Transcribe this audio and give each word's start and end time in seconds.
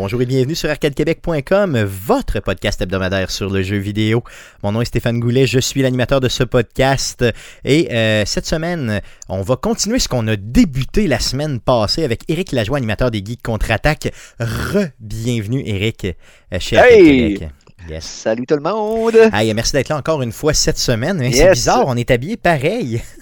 Bonjour 0.00 0.22
et 0.22 0.26
bienvenue 0.26 0.54
sur 0.54 0.70
arcadequebec.com, 0.70 1.82
votre 1.82 2.38
podcast 2.38 2.80
hebdomadaire 2.80 3.32
sur 3.32 3.50
le 3.50 3.62
jeu 3.64 3.78
vidéo. 3.78 4.22
Mon 4.62 4.70
nom 4.70 4.80
est 4.80 4.84
Stéphane 4.84 5.18
Goulet, 5.18 5.48
je 5.48 5.58
suis 5.58 5.82
l'animateur 5.82 6.20
de 6.20 6.28
ce 6.28 6.44
podcast 6.44 7.24
et 7.64 7.88
euh, 7.90 8.22
cette 8.24 8.46
semaine, 8.46 9.00
on 9.28 9.42
va 9.42 9.56
continuer 9.56 9.98
ce 9.98 10.06
qu'on 10.06 10.28
a 10.28 10.36
débuté 10.36 11.08
la 11.08 11.18
semaine 11.18 11.58
passée 11.58 12.04
avec 12.04 12.22
Éric 12.28 12.52
Lajoie, 12.52 12.76
animateur 12.76 13.10
des 13.10 13.24
Geeks 13.24 13.42
Contre-Attaque. 13.42 14.12
Re-bienvenue 14.38 15.64
Éric 15.66 16.04
euh, 16.04 16.60
chez 16.60 16.78
Arcade! 16.78 16.96
Québec. 16.96 17.48
Yes. 17.88 18.04
Salut 18.04 18.44
tout 18.44 18.54
le 18.56 18.60
monde! 18.60 19.16
Hey, 19.32 19.54
merci 19.54 19.72
d'être 19.72 19.88
là 19.88 19.96
encore 19.96 20.20
une 20.20 20.32
fois 20.32 20.52
cette 20.52 20.76
semaine. 20.78 21.22
hein. 21.22 21.30
C'est 21.32 21.50
bizarre, 21.52 21.84
on 21.86 21.96
est 21.96 22.10
habillé 22.10 22.36
pareil. 22.36 23.00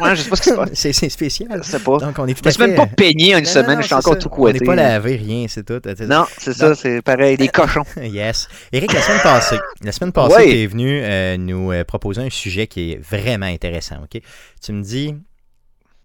Ouais, 0.00 0.16
je 0.16 0.22
sais 0.22 0.30
pas 0.30 0.36
ce 0.36 0.42
qui 0.42 0.48
se 0.50 0.54
passe. 0.54 0.70
c'est 0.74 1.08
spécial. 1.10 1.60
Je 1.62 1.68
sais 1.70 1.78
pas. 1.78 1.98
Donc 1.98 2.18
on 2.18 2.26
est 2.26 2.32
tout 2.34 2.40
Je 2.44 2.48
à 2.48 2.52
suis 2.52 2.60
même 2.62 2.70
fait- 2.70 2.76
pas 2.76 2.86
peigné 2.86 3.34
en 3.34 3.38
une 3.38 3.44
Non, 3.44 3.50
semaine, 3.50 3.74
non, 3.76 3.80
je 3.82 3.86
suis 3.86 3.94
encore 3.94 4.14
ça. 4.14 4.18
tout 4.20 4.28
On 4.32 4.34
couetté. 4.34 4.60
n'est 4.60 4.66
pas 4.66 4.74
lavé, 4.74 5.16
rien, 5.16 5.46
c'est 5.48 5.64
tout. 5.64 5.80
Non, 6.06 6.24
c'est 6.38 6.54
ça, 6.54 6.74
c'est 6.74 7.02
pareil, 7.02 7.36
des 7.36 7.48
cochons. 7.48 7.82
Yes. 8.02 8.48
Eric, 8.72 8.92
la 8.94 9.02
semaine 9.02 9.20
passée, 9.22 9.58
la 9.82 9.92
semaine 9.92 10.12
passée, 10.12 10.44
tu 10.50 10.58
es 10.62 10.66
venu 10.66 11.00
euh, 11.02 11.36
nous 11.36 11.72
euh, 11.72 11.84
proposer 11.84 12.22
un 12.22 12.30
sujet 12.30 12.66
qui 12.66 12.92
est 12.92 12.96
vraiment 13.02 13.46
intéressant. 13.46 13.96
ok? 14.02 14.20
Tu 14.64 14.72
me 14.72 14.82
dis, 14.82 15.14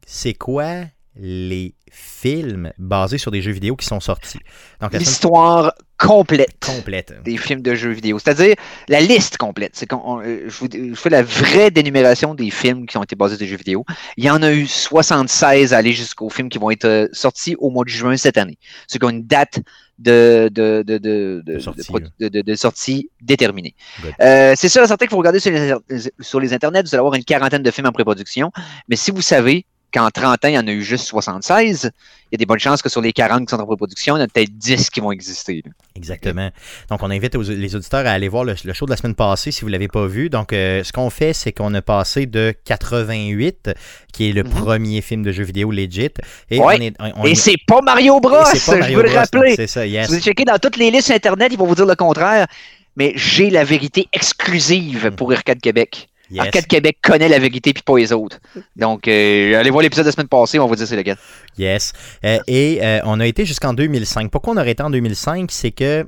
c'est 0.06 0.34
quoi 0.34 0.74
les 1.16 1.76
films 1.92 2.72
basés 2.78 3.18
sur 3.18 3.32
des 3.32 3.42
jeux 3.42 3.52
vidéo 3.52 3.76
qui 3.76 3.86
sont 3.86 4.00
sortis? 4.00 4.40
Donc, 4.80 4.92
semaine 4.92 5.00
L'histoire 5.02 5.74
complète 5.98 6.56
complète. 6.66 7.14
des 7.24 7.38
films 7.38 7.62
de 7.62 7.76
jeux 7.76 7.92
vidéo, 7.92 8.18
c'est-à-dire 8.18 8.56
la 8.88 9.02
liste 9.02 9.38
complète. 9.38 9.72
C'est 9.76 9.86
qu'on, 9.88 10.02
on- 10.04 10.22
euh, 10.22 10.46
je, 10.48 10.58
vous, 10.58 10.68
je 10.72 10.96
fais 10.96 11.10
la 11.10 11.22
vraie 11.22 11.70
dénumération 11.70 12.34
des 12.34 12.50
films 12.50 12.86
qui 12.88 12.98
ont 12.98 13.04
été 13.04 13.16
basés 13.16 13.36
sur 13.36 13.40
des 13.40 13.48
jeux 13.48 13.58
vidéo. 13.58 13.86
Il 14.18 14.24
y 14.26 14.30
en 14.30 14.42
a 14.42 14.52
eu 14.52 14.66
76 14.68 15.74
à 15.74 15.78
aller 15.78 15.92
jusqu'aux 15.94 16.30
films 16.30 16.50
qui 16.50 16.58
vont 16.58 16.72
être 16.72 16.86
euh, 16.86 17.08
sortis 17.12 17.56
au 17.60 17.70
mois 17.70 17.84
de 17.84 17.90
juin 17.90 18.18
cette 18.18 18.38
année. 18.38 18.58
Ceux 18.88 18.98
qui 19.00 19.06
ont 19.06 19.10
une 19.10 19.26
date 19.28 19.60
de, 20.00 20.50
de, 20.52 20.82
de, 20.88 20.98
de, 20.98 21.60
sortie, 21.60 21.84
de- 22.20 22.56
sortie 22.56 23.12
déterminée. 23.22 23.76
Euh, 24.22 24.54
c'est 24.58 24.70
sûr 24.70 24.84
certain 24.88 25.06
qu'il 25.06 25.12
faut 25.12 25.18
regarder 25.18 25.40
sur 25.40 25.52
les, 25.52 25.76
sur 26.20 26.40
les 26.40 26.54
internets, 26.54 26.82
vous 26.82 26.96
allez 26.96 27.00
avoir 27.00 27.14
une 27.14 27.24
quarantaine 27.24 27.62
de 27.62 27.70
films 27.70 27.86
en 27.86 27.92
pré-production. 27.92 28.52
Mais 28.88 28.96
si 28.96 29.12
vous 29.12 29.22
savez 29.22 29.68
qu'en 29.92 30.10
30 30.10 30.46
ans, 30.46 30.48
il 30.48 30.54
y 30.54 30.58
en 30.58 30.68
a 30.68 30.72
eu 30.72 30.82
juste 30.82 31.06
76, 31.06 31.92
il 32.32 32.34
y 32.34 32.36
a 32.36 32.38
des 32.38 32.46
bonnes 32.46 32.60
chances 32.60 32.82
que 32.82 32.90
sur 32.90 33.02
les 33.02 33.12
40 33.14 33.46
qui 33.48 33.52
sont 33.56 33.62
en 33.62 33.66
pré-production, 33.66 34.16
il 34.16 34.20
y 34.20 34.22
en 34.22 34.26
a 34.26 34.28
peut-être 34.28 34.58
10 34.58 34.90
qui 34.90 35.00
vont 35.02 35.12
exister. 35.12 35.62
là. 35.66 35.72
Exactement. 35.96 36.50
Donc, 36.90 37.04
on 37.04 37.12
invite 37.12 37.36
aux- 37.36 37.42
les 37.42 37.76
auditeurs 37.76 38.06
à 38.08 38.12
aller 38.12 38.28
voir 38.30 38.44
le, 38.44 38.56
le 38.64 38.74
show 38.74 38.86
de 38.86 38.92
la 38.92 38.98
semaine 38.98 39.16
passée 39.16 39.52
si 39.52 39.62
vous 39.62 39.68
ne 39.68 39.74
l'avez 39.74 39.88
pas 39.90 40.08
vu. 40.08 40.30
Donc, 40.30 40.54
euh, 40.54 40.84
ce 40.84 40.92
qu'on 40.94 41.10
fait, 41.10 41.34
c'est 41.34 41.52
qu'on 41.52 41.74
a 41.74 41.82
passé 41.82 42.26
de 42.26 42.54
88, 42.66 43.72
qui 44.14 44.30
est 44.30 44.34
le 44.34 44.44
Mhm. 44.44 44.50
premier 44.50 45.02
film 45.02 45.24
de 45.24 45.32
jeux 45.32 45.44
vidéo 45.44 45.72
legit. 45.72 46.10
Et 46.50 46.60
Ouais. 46.60 46.78
on 46.78 46.82
est. 46.82 46.94
on- 47.00 47.22
on- 47.22 47.26
Et 47.26 47.36
c'est 47.36 47.58
pas 47.68 47.82
Mario 47.82 48.20
Bros! 48.20 48.38
je 48.54 48.72
veux 48.72 48.78
le 48.80 48.94
Bros, 48.94 49.04
donc 49.04 49.12
rappeler. 49.14 49.56
C'est 49.56 49.68
ça, 49.68 49.86
yes. 49.86 50.08
Si 50.10 50.16
vous 50.16 50.22
checkez 50.22 50.46
dans 50.46 50.58
toutes 50.58 50.78
les 50.78 50.90
listes 50.92 51.12
Internet, 51.12 51.50
ils 51.52 51.58
vont 51.60 51.66
vous 51.68 51.76
dire 51.76 51.86
le 51.86 51.96
contraire. 51.96 52.48
Mais 52.98 53.14
j'ai 53.16 53.50
la 53.50 53.64
vérité 53.64 54.08
exclusive 54.12 55.06
Mhm. 55.06 55.16
pour 55.16 55.32
Arcade 55.32 55.60
Québec. 55.62 56.08
Yes. 56.32 56.46
Arcade 56.46 56.68
Québec 56.68 56.98
connaît 57.02 57.30
la 57.30 57.40
vérité 57.40 57.74
puis 57.74 57.84
pas 57.84 57.98
les 57.98 58.12
autres. 58.14 58.40
Donc, 58.76 59.08
euh, 59.08 59.60
allez 59.60 59.70
voir 59.70 59.84
l'épisode 59.84 60.06
de 60.06 60.10
la 60.10 60.14
semaine 60.14 60.28
passée, 60.28 60.58
on 60.60 60.64
va 60.64 60.70
vous 60.70 60.76
dire 60.76 60.88
c'est 60.88 60.96
lequel. 60.96 61.18
Yes. 61.58 61.94
Euh, 62.26 62.40
et 62.48 62.80
euh, 62.82 63.00
on 63.04 63.20
a 63.20 63.26
été 63.28 63.46
jusqu'en 63.46 63.74
2005. 63.74 64.32
Pourquoi 64.32 64.54
on 64.54 64.58
aurait 64.58 64.72
été 64.72 64.84
en 64.84 64.90
2005 64.90 65.52
C'est 65.52 65.72
que 65.72 66.06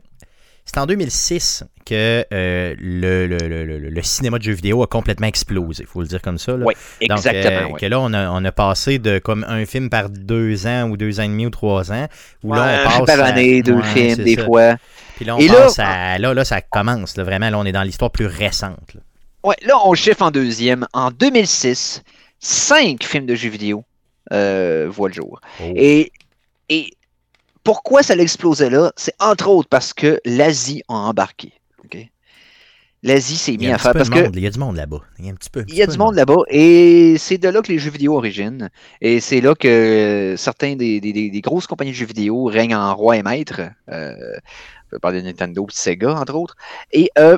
c'est 0.66 0.78
en 0.78 0.86
2006 0.86 1.66
que 1.86 2.26
le, 2.32 2.74
le, 2.80 3.28
le, 3.28 3.66
le- 3.66 3.90
le 3.90 4.02
cinéma 4.02 4.38
de 4.38 4.44
jeux 4.44 4.54
vidéo 4.54 4.82
a 4.82 4.88
complètement 4.88 5.28
explosé, 5.28 5.84
il 5.84 5.88
faut 5.88 6.00
le 6.00 6.08
dire 6.08 6.22
comme 6.22 6.38
ça. 6.38 6.54
là. 6.54 6.60
Donc, 6.64 6.74
Exactement. 7.02 7.72
ouais. 7.74 7.80
que 7.82 7.86
là, 7.86 8.00
on 8.00 8.14
a, 8.14 8.30
on 8.30 8.46
a 8.46 8.52
passé 8.54 8.98
de 8.98 9.20
comme 9.20 9.46
un 9.50 9.66
film 9.66 9.90
par 9.90 10.08
deux 10.10 10.66
ans 10.66 10.88
ou 10.90 10.96
deux 10.96 11.20
ans 11.20 11.24
et 11.24 11.28
demi 11.28 11.46
ou 11.46 11.50
trois 11.50 11.92
ans. 11.92 12.08
Où 12.44 12.52
Ouais, 12.54 12.58
là, 12.58 12.84
on 12.86 13.04
passe 13.06 13.18
par 13.18 13.26
à- 13.26 13.30
année, 13.30 13.62
deux 13.62 13.74
Ouais, 13.74 13.84
films, 13.94 14.24
des 14.24 14.36
ça. 14.36 14.46
fois. 14.46 14.76
Puis 15.18 15.26
là, 15.26 15.36
on 15.36 15.40
Et 15.40 15.50
là- 15.50 15.54
passe 15.64 15.80
à. 15.80 16.18
Là, 16.18 16.34
là, 16.34 16.46
ça 16.46 16.62
commence. 16.62 17.18
là, 17.18 17.26
vraiment, 17.26 17.50
là, 17.50 17.60
on 17.60 17.66
est 17.66 17.74
dans 17.74 17.84
l'histoire 17.84 18.12
plus 18.12 18.28
récente. 18.28 18.94
là. 18.96 19.02
Ouais, 19.44 19.56
là, 19.64 19.76
on 19.86 19.94
chiffre 19.94 20.22
en 20.22 20.32
deuxième. 20.32 20.88
En 20.94 21.12
2006, 21.12 22.02
cinq 22.40 23.04
films 23.04 23.26
de 23.26 23.36
jeux 23.36 23.50
vidéo 23.50 23.84
euh, 24.32 24.88
voient 24.90 25.10
le 25.10 25.14
jour. 25.16 25.42
Oh. 25.62 25.72
Et, 25.76 26.12
et 26.70 26.92
pourquoi 27.64 28.04
ça 28.04 28.16
l'explosait 28.16 28.70
là? 28.70 28.92
C'est 28.96 29.16
entre 29.20 29.48
autres 29.50 29.70
parce 29.70 29.94
que 29.94 30.20
l'Asie 30.26 30.82
a 30.88 30.94
embarqué. 30.94 31.54
L'Asie 33.06 33.36
s'est 33.36 33.58
mis 33.58 33.68
à 33.68 33.78
faire 33.78 33.92
parce 33.98 34.10
que. 34.10 34.30
Il 34.38 34.44
y 34.44 34.48
a 34.48 34.50
du 34.50 34.60
monde 34.60 34.78
là-bas. 34.78 35.02
Il 35.20 35.26
y 35.26 35.28
a 35.28 35.32
un 35.34 35.36
petit 35.36 35.50
peu. 35.50 35.60
un 35.60 35.66
il 35.68 35.76
y 35.76 35.82
a 35.82 35.86
petit 35.88 35.92
du 35.92 35.98
monde 36.06 36.16
là-bas 36.16 36.38
et 36.48 37.18
c'est 37.18 37.38
de 37.38 37.50
là 37.50 37.62
que 37.62 37.70
les 37.70 37.78
jeux 37.78 37.92
vidéo 37.92 38.16
originent. 38.16 38.70
Et 39.02 39.20
c'est 39.20 39.42
là 39.42 39.56
que 39.56 40.36
certains 40.38 40.78
des, 40.78 41.02
des- 41.02 41.12
des- 41.12 41.30
des 41.30 41.42
grosses 41.42 41.68
compagnies 41.68 41.92
de 41.92 41.98
jeux 41.98 42.06
vidéo 42.06 42.46
règnent 42.46 42.76
en 42.78 42.96
roi 42.96 43.18
et 43.18 43.22
maître. 43.24 43.60
Euh, 43.92 44.16
je 44.94 44.98
parler 45.00 45.22
de 45.22 45.26
Nintendo 45.26 45.68
et 45.70 45.74
Sega, 45.76 46.14
entre 46.16 46.36
autres. 46.36 46.56
Et 46.94 47.10
euh, 47.18 47.38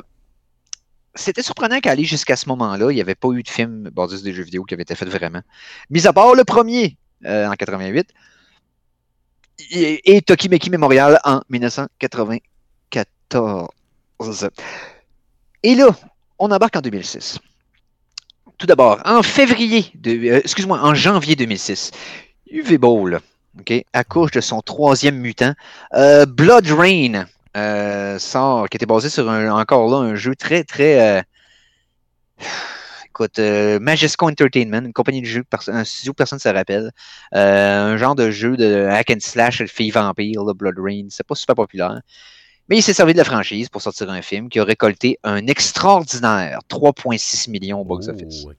c'était 1.16 1.42
surprenant 1.42 1.80
qu'à 1.80 1.90
aller 1.90 2.04
jusqu'à 2.04 2.36
ce 2.36 2.48
moment-là, 2.48 2.90
il 2.90 2.94
n'y 2.94 3.00
avait 3.00 3.14
pas 3.14 3.28
eu 3.30 3.42
de 3.42 3.48
film 3.48 3.90
basé 3.90 4.22
des 4.22 4.32
jeux 4.32 4.44
vidéo 4.44 4.64
qui 4.64 4.74
avaient 4.74 4.82
été 4.82 4.94
fait 4.94 5.06
vraiment. 5.06 5.42
Mis 5.90 6.06
à 6.06 6.12
part 6.12 6.34
le 6.34 6.44
premier 6.44 6.96
euh, 7.24 7.46
en 7.46 7.54
88 7.54 8.08
et, 9.70 10.16
et 10.16 10.22
Tokimeki 10.22 10.70
Memorial 10.70 11.18
en 11.24 11.40
1994. 11.48 13.68
Et 15.62 15.74
là, 15.74 15.88
on 16.38 16.50
embarque 16.50 16.76
en 16.76 16.80
2006. 16.80 17.38
Tout 18.58 18.66
d'abord, 18.66 19.00
en 19.04 19.22
février, 19.22 19.92
euh, 20.06 20.40
excuse-moi, 20.42 20.80
en 20.80 20.94
janvier 20.94 21.36
2006, 21.36 21.90
UV 22.50 22.78
Bowl, 22.78 23.20
ok, 23.60 23.84
accouche 23.92 24.30
de 24.30 24.40
son 24.40 24.62
troisième 24.62 25.18
mutant, 25.18 25.52
euh, 25.94 26.24
Blood 26.24 26.66
Rain, 26.68 27.26
euh, 27.56 28.18
sort, 28.18 28.68
qui 28.68 28.76
était 28.76 28.86
basé 28.86 29.08
sur 29.08 29.30
un, 29.30 29.50
encore 29.50 29.88
là 29.88 29.96
un 29.96 30.14
jeu 30.14 30.34
très 30.36 30.64
très, 30.64 31.18
euh, 31.18 31.22
écoute, 33.06 33.38
euh, 33.38 33.78
Majesco 33.80 34.28
Entertainment, 34.28 34.84
une 34.84 34.92
compagnie 34.92 35.22
de 35.22 35.26
jeux, 35.26 35.44
un 35.68 35.84
studio 35.84 36.12
que 36.12 36.16
personne 36.16 36.36
ne 36.36 36.40
se 36.40 36.48
rappelle, 36.48 36.90
euh, 37.34 37.94
un 37.94 37.96
genre 37.96 38.14
de 38.14 38.30
jeu 38.30 38.56
de 38.56 38.86
hack 38.90 39.10
and 39.10 39.20
slash, 39.20 39.60
le 39.60 39.68
fille 39.68 39.90
vampire, 39.90 40.44
là, 40.44 40.52
Blood 40.52 40.76
Rain, 40.78 41.06
c'est 41.08 41.26
pas 41.26 41.34
super 41.34 41.54
populaire. 41.54 42.00
Mais 42.68 42.76
il 42.76 42.82
s'est 42.82 42.92
servi 42.92 43.12
de 43.12 43.18
la 43.18 43.24
franchise 43.24 43.68
pour 43.68 43.80
sortir 43.80 44.10
un 44.10 44.22
film 44.22 44.48
qui 44.48 44.58
a 44.58 44.64
récolté 44.64 45.18
un 45.22 45.46
extraordinaire 45.46 46.58
3,6 46.68 47.48
millions 47.48 47.80
au 47.80 47.84
box-office. 47.84 48.44
Oh. 48.44 48.52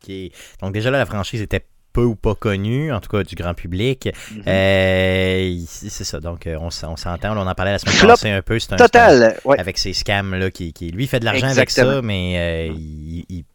Donc, 0.62 0.74
déjà 0.74 0.90
là, 0.90 0.98
la 0.98 1.06
franchise 1.06 1.42
était 1.42 1.66
peu 1.98 2.04
ou 2.04 2.16
pas 2.16 2.36
connue, 2.36 2.94
en 2.94 3.00
tout 3.00 3.10
cas 3.10 3.24
du 3.24 3.34
grand 3.34 3.56
public. 3.56 4.08
Mhm. 4.32 4.44
Euh, 4.48 5.58
c'est 5.68 6.04
ça. 6.04 6.20
Donc, 6.20 6.46
euh, 6.46 6.56
on, 6.62 6.70
s'entend. 6.70 7.36
On 7.36 7.48
en 7.48 7.56
parlait 7.56 7.72
la 7.72 7.80
semaine 7.80 7.96
Flop 7.96 8.10
passée 8.10 8.30
un 8.30 8.44
peu. 8.44 8.60
C'est 8.60 8.74
un, 8.74 8.76
Total, 8.76 9.36
ouais. 9.46 9.60
avec 9.60 9.80
ces 9.80 9.94
scams 9.94 10.36
là, 10.36 10.52
qui, 10.52 10.74
qui, 10.74 10.92
lui, 10.92 11.08
fait 11.08 11.20
de 11.20 11.26
l'argent 11.26 11.48
avec 11.48 11.72
ça, 11.72 12.04
mais 12.04 12.70
euh, 12.70 12.74
il, 12.76 13.26
il- 13.30 13.46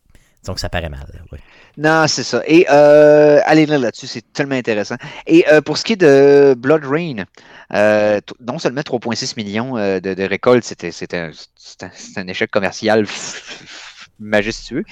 donc 0.44 0.58
ça 0.58 0.68
paraît 0.68 0.88
mal. 0.88 1.06
ouais. 1.30 1.38
Non, 1.76 2.06
c'est 2.08 2.24
ça. 2.24 2.42
Et 2.48 2.66
euh, 2.68 3.38
allez 3.44 3.64
lire 3.64 3.78
là-dessus, 3.78 4.08
c'est 4.08 4.32
tellement 4.32 4.56
intéressant. 4.56 4.96
Et 5.28 5.44
euh, 5.52 5.60
pour 5.60 5.78
ce 5.78 5.84
qui 5.84 5.92
est 5.92 5.96
de 5.96 6.54
Blood 6.58 6.84
Rain, 6.84 7.24
euh, 7.72 8.20
non 8.44 8.58
seulement 8.58 8.80
3,6 8.80 9.34
millions 9.36 9.74
de, 9.76 10.00
de 10.14 10.22
récoltes, 10.24 10.64
c'était 10.64 10.90
c'était 10.90 11.16
un, 11.16 11.30
un- 12.16 12.26
échec 12.26 12.50
commercial 12.50 13.06
majestueux. 14.22 14.84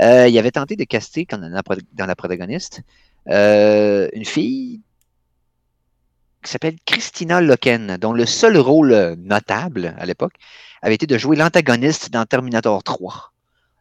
Euh, 0.00 0.28
il 0.28 0.38
avait 0.38 0.50
tenté 0.52 0.76
de 0.76 0.84
caster 0.84 1.26
dans 1.30 1.38
la, 1.38 1.62
pro- 1.62 1.74
dans 1.92 2.06
la 2.06 2.14
protagoniste 2.16 2.82
euh, 3.28 4.08
une 4.12 4.24
fille 4.24 4.80
qui 6.44 6.50
s'appelle 6.50 6.76
Christina 6.84 7.40
Loken, 7.40 7.96
dont 7.98 8.12
le 8.12 8.26
seul 8.26 8.58
rôle 8.58 9.16
notable 9.18 9.94
à 9.98 10.04
l'époque 10.04 10.34
avait 10.82 10.94
été 10.94 11.06
de 11.06 11.16
jouer 11.16 11.36
l'antagoniste 11.36 12.10
dans 12.10 12.26
Terminator 12.26 12.82
3, 12.82 13.32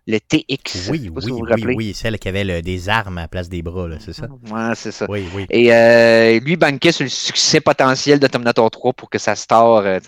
le 0.08 0.20
TX. 0.20 0.90
Oui, 0.90 1.00
si 1.00 1.10
oui, 1.10 1.10
vous 1.10 1.14
vous 1.16 1.46
oui, 1.54 1.66
oui. 1.76 1.94
Celle 1.94 2.18
qui 2.18 2.30
avait 2.30 2.46
le- 2.46 2.62
des 2.62 2.88
armes 2.88 3.18
à 3.18 3.22
la 3.24 3.28
place 3.28 3.50
des 3.50 3.62
bras, 3.62 3.90
là, 3.90 3.98
c'est 4.00 4.14
ça? 4.14 4.30
Ouais, 4.50 4.76
c'est 4.76 4.94
ça. 4.94 5.06
Oui, 5.10 5.26
oui. 5.36 5.46
Et 5.50 5.74
euh, 5.74 6.40
lui 6.40 6.56
banquait 6.56 6.94
sur 6.94 7.04
le 7.04 7.10
succès 7.10 7.60
potentiel 7.60 8.20
de 8.20 8.28
Terminator 8.28 8.72
3 8.72 8.94
pour 8.94 9.10
que 9.10 9.18
ça 9.18 9.36
star. 9.36 9.80
euh, 9.80 10.00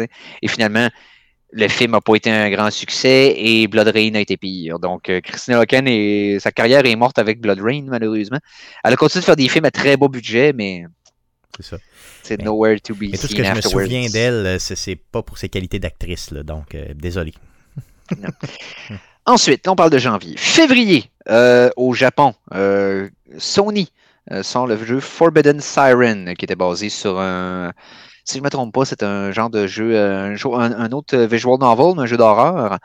et 0.41 0.47
finalement, 0.47 0.89
le 1.57 1.69
film 1.69 1.91
n'a 1.91 2.01
pas 2.01 2.15
été 2.15 2.29
un 2.29 2.49
grand 2.49 2.69
succès 2.69 3.33
et 3.37 3.67
Blood 3.67 3.87
Rain 3.87 4.13
a 4.15 4.19
été 4.19 4.35
pire. 4.35 4.77
Donc, 4.77 5.09
euh, 5.09 5.21
Christina 5.21 5.57
Loken, 5.57 5.87
et 5.87 6.37
sa 6.41 6.51
carrière 6.51 6.85
est 6.85 6.95
morte 6.97 7.17
avec 7.17 7.39
Blood 7.39 7.61
Rain, 7.61 7.85
malheureusement. 7.87 8.39
Elle 8.83 8.93
a 8.93 8.95
continué 8.97 9.21
de 9.21 9.25
faire 9.25 9.37
des 9.37 9.47
films 9.47 9.63
à 9.63 9.71
très 9.71 9.95
bas 9.95 10.09
budget, 10.09 10.51
mais 10.53 10.83
C'est 11.55 11.65
ça. 11.65 11.77
c'est 12.23 12.37
Mais- 12.39 12.43
nowhere 12.43 12.81
to 12.81 12.93
be 12.93 13.03
Et 13.03 13.17
tout 13.17 13.27
ce 13.27 13.33
que 13.35 13.41
je 13.43 13.53
me 13.53 13.61
souviens 13.61 14.09
d'elle, 14.09 14.45
euh, 14.45 14.59
c'est 14.59 14.97
pas 14.97 15.23
pour 15.23 15.37
ses 15.37 15.47
qualités 15.47 15.79
d'actrice, 15.79 16.33
donc 16.33 16.75
euh, 16.75 16.93
désolé. 16.93 17.33
Ensuite, 19.25 19.65
on 19.69 19.75
parle 19.77 19.91
de 19.91 19.97
janvier. 19.97 20.35
Février, 20.37 21.09
euh, 21.29 21.69
au 21.77 21.93
Japon, 21.93 22.35
Sony 23.37 23.91
sort 24.41 24.67
le 24.67 24.77
jeu 24.83 24.99
Forbidden 24.99 25.61
Siren, 25.61 26.33
qui 26.37 26.43
était 26.45 26.55
basé 26.55 26.89
sur 26.89 27.17
un. 27.17 27.71
Si 28.27 28.33
je 28.37 28.39
ne 28.39 28.45
me 28.45 28.49
trompe 28.49 28.73
pas, 28.73 28.85
c'est 28.85 29.03
un 29.03 29.31
genre 29.31 29.51
de 29.51 29.67
jeu, 29.67 29.95
euh, 29.95 30.31
un, 30.31 30.35
jeu- 30.35 30.51
un- 30.53 30.71
un 30.79 30.91
autre 30.93 31.15
visual 31.15 31.59
novel, 31.59 31.93
mais 31.95 32.01
un 32.01 32.05
jeu 32.07 32.17
d'horreur. 32.17 32.79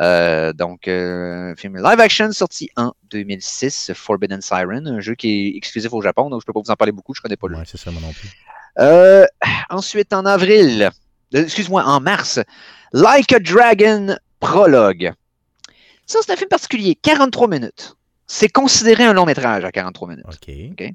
Euh, 0.00 0.54
donc, 0.54 0.88
euh, 0.88 1.52
un 1.52 1.54
film 1.54 1.76
live 1.76 2.00
action 2.00 2.32
sorti 2.32 2.70
en 2.76 2.92
2006, 3.10 3.92
Forbidden 3.94 4.40
Siren, 4.40 4.86
un 4.88 5.00
jeu 5.00 5.14
qui 5.14 5.28
est 5.28 5.56
exclusif 5.58 5.92
au 5.92 6.00
Japon, 6.00 6.30
donc 6.30 6.40
je 6.40 6.44
ne 6.44 6.46
peux 6.46 6.54
pas 6.54 6.62
vous 6.64 6.70
en 6.70 6.76
parler 6.76 6.92
beaucoup, 6.92 7.14
je 7.14 7.20
ne 7.20 7.22
connais 7.24 7.36
pas 7.36 7.46
le 7.48 7.54
jeu. 7.54 7.60
Ouais, 7.60 7.66
c'est 7.70 7.76
ça, 7.78 7.90
moi 7.90 8.00
non 8.00 8.12
plus. 8.12 8.30
Euh, 8.78 9.26
ensuite, 9.68 10.12
en 10.14 10.24
avril, 10.24 10.90
euh, 11.34 11.42
excuse-moi, 11.44 11.84
en 11.84 12.00
mars, 12.00 12.40
Like 12.94 13.32
a 13.34 13.38
Dragon 13.38 14.16
Prologue. 14.40 15.12
Ça, 16.06 16.20
c'est 16.24 16.32
un 16.32 16.36
film 16.36 16.48
particulier, 16.48 16.94
43 16.94 17.48
minutes. 17.48 17.96
C'est 18.26 18.48
considéré 18.48 19.04
un 19.04 19.12
long 19.12 19.26
métrage 19.26 19.64
à 19.64 19.70
43 19.72 20.08
minutes. 20.08 20.24
OK? 20.72 20.90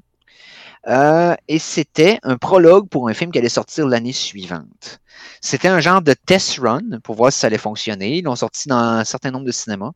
Euh, 0.88 1.34
et 1.48 1.58
c'était 1.60 2.18
un 2.24 2.36
prologue 2.36 2.88
pour 2.88 3.08
un 3.08 3.14
film 3.14 3.30
qui 3.30 3.38
allait 3.38 3.48
sortir 3.48 3.86
l'année 3.86 4.12
suivante. 4.12 5.00
C'était 5.40 5.68
un 5.68 5.78
genre 5.80 6.02
de 6.02 6.14
test 6.26 6.58
run 6.58 6.98
pour 7.04 7.14
voir 7.14 7.32
si 7.32 7.38
ça 7.40 7.46
allait 7.46 7.58
fonctionner. 7.58 8.16
Ils 8.18 8.22
l'ont 8.24 8.34
sorti 8.36 8.68
dans 8.68 8.76
un 8.76 9.04
certain 9.04 9.30
nombre 9.30 9.44
de 9.46 9.52
cinémas. 9.52 9.92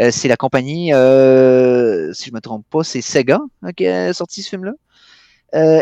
Euh, 0.00 0.10
c'est 0.12 0.28
la 0.28 0.36
compagnie, 0.36 0.92
euh, 0.94 2.12
si 2.12 2.26
je 2.26 2.30
ne 2.30 2.36
me 2.36 2.40
trompe 2.40 2.64
pas, 2.70 2.84
c'est 2.84 3.00
Sega 3.02 3.40
hein, 3.62 3.72
qui 3.72 3.86
a 3.88 4.12
sorti 4.14 4.42
ce 4.42 4.50
film-là. 4.50 4.72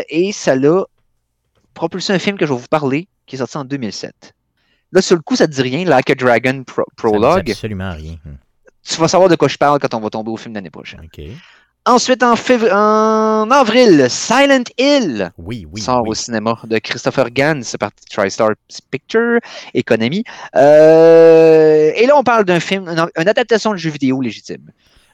Et 0.09 0.31
ça 0.31 0.55
l'a 0.55 0.83
propulsé 1.75 2.11
un 2.13 2.19
film 2.19 2.37
que 2.37 2.45
je 2.47 2.53
vais 2.53 2.59
vous 2.59 2.67
parler, 2.67 3.07
qui 3.27 3.35
est 3.35 3.39
sorti 3.39 3.57
en 3.57 3.65
2007. 3.65 4.33
Là, 4.91 5.01
sur 5.03 5.15
le 5.15 5.21
coup, 5.21 5.35
ça 5.35 5.45
ne 5.45 5.51
dit 5.51 5.61
rien, 5.61 5.85
Like 5.85 6.09
a 6.09 6.15
Dragon 6.15 6.63
Pro- 6.63 6.81
Ça 6.81 6.93
Prologue. 6.97 7.51
absolument 7.51 7.91
rien. 7.93 8.15
Tu 8.83 8.95
vas 8.99 9.07
savoir 9.07 9.29
de 9.29 9.35
quoi 9.35 9.47
je 9.47 9.57
parle 9.57 9.77
quand 9.79 9.93
on 9.93 9.99
va 9.99 10.09
tomber 10.09 10.31
au 10.31 10.37
film 10.37 10.55
l'année 10.55 10.71
prochaine. 10.71 11.01
Ensuite, 11.89 12.21
en, 12.21 13.49
avril, 13.49 14.05
Silent 14.11 14.63
Hill 14.77 15.31
Oui, 15.39 15.65
oui. 15.71 15.81
sort 15.81 16.03
oui. 16.03 16.09
au 16.09 16.13
cinéma 16.13 16.59
de 16.65 16.77
Christopher 16.77 17.31
Gans, 17.31 17.61
c'est 17.63 17.79
par 17.79 17.89
TriStar 18.11 18.51
Picture 18.91 19.39
et 19.73 19.81
Konami. 19.81 20.23
Euh, 20.55 21.91
et 21.95 22.05
là, 22.05 22.15
on 22.15 22.23
parle 22.23 22.45
d'un 22.45 22.59
film, 22.59 22.87
une, 22.87 23.27
adaptation 23.27 23.71
de 23.71 23.77
jeu 23.77 23.89
vidéo 23.89 24.21
légitime. 24.21 24.69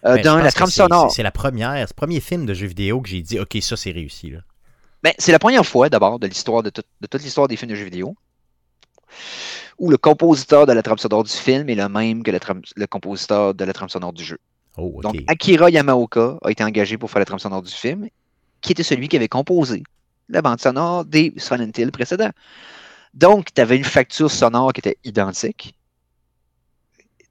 Euh, 0.05 0.17
Ben, 0.21 0.41
la 0.41 0.51
trame 0.51 0.67
c'est- 0.67 0.81
sonore. 0.81 1.11
C'est 1.11 1.23
la 1.23 1.31
première, 1.31 1.75
c'est 1.75 1.93
le 1.93 1.95
premier 1.95 2.19
film 2.19 2.45
de 2.45 2.53
jeu 2.53 2.67
vidéo 2.67 2.99
que 2.99 3.07
j'ai 3.07 3.21
dit, 3.21 3.39
OK, 3.39 3.57
ça, 3.61 3.77
c'est 3.77 3.91
réussi. 3.91 4.31
Là. 4.31 4.39
Ben, 5.01 5.13
c'est 5.17 5.31
la 5.31 5.39
première 5.39 5.65
fois, 5.65 5.87
d'abord, 5.87 6.19
de 6.19 6.27
l'histoire 6.27 6.61
de, 6.61 6.71
tout- 6.71 6.83
de 6.99 7.07
toute 7.07 7.23
l'histoire 7.23 7.47
des 7.47 7.55
films 7.55 7.71
de 7.71 7.75
jeux 7.75 7.85
vidéo 7.85 8.15
où 9.79 9.89
le 9.89 9.97
compositeur 9.97 10.65
de 10.65 10.73
la 10.73 10.81
trame 10.83 10.97
sonore 10.97 11.23
du 11.23 11.31
film 11.31 11.69
est 11.69 11.75
le 11.75 11.87
même 11.87 12.21
que 12.21 12.31
le, 12.31 12.39
le 12.75 12.85
compositeur 12.87 13.53
de 13.53 13.63
la 13.63 13.71
trame 13.71 13.87
sonore 13.89 14.11
du 14.11 14.25
jeu. 14.25 14.39
Oh. 14.77 14.99
Donc, 15.01 15.15
Akira 15.27 15.69
Yamaoka 15.69 16.37
a 16.43 16.51
été 16.51 16.63
engagé 16.63 16.97
pour 16.97 17.09
faire 17.09 17.19
la 17.19 17.25
trame 17.25 17.39
sonore 17.39 17.61
du 17.61 17.71
film, 17.71 18.07
qui 18.61 18.71
était 18.71 18.83
celui 18.83 19.07
qui 19.07 19.15
avait 19.15 19.27
composé 19.27 19.83
la 20.29 20.41
bande 20.41 20.59
sonore 20.59 21.05
des 21.05 21.33
Silent 21.37 21.71
Hill 21.77 21.91
précédents. 21.91 22.31
Donc, 23.13 23.53
tu 23.53 23.61
avais 23.61 23.77
une 23.77 23.83
facture 23.83 24.29
sonore 24.29 24.73
qui 24.73 24.79
était 24.79 24.97
identique. 25.03 25.75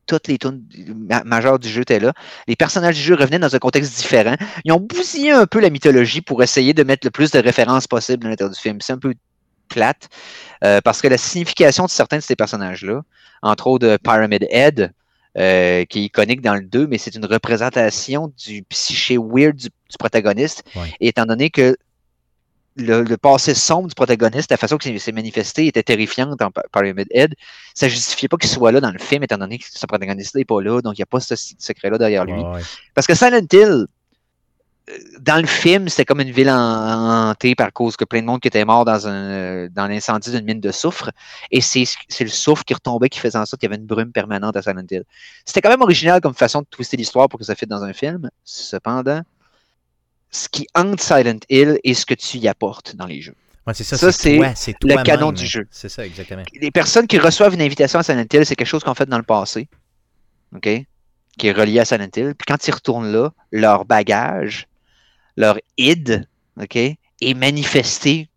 Toutes 0.06 0.28
les 0.28 0.38
tunes 0.38 0.64
ma- 1.08 1.24
majeures 1.24 1.58
du 1.58 1.68
jeu 1.68 1.82
étaient 1.82 1.98
là. 1.98 2.12
Les 2.46 2.56
personnages 2.56 2.96
du 2.96 3.02
jeu 3.02 3.14
revenaient 3.14 3.38
dans 3.38 3.54
un 3.54 3.58
contexte 3.58 3.96
différent. 3.96 4.36
Ils 4.64 4.72
ont 4.72 4.80
bousillé 4.80 5.32
un 5.32 5.46
peu 5.46 5.60
la 5.60 5.70
mythologie 5.70 6.20
pour 6.20 6.42
essayer 6.42 6.74
de 6.74 6.82
mettre 6.82 7.06
le 7.06 7.10
plus 7.10 7.30
de 7.30 7.38
références 7.38 7.86
possible 7.86 8.26
à 8.26 8.30
l'intérieur 8.30 8.54
du 8.54 8.60
film. 8.60 8.80
C'est 8.80 8.92
un 8.92 8.98
peu 8.98 9.14
plate, 9.68 10.08
euh, 10.62 10.80
parce 10.82 11.00
que 11.00 11.08
la 11.08 11.18
signification 11.18 11.86
de 11.86 11.90
certains 11.90 12.18
de 12.18 12.22
ces 12.22 12.36
personnages-là, 12.36 13.02
entre 13.42 13.66
autres 13.66 13.86
euh, 13.86 13.98
Pyramid 13.98 14.46
Head, 14.50 14.92
euh, 15.38 15.84
qui 15.84 16.00
est 16.00 16.04
iconique 16.04 16.40
dans 16.42 16.54
le 16.54 16.62
2, 16.62 16.86
mais 16.86 16.98
c'est 16.98 17.14
une 17.14 17.26
représentation 17.26 18.32
du 18.46 18.62
psyché 18.64 19.16
weird 19.18 19.56
du, 19.56 19.68
du 19.68 19.96
protagoniste. 19.98 20.62
Ouais. 20.76 20.92
Et 21.00 21.08
étant 21.08 21.26
donné 21.26 21.50
que 21.50 21.76
le, 22.76 23.02
le 23.02 23.16
passé 23.16 23.54
sombre 23.54 23.88
du 23.88 23.94
protagoniste, 23.94 24.50
la 24.50 24.56
façon 24.56 24.78
qu'il 24.78 24.98
s'est 24.98 25.12
manifesté 25.12 25.66
était 25.68 25.82
terrifiante 25.84 26.36
dans 26.38 26.50
Py- 26.50 26.60
Pyramid 26.72 27.06
Head, 27.12 27.34
ça 27.72 27.88
justifiait 27.88 28.28
pas 28.28 28.36
qu'il 28.36 28.50
soit 28.50 28.72
là 28.72 28.80
dans 28.80 28.90
le 28.90 28.98
film, 28.98 29.22
étant 29.22 29.38
donné 29.38 29.58
que 29.58 29.64
ce 29.70 29.86
protagoniste 29.86 30.34
n'est 30.34 30.44
pas 30.44 30.60
là, 30.60 30.80
donc 30.80 30.94
il 30.96 31.00
n'y 31.00 31.04
a 31.04 31.06
pas 31.06 31.20
ce 31.20 31.36
ce 31.36 31.54
secret-là 31.58 31.98
derrière 31.98 32.24
lui. 32.24 32.32
Ouais, 32.32 32.42
ouais. 32.54 32.60
Parce 32.94 33.06
que 33.06 33.14
Silent 33.14 33.46
Hill, 33.52 33.86
dans 35.20 35.40
le 35.40 35.46
film, 35.46 35.88
c'était 35.88 36.04
comme 36.04 36.20
une 36.20 36.30
ville 36.30 36.50
en- 36.50 37.30
hantée 37.30 37.54
par 37.54 37.72
cause 37.72 37.96
que 37.96 38.04
plein 38.04 38.20
de 38.20 38.26
monde 38.26 38.40
qui 38.40 38.48
était 38.48 38.64
mort 38.66 38.84
dans, 38.84 39.08
un, 39.08 39.66
dans 39.68 39.86
l'incendie 39.86 40.30
d'une 40.30 40.44
mine 40.44 40.60
de 40.60 40.70
soufre. 40.72 41.10
Et 41.50 41.60
c'est 41.62 41.84
c'est 42.08 42.24
le 42.24 42.30
soufre 42.30 42.64
qui 42.64 42.74
retombait 42.74 43.08
qui 43.08 43.18
faisait 43.18 43.38
en 43.38 43.46
sorte 43.46 43.60
qu'il 43.60 43.70
y 43.70 43.72
avait 43.72 43.80
une 43.80 43.86
brume 43.86 44.12
permanente 44.12 44.56
à 44.56 44.62
Silent 44.62 44.84
Hill. 44.90 45.04
C'était 45.46 45.62
quand 45.62 45.70
même 45.70 45.80
original 45.80 46.20
comme 46.20 46.34
façon 46.34 46.60
de 46.60 46.66
twister 46.66 46.96
l'histoire 46.98 47.28
pour 47.30 47.38
que 47.38 47.46
ça 47.46 47.54
fitte 47.54 47.70
dans 47.70 47.82
un 47.82 47.94
film. 47.94 48.28
Cependant, 48.44 49.22
ce 50.30 50.48
qui 50.50 50.66
hante 50.74 51.00
Silent 51.00 51.38
Hill 51.48 51.78
est 51.82 51.94
ce 51.94 52.04
que 52.04 52.14
tu 52.14 52.36
y 52.38 52.46
apportes 52.48 52.94
dans 52.94 53.06
les 53.06 53.22
jeux. 53.22 53.34
Ouais, 53.66 53.72
c'est 53.72 53.84
ça, 53.84 53.96
Ça, 53.96 54.12
c'est 54.12 54.18
c'est 54.18 54.36
toi, 54.36 54.52
c'est 54.54 54.76
le 54.82 55.02
canon 55.02 55.32
du 55.32 55.46
jeu. 55.46 55.66
C'est 55.70 55.88
ça, 55.88 56.04
exactement. 56.04 56.42
Les 56.60 56.70
personnes 56.70 57.06
qui 57.06 57.18
reçoivent 57.18 57.54
une 57.54 57.62
invitation 57.62 57.98
à 57.98 58.02
Silent 58.02 58.26
Hill, 58.30 58.44
c'est 58.44 58.54
quelque 58.56 58.66
chose 58.66 58.84
qu'on 58.84 58.92
fait 58.94 59.06
dans 59.08 59.16
le 59.16 59.22
passé. 59.24 59.68
OK? 60.54 60.68
Qui 61.38 61.46
est 61.46 61.52
relié 61.52 61.80
à 61.80 61.86
Silent 61.86 62.08
Hill. 62.14 62.34
Puis 62.36 62.44
quand 62.46 62.68
ils 62.68 62.72
retournent 62.74 63.10
là, 63.10 63.32
leur 63.50 63.86
bagage, 63.86 64.66
leur 65.36 65.58
id, 65.78 66.26
OK, 66.60 66.76
est 66.76 67.34
manifesté 67.34 68.28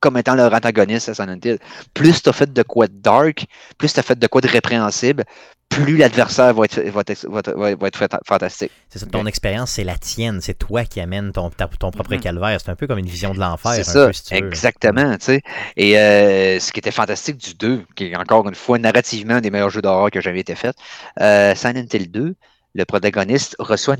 comme 0.00 0.16
étant 0.18 0.34
leur 0.34 0.52
antagoniste 0.52 1.08
à 1.08 1.14
Silent 1.14 1.38
Hill. 1.42 1.58
Plus 1.94 2.22
tu 2.22 2.28
as 2.28 2.32
fait 2.32 2.52
de 2.52 2.62
quoi 2.62 2.86
de 2.86 2.92
dark, 2.94 3.46
plus 3.78 3.92
tu 3.92 3.98
as 4.00 4.02
fait 4.02 4.18
de 4.18 4.26
quoi 4.26 4.40
de 4.42 4.48
répréhensible, 4.48 5.24
plus 5.70 5.96
l'adversaire 5.96 6.52
va 6.54 6.64
être, 6.64 6.80
va, 6.80 7.00
être, 7.00 7.26
va, 7.28 7.40
être, 7.40 7.52
va 7.56 7.70
être- 7.70 7.80
va 7.80 7.88
être 7.88 7.98
fanta- 7.98 8.20
fantastique. 8.26 8.70
C'est 8.88 8.98
ça, 8.98 9.06
ton 9.06 9.26
expérience, 9.26 9.70
c'est 9.72 9.84
la 9.84 9.96
tienne. 9.96 10.40
C'est 10.40 10.54
toi 10.58 10.84
qui 10.84 11.00
amène 11.00 11.32
ton, 11.32 11.50
propre 11.50 12.14
Mhm. 12.14 12.20
calvaire. 12.20 12.60
C'est 12.60 12.70
un 12.70 12.76
peu 12.76 12.86
comme 12.86 12.98
une 12.98 13.06
vision 13.06 13.32
de 13.32 13.40
l'enfer. 13.40 13.72
C'est 13.72 13.84
ça, 13.84 14.06
peu, 14.08 14.12
si 14.12 14.24
tu 14.24 14.34
veux. 14.34 14.46
exactement. 14.46 15.16
tu 15.16 15.24
sais. 15.24 15.42
Et 15.76 15.98
euh, 15.98 16.60
ce 16.60 16.72
qui 16.72 16.78
était 16.78 16.90
fantastique 16.92 17.38
du 17.38 17.54
2, 17.54 17.84
qui 17.94 18.04
est 18.06 18.16
encore 18.16 18.46
une 18.48 18.54
fois 18.54 18.78
narrativement 18.78 19.34
un 19.34 19.40
des 19.40 19.50
meilleurs 19.50 19.70
jeux 19.70 19.82
d'horreur 19.82 20.10
que 20.10 20.20
j'avais 20.20 20.40
été 20.40 20.54
fait, 20.54 20.76
euh, 21.20 21.54
Silent 21.54 21.86
Hill 21.92 22.10
2, 22.10 22.34
le 22.76 22.84
protagoniste 22.84 23.56
reçoit 23.58 23.96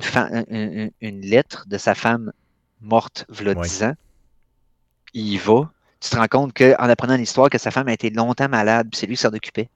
une, 0.51 0.91
lettre 1.23 1.65
de 1.67 1.79
sa 1.79 1.95
femme 1.95 2.33
morte, 2.81 3.25
v'là 3.29 3.53
Ouais. 3.55 3.67
10 3.67 3.83
ans. 3.85 3.95
Il 5.15 5.29
y 5.29 5.39
va. 5.39 5.73
Tu 6.01 6.11
te 6.11 6.17
rends 6.17 6.27
compte 6.29 6.53
qu'en 6.53 6.75
apprenant 6.89 7.17
l'histoire, 7.17 7.49
que 7.49 7.59
sa 7.59 7.71
femme 7.71 7.89
a 7.89 7.93
été 7.93 8.11
longtemps 8.11 8.49
malade, 8.49 8.89
puis 8.91 8.99
c'est 9.01 9.07
lui 9.07 9.17
qui 9.17 9.23
s'en 9.23 9.33
occupait. 9.33 9.69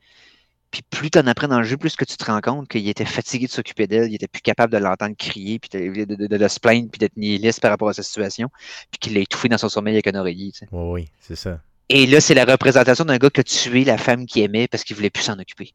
Puis 0.70 0.82
plus 0.88 1.10
tu 1.10 1.18
en 1.18 1.26
apprends 1.26 1.48
dans 1.48 1.58
le 1.58 1.64
jeu, 1.64 1.76
plus 1.76 1.96
que 1.96 2.04
tu 2.04 2.16
te 2.16 2.24
rends 2.24 2.40
compte 2.40 2.68
qu'il 2.68 2.86
était 2.88 3.04
fatigué 3.06 3.46
de 3.46 3.50
s'occuper 3.50 3.86
d'elle, 3.88 4.08
il 4.08 4.14
était 4.14 4.28
plus 4.28 4.42
capable 4.42 4.72
de 4.72 4.78
l'entendre 4.78 5.16
crier, 5.18 5.58
puis 5.58 5.68
de, 5.72 6.04
de- 6.04 6.14
de- 6.14 6.26
de- 6.26 6.36
de 6.36 6.48
se 6.48 6.60
plaindre, 6.60 6.90
puis 6.90 6.98
d'être 6.98 7.16
nihiliste 7.16 7.60
par 7.60 7.70
rapport 7.72 7.88
à 7.88 7.92
sa 7.94 8.02
situation, 8.04 8.50
puis 8.90 8.98
qu'il 9.00 9.14
l'a 9.14 9.20
étouffé 9.20 9.48
dans 9.48 9.58
son 9.58 9.68
sommeil 9.68 9.94
avec 9.94 10.06
un 10.06 10.14
oreiller. 10.14 10.52
tu 10.52 10.58
sais. 10.58 10.68
Oui, 10.70 10.90
oui, 11.02 11.08
c'est 11.20 11.34
ça. 11.36 11.58
Et 11.88 12.06
là, 12.06 12.20
c'est 12.20 12.34
la 12.34 12.44
représentation 12.44 13.04
d'un 13.04 13.16
gars 13.18 13.30
qui 13.30 13.40
a 13.40 13.42
tué 13.44 13.82
la 13.84 13.98
femme 13.98 14.26
qu'il 14.26 14.42
aimait 14.42 14.68
parce 14.68 14.84
qu'il 14.84 14.94
voulait 14.94 15.10
plus 15.10 15.24
s'en 15.24 15.38
occuper. 15.40 15.72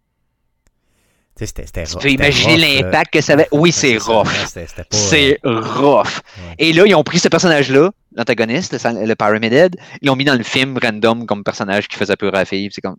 Tu 1.37 1.97
peux 2.01 2.09
imaginer 2.11 2.57
l'impact 2.81 3.13
que 3.13 3.21
ça 3.21 3.33
avait. 3.33 3.47
Oui, 3.51 3.71
c'est 3.71 3.97
rough. 3.97 4.23
pas, 4.53 4.59
euh, 4.61 4.83
C'est 4.91 5.39
rough. 5.43 6.21
Et 6.57 6.71
là, 6.73 6.83
ils 6.85 6.95
ont 6.95 7.03
pris 7.03 7.19
ce 7.19 7.27
personnage-là, 7.27 7.91
l'antagoniste, 8.15 8.71
le, 8.73 9.05
le 9.05 9.15
Pyramid 9.15 9.51
Head, 9.51 9.75
ils 10.01 10.07
l'ont 10.07 10.15
mis 10.15 10.23
dans 10.25 10.35
le 10.35 10.43
film 10.43 10.77
random 10.81 11.25
comme 11.25 11.43
personnage 11.43 11.87
qui 11.89 11.97
faisait 11.97 12.15
peur 12.15 12.33
à 12.35 12.39
la 12.39 12.45
fille. 12.45 12.69
C'est 12.71 12.81
comme. 12.81 12.95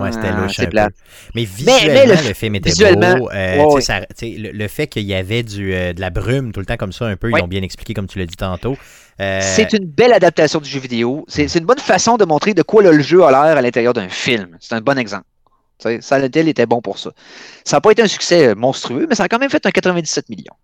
Ouais, 0.00 0.10
c'était 0.12 0.28
Ah, 0.28 0.40
louche 0.42 0.56
C'est. 0.56 0.74
Mais 0.74 0.88
mais 1.34 1.44
visuellement, 1.44 2.12
le- 2.14 2.28
le, 2.28 2.34
film 2.34 2.54
était 2.56 2.68
visuellement, 2.70 3.16
beau. 3.16 3.30
euh, 3.30 3.64
ouais, 3.64 3.80
ça- 3.80 4.00
le, 4.20 4.50
le 4.50 4.68
fait 4.68 4.86
qu'il 4.88 5.04
y 5.04 5.14
avait 5.14 5.42
du, 5.44 5.72
euh, 5.72 5.92
de 5.94 6.00
la 6.00 6.10
brume 6.10 6.52
tout 6.52 6.60
le 6.60 6.66
temps 6.66 6.76
comme 6.76 6.92
ça, 6.92 7.06
un 7.06 7.16
peu, 7.16 7.28
Ouais. 7.30 7.38
ils 7.38 7.40
l'ont 7.42 7.48
bien 7.48 7.62
expliqué 7.62 7.94
comme 7.94 8.06
tu 8.08 8.18
l'as 8.18 8.26
dit 8.26 8.36
tantôt. 8.36 8.76
Euh, 9.20 9.40
C'est 9.40 9.72
une 9.72 9.86
belle 9.86 10.12
adaptation 10.12 10.60
du 10.60 10.68
jeu 10.68 10.80
vidéo. 10.80 11.24
C'est 11.28 11.48
c'est 11.48 11.60
une 11.60 11.64
bonne 11.64 11.78
façon 11.78 12.16
de 12.16 12.24
montrer 12.26 12.52
de 12.52 12.62
quoi 12.62 12.82
là, 12.82 12.90
le 12.92 13.02
jeu 13.02 13.22
a 13.24 13.30
l'air 13.30 13.56
à 13.56 13.62
l'intérieur 13.62 13.92
d'un 13.94 14.08
film. 14.08 14.48
C'est 14.60 14.74
un 14.74 14.80
bon 14.80 14.98
exemple. 14.98 15.24
Tu 15.78 15.88
sais, 15.88 16.00
Silent 16.00 16.28
était 16.48 16.66
bon 16.66 16.80
pour 16.80 16.98
ça. 16.98 17.10
Ça 17.64 17.76
n'a 17.76 17.80
pas 17.80 17.92
été 17.92 18.02
un 18.02 18.08
succès 18.08 18.54
monstrueux, 18.54 19.06
mais 19.08 19.14
ça 19.14 19.24
a 19.24 19.28
quand 19.28 19.38
même 19.38 19.50
fait 19.50 19.64
un 19.66 19.70
97 19.70 20.28
millions. 20.28 20.54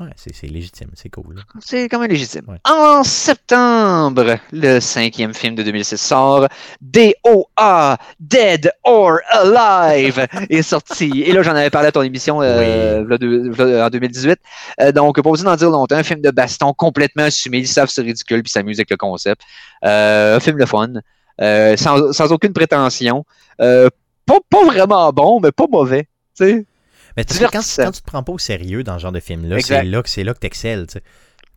ouais, 0.00 0.08
c'est 0.16 0.46
légitime, 0.46 0.88
c'est 0.94 1.10
cool. 1.10 1.42
C'est 1.60 1.88
quand 1.88 1.98
même 2.00 2.10
légitime. 2.10 2.42
Ouais. 2.48 2.56
En 2.64 3.04
septembre, 3.04 4.38
le 4.50 4.80
cinquième 4.80 5.34
film 5.34 5.54
de 5.54 5.62
2006 5.62 5.96
sort, 5.98 6.48
D.O.A. 6.80 7.98
Dead 8.18 8.72
or 8.84 9.18
Alive 9.30 10.26
est 10.50 10.62
sorti. 10.62 11.22
Et 11.24 11.32
là, 11.32 11.42
j'en 11.42 11.54
avais 11.54 11.70
parlé 11.70 11.88
à 11.88 11.92
ton 11.92 12.02
émission 12.02 12.40
euh, 12.42 13.04
en 13.04 13.90
2018. 13.90 14.38
Euh, 14.80 14.92
donc, 14.92 15.20
pas 15.20 15.30
besoin 15.30 15.50
d'en 15.52 15.56
dire 15.56 15.70
longtemps. 15.70 15.96
Un 15.96 16.02
film 16.02 16.20
de 16.22 16.30
baston 16.30 16.72
complètement 16.72 17.24
assumé. 17.24 17.58
Ils 17.58 17.68
savent 17.68 17.90
c'est 17.90 18.02
ridicule 18.02 18.42
puis 18.42 18.50
s'amusent 18.50 18.78
avec 18.78 18.90
le 18.90 18.96
concept. 18.96 19.42
Euh, 19.84 20.36
un 20.36 20.40
film 20.40 20.56
le 20.56 20.66
fun. 20.66 20.88
euh, 21.40 21.76
sans, 21.76 22.12
sans 22.12 22.32
aucune 22.32 22.52
prétention. 22.52 23.24
Euh, 23.60 23.88
pas, 24.40 24.58
pas 24.58 24.64
vraiment 24.66 25.12
bon, 25.12 25.40
mais 25.40 25.52
pas 25.52 25.66
mauvais. 25.70 26.04
Tu 26.36 26.44
sais. 26.44 26.66
Mais 27.16 27.24
parce 27.24 27.38
que 27.38 27.44
quand, 27.44 27.60
quand 27.84 27.90
tu 27.92 28.00
te 28.00 28.06
prends 28.06 28.22
pas 28.22 28.32
au 28.32 28.38
sérieux 28.38 28.82
dans 28.84 28.96
ce 28.98 29.02
genre 29.02 29.12
de 29.12 29.20
film-là, 29.20 29.60
c'est 29.60 29.82
là 29.84 30.02
que 30.02 30.08
c'est 30.08 30.24
là 30.24 30.32
que 30.34 30.38
tu 30.40 30.46
excelles. 30.46 30.86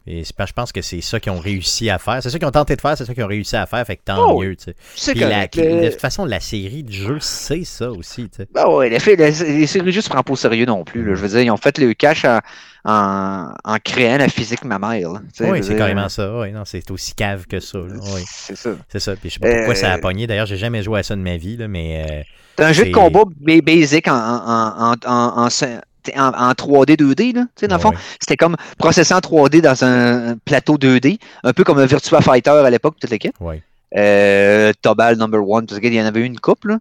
Et 0.07 0.23
je 0.23 0.53
pense 0.53 0.71
que 0.71 0.83
c'est 0.83 1.01
ça 1.01 1.19
qu'ils 1.19 1.31
ont 1.31 1.39
réussi 1.39 1.89
à 1.89 1.97
faire. 1.97 2.21
C'est 2.21 2.29
ça 2.29 2.37
qu'ils 2.37 2.47
ont 2.47 2.51
tenté 2.51 2.75
de 2.75 2.81
faire, 2.81 2.95
c'est 2.95 3.05
ça 3.05 3.13
qu'ils 3.15 3.23
ont 3.23 3.27
réussi 3.27 3.55
à 3.55 3.65
faire, 3.65 3.83
fait 3.87 3.95
que 3.95 4.03
tant 4.05 4.33
Oh, 4.33 4.39
mieux. 4.39 4.55
tu 4.55 4.65
sais. 4.95 5.11
Puis 5.13 5.21
la- 5.21 5.47
correct. 5.47 5.55
Le- 5.55 5.81
de 5.85 5.89
toute 5.89 5.99
façon, 6.01 6.25
la 6.25 6.39
série 6.39 6.83
de 6.83 6.91
jeux, 6.91 7.17
c'est 7.21 7.63
ça 7.63 7.89
aussi. 7.89 8.29
tu 8.29 8.37
sais. 8.37 8.47
Ben 8.53 8.67
ouais, 8.67 8.89
les, 8.89 8.99
les, 8.99 9.15
les 9.31 9.65
séries 9.65 9.91
juste 9.91 10.09
ne 10.09 10.13
prennent 10.13 10.23
pas 10.23 10.33
au 10.33 10.35
sérieux 10.35 10.67
non 10.67 10.83
plus. 10.83 11.03
là. 11.05 11.15
Je 11.15 11.21
veux 11.21 11.29
dire, 11.29 11.41
ils 11.41 11.49
ont 11.49 11.57
fait 11.57 11.75
le 11.79 11.91
cash 11.95 12.23
en, 12.25 12.39
en, 12.83 13.51
en 13.63 13.77
créant 13.83 14.17
la 14.17 14.27
physique 14.29 14.63
mammaire. 14.63 15.09
là. 15.13 15.21
Tu 15.33 15.43
sais, 15.43 15.49
Oui, 15.49 15.63
c'est 15.63 15.75
carrément 15.75 16.09
ça. 16.09 16.37
Oui, 16.37 16.51
non, 16.51 16.65
c'est 16.65 16.91
aussi 16.91 17.15
cave 17.15 17.47
que 17.47 17.59
ça. 17.59 17.79
Oui, 17.79 18.23
C'est 18.27 18.55
ça. 18.57 18.71
c'est 18.89 18.99
ça. 18.99 19.15
Puis 19.15 19.29
je 19.29 19.33
sais 19.35 19.39
pas 19.39 19.49
pourquoi 19.55 19.73
Euh, 19.73 19.75
ça 19.77 19.91
a 19.91 19.97
pogné. 19.97 20.27
D'ailleurs, 20.27 20.45
j'ai 20.45 20.57
jamais 20.57 20.83
joué 20.83 20.99
à 20.99 21.03
ça 21.03 21.15
de 21.15 21.21
ma 21.21 21.37
vie, 21.37 21.57
là, 21.57 21.67
mais 21.67 22.05
euh, 22.07 22.21
C'est 22.57 22.63
un 22.63 22.71
jeu 22.73 22.85
de 22.85 22.91
combat 22.91 23.23
ba- 23.41 23.61
basic 23.61 24.07
en, 24.07 24.13
en, 24.15 24.91
en, 24.91 24.93
en, 25.05 25.45
en, 25.45 25.47
en- 25.47 26.49
en 26.49 26.51
3D, 26.53 26.95
2D. 26.97 27.33
Là. 27.35 27.41
Tu 27.41 27.47
sais, 27.61 27.67
dans 27.67 27.75
le 27.75 27.81
fond, 27.81 27.89
ouais. 27.89 27.97
c'était 28.19 28.37
comme 28.37 28.55
processé 28.77 29.13
en 29.13 29.19
3D 29.19 29.61
dans 29.61 29.83
un 29.83 30.35
plateau 30.45 30.77
2D, 30.77 31.17
un 31.43 31.53
peu 31.53 31.63
comme 31.63 31.79
un 31.79 31.85
Virtua 31.85 32.21
Fighter 32.21 32.49
à 32.51 32.69
l'époque, 32.69 32.95
toute 32.99 33.09
l'équipe. 33.09 33.35
Ouais. 33.39 33.61
Euh, 33.97 34.71
Tobal 34.81 35.17
Number 35.17 35.47
One, 35.47 35.65
parce 35.65 35.79
qu'il 35.79 35.93
y 35.93 36.01
en 36.01 36.05
avait 36.05 36.21
une 36.21 36.39
couple. 36.39 36.77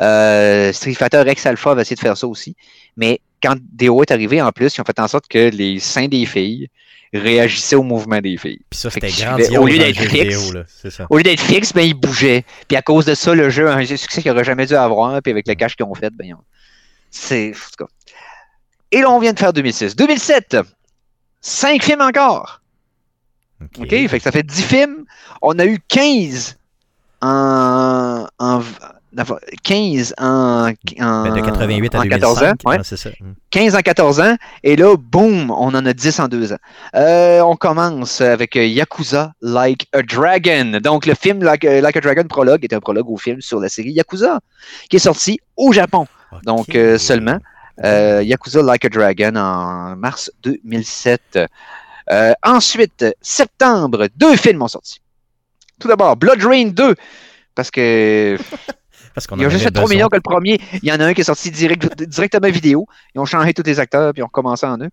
Euh, 0.00 0.72
Street 0.72 0.94
Fighter 0.94 1.22
X 1.26 1.44
Alpha 1.46 1.74
va 1.74 1.82
essayer 1.82 1.96
de 1.96 2.00
faire 2.00 2.16
ça 2.16 2.26
aussi. 2.26 2.54
Mais 2.96 3.20
quand 3.42 3.56
DO 3.72 4.02
est 4.02 4.10
arrivé, 4.10 4.40
en 4.40 4.52
plus, 4.52 4.76
ils 4.76 4.80
ont 4.80 4.84
fait 4.84 4.98
en 5.00 5.08
sorte 5.08 5.26
que 5.28 5.50
les 5.50 5.80
seins 5.80 6.08
des 6.08 6.24
filles 6.26 6.68
réagissaient 7.12 7.76
au 7.76 7.82
mouvement 7.82 8.20
des 8.20 8.36
filles. 8.36 8.60
Puis 8.70 8.78
ça, 8.80 8.90
c'était 8.90 9.10
grandiose 9.10 9.56
au 9.56 9.66
lieu 9.66 9.78
d'être 9.78 9.98
fixe, 10.00 10.12
vidéo, 10.12 10.52
là. 10.52 11.06
Au 11.10 11.16
lieu 11.16 11.22
d'être 11.22 11.40
fixe, 11.40 11.72
ben, 11.72 11.82
ils 11.82 11.94
bougeaient. 11.94 12.44
Puis 12.68 12.76
à 12.76 12.82
cause 12.82 13.04
de 13.06 13.14
ça, 13.14 13.34
le 13.34 13.50
jeu 13.50 13.68
a 13.68 13.74
un 13.74 13.84
succès 13.86 14.20
qu'il 14.22 14.30
n'aurait 14.30 14.44
jamais 14.44 14.66
dû 14.66 14.74
avoir. 14.74 15.20
Puis 15.22 15.30
avec 15.32 15.46
le 15.48 15.54
cash 15.54 15.76
qu'ils 15.76 15.86
ont 15.86 15.94
fait, 15.94 16.10
ben, 16.14 16.34
ont- 16.34 16.44
c'est. 17.10 17.52
Et 18.90 19.00
là, 19.00 19.10
on 19.10 19.18
vient 19.18 19.32
de 19.32 19.38
faire 19.38 19.52
2006. 19.52 19.96
2007, 19.96 20.56
cinq 21.40 21.82
films 21.82 22.00
encore. 22.00 22.60
OK. 23.62 23.80
OK? 23.80 23.88
Fait 23.88 24.18
que 24.18 24.22
ça 24.22 24.32
fait 24.32 24.42
10 24.42 24.62
films. 24.62 25.04
On 25.42 25.58
a 25.58 25.66
eu 25.66 25.78
15 25.88 26.56
en. 27.20 28.26
en 28.38 28.62
15 29.64 30.14
en, 30.18 30.70
en, 31.00 31.22
Ben, 31.22 31.34
de 31.34 31.40
88 31.40 31.94
à 31.94 31.98
en 31.98 32.02
2005. 32.02 32.20
14 32.20 32.42
ans. 32.42 32.52
ouais. 32.64 32.76
ouais, 32.76 32.82
c'est 32.84 32.96
ça. 32.96 33.10
Mm. 33.10 33.32
15 33.50 33.74
en 33.74 33.80
14 33.80 34.20
ans. 34.20 34.36
Et 34.62 34.76
là, 34.76 34.96
boum, 34.96 35.50
on 35.50 35.74
en 35.74 35.86
a 35.86 35.92
10 35.92 36.20
en 36.20 36.28
2 36.28 36.52
ans. 36.52 36.58
Euh, 36.94 37.40
on 37.40 37.56
commence 37.56 38.20
avec 38.20 38.54
Yakuza 38.54 39.32
Like 39.40 39.88
a 39.92 40.02
Dragon. 40.02 40.78
Donc, 40.82 41.06
le 41.06 41.14
film 41.14 41.42
Like, 41.42 41.64
euh, 41.64 41.80
Like 41.80 41.96
a 41.96 42.00
Dragon 42.00 42.24
prologue 42.28 42.64
est 42.64 42.72
un 42.72 42.80
prologue 42.80 43.08
au 43.08 43.16
film 43.16 43.40
sur 43.40 43.60
la 43.60 43.68
série 43.68 43.90
Yakuza, 43.92 44.40
qui 44.90 44.96
est 44.96 45.00
sorti 45.00 45.38
au 45.56 45.72
Japon. 45.72 46.06
Donc, 46.44 46.74
euh, 46.74 46.98
seulement. 46.98 47.38
Euh, 47.84 48.22
Yakuza 48.24 48.62
Like 48.62 48.84
a 48.84 48.88
Dragon 48.88 49.36
en 49.36 49.96
mars 49.96 50.30
2007. 50.42 51.38
Euh, 52.10 52.32
ensuite, 52.42 53.04
septembre, 53.20 54.08
deux 54.16 54.36
films 54.36 54.62
ont 54.62 54.68
sorti. 54.68 55.00
Tout 55.78 55.88
d'abord, 55.88 56.16
Blood 56.16 56.42
Rain 56.42 56.68
2, 56.68 56.94
parce 57.54 57.70
que 57.70 58.36
Parce 59.18 59.26
qu'on 59.26 59.36
ils 59.36 59.46
ont 59.48 59.50
juste 59.50 59.64
fait 59.64 59.72
trop 59.72 59.88
millions 59.88 60.06
que 60.06 60.14
le 60.14 60.22
premier. 60.22 60.60
Il 60.80 60.88
y 60.88 60.92
en 60.92 61.00
a 61.00 61.06
un 61.06 61.12
qui 61.12 61.22
est 61.22 61.24
sorti 61.24 61.50
direct, 61.50 62.04
directement 62.04 62.48
vidéo. 62.48 62.86
Ils 63.16 63.18
ont 63.18 63.24
changé 63.24 63.52
tous 63.52 63.64
les 63.64 63.80
acteurs 63.80 64.12
puis 64.12 64.20
ils 64.20 64.22
ont 64.22 64.28
recommencé 64.28 64.64
en 64.64 64.78
eux. 64.78 64.90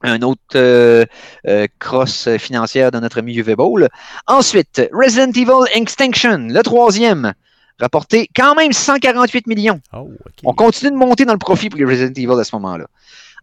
Un 0.00 0.22
autre 0.22 0.40
euh, 0.54 1.04
euh, 1.46 1.66
cross 1.78 2.30
financière 2.38 2.90
de 2.90 2.98
notre 2.98 3.18
ami 3.18 3.34
UV 3.34 3.54
Bowl. 3.54 3.90
Ensuite, 4.26 4.88
Resident 4.90 5.32
Evil 5.32 5.70
Extinction, 5.74 6.46
le 6.48 6.62
troisième, 6.62 7.34
rapporté 7.78 8.26
quand 8.34 8.54
même 8.54 8.72
148 8.72 9.46
millions. 9.46 9.82
Oh. 9.92 10.08
On 10.44 10.54
continue 10.54 10.90
de 10.90 10.96
monter 10.96 11.26
dans 11.26 11.34
le 11.34 11.38
profit 11.38 11.68
pour 11.68 11.78
les 11.78 11.84
Resident 11.84 12.14
Evil 12.16 12.40
à 12.40 12.44
ce 12.44 12.56
moment-là. 12.56 12.86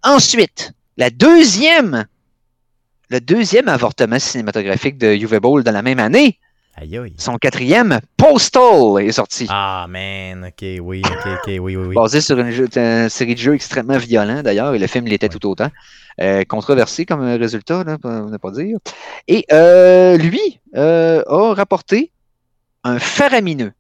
Ensuite, 0.02 0.74
la 0.98 1.12
deuxième, 1.12 2.08
le 3.10 3.22
deuxième 3.22 3.68
avortement 3.68 4.18
cinématographique 4.18 4.98
de 4.98 5.14
UV 5.14 5.40
Bowl 5.40 5.64
dans 5.64 5.72
la 5.72 5.84
même 5.84 6.00
année, 6.00 6.40
Aïe, 6.82 6.98
aïe. 6.98 7.14
son 7.18 7.38
quatrième, 7.38 8.00
Postal, 8.16 9.02
est 9.02 9.12
sorti. 9.12 9.48
Ah, 9.50 9.86
man. 9.90 10.46
OK, 10.46 10.66
oui, 10.82 11.02
OK, 11.06 11.28
OK, 11.34 11.48
oui, 11.48 11.60
oui, 11.60 11.76
oui. 11.76 11.96
basé 11.96 12.22
sur 12.22 12.40
une, 12.40 12.52
jeu- 12.52 12.70
une 12.76 13.10
série 13.10 13.36
de 13.36 13.40
jeux 13.40 13.54
extrêmement 13.56 13.98
violents 13.98 14.42
d'ailleurs, 14.44 14.74
et 14.74 14.80
le 14.80 14.88
film 14.88 15.06
l'était 15.06 15.26
Ouais. 15.28 15.38
tout 15.40 15.48
autant. 15.50 15.70
Euh, 16.22 16.44
controversé 16.46 17.06
comme 17.06 17.22
résultat, 17.22 17.84
là, 17.84 17.98
pour 17.98 18.12
ne 18.12 18.38
pas 18.38 18.52
dire. 18.52 18.78
Et 19.28 19.46
euh, 19.52 20.18
lui 20.18 20.60
euh, 20.76 21.22
a 21.28 21.54
rapporté 21.54 22.12
un 22.84 22.98
faramineux 23.00 23.72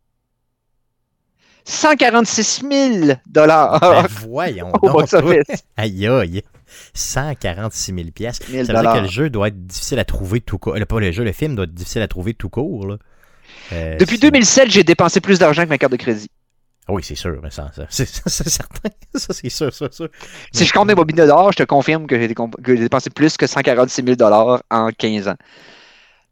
146 1.65 2.63
000 3.03 3.13
dollars 3.27 3.79
Ben, 3.79 4.05
voyons 4.27 4.69
au 4.81 4.87
donc. 4.87 4.93
box 4.93 5.13
office. 5.13 5.63
Aïe, 5.77 6.07
aïe. 6.07 6.41
146 6.93 7.93
000 7.93 8.07
piastres. 8.13 8.45
1000 8.49 8.65
Ça 8.65 8.73
veut 8.73 8.81
dire 8.81 8.93
que 8.93 8.99
le 8.99 9.07
jeu 9.07 9.29
doit 9.29 9.47
être 9.49 9.65
difficile 9.67 9.99
à 9.99 10.05
trouver 10.05 10.41
tout 10.41 10.57
court. 10.57 10.75
Pas 10.87 10.99
le 10.99 11.11
jeu, 11.11 11.23
le 11.23 11.31
film 11.31 11.55
doit 11.55 11.65
être 11.65 11.73
difficile 11.73 12.01
à 12.01 12.07
trouver 12.07 12.33
tout 12.33 12.49
court. 12.49 12.87
Là. 12.87 12.97
Euh, 13.73 13.97
Depuis 13.97 14.17
c'est- 14.17 14.21
2007, 14.23 14.69
j'ai 14.71 14.83
dépensé 14.83 15.21
plus 15.21 15.39
d'argent 15.39 15.63
que 15.63 15.69
ma 15.69 15.77
carte 15.77 15.91
de 15.91 15.97
crédit. 15.97 16.29
Ah 16.87 16.93
Oui, 16.93 17.03
c'est 17.03 17.15
sûr, 17.15 17.39
mais 17.43 17.51
ça, 17.51 17.71
ça- 17.75 17.85
c'est 17.89 18.05
certain. 18.49 18.89
Ça, 19.15 19.33
c'est 19.33 19.49
sûr, 19.49 19.73
sûr. 19.73 19.89
Si 20.53 20.65
je 20.65 20.71
compte 20.73 20.87
mes 20.87 20.95
bobines 20.95 21.15
dollars, 21.17 21.51
je 21.51 21.57
te 21.57 21.63
confirme 21.63 22.05
que 22.07 22.19
j'ai 22.19 22.27
dépensé 22.77 23.09
plus 23.09 23.37
que 23.37 23.47
146 23.47 24.03
000 24.03 24.15
dollars 24.15 24.61
en 24.71 24.89
15 24.97 25.27
ans. 25.27 25.35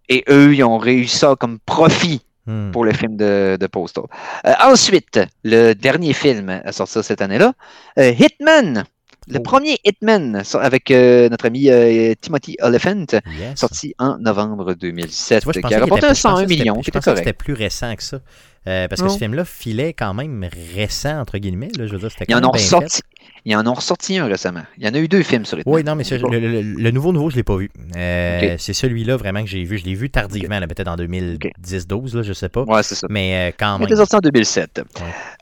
Et 0.10 0.24
eux, 0.30 0.54
ils 0.56 0.64
ont 0.64 0.78
réussi 0.78 1.18
ça 1.18 1.36
comme 1.40 1.60
profit 1.60 2.22
Hmm. 2.50 2.72
pour 2.72 2.86
le 2.86 2.94
film 2.94 3.18
de, 3.18 3.58
de 3.60 3.68
Postal. 3.68 4.06
Euh, 4.46 4.54
ensuite, 4.64 5.20
le 5.44 5.74
dernier 5.74 6.14
film 6.14 6.50
à 6.64 6.72
sortir 6.72 7.04
cette 7.04 7.22
année-là, 7.22 7.52
euh, 8.00 8.14
Hitman. 8.18 8.86
Le 9.30 9.40
Oh. 9.40 9.44
premier 9.44 9.78
Hitman 9.84 10.42
avec 10.62 10.90
euh, 10.90 11.28
notre 11.30 11.46
ami 11.48 11.70
euh, 11.70 12.14
Timothy 12.22 12.56
Oliphant, 12.62 13.06
Yes. 13.12 13.60
sorti 13.60 13.94
en 14.00 14.18
novembre 14.20 14.74
2007, 14.74 15.40
Tu 15.42 15.44
vois, 15.46 15.54
qui 15.54 15.74
a 15.76 15.80
rapporté 15.80 16.06
était- 16.06 16.12
un 16.12 16.14
je 16.14 16.22
pensais 16.22 16.22
101 16.22 16.34
que 16.46 16.50
c'était- 16.50 16.60
millions, 16.64 16.82
Je 16.82 16.92
pensais 16.92 17.12
que 17.12 17.18
c'était 17.18 17.34
plus 17.34 17.54
récent 17.54 17.94
que 17.96 18.04
ça. 18.04 18.20
Euh, 18.68 18.88
parce 18.90 19.02
que 19.02 19.08
Non. 19.08 19.14
ce 19.14 19.18
film-là 19.18 19.46
filait 19.46 19.94
quand 19.94 20.14
même 20.14 20.46
récent, 20.76 21.20
entre 21.22 21.38
guillemets. 21.38 21.70
Là, 21.78 21.88
je 21.88 21.94
veux 21.94 22.00
dire, 22.00 22.10
Ils 22.28 22.36
en, 22.36 22.40
ont 22.40 22.42
bien 22.42 22.50
ressorti, 22.52 23.02
ils 23.46 23.56
en 23.56 23.66
ont 23.66 23.74
ressorti 23.74 24.18
un 24.18 24.26
récemment. 24.28 24.64
Il 24.78 24.86
y 24.86 24.90
en 24.90 24.94
a 24.94 25.00
eu 25.00 25.08
deux 25.08 25.24
films 25.24 25.46
sur 25.46 25.58
Hitman. 25.60 25.74
Oui, 25.76 25.84
non, 25.86 25.96
mais 25.96 26.04
le, 26.04 26.40
le- 26.40 26.62
le 26.62 26.92
nouveau 26.92 27.14
nouveau, 27.14 27.30
je 27.30 27.38
l'ai 27.38 27.44
pas 27.44 27.56
vu. 27.58 27.70
Euh. 27.96 28.56
C'est 28.60 28.74
celui-là 28.74 29.16
vraiment 29.18 29.42
que 29.42 29.48
j'ai 29.50 29.64
vu. 29.64 29.78
Je 29.78 29.86
l'ai 29.86 29.94
vu 29.96 30.10
tardivement, 30.10 30.60
peut-être 30.62 30.88
en 30.90 30.96
2010-12, 30.98 32.16
là, 32.16 32.24
je 32.24 32.34
sais 32.34 32.50
pas. 32.50 32.64
Ouais, 32.64 32.84
c'est 32.84 32.96
ça. 32.96 33.08
Mais 33.10 33.50
euh, 33.52 33.56
quand 33.58 33.76
Il 33.76 33.80
même. 33.80 33.88
était 33.88 33.96
sorti 33.98 34.16
en 34.18 34.20
2007. 34.20 34.82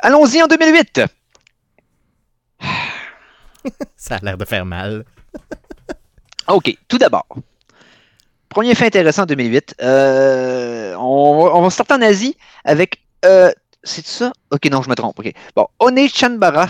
Allons-y 0.02 0.42
en 0.44 0.48
2008. 0.48 1.02
Ça 3.98 4.16
a 4.16 4.20
l'air 4.24 4.38
de 4.38 4.46
faire 4.46 4.66
mal. 4.66 5.06
OK, 6.48 6.76
tout 6.88 6.98
d'abord. 6.98 7.26
Premier 8.50 8.76
fait 8.76 8.86
intéressant 8.88 9.24
en 9.24 9.26
2008. 9.26 9.76
euh, 9.82 10.96
on, 10.98 11.44
va- 11.44 11.56
on 11.56 11.62
va 11.62 11.70
starter 11.70 11.94
en 11.96 12.02
Asie 12.02 12.38
avec. 12.64 13.00
euh, 13.26 13.52
c'est 13.84 14.06
ça? 14.06 14.32
Ok, 14.52 14.66
non, 14.72 14.82
je 14.82 14.90
me 14.90 14.96
trompe. 14.96 15.20
ok. 15.20 15.32
Bon, 15.56 15.68
One 15.80 16.08
Chanbara. 16.08 16.68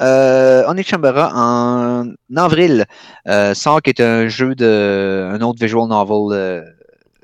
Euh, 0.00 0.66
One 0.66 0.82
Chanbara 0.82 1.32
en 1.34 2.12
avril 2.36 2.84
euh, 3.28 3.54
sort 3.54 3.82
qui 3.82 3.90
est 3.90 4.00
un 4.00 4.28
jeu 4.28 4.54
de. 4.54 5.30
un 5.32 5.40
autre 5.42 5.58
visual 5.60 5.88
novel 5.88 6.36
euh, 6.38 6.62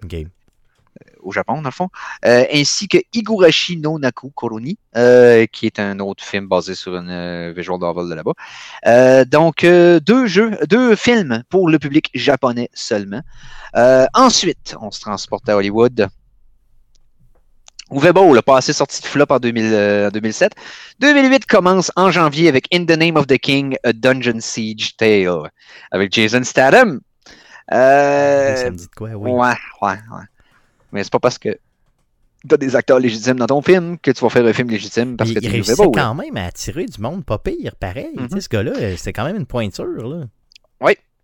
OK. 0.05 0.17
Au 1.23 1.33
Japon, 1.33 1.63
dans 1.63 1.69
le 1.69 1.71
fond, 1.71 1.89
euh, 2.25 2.45
ainsi 2.53 2.89
que 2.89 2.99
Higurashi 3.13 3.77
no 3.79 3.99
Naku 3.99 4.31
Koroni, 4.31 4.79
euh, 4.97 5.47
qui 5.47 5.67
est 5.67 5.79
un 5.79 5.99
autre 6.01 6.25
film 6.25 6.49
basé 6.49 6.75
sur 6.75 6.97
une 6.97 7.11
euh, 7.11 7.53
visual 7.57 7.79
novel 7.79 8.09
de 8.09 8.15
là-bas. 8.15 9.25
Donc, 9.25 9.63
deux 9.65 10.27
jeux, 10.27 10.59
deux 10.69 10.97
films 10.97 11.43
pour 11.49 11.69
le 11.69 11.79
public 11.79 12.11
japonais 12.15 12.69
seulement. 12.75 13.23
Ensuite, 14.15 14.77
on 14.81 14.91
se 14.91 15.01
transporte 15.01 15.49
à 15.49 15.57
Hollywood. 15.57 16.11
Boll 17.93 18.39
a 18.39 18.43
passé 18.43 18.73
sorti 18.73 19.03
de 19.03 19.07
flop 19.07 19.27
en 19.31 19.39
2000, 19.39 19.65
euh, 19.65 20.09
en 20.09 20.11
2007. 20.11 20.53
2008 21.01 21.47
commence 21.47 21.93
en 21.97 22.11
janvier 22.11 22.49
avec 22.49 22.67
In 22.73 22.85
the 22.85 22.97
Name 22.97 23.17
of 23.17 23.27
the 23.27 23.39
King, 23.39 23.77
A 23.85 23.93
Dungeon 23.93 24.41
Siege 24.41 24.97
Tale, 24.97 25.51
avec 25.91 26.13
Jason 26.13 26.43
Statham. 26.45 27.01
Euh, 27.73 28.57
ça 28.57 28.71
me 28.71 28.77
dit 28.77 28.87
de 28.87 28.95
quoi, 28.97 29.11
oui. 29.11 29.31
Ouais, 29.31 29.55
ouais, 29.83 29.89
ouais. 29.93 30.25
Mais 30.93 31.03
c'est 31.05 31.13
pas 31.13 31.19
parce 31.21 31.39
que 31.39 31.59
t'as 32.49 32.57
des 32.57 32.75
acteurs 32.77 32.99
légitimes 32.99 33.37
dans 33.37 33.47
ton 33.47 33.63
film 33.63 33.99
que 33.99 34.11
tu 34.11 34.21
vas 34.21 34.29
faire 34.31 34.45
un 34.47 34.53
film 34.53 34.69
légitime 34.69 35.17
parce 35.17 35.31
il, 35.31 35.35
que 35.35 35.41
tu 35.41 35.49
réussissait 35.49 35.77
beau. 35.77 35.93
là. 35.95 36.03
quand 36.03 36.15
même 36.15 36.37
à 36.37 36.47
attirer 36.47 36.87
du 36.87 37.01
monde 37.01 37.25
pas 37.25 37.39
pire, 37.39 37.75
pareil. 37.79 38.11
Tu 38.17 38.29
sais, 38.35 38.41
ce 38.41 38.49
gars-là, 38.49 38.73
euh, 38.77 38.95
c'était 38.97 39.13
quand 39.13 39.25
même 39.25 39.37
une 39.37 39.47
pointure. 39.47 39.87
Là. 40.09 40.27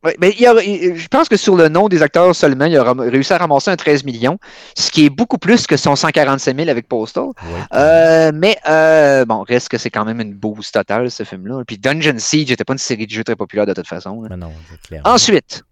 Ouais, 0.04 0.14
mais 0.20 0.30
il 0.30 0.40
y 0.40 0.46
a- 0.46 0.62
il- 0.62 0.94
je 0.96 1.08
pense 1.08 1.28
que 1.28 1.36
sur 1.36 1.56
le 1.56 1.68
nom 1.68 1.88
des 1.88 2.02
acteurs 2.04 2.32
seulement, 2.36 2.66
il 2.66 2.76
a 2.76 2.92
réussi 2.92 3.32
à 3.32 3.38
ramasser 3.38 3.72
un 3.72 3.74
13 3.76 4.04
millions, 4.04 4.38
ce 4.76 4.92
qui 4.92 5.04
est 5.06 5.10
beaucoup 5.10 5.38
plus 5.38 5.66
que 5.66 5.76
son 5.76 5.96
145 5.96 6.56
000 6.56 6.68
avec 6.68 6.86
Postal. 6.86 7.24
Oui. 7.24 7.60
Euh, 7.74 8.30
mais 8.32 8.56
euh, 8.68 9.24
bon, 9.24 9.42
reste 9.42 9.68
que 9.68 9.76
c'est 9.76 9.90
quand 9.90 10.04
même 10.04 10.20
une 10.20 10.34
boost 10.34 10.72
totale, 10.72 11.10
ce 11.10 11.24
film-là. 11.24 11.64
Puis 11.66 11.78
Dungeon 11.78 12.14
Siege 12.18 12.48
n'était 12.50 12.62
pas 12.62 12.74
une 12.74 12.78
série 12.78 13.08
de 13.08 13.10
jeux 13.10 13.24
très 13.24 13.34
populaire 13.34 13.66
de 13.66 13.72
toute 13.72 13.88
façon. 13.88 14.24
Mais 14.30 14.36
non, 14.36 14.52
c'est 14.70 14.80
clair. 14.82 15.02
Ensuite, 15.04 15.64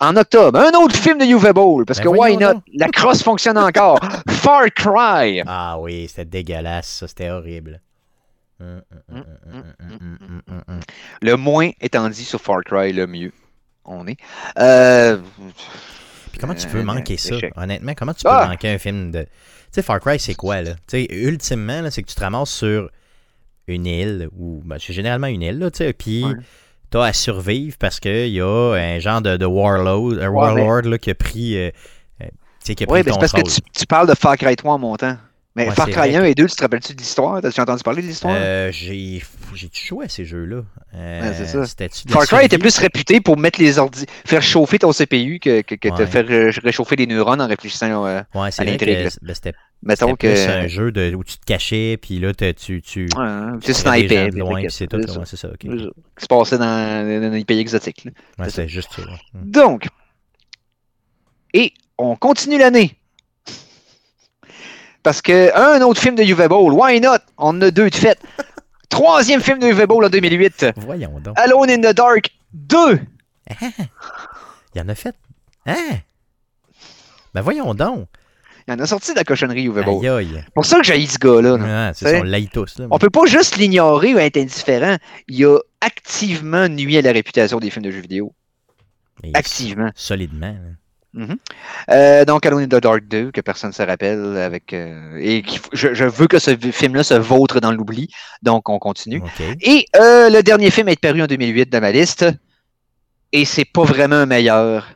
en 0.00 0.16
octobre, 0.16 0.58
un 0.58 0.72
autre 0.78 0.96
film 0.96 1.18
de 1.18 1.26
Uwe 1.26 1.52
Bowl, 1.52 1.84
parce 1.84 2.00
que 2.00 2.08
why 2.08 2.36
not? 2.36 2.62
La 2.74 2.88
crosse 2.88 3.22
fonctionne 3.22 3.58
encore. 3.58 4.00
Far 4.28 4.64
Cry. 4.74 5.42
Ah 5.46 5.78
oui, 5.78 6.08
c'était 6.08 6.24
dégueulasse, 6.24 6.88
ça, 6.88 7.08
c'était 7.08 7.30
horrible. 7.30 7.80
Le 11.22 11.34
moins 11.36 11.70
étant 11.80 12.08
dit 12.08 12.24
sur 12.24 12.40
Far 12.40 12.62
Cry, 12.64 12.92
le 12.92 13.06
mieux 13.06 13.32
on 13.84 14.06
est. 14.06 14.16
Puis 16.32 16.38
comment 16.38 16.54
tu 16.54 16.66
peux 16.66 16.82
manquer 16.82 17.16
ça, 17.16 17.36
honnêtement? 17.56 17.94
Comment 17.94 18.14
tu 18.14 18.24
peux 18.24 18.30
manquer 18.30 18.68
un 18.70 18.78
film 18.78 19.10
de. 19.10 19.22
Tu 19.22 19.28
sais, 19.72 19.82
Far 19.82 20.00
Cry, 20.00 20.18
c'est 20.18 20.34
quoi, 20.34 20.62
là? 20.62 20.72
Tu 20.88 21.04
sais, 21.04 21.06
ultimement, 21.10 21.88
c'est 21.90 22.02
que 22.02 22.08
tu 22.08 22.14
te 22.14 22.20
ramasses 22.20 22.50
sur 22.50 22.90
une 23.66 23.86
île, 23.86 24.28
ou. 24.36 24.60
Ben, 24.64 24.78
c'est 24.80 24.92
généralement 24.92 25.28
une 25.28 25.42
île, 25.42 25.58
là, 25.58 25.70
tu 25.70 25.78
sais, 25.78 25.92
puis 25.92 26.24
t'as 26.90 27.04
à 27.04 27.12
survivre 27.12 27.76
parce 27.78 28.00
qu'il 28.00 28.28
y 28.28 28.40
a 28.40 28.46
un 28.46 28.98
genre 28.98 29.22
de, 29.22 29.36
de 29.36 29.46
warlord, 29.46 30.12
un 30.20 30.28
Ouais, 30.28 30.54
mais- 30.54 30.62
warlord, 30.62 30.82
là, 30.90 30.98
qui 30.98 31.10
a 31.10 31.14
pris... 31.14 31.56
euh, 31.56 31.70
euh, 32.22 32.26
tu 32.26 32.30
sais, 32.64 32.74
qui 32.74 32.84
a 32.84 32.86
pris 32.86 32.94
Oui, 32.98 33.02
mais 33.06 33.12
c'est 33.12 33.18
parce 33.20 33.32
que 33.32 33.42
tu, 33.42 33.60
tu 33.74 33.86
parles 33.86 34.08
de 34.08 34.14
Far 34.14 34.36
Cry 34.36 34.56
3 34.56 34.74
en 34.74 34.78
montant. 34.78 35.16
Mais 35.60 35.68
Ouais, 35.68 35.74
Far 35.74 35.88
Cry 35.88 36.10
vrai 36.12 36.16
1 36.16 36.24
et 36.24 36.34
2, 36.34 36.46
tu 36.46 36.56
te 36.56 36.62
rappelles-tu 36.62 36.94
de 36.94 36.98
l'histoire? 36.98 37.42
T'as-tu 37.42 37.60
entendu 37.60 37.82
parler 37.82 38.02
de 38.02 38.06
l'histoire? 38.06 38.34
Euh, 38.36 38.72
j'ai 38.72 39.22
joué 39.72 40.06
à 40.06 40.08
ces 40.08 40.24
jeux-là? 40.24 40.62
Euh, 40.94 41.32
Ouais, 41.54 41.64
Far 42.08 42.26
Cry 42.26 42.46
était 42.46 42.58
plus 42.58 42.78
réputé 42.78 43.20
pour 43.20 43.36
mettre 43.36 43.60
les 43.60 43.78
ordi... 43.78 44.06
faire 44.24 44.42
chauffer 44.42 44.78
ton 44.78 44.92
CPU 44.92 45.38
que, 45.38 45.60
que, 45.60 45.74
que 45.74 45.88
te 45.88 46.06
faire 46.06 46.24
euh, 46.30 46.50
réchauffer 46.62 46.96
les 46.96 47.06
neurones 47.06 47.42
en 47.42 47.46
réfléchissant. 47.46 48.06
euh, 48.06 48.22
Ouais, 48.34 48.48
à 48.56 48.64
là. 48.64 48.76
ben, 49.22 49.34
c'était 49.34 49.52
mettons 49.82 50.14
que. 50.14 50.26
plus 50.28 50.48
un 50.48 50.66
jeu 50.68 50.92
de, 50.92 51.14
où 51.14 51.24
tu 51.24 51.38
te 51.38 51.44
cachais, 51.44 51.98
puis 52.00 52.18
là, 52.20 52.32
tu, 52.32 52.80
tu, 52.82 52.82
tu 52.82 53.74
snipais. 53.74 54.30
loin, 54.30 54.62
c'est 54.68 54.86
tout. 54.86 55.00
c'est 55.02 55.10
ça. 55.12 55.18
ouais, 55.18 55.26
c'est 55.26 55.36
ça, 55.36 55.48
ok. 55.48 55.58
Qui 55.58 56.22
se 56.22 56.26
passait 56.26 56.58
dans, 56.58 57.32
les 57.32 57.44
pays 57.44 57.60
exotiques. 57.60 58.08
Ouais, 58.38 58.48
c'est 58.48 58.68
juste 58.68 58.90
ça. 58.94 59.02
Mm. 59.02 59.50
Donc, 59.50 59.88
et 61.52 61.72
on 61.98 62.16
continue 62.16 62.58
l'année. 62.58 62.96
Parce 65.02 65.22
que 65.22 65.54
un 65.56 65.80
autre 65.82 66.00
film 66.00 66.14
de 66.14 66.22
Uwe 66.22 66.48
Boll, 66.48 66.72
why 66.74 67.00
not? 67.00 67.18
On 67.38 67.48
en 67.48 67.60
a 67.62 67.70
deux 67.70 67.88
de 67.90 67.94
fait. 67.94 68.18
Troisième 68.90 69.40
film 69.40 69.58
de 69.58 69.66
Uwe 69.68 69.86
Boll 69.86 70.04
en 70.04 70.08
2008, 70.08 70.66
Voyons 70.76 71.20
donc. 71.20 71.38
Alone 71.38 71.70
in 71.70 71.78
the 71.78 71.94
Dark 71.94 72.30
2. 72.52 73.00
Il 74.74 74.80
en 74.82 74.88
a 74.88 74.94
fait. 74.94 75.14
Hein? 75.66 75.98
Ben 77.34 77.42
voyons 77.42 77.74
donc. 77.74 78.08
Il 78.68 78.74
en 78.74 78.78
a 78.78 78.86
sorti 78.86 79.12
de 79.12 79.16
la 79.16 79.24
cochonnerie 79.24 79.64
Uwe 79.64 79.78
aïe. 79.78 80.28
C'est 80.44 80.54
pour 80.54 80.64
ça 80.66 80.78
que 80.78 80.84
j'ai 80.84 81.04
ce 81.06 81.18
gars-là. 81.18 81.56
là. 81.56 81.64
Ouais, 81.88 81.92
c'est 81.94 82.04
ça, 82.04 82.10
T'sais, 82.12 82.20
on 82.20 82.24
l'aille 82.24 82.48
tous. 82.48 82.78
Là. 82.78 82.86
On 82.90 82.98
peut 82.98 83.10
pas 83.10 83.26
juste 83.26 83.56
l'ignorer 83.56 84.14
ou 84.14 84.18
être 84.18 84.36
indifférent. 84.36 84.96
Il 85.28 85.44
a 85.46 85.58
activement 85.80 86.68
nuit 86.68 86.96
à 86.98 87.02
la 87.02 87.12
réputation 87.12 87.58
des 87.58 87.70
films 87.70 87.84
de 87.86 87.90
jeux 87.90 88.00
vidéo. 88.00 88.32
Mais 89.22 89.30
Activement. 89.34 89.90
Solidement. 89.94 90.52
là. 90.52 90.70
Euh, 91.90 92.24
donc, 92.24 92.46
Alone 92.46 92.62
in 92.62 92.68
the 92.68 92.80
Dark 92.82 93.04
2, 93.08 93.30
que 93.32 93.40
personne 93.40 93.70
ne 93.70 93.74
se 93.74 93.82
rappelle, 93.82 94.36
avec 94.36 94.72
euh, 94.72 95.16
et 95.20 95.42
faut- 95.42 95.70
je, 95.72 95.92
je 95.94 96.04
veux 96.04 96.26
que 96.28 96.38
ce 96.38 96.56
film-là 96.56 97.02
se 97.02 97.14
vautre 97.14 97.60
dans 97.60 97.72
l'oubli, 97.72 98.08
donc 98.42 98.68
on 98.68 98.78
continue. 98.78 99.20
Et 99.60 99.86
euh, 99.96 100.30
le 100.30 100.42
dernier 100.42 100.70
film 100.70 100.88
être 100.88 101.00
paru 101.00 101.22
en 101.22 101.26
2008 101.26 101.68
dans 101.70 101.80
ma 101.80 101.90
liste, 101.92 102.26
et 103.32 103.44
c'est 103.44 103.64
pas 103.64 103.84
vraiment 103.84 104.16
un 104.16 104.26
meilleur. 104.26 104.86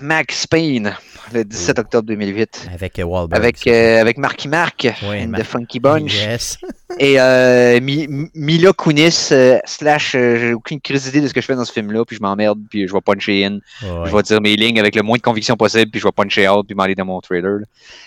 Max 0.00 0.46
Payne, 0.46 0.94
le 1.32 1.44
17 1.44 1.78
octobre 1.78 2.06
2008, 2.08 2.68
Avec 2.74 2.98
euh, 2.98 3.02
Wahlberg. 3.04 3.40
avec, 3.40 3.66
euh, 3.66 4.00
avec 4.00 4.18
Marky 4.18 4.48
Mark, 4.48 4.86
and 5.02 5.28
Mark- 5.28 5.42
The 5.42 5.46
Funky 5.46 5.80
Bunch, 5.80 6.14
Yes. 6.14 6.58
et 6.98 7.20
euh, 7.20 7.80
Mi- 7.80 8.08
Mila 8.34 8.72
Kunis, 8.72 9.28
euh, 9.32 9.58
slash, 9.64 10.12
j'ai 10.12 10.52
aucune 10.54 10.78
d'idée 10.82 11.20
de 11.20 11.28
ce 11.28 11.34
que 11.34 11.40
je 11.40 11.46
fais 11.46 11.54
dans 11.54 11.64
ce 11.64 11.72
film-là, 11.72 12.04
puis 12.04 12.16
je 12.16 12.22
m'emmerde, 12.22 12.58
puis 12.70 12.86
je 12.88 12.92
vais 12.92 13.00
puncher 13.00 13.44
in. 13.44 13.54
Ouais. 13.82 14.06
Je 14.10 14.16
vais 14.16 14.22
dire 14.22 14.40
mes 14.40 14.56
lignes 14.56 14.80
avec 14.80 14.94
le 14.94 15.02
moins 15.02 15.16
de 15.16 15.22
conviction 15.22 15.56
possible, 15.56 15.90
puis 15.90 16.00
je 16.00 16.06
vais 16.06 16.12
puncher 16.12 16.48
out, 16.48 16.66
puis 16.66 16.74
m'aller 16.74 16.94
dans 16.94 17.04
mon 17.04 17.20
trailer. 17.20 17.60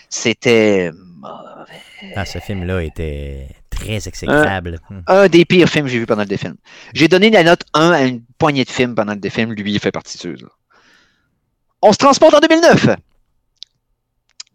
C'était 0.10 0.92
mauvais. 1.20 2.14
Ah, 2.16 2.26
ce 2.26 2.40
film-là 2.40 2.84
était 2.84 3.48
très 3.70 4.08
exécrable. 4.08 4.80
Un 5.08 5.28
des 5.28 5.46
pires 5.46 5.68
films 5.70 5.86
que 5.86 5.92
j'ai 5.92 6.00
vu 6.00 6.06
pendant 6.06 6.22
le 6.24 6.28
défilm. 6.28 6.56
J'ai 6.94 7.08
donné 7.08 7.30
la 7.30 7.44
note 7.44 7.62
1 7.74 7.92
à 7.92 8.02
une 8.04 8.22
poignée 8.38 8.64
de 8.66 8.70
films 8.70 8.94
pendant 8.96 9.14
le 9.14 9.20
défilm. 9.20 9.54
Lui, 9.54 9.72
il 9.74 9.80
fait 9.80 9.92
partie 9.92 10.18
de 10.18 10.22
ceux-là. 10.22 10.48
On 11.86 11.92
se 11.92 11.98
transporte 11.98 12.34
en 12.34 12.40
2009. 12.40 12.96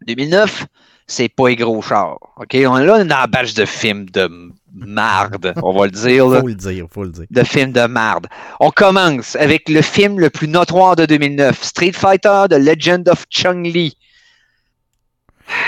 2009, 0.07 0.65
c'est 1.05 1.29
pas 1.29 1.49
les 1.49 1.55
gros 1.55 1.79
chars. 1.81 2.17
OK? 2.37 2.57
On 2.65 2.77
est 2.77 2.85
là, 2.85 2.95
on 2.97 3.01
est 3.01 3.05
dans 3.05 3.25
bâche 3.29 3.53
de 3.53 3.65
films 3.65 4.09
de 4.09 4.51
marde, 4.73 5.53
on 5.61 5.71
va 5.77 5.85
le 5.85 5.91
dire. 5.91 6.27
là. 6.27 6.41
Faut 6.41 6.47
le 6.47 6.55
dire, 6.55 6.85
faut 6.91 7.03
le 7.03 7.11
dire. 7.11 7.25
de 7.29 7.43
films 7.43 7.71
de 7.71 7.85
marde. 7.85 8.27
On 8.59 8.71
commence 8.71 9.35
avec 9.35 9.69
le 9.69 9.81
film 9.81 10.19
le 10.19 10.29
plus 10.31 10.47
notoire 10.47 10.95
de 10.95 11.05
2009, 11.05 11.61
Street 11.63 11.91
Fighter, 11.91 12.45
The 12.49 12.55
Legend 12.55 13.07
of 13.09 13.25
Chun-Li. 13.29 13.95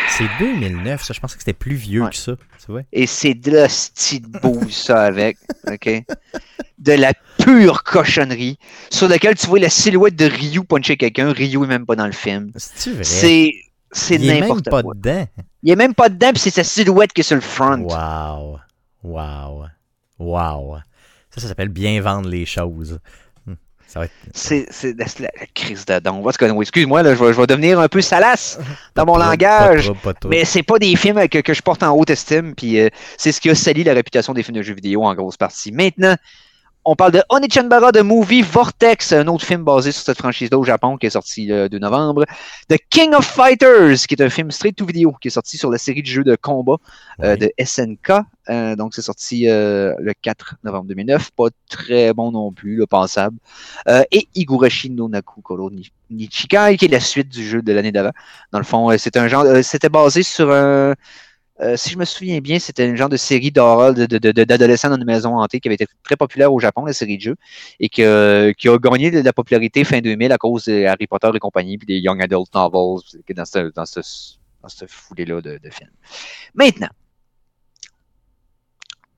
C'est 0.09 0.27
2009, 0.39 1.03
ça. 1.03 1.13
Je 1.13 1.19
pensais 1.19 1.35
que 1.35 1.41
c'était 1.41 1.53
plus 1.53 1.75
vieux 1.75 2.03
Ouais. 2.03 2.09
que 2.09 2.15
ça. 2.15 2.33
Et 2.91 3.07
c'est 3.07 3.33
de 3.33 3.51
la 3.51 3.67
petite 3.67 4.27
bouse, 4.27 4.73
ça, 4.73 5.03
avec. 5.03 5.37
OK? 5.67 5.89
De 6.79 6.93
la 6.93 7.13
pure 7.39 7.83
cochonnerie, 7.83 8.57
sur 8.89 9.07
laquelle 9.07 9.35
tu 9.35 9.47
vois 9.47 9.59
la 9.59 9.69
silhouette 9.69 10.15
de 10.15 10.25
Ryu 10.25 10.63
puncher 10.63 10.97
quelqu'un. 10.97 11.31
Ryu 11.31 11.63
est 11.63 11.67
même 11.67 11.85
pas 11.85 11.95
dans 11.95 12.05
le 12.05 12.11
film. 12.11 12.51
Vrai? 12.53 13.03
C'est. 13.03 13.51
C'est 13.93 14.15
Il 14.15 14.29
est 14.29 14.33
même 14.35 14.41
n'importe 14.41 14.69
pas 14.69 14.81
quoi. 14.83 14.93
dedans. 14.95 15.27
Il 15.63 15.71
est 15.71 15.75
même 15.75 15.93
pas 15.93 16.07
dedans, 16.09 16.31
puis 16.31 16.39
c'est 16.39 16.49
sa 16.49 16.63
silhouette 16.63 17.11
qui 17.11 17.21
est 17.21 17.23
sur 17.25 17.35
le 17.35 17.41
front. 17.41 17.79
Wow. 17.81 18.59
Wow. 19.03 19.65
Wow. 20.17 20.77
Ça, 21.29 21.41
ça 21.41 21.47
s'appelle 21.49 21.69
bien 21.69 21.99
vendre 22.01 22.29
les 22.29 22.45
choses. 22.45 22.99
Ça 23.91 23.99
va 23.99 24.05
être. 24.05 24.13
C'est 24.33 24.67
c'est 24.71 25.19
la, 25.19 25.29
crise 25.53 25.83
de 25.83 25.99
don. 25.99 26.23
Excuse-moi, 26.61 27.03
là, 27.03 27.13
je, 27.13 27.21
vais, 27.21 27.33
je 27.33 27.41
vais 27.41 27.45
devenir 27.45 27.77
un 27.77 27.89
peu 27.89 27.99
salace 27.99 28.57
dans 28.95 29.05
mon 29.05 29.17
langage. 29.17 29.87
Pas 29.87 29.93
trop, 29.93 30.01
pas 30.01 30.13
trop. 30.13 30.29
Mais 30.29 30.45
c'est 30.45 30.63
pas 30.63 30.79
des 30.79 30.95
films 30.95 31.27
que, 31.27 31.39
que 31.39 31.53
je 31.53 31.61
porte 31.61 31.83
en 31.83 31.91
haute 31.91 32.09
estime, 32.09 32.55
puis 32.55 32.79
euh, 32.79 32.87
c'est 33.17 33.33
ce 33.33 33.41
qui 33.41 33.49
a 33.49 33.55
sali 33.55 33.83
la 33.83 33.93
réputation 33.93 34.33
des 34.33 34.43
films 34.43 34.55
de 34.55 34.61
jeux 34.61 34.75
vidéo 34.75 35.03
en 35.03 35.13
grosse 35.13 35.35
partie. 35.35 35.73
Maintenant, 35.73 36.15
on 36.83 36.95
parle 36.95 37.11
de 37.11 37.21
Onichanbara 37.29 37.91
de 37.91 38.01
Movie 38.01 38.41
Vortex, 38.41 39.13
un 39.13 39.27
autre 39.27 39.45
film 39.45 39.63
basé 39.63 39.91
sur 39.91 40.03
cette 40.03 40.17
franchise-là 40.17 40.57
au 40.57 40.63
Japon 40.63 40.97
qui 40.97 41.05
est 41.05 41.11
sorti 41.11 41.45
le 41.45 41.69
2 41.69 41.77
novembre. 41.77 42.25
The 42.69 42.77
King 42.89 43.13
of 43.13 43.23
Fighters, 43.25 44.07
qui 44.07 44.15
est 44.15 44.21
un 44.21 44.29
film 44.29 44.49
straight 44.49 44.75
to 44.75 44.85
vidéo 44.87 45.13
qui 45.21 45.27
est 45.27 45.31
sorti 45.31 45.57
sur 45.57 45.69
la 45.69 45.77
série 45.77 46.01
de 46.01 46.07
jeux 46.07 46.23
de 46.23 46.35
combat 46.35 46.77
euh, 47.21 47.35
de 47.35 47.51
SNK. 47.63 48.11
Euh, 48.49 48.75
donc, 48.75 48.95
c'est 48.95 49.03
sorti 49.03 49.47
euh, 49.47 49.93
le 49.99 50.13
4 50.19 50.55
novembre 50.63 50.85
2009. 50.87 51.29
Pas 51.31 51.49
très 51.69 52.13
bon 52.13 52.31
non 52.31 52.51
plus, 52.51 52.75
le 52.77 52.87
passable. 52.87 53.37
Euh, 53.87 54.01
et 54.11 54.27
Higurashi 54.33 54.89
no 54.89 55.07
Naku 55.07 55.41
Koro 55.41 55.69
Ni- 55.69 55.91
Nichikai, 56.09 56.77
qui 56.77 56.85
est 56.85 56.87
la 56.87 56.99
suite 56.99 57.29
du 57.29 57.47
jeu 57.47 57.61
de 57.61 57.73
l'année 57.73 57.91
d'avant. 57.91 58.11
Dans 58.51 58.59
le 58.59 58.65
fond, 58.65 58.89
euh, 58.91 58.97
c'est 58.97 59.17
un 59.17 59.27
genre, 59.27 59.43
euh, 59.43 59.61
c'était 59.61 59.89
basé 59.89 60.23
sur 60.23 60.51
un, 60.51 60.95
euh, 61.61 61.77
si 61.77 61.89
je 61.91 61.97
me 61.97 62.05
souviens 62.05 62.39
bien, 62.39 62.57
c'était 62.59 62.85
un 62.85 62.95
genre 62.95 63.09
de 63.09 63.17
série 63.17 63.51
d'horreur 63.51 63.93
de- 63.93 64.05
de- 64.05 64.17
de- 64.17 64.31
d'adolescents 64.43 64.89
dans 64.89 64.97
une 64.97 65.05
maison 65.05 65.39
hantée 65.39 65.59
qui 65.59 65.67
avait 65.67 65.75
été 65.75 65.87
très 66.03 66.15
populaire 66.15 66.51
au 66.51 66.59
Japon, 66.59 66.85
la 66.85 66.93
série 66.93 67.17
de 67.17 67.21
jeux, 67.23 67.35
et 67.79 67.89
que- 67.89 68.51
qui 68.57 68.67
a 68.69 68.77
gagné 68.77 69.11
de 69.11 69.19
la 69.21 69.33
popularité 69.33 69.83
fin 69.83 69.99
2000 70.01 70.31
à 70.31 70.37
cause 70.37 70.65
de 70.65 70.85
Harry 70.85 71.07
Potter 71.07 71.29
et 71.33 71.39
compagnie, 71.39 71.77
puis 71.77 71.85
des 71.87 71.97
Young 71.99 72.21
Adult 72.21 72.53
Novels, 72.53 73.01
est 73.27 73.33
dans 73.33 73.45
ce, 73.45 73.71
dans 73.73 73.85
ce, 73.85 73.99
dans 74.61 74.69
ce 74.69 74.85
foulée-là 74.87 75.41
de, 75.41 75.59
de 75.63 75.69
films. 75.69 75.89
Maintenant, 76.55 76.89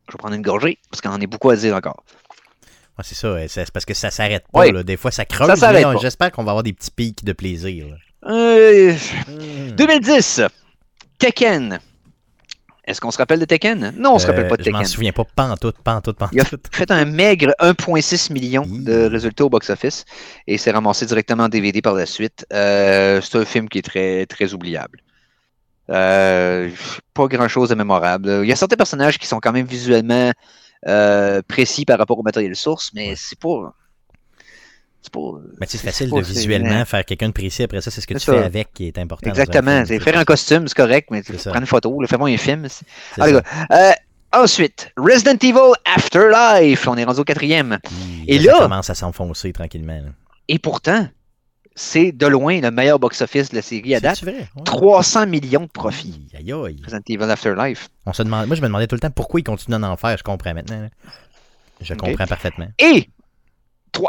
je 0.08 0.14
vais 0.14 0.18
prendre 0.18 0.36
une 0.36 0.42
gorgée, 0.42 0.78
parce 0.90 1.02
qu'on 1.02 1.10
en 1.10 1.22
a 1.22 1.28
beaucoup 1.28 1.50
à 1.50 1.56
dire 1.56 1.76
encore. 1.76 2.04
Ouais, 2.98 3.04
c'est 3.04 3.16
ça, 3.16 3.36
c'est 3.48 3.72
parce 3.72 3.86
que 3.86 3.94
ça 3.94 4.12
s'arrête 4.12 4.46
pas. 4.52 4.66
Là. 4.72 4.84
Des 4.84 4.98
fois, 4.98 5.10
ça 5.12 5.26
creuse. 5.26 5.48
J'espère 6.02 6.32
qu'on 6.32 6.44
va 6.44 6.52
avoir 6.52 6.64
des 6.64 6.74
petits 6.74 6.92
pics 6.92 7.24
de 7.24 7.34
plaisir. 7.34 7.88
là. 7.88 7.96
Euh, 8.32 8.94
Hmm. 9.28 9.72
2010, 9.76 10.42
Tekken. 11.18 11.80
Est-ce 12.86 13.00
qu'on 13.00 13.12
se 13.12 13.18
rappelle 13.18 13.40
de 13.40 13.46
Tekken? 13.46 13.94
Non, 13.98 14.16
on 14.16 14.20
se 14.20 14.28
rappelle 14.28 14.46
Euh, 14.46 14.50
pas 14.50 14.58
de 14.58 14.64
Je 14.64 14.70
m'en 14.70 14.80
Tekken. 14.80 14.92
souviens 14.92 15.12
pas 15.14 15.24
pantoute, 15.24 15.78
pantoute, 15.84 16.18
Il 16.34 16.42
a 16.42 16.44
pantoute. 16.44 16.68
fait 16.72 16.92
un 16.92 17.06
maigre 17.06 17.54
1,6 17.60 18.32
million 18.34 18.66
de 18.68 19.06
résultats 19.06 19.46
au 19.46 19.50
box-office 19.50 20.04
et 20.48 20.58
s'est 20.58 20.72
ramassé 20.72 21.06
directement 21.06 21.44
en 21.46 21.50
DVD 21.50 21.82
par 21.82 21.94
la 21.94 22.06
suite. 22.06 22.46
Euh, 22.52 23.22
c'est 23.22 23.38
un 23.38 23.46
film 23.46 23.70
qui 23.70 23.78
est 23.78 23.84
très, 23.84 24.26
très 24.26 24.54
oubliable. 24.54 25.00
Euh, 25.90 26.70
pas 27.14 27.28
grand-chose 27.28 27.70
de 27.70 27.76
mémorable. 27.76 28.40
Il 28.44 28.50
y 28.50 28.52
a 28.52 28.56
certains 28.56 28.76
personnages 28.78 29.18
qui 29.18 29.28
sont 29.28 29.40
quand 29.40 29.52
même 29.54 29.66
visuellement 29.66 30.32
euh, 30.88 31.42
précis 31.48 31.86
par 31.86 31.98
rapport 32.00 32.20
au 32.20 32.24
matériel 32.24 32.56
source, 32.56 32.92
mais 32.94 33.10
Ouais. 33.10 33.16
c'est 33.18 33.40
pas... 33.40 33.74
C'est 35.04 35.12
pas... 35.14 35.20
Mais 35.60 35.68
c'est 35.70 35.78
facile 35.80 36.10
de 36.10 36.22
visuellement 36.22 36.86
faire 36.86 37.04
quelqu'un 37.06 37.28
de 37.28 37.34
précis. 37.34 37.64
Après 37.64 37.82
ça, 37.82 37.92
c'est 37.92 38.00
ce 38.02 38.08
que 38.08 38.14
tu 38.14 38.20
fais 38.22 38.40
ça. 38.40 38.46
avec 38.46 38.74
qui 38.74 38.88
est 38.88 38.98
important. 38.98 39.30
Exactement. 39.30 39.84
C'est 39.86 40.00
faire 40.00 40.18
un 40.18 40.24
costume, 40.24 40.68
c'est 40.68 40.76
correct, 40.78 41.10
mais 41.12 41.22
ça. 41.24 41.50
prendre 41.52 41.62
une 41.62 41.68
photo, 41.68 42.00
fais-moi 42.08 42.30
un 42.30 42.38
film. 42.38 42.68
ça. 42.70 42.86
Euh, 43.22 43.92
ensuite, 44.32 44.92
Resident 44.98 45.38
Evil 45.42 45.74
Afterlife. 45.96 46.88
On 46.88 46.96
est 46.96 47.04
rendu 47.04 47.20
au 47.20 47.24
quatrième. 47.24 47.80
Et 48.28 48.40
ça 48.40 48.52
là- 48.54 48.60
commence 48.60 48.90
à 48.90 48.96
s'enfoncer 48.96 49.52
tranquillement. 49.54 49.94
là. 50.02 50.10
Et 50.48 50.58
pourtant, 50.60 51.08
c'est 51.76 52.12
de 52.12 52.28
loin 52.28 52.62
le 52.62 52.72
meilleur 52.72 53.00
box-office 53.00 53.50
de 53.50 53.56
la 53.58 53.62
série 53.62 53.96
à 53.96 54.00
date. 54.00 54.16
C'est-tu 54.18 54.32
vrai? 54.32 54.48
Ouais. 54.56 54.64
300 54.64 55.28
millions 55.28 55.62
de 55.64 55.68
profits. 55.72 56.28
Aïe, 56.36 56.52
aïe. 56.54 56.82
Resident 56.84 57.02
Evil 57.10 57.24
Afterlife. 57.32 57.90
On 58.06 58.14
se 58.14 58.24
demande, 58.24 58.48
moi, 58.48 58.56
je 58.56 58.62
me 58.62 58.68
demandais 58.68 58.88
tout 58.88 58.96
le 58.96 59.02
temps 59.02 59.12
pourquoi 59.12 59.40
ils 59.40 59.44
continuent 59.44 59.80
d'en 59.80 59.98
faire. 59.98 60.18
Je 60.18 60.24
comprends 60.24 60.54
maintenant. 60.54 60.82
là. 60.82 60.88
Je 61.82 61.94
comprends 61.96 62.28
parfaitement. 62.28 62.68
Et 62.80 63.10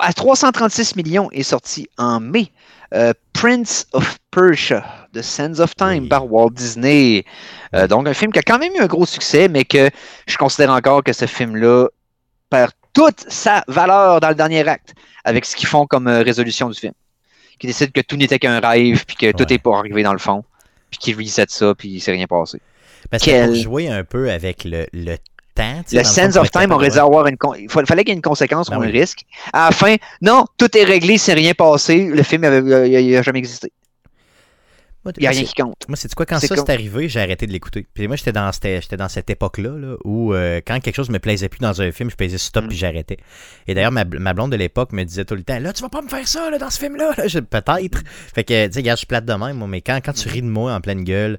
à 0.01 0.13
336 0.13 0.97
millions 0.97 1.31
est 1.33 1.43
sorti 1.43 1.89
en 1.99 2.21
mai 2.21 2.51
euh, 2.95 3.13
Prince 3.33 3.87
of 3.93 4.19
Persia, 4.31 4.85
The 5.13 5.23
Sands 5.23 5.59
of 5.61 5.75
Time 5.75 6.09
par 6.09 6.31
Walt 6.31 6.51
Disney. 6.51 7.25
Euh, 7.75 7.87
donc 7.89 8.07
un 8.07 8.15
film 8.15 8.33
qui 8.33 8.39
a 8.39 8.43
quand 8.43 8.59
même 8.59 8.73
eu 8.75 8.81
un 8.81 8.87
gros 8.87 9.07
succès, 9.07 9.49
mais 9.49 9.65
que 9.65 9.91
je 10.27 10.37
considère 10.37 10.71
encore 10.71 11.03
que 11.03 11.13
ce 11.13 11.27
film-là 11.27 11.89
perd 12.51 12.71
toute 12.93 13.25
sa 13.29 13.65
valeur 13.67 14.21
dans 14.21 14.29
le 14.29 14.35
dernier 14.37 14.67
acte 14.69 14.95
avec 15.25 15.45
ce 15.45 15.57
qu'ils 15.57 15.67
font 15.69 15.87
comme 15.87 16.07
euh, 16.07 16.23
résolution 16.23 16.69
du 16.69 16.79
film. 16.79 16.93
Qui 17.59 17.67
décident 17.67 17.91
que 17.93 18.01
tout 18.01 18.17
n'était 18.17 18.39
qu'un 18.39 18.61
rêve, 18.61 19.05
puis 19.07 19.17
que 19.17 19.33
tout 19.33 19.53
est 19.53 19.59
pas 19.59 19.77
arrivé 19.79 20.03
dans 20.03 20.13
le 20.13 20.19
fond, 20.19 20.45
puis 20.91 20.99
qu'ils 20.99 21.17
reset 21.17 21.47
ça, 21.49 21.75
puis 21.75 21.89
il 21.89 22.01
s'est 22.01 22.13
rien 22.13 22.27
passé. 22.27 22.61
Parce 23.11 23.23
que 23.25 23.31
Quel- 23.31 23.55
jouer 23.57 23.89
un 23.89 24.05
peu 24.05 24.31
avec 24.31 24.65
le, 24.65 24.87
le 24.93 25.17
temps. 25.55 25.83
Le 25.93 26.05
Sense 26.05 26.37
of 26.37 26.51
Time 26.51 26.71
aurait 26.73 26.91
dû 26.91 26.99
avoir 26.99 27.27
une. 27.27 27.37
con- 27.37 27.55
Il 27.55 27.71
fa- 27.71 27.85
fallait 27.85 28.03
qu'il 28.05 28.11
y 28.11 28.13
ait 28.13 28.17
une 28.17 28.23
conséquence 28.23 28.69
Ben 28.71 28.79
ou 28.79 28.83
un 28.83 28.87
risque. 28.89 29.21
À 29.53 29.67
la 29.67 29.71
fin, 29.71 29.97
non, 30.23 30.45
tout 30.57 30.77
est 30.77 30.85
réglé, 30.85 31.19
c'est 31.19 31.35
rien 31.35 31.55
passé, 31.55 32.07
le 32.13 32.23
film 32.23 32.43
n'a 32.43 33.23
jamais 33.23 33.39
existé. 33.39 33.73
Moi, 35.05 35.13
Il 35.19 35.21
n'y 35.21 35.27
a 35.27 35.31
rien 35.33 35.45
qui 35.45 35.53
compte. 35.53 35.87
Moi, 35.87 35.97
c'est 35.99 36.15
quoi, 36.15 36.25
quand 36.25 36.41
ça 36.41 36.57
c'est 36.57 36.71
arrivé, 36.71 37.11
j'ai 37.11 37.21
arrêté 37.21 37.47
de 37.47 37.53
l'écouter. 37.53 37.87
Puis 37.93 38.09
moi, 38.09 38.17
j'étais 38.17 38.33
dans, 38.33 38.51
cette- 38.53 38.95
dans 38.95 39.11
cette 39.11 39.29
époque-là 39.29 39.77
là, 39.77 39.97
où 40.03 40.33
euh, 40.33 40.63
quand 40.67 40.81
quelque 40.81 40.95
chose 40.97 41.11
me 41.11 41.19
plaisait 41.19 41.51
plus 41.51 41.59
dans 41.61 41.83
un 41.83 41.93
film, 41.93 42.09
je 42.09 42.17
faisais 42.19 42.39
stop 42.39 42.65
Mm. 42.65 42.69
puis 42.69 42.77
j'arrêtais. 42.79 43.19
Et 43.67 43.75
d'ailleurs, 43.75 43.93
ma, 43.93 44.05
bl- 44.05 44.19
ma 44.19 44.33
blonde 44.33 44.53
de 44.53 44.57
l'époque 44.57 44.93
me 44.93 45.05
disait 45.05 45.27
tout 45.27 45.35
le 45.35 45.43
temps 45.43 45.59
Là, 45.59 45.75
tu 45.75 45.83
vas 45.83 45.91
pas 45.91 46.01
me 46.01 46.09
faire 46.09 46.27
ça 46.27 46.51
là, 46.51 46.57
dans 46.57 46.71
ce 46.71 46.79
film-là. 46.79 47.11
Là. 47.19 47.25
Peut-être. 47.43 47.99
Fait 48.35 48.45
que, 48.45 48.67
tu 48.69 48.73
sais, 48.83 48.91
je 48.91 48.97
suis 48.97 49.07
plate 49.07 49.27
de 49.27 49.35
même, 49.35 49.59
moi, 49.59 49.69
mais 49.69 49.83
quand, 49.83 50.01
quand 50.03 50.15
tu 50.15 50.27
ris 50.31 50.41
de 50.41 50.47
moi 50.49 50.73
en 50.73 50.81
pleine 50.81 51.05
gueule, 51.05 51.39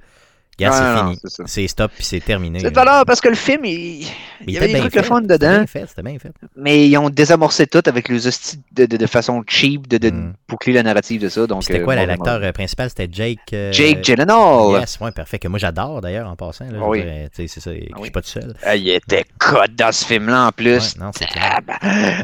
Ah, 0.64 1.10
c'est 1.20 1.30
fini. 1.34 1.48
c'est 1.48 1.68
stop 1.68 1.92
puis 1.94 2.04
c'est 2.06 2.20
terminé. 2.22 2.60
C'est 2.62 2.74
valeur 2.74 3.04
parce 3.06 3.20
que 3.20 3.28
le 3.28 3.36
film, 3.36 3.66
il, 3.66 4.04
y 4.48 4.58
avait 4.58 4.68
des 4.68 4.74
bien 4.74 4.82
trucs 4.82 4.96
le 4.96 5.02
fun 5.04 5.22
C'était 5.22 5.38
dedans, 5.38 5.66
bien 5.74 5.86
c'était 5.88 6.02
bien 6.02 6.18
fait. 6.20 6.32
mais 6.56 6.88
ils 6.88 6.98
ont 6.98 7.10
désamorcé 7.10 7.68
tout 7.68 7.82
avec 7.86 8.08
les 8.08 8.26
hosties 8.28 8.62
de, 8.72 8.86
de, 8.86 8.96
de 8.98 9.06
façon 9.08 9.44
cheap 9.46 9.88
de, 9.88 9.98
de 9.98 10.12
Mm. 10.12 10.34
boucler 10.48 10.72
la 10.74 10.84
narrative 10.84 11.20
de 11.22 11.28
ça. 11.30 11.42
C'était 11.62 11.82
euh, 11.82 11.84
quoi, 11.84 11.96
mauvais, 11.96 12.06
l'acteur 12.06 12.40
euh, 12.42 12.52
principal 12.54 12.90
C'était 12.90 13.10
Jake. 13.12 13.40
euh, 13.54 13.72
Jake 13.74 14.02
Gyllenhaal. 14.04 14.80
Yes, 14.80 14.98
ouais, 15.02 15.12
parfait. 15.12 15.40
Que 15.40 15.48
moi, 15.50 15.60
j'adore 15.60 16.00
d'ailleurs 16.00 16.30
en 16.30 16.36
passant. 16.38 16.66
Là, 16.66 16.72
je 16.76 16.78
Ah 16.82 16.88
oui. 16.88 17.04
c'est 17.34 17.48
ça, 17.48 17.74
je 17.74 17.80
oui. 17.80 17.90
suis 18.04 18.12
pas 18.12 18.22
tout 18.22 18.30
seul. 18.30 18.56
Ah, 18.64 18.76
il 18.78 18.88
était 18.90 19.26
code 19.38 19.76
dans 19.76 19.92
ce 19.92 20.06
film-là 20.06 20.48
en 20.48 20.52
plus. 20.54 20.96
Ouais, 20.96 21.02
non. 21.04 21.12
Ah, 21.42 21.60
ben. 21.62 21.76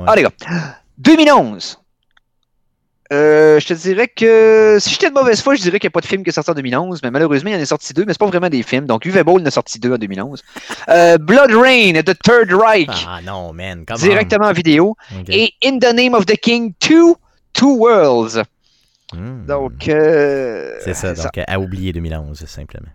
Ah, 0.07 0.15
les 0.15 0.23
gars. 0.23 0.31
2011. 0.99 1.80
Euh, 3.11 3.59
je 3.59 3.67
te 3.67 3.73
dirais 3.73 4.07
que 4.07 4.77
si 4.79 4.91
j'étais 4.91 5.09
de 5.09 5.13
mauvaise 5.13 5.41
foi, 5.41 5.55
je 5.55 5.61
dirais 5.61 5.79
qu'il 5.79 5.87
n'y 5.87 5.91
a 5.91 5.95
pas 5.95 5.99
de 6.01 6.05
film 6.05 6.23
qui 6.23 6.29
est 6.29 6.33
sorti 6.33 6.49
en 6.51 6.53
2011, 6.53 7.01
mais 7.03 7.11
malheureusement, 7.11 7.49
il 7.49 7.53
y 7.53 7.55
en 7.57 7.59
est 7.59 7.65
sorti 7.65 7.93
deux, 7.93 8.05
mais 8.05 8.13
c'est 8.13 8.19
pas 8.19 8.27
vraiment 8.27 8.49
des 8.49 8.63
films. 8.63 8.85
Donc, 8.85 9.05
Uwe 9.05 9.23
Boll 9.23 9.41
en 9.41 9.45
a 9.45 9.51
sorti 9.51 9.79
deux 9.79 9.93
en 9.93 9.97
2011. 9.97 10.41
Euh, 10.87 11.17
Blood 11.17 11.51
Rain, 11.51 11.93
The 12.01 12.17
Third 12.23 12.53
Reich, 12.53 13.05
Ah 13.07 13.19
non, 13.21 13.51
man. 13.53 13.85
Come 13.85 13.97
directement 13.97 14.47
en 14.47 14.53
vidéo. 14.53 14.95
Et 15.27 15.53
In 15.63 15.79
the 15.79 15.93
Name 15.93 16.13
of 16.13 16.25
the 16.25 16.37
King 16.37 16.73
2, 16.79 17.15
Two 17.53 17.77
Worlds. 17.77 18.41
Hmm. 19.13 19.45
Donc, 19.45 19.89
euh, 19.89 20.75
C'est 20.79 20.93
ça, 20.93 21.13
donc 21.13 21.37
à 21.45 21.59
oublier 21.59 21.91
2011, 21.91 22.45
simplement. 22.45 22.87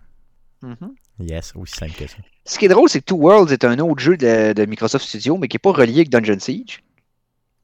Mhm. 0.63 0.95
Yes, 1.19 1.53
aussi 1.55 1.75
simple 1.75 1.93
que 1.93 2.07
ça. 2.07 2.17
Ce 2.45 2.57
qui 2.57 2.65
est 2.65 2.69
drôle, 2.69 2.89
c'est 2.89 2.99
que 3.01 3.05
Two 3.05 3.17
Worlds 3.17 3.51
est 3.51 3.65
un 3.65 3.77
autre 3.79 3.99
jeu 3.99 4.17
de, 4.17 4.53
de 4.53 4.65
Microsoft 4.65 5.05
Studio, 5.05 5.37
mais 5.37 5.47
qui 5.47 5.55
n'est 5.55 5.59
pas 5.59 5.71
relié 5.71 5.97
avec 5.97 6.09
Dungeon 6.09 6.39
Siege. 6.39 6.83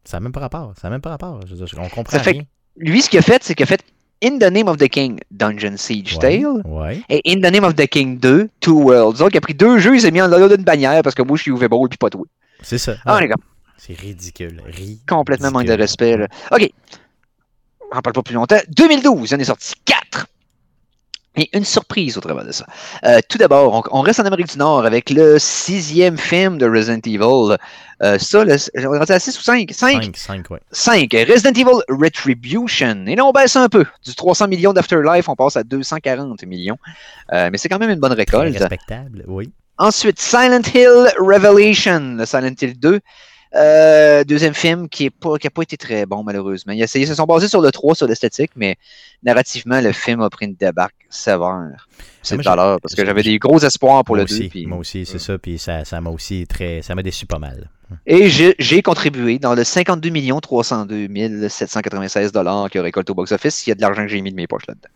Ça 0.05 0.17
n'a 0.17 0.21
même 0.21 0.31
pas 0.31 0.39
rapport. 0.41 0.73
Ça 0.81 0.87
n'a 0.87 0.91
même 0.91 1.01
pas 1.01 1.09
rapport. 1.11 1.39
Je 1.47 1.55
veux 1.55 1.65
dire, 1.65 1.77
on 1.79 1.89
comprend 1.89 2.17
Ça 2.17 2.23
fait 2.23 2.31
rien. 2.31 2.43
Lui, 2.77 3.01
ce 3.01 3.09
qu'il 3.09 3.19
a 3.19 3.21
fait, 3.21 3.43
c'est 3.43 3.55
qu'il 3.55 3.63
a 3.63 3.67
fait 3.67 3.81
In 4.23 4.37
the 4.37 4.51
Name 4.51 4.67
of 4.67 4.77
the 4.77 4.87
King, 4.87 5.19
Dungeon 5.31 5.75
Siege 5.77 6.13
Ouais, 6.21 6.39
Tale, 6.39 6.61
Ouais. 6.65 7.01
et 7.09 7.21
In 7.31 7.39
the 7.41 7.51
Name 7.53 7.63
of 7.65 7.75
the 7.75 7.87
King 7.87 8.19
2, 8.19 8.49
Two 8.61 8.81
Worlds. 8.83 9.19
Donc, 9.19 9.29
il 9.33 9.37
a 9.37 9.41
pris 9.41 9.53
deux 9.53 9.77
jeux, 9.79 9.95
il 9.95 10.01
s'est 10.01 10.11
mis 10.11 10.21
en 10.21 10.27
l'air 10.27 10.47
d'une 10.49 10.63
bannière 10.63 11.01
parce 11.03 11.13
que 11.15 11.21
moi, 11.21 11.35
je 11.37 11.43
suis 11.43 11.51
Uwe 11.51 11.67
Boll 11.67 11.89
puis 11.89 11.97
pas 11.97 12.09
toi. 12.09 12.25
C'est 12.61 12.77
ça. 12.77 12.95
Ah, 13.05 13.15
Ouais. 13.15 13.21
les 13.23 13.27
gars, 13.27 13.35
C'est 13.77 13.93
ridicule. 13.99 14.61
Ridicule. 14.65 14.97
complètement 15.07 15.51
manque 15.51 15.65
de 15.65 15.73
respect. 15.73 16.15
là. 16.17 16.27
OK. 16.51 16.69
On 17.91 17.95
n'en 17.95 18.01
parle 18.01 18.13
pas 18.13 18.23
plus 18.23 18.33
longtemps. 18.35 18.57
2012, 18.69 19.31
il 19.31 19.35
en 19.35 19.39
est 19.39 19.43
sorti 19.43 19.73
4. 19.85 20.25
Et 21.35 21.49
une 21.53 21.65
surprise 21.65 22.15
au 22.17 22.21
travers 22.21 22.45
de 22.45 22.51
ça. 22.51 22.65
Euh, 23.05 23.19
tout 23.27 23.39
d'abord, 23.39 23.73
on, 23.91 23.99
on 23.99 24.01
reste 24.01 24.19
en 24.19 24.25
Amérique 24.25 24.51
du 24.51 24.57
Nord 24.59 24.85
avec 24.85 25.09
le 25.09 25.39
sixième 25.39 26.17
film 26.17 26.59
de 26.59 26.69
Resident 26.69 26.99
Evil. 27.05 27.57
Euh, 28.03 28.19
ça, 28.19 28.43
est 28.45 28.85
rendu 28.85 29.11
à 29.11 29.19
6 29.19 29.39
ou 29.39 29.41
5? 29.41 29.71
5? 29.71 30.03
5, 30.03 30.17
5, 30.17 30.49
ouais. 30.51 30.59
5. 30.71 31.09
Resident 31.27 31.51
Evil 31.51 31.81
Retribution. 31.89 33.05
Et 33.07 33.15
là, 33.15 33.25
on 33.25 33.31
baisse 33.31 33.55
un 33.55 33.67
peu. 33.69 33.85
Du 34.05 34.13
300 34.13 34.47
millions 34.47 34.73
d'Afterlife, 34.73 35.27
on 35.27 35.35
passe 35.35 35.57
à 35.57 35.63
240 35.63 36.43
millions. 36.43 36.77
Euh, 37.31 37.49
mais 37.51 37.57
c'est 37.57 37.69
quand 37.69 37.79
même 37.79 37.89
une 37.89 37.99
bonne 37.99 38.11
Très 38.15 38.37
récolte. 38.37 38.57
respectable, 38.57 39.23
oui. 39.27 39.49
Ensuite, 39.79 40.19
Silent 40.19 40.61
Hill 40.73 41.11
Revelation, 41.17 42.15
le 42.17 42.25
Silent 42.25 42.53
Hill 42.61 42.79
2. 42.79 42.99
Euh, 43.55 44.23
deuxième 44.23 44.53
film 44.55 44.89
qui 44.89 45.05
n'a 45.05 45.11
pas, 45.11 45.37
qui 45.37 45.45
a 45.47 45.49
pas 45.51 45.61
été 45.61 45.77
très 45.77 46.05
bon, 46.07 46.23
malheureusement. 46.23 46.73
Ils, 46.73 46.79
ils 46.95 47.07
se 47.07 47.13
sont 47.13 47.25
basés 47.25 47.47
sur 47.47 47.61
le 47.61 47.71
3, 47.71 47.93
sur 47.95 48.07
l'esthétique, 48.07 48.51
mais 48.55 48.77
narrativement, 49.21 49.79
le 49.79 49.91
film 49.91 50.21
a 50.21 50.29
pris 50.29 50.47
une 50.47 50.55
débarque 50.55 50.95
sévère. 51.09 51.87
C'est 52.23 52.35
moi, 52.35 52.43
de 52.43 52.49
valeur, 52.49 52.81
parce 52.81 52.95
que 52.95 53.05
j'avais 53.05 53.21
des 53.21 53.37
gros 53.37 53.59
espoirs 53.59 54.03
pour 54.03 54.15
moi 54.15 54.23
le 54.25 54.31
aussi, 54.31 54.43
2. 54.43 54.49
puis- 54.49 54.65
Moi 54.65 54.79
aussi, 54.79 55.05
c'est 55.05 55.19
ça. 55.19 55.37
Puis 55.37 55.59
ça 55.59 55.85
ça 55.85 56.01
m'a 56.01 56.09
aussi 56.09 56.47
très. 56.47 56.81
Ça 56.81 56.95
m'a 56.95 57.03
déçu 57.03 57.25
pas 57.25 57.39
mal. 57.39 57.69
Et 58.07 58.27
j'ai 58.29 58.55
j'ai 58.57 58.81
contribué 58.81 59.37
dans 59.37 59.53
le 59.53 59.63
52 59.63 60.39
302 60.41 61.47
796 61.47 62.31
dollars 62.31 62.69
que 62.71 62.79
récolte 62.79 63.09
au 63.11 63.13
box-office. 63.13 63.67
Il 63.67 63.69
y 63.69 63.71
a 63.73 63.75
de 63.75 63.81
l'argent 63.81 64.01
que 64.01 64.07
j'ai 64.07 64.21
mis 64.21 64.31
de 64.31 64.35
mes 64.35 64.47
poches 64.47 64.65
là-dedans. 64.67 64.89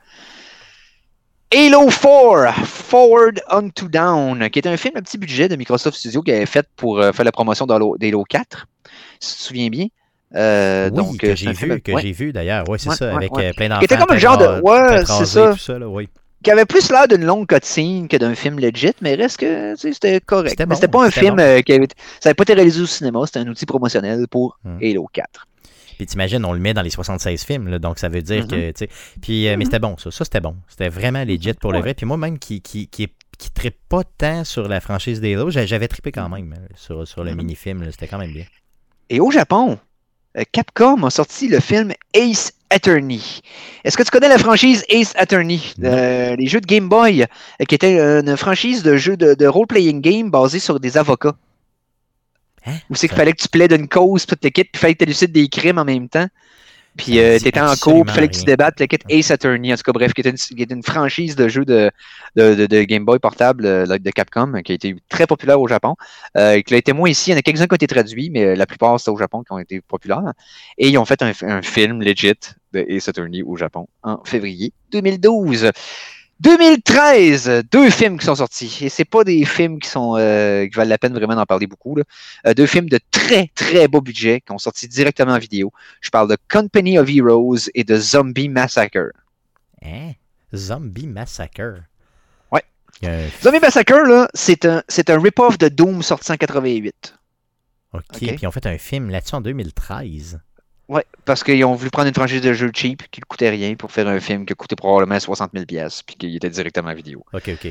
Halo 1.53 1.88
4, 1.89 2.53
Forward 2.65 3.41
Unto 3.49 3.88
Down, 3.88 4.49
qui 4.49 4.60
est 4.60 4.67
un 4.67 4.75
film 4.75 4.97
à 4.97 5.01
petit 5.01 5.17
budget 5.17 5.47
de 5.47 5.55
Microsoft 5.55 5.97
Studio 5.97 6.21
qui 6.21 6.31
avait 6.33 6.45
fait 6.45 6.67
pour 6.75 6.99
euh, 6.99 7.13
faire 7.13 7.23
la 7.23 7.31
promotion 7.31 7.65
d'Halo 7.65 7.95
d'Halo 7.97 8.23
4, 8.27 8.67
si 9.21 9.31
tu 9.33 9.38
te 9.38 9.43
souviens 9.47 9.69
bien. 9.69 9.86
Euh, 10.36 10.89
oui, 10.91 10.97
donc, 10.97 11.17
que 11.19 11.27
euh, 11.27 11.36
j'ai 11.38 11.51
vu, 11.51 11.55
film- 11.55 11.79
que 11.79 11.91
ouais, 11.93 12.01
j'ai 12.01 12.12
vu 12.12 12.33
d'ailleurs. 12.33 12.65
Oui, 12.67 12.77
c'est 12.77 12.89
Ouais, 12.89 12.95
ça, 12.95 13.15
ouais, 13.15 13.29
avec 13.31 13.55
plein 13.55 13.69
d'enfants. 13.69 13.79
Qui 13.79 13.86
était 13.86 13.97
comme 13.97 14.12
un 14.12 14.17
genre 14.17 14.38
de- 14.38 14.60
ouais, 14.62 15.05
c'est 15.05 15.25
ça. 15.25 15.53
Tout 15.53 15.57
ça 15.57 15.79
là, 15.79 15.88
oui. 15.88 16.10
qui 16.43 16.51
avait 16.51 16.65
plus 16.65 16.91
l'air 16.91 17.07
d'une 17.07 17.23
longue 17.23 17.47
cutscene 17.47 18.10
que 18.10 18.17
d'un 18.17 18.36
film 18.36 18.60
legit, 18.60 18.91
mais 19.01 19.15
reste 19.15 19.38
que 19.38 19.73
c'était 19.77 20.19
correct. 20.19 20.49
C'était 20.49 20.65
Mais 20.65 20.71
bon, 20.71 20.75
c'était 20.75 20.88
pas 20.89 21.05
un 21.05 21.12
film 21.12 21.38
bon. 21.38 21.62
qui 21.63 21.71
avait. 21.71 21.88
Ça 22.19 22.27
n'avait 22.29 22.33
pas 22.36 22.43
été 22.43 22.55
réalisé 22.55 22.81
au 22.81 22.86
cinéma, 22.86 23.21
c'était 23.25 23.39
un 23.39 23.47
outil 23.47 23.65
promotionnel 23.65 24.27
pour 24.29 24.60
Hmm. 24.65 24.79
Halo 24.83 25.07
4. 25.13 25.47
Puis 25.97 26.05
t'imagines, 26.05 26.43
on 26.45 26.53
le 26.53 26.60
met 26.60 26.73
dans 26.73 26.81
les 26.83 26.89
76 26.89 27.43
films, 27.43 27.67
là, 27.67 27.79
donc 27.79 27.99
ça 27.99 28.07
veut 28.10 28.21
dire 28.21 28.47
que, 28.47 28.71
tu 28.71 28.86
sais. 28.86 28.89
Puis, 29.21 29.47
euh, 29.47 29.55
mais 29.57 29.65
c'était 29.65 29.79
bon, 29.79 29.97
ça. 29.97 30.12
Ça, 30.12 30.23
c'était 30.23 30.39
bon. 30.41 30.55
C'était 30.67 30.89
vraiment 30.89 31.23
legit 31.23 31.53
pour 31.53 31.71
le 31.73 31.79
vrai. 31.79 31.93
Puis 31.93 32.05
moi-même, 32.05 32.38
qui, 32.39 32.62
qui, 32.62 32.88
qui, 32.88 33.03
est- 33.03 33.13
qui 33.38 33.49
trippe 33.51 33.77
pas 33.89 34.01
tant 34.17 34.43
sur 34.43 34.67
la 34.67 34.79
franchise 34.79 35.19
d'Halo, 35.21 35.49
j'a- 35.49 35.65
j'avais 35.65 35.88
trippé 35.88 36.12
quand 36.12 36.29
même 36.29 36.53
euh, 36.53 36.65
sur, 36.75 37.07
sur 37.07 37.23
le 37.23 37.31
Mhm. 37.31 37.38
mini-film. 37.38 37.83
C'était 37.91 38.07
quand 38.07 38.17
même 38.19 38.31
bien. 38.33 38.45
Et 39.10 39.19
au 39.19 39.31
Japon, 39.31 39.77
euh, 40.38 40.43
Capcom 40.51 41.03
a 41.03 41.10
sorti 41.10 41.47
le 41.47 41.60
film 41.60 41.93
Ace 42.13 42.51
Attorney. 42.69 43.21
Est-ce 43.83 43.95
que 43.97 44.03
tu 44.03 44.12
connais 44.12 44.27
la 44.29 44.38
franchise 44.38 44.83
Ace 44.89 45.13
Attorney? 45.15 45.62
Euh, 45.83 46.36
les 46.36 46.47
jeux 46.47 46.60
de 46.62 46.65
Game 46.65 46.89
Boy, 46.89 47.25
qui 47.67 47.75
était 47.75 47.99
une 47.99 48.36
franchise 48.38 48.83
de 48.83 48.97
jeux 48.97 49.15
de, 49.17 49.33
de 49.36 49.45
role-playing 49.47 50.01
game 50.01 50.29
basée 50.29 50.60
sur 50.60 50.79
des 50.79 50.97
avocats. 50.97 51.36
Hein? 52.67 52.73
Où 52.89 52.95
c'est 52.95 53.08
qu'il 53.08 53.17
fallait 53.17 53.34
que 53.34 53.41
tu 53.41 53.47
plaides 53.49 53.71
une 53.71 53.88
cause, 53.88 54.25
puis 54.25 54.36
le 54.41 54.49
kit, 54.49 54.63
puis 54.63 54.71
il 54.73 54.80
fallait 54.80 54.93
que 54.93 54.99
tu 54.99 55.03
élucides 55.06 55.32
des 55.32 55.47
crimes 55.47 55.77
en 55.77 55.86
même 55.86 56.10
temps. 56.10 56.27
Puis 56.97 57.19
euh, 57.19 57.38
t'étais 57.38 57.60
en 57.60 57.75
cours, 57.75 58.03
puis 58.06 58.12
il 58.12 58.15
fallait 58.15 58.27
que 58.27 58.34
tu 58.36 58.43
débattes 58.43 58.88
kit 58.88 58.97
Ace 59.10 59.30
Attorney. 59.30 59.71
En 59.71 59.75
tout 59.75 59.84
cas, 59.84 59.91
bref, 59.91 60.13
qui 60.13 60.21
était 60.21 60.32
une, 60.32 60.36
qui 60.38 60.63
était 60.63 60.73
une 60.73 60.82
franchise 60.82 61.36
de 61.36 61.47
jeux 61.47 61.63
de, 61.63 61.91
de, 62.36 62.56
de- 62.56 62.65
de 62.65 62.84
Game 62.86 63.06
Boy 63.06 63.19
portable 63.19 63.67
euh, 63.67 63.86
de 63.86 64.10
Capcom, 64.10 64.51
qui 64.63 64.71
a 64.71 64.75
été 64.75 64.95
très 65.08 65.27
populaire 65.27 65.62
au 65.62 65.67
Japon. 65.67 65.95
Euh, 66.38 66.60
qui 66.62 66.73
l'a 66.73 66.80
été 66.80 66.93
moins 66.93 67.08
ici. 67.08 67.30
Il 67.30 67.34
y 67.34 67.36
en 67.36 67.39
a 67.39 67.43
quelques-uns 67.43 67.67
qui 67.67 67.73
ont 67.73 67.75
été 67.75 67.86
traduits, 67.86 68.32
mais 68.32 68.43
euh, 68.45 68.56
la 68.56 68.65
plupart, 68.65 68.99
c'est 68.99 69.12
au 69.12 69.17
Japon 69.17 69.43
qui 69.43 69.51
ont 69.53 69.60
été 69.60 69.80
populaires. 69.82 70.34
Et 70.80 70.88
ils 70.89 70.97
ont 70.97 71.06
fait 71.06 71.21
un, 71.21 71.32
un 71.43 71.62
film 71.62 72.01
legit 72.01 72.34
de 72.73 72.84
Ace 72.89 73.08
Attorney 73.08 73.43
au 73.43 73.56
Japon 73.58 73.88
en 74.01 74.23
février 74.25 74.73
2012. 74.91 75.69
2013, 76.39 77.63
deux 77.71 77.89
films 77.89 78.17
qui 78.19 78.26
sont 78.26 78.36
sortis. 78.36 78.78
Et 78.82 78.89
c'est 78.89 79.06
pas 79.06 79.23
des 79.23 79.43
films 79.45 79.80
qui 79.80 79.89
sont 79.89 80.15
euh, 80.17 80.65
qui 80.67 80.73
valent 80.76 80.89
la 80.89 80.97
peine 80.97 81.13
vraiment 81.13 81.36
d'en 81.36 81.45
parler 81.45 81.67
beaucoup. 81.67 81.95
là. 81.95 82.04
Euh, 82.45 82.54
deux 82.54 82.65
films 82.67 82.89
de 82.89 83.00
très 83.12 83.50
très 83.56 83.88
beau 83.88 84.02
budget 84.02 84.41
qui 84.41 84.52
ont 84.52 84.58
sorti 84.58 84.88
directement 84.88 85.34
en 85.34 85.39
vidéo. 85.39 85.71
Je 86.02 86.10
parle 86.10 86.30
de 86.30 86.38
Company 86.50 87.00
of 87.00 87.10
Heroes 87.10 87.69
et 87.73 87.84
de 87.84 87.95
Zombie 87.97 88.50
Massacre. 88.50 89.12
Hein? 89.84 90.12
Zombie 90.56 91.08
Massacre. 91.08 91.82
Ouais. 92.52 92.63
Un- 93.04 93.28
Zombie 93.43 93.60
Massacre, 93.60 94.00
là, 94.08 94.28
c'est 94.34 94.65
un, 94.65 94.84
c'est 94.88 95.10
un 95.10 95.19
rip-off 95.21 95.58
de 95.58 95.67
Doom 95.69 96.02
sorti 96.04 96.32
en 96.32 96.38
88. 96.38 97.15
OK. 97.93 98.02
Ok. 98.12 98.17
Puis 98.19 98.38
ils 98.41 98.47
ont 98.47 98.52
fait 98.52 98.65
un 98.65 98.78
film 98.78 99.10
là-dessus 99.10 99.36
en 99.36 99.41
2013. 99.41 100.39
Ouais, 100.89 101.04
parce 101.26 101.43
qu'ils 101.43 101.63
ont 101.65 101.76
voulu 101.76 101.89
prendre 101.89 102.08
une 102.08 102.13
franchise 102.13 102.41
de 102.41 102.54
jeux 102.54 102.71
cheap 102.73 103.04
qui 103.12 103.19
ne 103.19 103.26
coûtait 103.26 103.50
rien 103.50 103.76
pour 103.76 103.91
faire 103.91 104.08
un 104.08 104.19
film 104.21 104.45
qui 104.45 104.54
coûtait 104.54 104.76
probablement 104.78 105.19
60 105.19 105.52
000 105.54 105.65
pièces 105.65 106.02
puis 106.04 106.15
qui 106.15 106.36
était 106.38 106.50
directement 106.50 106.89
en 106.89 106.95
vidéo. 106.95 107.26
OK, 107.34 107.50
OK. 107.54 107.65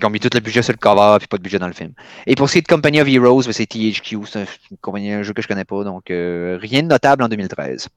Ils 0.00 0.06
ont 0.06 0.10
mis 0.10 0.18
tout 0.18 0.30
le 0.32 0.40
budget 0.40 0.62
sur 0.62 0.72
le 0.72 0.78
cover 0.78 1.18
puis 1.18 1.28
pas 1.28 1.36
de 1.36 1.42
budget 1.42 1.58
dans 1.60 1.68
le 1.68 1.72
film. 1.72 1.92
Et 2.26 2.34
pour 2.34 2.48
ce 2.48 2.54
qui 2.54 2.58
est 2.58 2.62
de 2.62 2.66
Company 2.66 3.00
of 3.00 3.06
Heroes, 3.08 3.42
ben, 3.44 3.52
c'est 3.52 3.66
THQ, 3.66 4.18
c'est 4.26 4.40
un, 4.40 4.46
une 4.72 4.76
compagnie, 4.80 5.12
un 5.12 5.22
jeu 5.22 5.32
que 5.34 5.42
je 5.42 5.46
connais 5.46 5.64
pas, 5.64 5.84
donc 5.84 6.10
euh, 6.10 6.58
rien 6.60 6.82
de 6.82 6.88
notable 6.88 7.22
en 7.22 7.28
2013. 7.28 7.88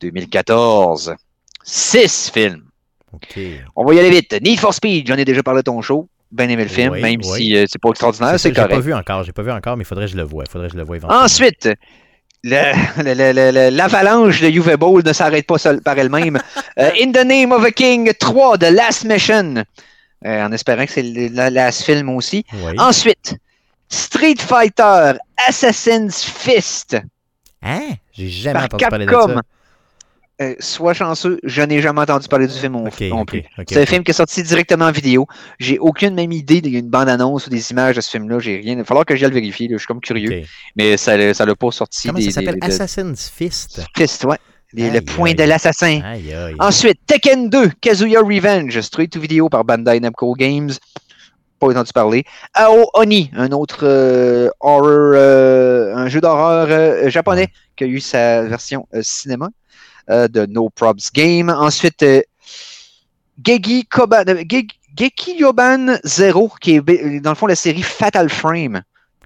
2014, 0.00 1.14
6 1.64 2.30
films. 2.32 2.62
OK. 3.12 3.38
On 3.74 3.84
va 3.84 3.94
y 3.94 3.98
aller 3.98 4.10
vite. 4.10 4.34
Need 4.42 4.58
for 4.60 4.72
Speed, 4.74 5.06
j'en 5.08 5.16
ai 5.16 5.24
déjà 5.24 5.42
parlé 5.42 5.60
à 5.60 5.62
ton 5.62 5.80
show. 5.82 6.08
Bien 6.30 6.48
aimé 6.48 6.64
le 6.64 6.68
film, 6.68 6.92
Oui, 6.92 7.02
même 7.02 7.20
oui. 7.24 7.38
si 7.38 7.56
euh, 7.56 7.66
c'est 7.68 7.80
pas 7.80 7.90
extraordinaire, 7.90 8.32
C'est 8.32 8.38
c'est 8.38 8.48
j'ai 8.50 8.54
pas 8.54 8.68
correct. 8.68 8.82
vu 8.84 8.94
encore, 8.94 9.22
j'ai 9.22 9.32
pas 9.32 9.42
vu 9.42 9.50
encore, 9.52 9.76
mais 9.76 9.82
il 9.82 9.86
faudrait 9.86 10.06
que 10.06 10.10
je 10.12 10.16
le 10.16 10.24
voie. 10.24 10.44
Il 10.46 10.50
faudrait 10.50 10.68
que 10.68 10.72
je 10.74 10.78
le 10.78 10.84
voie 10.84 10.96
éventuellement. 10.96 11.24
Ensuite, 11.24 11.68
l'avalanche 13.70 14.40
de 14.40 14.48
Uwe 14.48 14.76
Boll 14.76 15.02
ne 15.04 15.12
s'arrête 15.12 15.46
pas 15.46 15.58
seul 15.58 15.80
par 15.80 15.98
elle-même. 15.98 16.38
Euh, 16.78 16.90
In 17.00 17.10
the 17.10 17.24
Name 17.24 17.52
of 17.52 17.64
a 17.64 17.70
King 17.70 18.12
3, 18.12 18.58
The 18.58 18.70
Last 18.70 19.04
Mission. 19.06 19.64
Euh, 20.26 20.44
en 20.44 20.52
espérant 20.52 20.84
que 20.84 20.92
c'est 20.92 21.02
le 21.02 21.28
le 21.28 21.48
last 21.48 21.84
film 21.84 22.10
aussi. 22.10 22.44
Oui. 22.52 22.72
Ensuite, 22.78 23.34
Street 23.88 24.36
Fighter 24.38 25.12
Assassin's 25.48 26.22
Fist 26.22 26.98
Hein? 27.62 27.94
J'ai 28.12 28.28
jamais 28.28 28.60
entendu 28.60 28.84
parler 28.88 29.06
de 29.06 29.10
ça. 29.10 29.42
Euh, 30.42 30.54
sois 30.60 30.92
chanceux, 30.92 31.40
je 31.44 31.62
n'ai 31.62 31.80
jamais 31.80 32.02
entendu 32.02 32.28
parler 32.28 32.46
du 32.46 32.52
film 32.52 32.74
non, 32.74 32.86
Ok, 32.88 33.00
non 33.08 33.24
plus. 33.24 33.42
C'est 33.66 33.80
un 33.80 33.86
film 33.86 34.04
qui 34.04 34.10
est 34.10 34.14
sorti 34.14 34.42
directement 34.42 34.84
en 34.84 34.92
vidéo. 34.92 35.26
J'ai 35.58 35.78
aucune 35.78 36.14
même 36.14 36.30
idée 36.30 36.60
d'une 36.60 36.90
bande-annonce 36.90 37.46
ou 37.46 37.50
des 37.50 37.70
images 37.70 37.96
de 37.96 38.02
ce 38.02 38.10
film-là. 38.10 38.38
J'ai 38.38 38.56
rien. 38.58 38.72
Il 38.74 38.78
va 38.78 38.84
falloir 38.84 39.06
que 39.06 39.16
j'aille 39.16 39.30
le 39.30 39.34
vérifier. 39.34 39.66
là. 39.68 39.76
Je 39.76 39.78
suis 39.78 39.86
comme 39.86 40.00
curieux. 40.02 40.42
Mais 40.76 40.98
ça 40.98 41.32
ça 41.32 41.46
l'a 41.46 41.54
pas 41.54 41.70
sorti 41.70 42.08
Comment 42.08 42.18
des, 42.18 42.26
ça 42.26 42.42
s'appelle? 42.42 42.60
des- 42.60 42.66
Assassin's 42.66 43.30
Fist. 43.34 43.80
Fist, 43.96 44.24
ouais. 44.24 44.36
Aïe, 44.76 44.90
le 44.90 45.00
point 45.00 45.30
aïe. 45.30 45.34
de 45.34 45.44
l'assassin. 45.44 46.02
Ensuite, 46.58 46.98
Tekken 47.06 47.48
2, 47.48 47.70
Kazuya 47.80 48.20
Revenge, 48.20 48.78
straight 48.82 49.10
to 49.10 49.20
vidéo 49.20 49.48
par 49.48 49.64
Bandai 49.64 50.00
Namco 50.00 50.34
Games. 50.34 50.72
Pas 51.58 51.68
entendu 51.68 51.92
parler. 51.94 52.24
Ao 52.52 52.90
Oni, 52.92 53.30
un 53.34 53.52
autre 53.52 53.78
euh, 53.84 54.50
horror, 54.60 54.82
euh, 55.14 55.94
un 55.96 56.08
jeu 56.08 56.20
d'horreur 56.20 57.08
japonais 57.08 57.48
qui 57.74 57.84
a 57.84 57.86
eu 57.86 58.00
sa 58.00 58.42
version 58.42 58.86
cinéma 59.00 59.48
de 60.08 60.46
No 60.46 60.70
Probs 60.70 61.10
Game. 61.12 61.50
Ensuite, 61.50 62.02
euh, 62.02 62.22
Geki 63.44 63.86
Koban, 63.86 64.24
euh, 64.28 64.42
Ge- 64.44 64.68
Geki 64.96 65.38
Yoban 65.38 65.96
Zero, 66.04 66.50
qui 66.60 66.76
est 66.76 67.20
dans 67.20 67.30
le 67.30 67.36
fond 67.36 67.46
la 67.46 67.54
série 67.56 67.82
Fatal 67.82 68.28
Frame. 68.30 68.82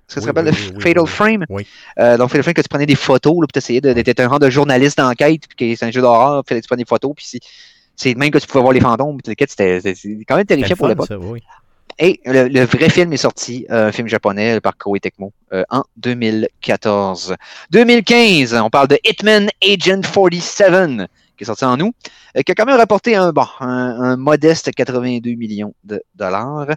Ça 0.08 0.16
se 0.16 0.20
Oui, 0.22 0.26
rappelle 0.26 0.46
oui, 0.46 0.50
de 0.50 0.56
oui, 0.56 0.72
oui, 0.76 0.82
Fatal. 0.82 1.06
Frame? 1.06 1.44
Oui. 1.48 1.66
Euh, 1.98 2.16
donc, 2.16 2.30
Fatal 2.30 2.42
Frame, 2.42 2.54
que 2.54 2.62
tu 2.62 2.68
prenais 2.68 2.86
des 2.86 2.96
photos, 2.96 3.34
là, 3.40 3.46
puis 3.46 3.52
tu 3.52 3.58
essayais 3.58 3.80
d'être 3.80 4.20
un 4.20 4.28
genre 4.28 4.40
de 4.40 4.50
journaliste 4.50 4.98
d'enquête, 4.98 5.42
puis 5.48 5.70
que 5.72 5.76
c'est 5.78 5.86
un 5.86 5.90
jeu 5.92 6.00
d'horreur, 6.00 6.42
puis 6.44 6.60
tu 6.60 6.66
prenais 6.66 6.82
des 6.82 6.88
photos, 6.88 7.12
puis 7.16 7.40
c'est- 7.94 8.14
même 8.16 8.30
que 8.32 8.38
tu 8.38 8.46
pouvais 8.48 8.62
voir 8.62 8.72
les 8.72 8.80
fantômes, 8.80 9.18
puis 9.22 9.36
c'était 9.48 9.94
quand 10.26 10.36
même 10.36 10.46
terrifiant 10.46 10.74
pour 10.76 10.88
l'époque. 10.88 11.08
Et 12.02 12.18
le, 12.24 12.64
vrai 12.64 12.88
film 12.88 13.12
est 13.12 13.18
sorti, 13.18 13.66
euh, 13.70 13.88
un 13.88 13.92
film 13.92 14.08
japonais 14.08 14.58
par 14.62 14.78
Koei 14.78 15.00
Tecmo, 15.00 15.34
euh, 15.52 15.64
en 15.68 15.82
2014. 15.98 17.36
2015, 17.70 18.54
on 18.54 18.70
parle 18.70 18.88
de 18.88 18.98
Hitman 19.04 19.50
Agent 19.62 20.00
47, 20.10 21.06
qui 21.36 21.44
est 21.44 21.44
sorti 21.44 21.66
en 21.66 21.78
août, 21.78 21.94
euh, 22.38 22.40
qui 22.40 22.52
a 22.52 22.54
quand 22.54 22.64
même 22.64 22.78
rapporté 22.78 23.16
un, 23.16 23.32
bon, 23.32 23.44
un, 23.60 24.16
modeste 24.16 24.72
82 24.72 25.32
millions 25.32 25.74
de 25.84 26.02
dollars, 26.14 26.68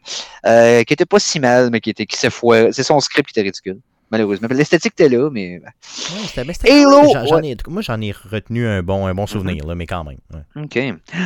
qui 0.43 0.93
était 0.93 1.05
pas 1.05 1.19
si 1.19 1.39
mal, 1.39 1.69
mais 1.71 1.79
qui 1.79 1.91
était 1.91 2.05
qui. 2.05 2.17
C'est 2.17 2.83
son 2.83 2.99
script 2.99 3.29
qui 3.29 3.39
était 3.39 3.47
ridicule, 3.47 3.79
malheureusement. 4.13 4.47
L'esthétique 4.51 4.93
était 4.93 5.09
là, 5.09 5.29
mais 5.31 5.59
Ouais, 5.59 6.71
Halo, 6.71 7.01
j'en- 7.11 7.39
ouais. 7.41 7.55
moi, 7.67 7.81
j'en 7.81 7.99
ai 7.99 8.11
retenu 8.11 8.67
un 8.67 8.83
bon, 8.83 9.07
un 9.07 9.13
bon 9.15 9.25
souvenir, 9.25 9.65
là, 9.65 9.73
mais 9.75 9.87
quand 9.87 10.03
même. 10.03 10.17
ouais. 10.33 10.63
OK. 10.63 10.79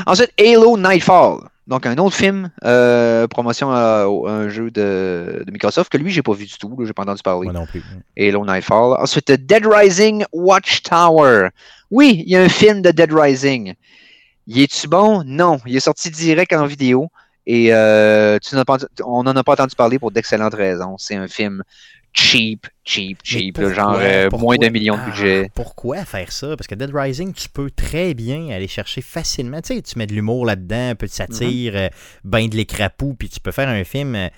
Ensuite, 0.06 0.32
Halo 0.40 0.78
Nightfall. 0.78 1.40
Donc, 1.68 1.86
un 1.86 1.98
autre 1.98 2.16
film, 2.16 2.50
euh, 2.64 3.28
promotion 3.28 3.70
à, 3.72 4.06
un 4.06 4.48
jeu 4.48 4.72
de, 4.72 5.44
de 5.46 5.52
Microsoft 5.52 5.92
que 5.92 5.98
lui, 5.98 6.12
j'ai 6.12 6.22
pas 6.24 6.32
vu 6.32 6.46
du 6.46 6.58
tout. 6.58 6.74
J'ai 6.86 6.94
pas 6.94 7.02
entendu 7.04 7.22
parler. 7.22 7.44
Moi 7.52 7.54
non 7.54 7.66
plus. 7.66 7.84
Halo 8.18 8.46
Nightfall. 8.46 8.96
Ensuite, 9.02 9.30
Dead 9.32 9.66
Rising 9.66 10.24
Watchtower. 10.32 11.50
Oui, 11.92 12.24
il 12.26 12.32
y 12.32 12.38
a 12.38 12.42
un 12.42 12.50
film 12.50 12.82
de 12.82 12.92
Dead 12.92 13.12
Rising. 13.12 13.74
Il 14.48 14.62
est-tu 14.62 14.88
bon? 14.88 15.24
Non. 15.26 15.60
Il 15.66 15.76
est 15.76 15.82
sorti 15.82 16.10
direct 16.10 16.54
en 16.54 16.66
vidéo. 16.66 17.10
Et 17.50 17.74
euh, 17.74 18.38
tu 18.40 18.56
pas, 18.66 18.78
on 19.06 19.24
n'en 19.24 19.36
a 19.36 19.44
pas 19.44 19.54
entendu 19.54 19.74
parler 19.76 20.00
pour 20.00 20.12
d'excellentes 20.12 20.54
raisons. 20.54 20.96
C'est 20.98 21.16
un 21.16 21.30
film 21.30 21.64
cheap, 22.20 22.68
cheap, 22.84 23.20
cheap. 23.24 23.58
là, 23.58 23.74
genre 23.74 23.98
euh, 24.02 24.30
moins 24.32 24.58
d'un 24.58 24.70
million 24.70 24.96
de 24.96 25.02
Ah, 25.04 25.10
budget. 25.10 25.52
Pourquoi 25.54 26.04
faire 26.06 26.32
ça? 26.32 26.56
Parce 26.58 26.68
que 26.68 26.76
Dead 26.76 26.90
Rising, 26.94 27.34
tu 27.34 27.48
peux 27.50 27.70
très 27.70 28.14
bien 28.14 28.50
aller 28.50 28.68
chercher 28.68 29.02
facilement. 29.02 29.62
Tu 29.62 29.76
sais, 29.76 29.82
tu 29.82 29.98
mets 30.00 30.08
de 30.08 30.14
l'humour 30.14 30.46
là-dedans, 30.46 30.90
un 30.90 30.96
peu 30.96 31.06
de 31.08 31.12
satire, 31.12 31.74
Mm-hmm. 31.74 31.78
euh, 31.78 31.90
ben 32.24 32.48
de 32.50 32.56
l'écrapou, 32.56 33.14
puis 33.14 33.30
tu 33.30 33.40
peux 33.40 33.52
faire 33.52 33.70
un 33.70 33.84
film 33.84 34.16
euh, 34.16 34.30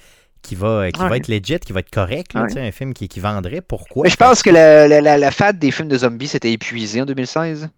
qui 0.42 0.56
va, 0.56 0.92
qui 0.92 1.00
va 1.02 1.18
être 1.18 1.28
legit, 1.28 1.60
qui 1.60 1.74
va 1.74 1.80
être 1.82 1.89
correct, 1.89 2.34
là, 2.34 2.42
Ouais. 2.44 2.48
tu 2.48 2.54
sais, 2.56 2.62
un 2.62 2.72
film 2.72 2.94
qui, 2.94 3.08
qui 3.08 3.20
vendrait. 3.20 3.62
Pourquoi? 3.62 4.04
Mais 4.04 4.10
je 4.10 4.15
pense 4.15 4.42
que 4.44 4.50
la, 4.50 4.88
la, 4.88 5.02
la, 5.02 5.18
la 5.18 5.32
fad 5.32 5.58
des 5.60 5.72
films 5.72 5.89
de 5.89 5.98
zombies 5.98 6.28
s'était 6.28 6.52
épuisée 6.52 7.02
en 7.02 7.06
2016. 7.06 7.70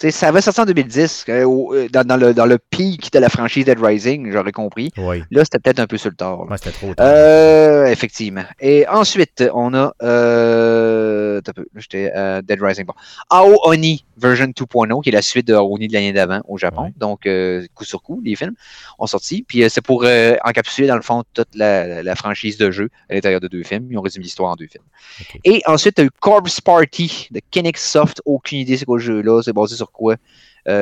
Tu 0.00 0.06
sais, 0.06 0.12
ça 0.12 0.28
avait 0.28 0.40
sorti 0.40 0.58
en 0.62 0.64
2010, 0.64 1.26
euh, 1.28 1.44
euh, 1.44 1.88
dans, 1.90 2.06
dans 2.06 2.16
le, 2.16 2.32
dans 2.32 2.46
le 2.46 2.56
pic 2.56 3.12
de 3.12 3.18
la 3.18 3.28
franchise 3.28 3.66
Dead 3.66 3.78
Rising, 3.78 4.32
j'aurais 4.32 4.50
compris. 4.50 4.90
Oui, 4.96 5.22
Là, 5.30 5.44
c'était 5.44 5.58
peut-être 5.58 5.78
un 5.80 5.86
peu 5.86 5.98
sur 5.98 6.08
le 6.08 6.16
tard. 6.16 6.46
moi 6.46 6.56
c'était 6.56 6.70
trop 6.70 6.94
tard. 6.94 7.06
Euh, 7.06 7.84
effectivement. 7.84 8.44
Et 8.60 8.88
ensuite, 8.88 9.44
on 9.52 9.74
a. 9.74 9.92
J'étais 11.76 12.12
euh, 12.14 12.42
Dead 12.42 12.60
Rising. 12.60 12.84
Bon. 12.84 12.94
Ao 13.28 13.58
Oni 13.64 14.04
version 14.16 14.46
2.0, 14.46 15.02
qui 15.02 15.08
est 15.08 15.12
la 15.12 15.22
suite 15.22 15.46
de 15.46 15.54
Ao 15.54 15.66
Oni 15.72 15.88
de 15.88 15.92
l'année 15.92 16.12
d'avant 16.12 16.40
au 16.48 16.58
Japon. 16.58 16.84
Ouais. 16.84 16.92
Donc, 16.96 17.26
euh, 17.26 17.66
coup 17.74 17.84
sur 17.84 18.02
coup, 18.02 18.20
les 18.24 18.36
films 18.36 18.54
ont 18.98 19.06
sorti. 19.06 19.44
Puis, 19.46 19.62
euh, 19.62 19.68
c'est 19.68 19.80
pour 19.80 20.04
encapsuler, 20.44 20.86
dans 20.86 20.96
le 20.96 21.02
fond, 21.02 21.24
toute 21.34 21.54
la, 21.54 22.14
franchise 22.14 22.58
de 22.58 22.70
jeu 22.70 22.90
à 23.08 23.14
l'intérieur 23.14 23.40
de 23.40 23.48
deux 23.48 23.62
films. 23.62 23.88
Ils 23.90 23.98
ont 23.98 24.02
résumé 24.02 24.24
l'histoire 24.24 24.52
en 24.52 24.56
deux 24.56 24.66
films. 24.66 24.84
Et 25.44 25.62
ensuite, 25.66 25.94
tu 25.96 26.02
as 26.02 26.04
eu 26.04 26.10
Corpse 26.20 26.60
Party 26.60 27.28
de 27.30 27.40
Kinect 27.50 27.78
Soft. 27.78 28.20
Aucune 28.24 28.58
idée 28.58 28.76
c'est 28.76 28.84
quoi 28.84 28.98
le 28.98 29.02
jeu-là. 29.02 29.42
C'est 29.42 29.52
basé 29.52 29.76
sur 29.76 29.90
quoi? 29.90 30.16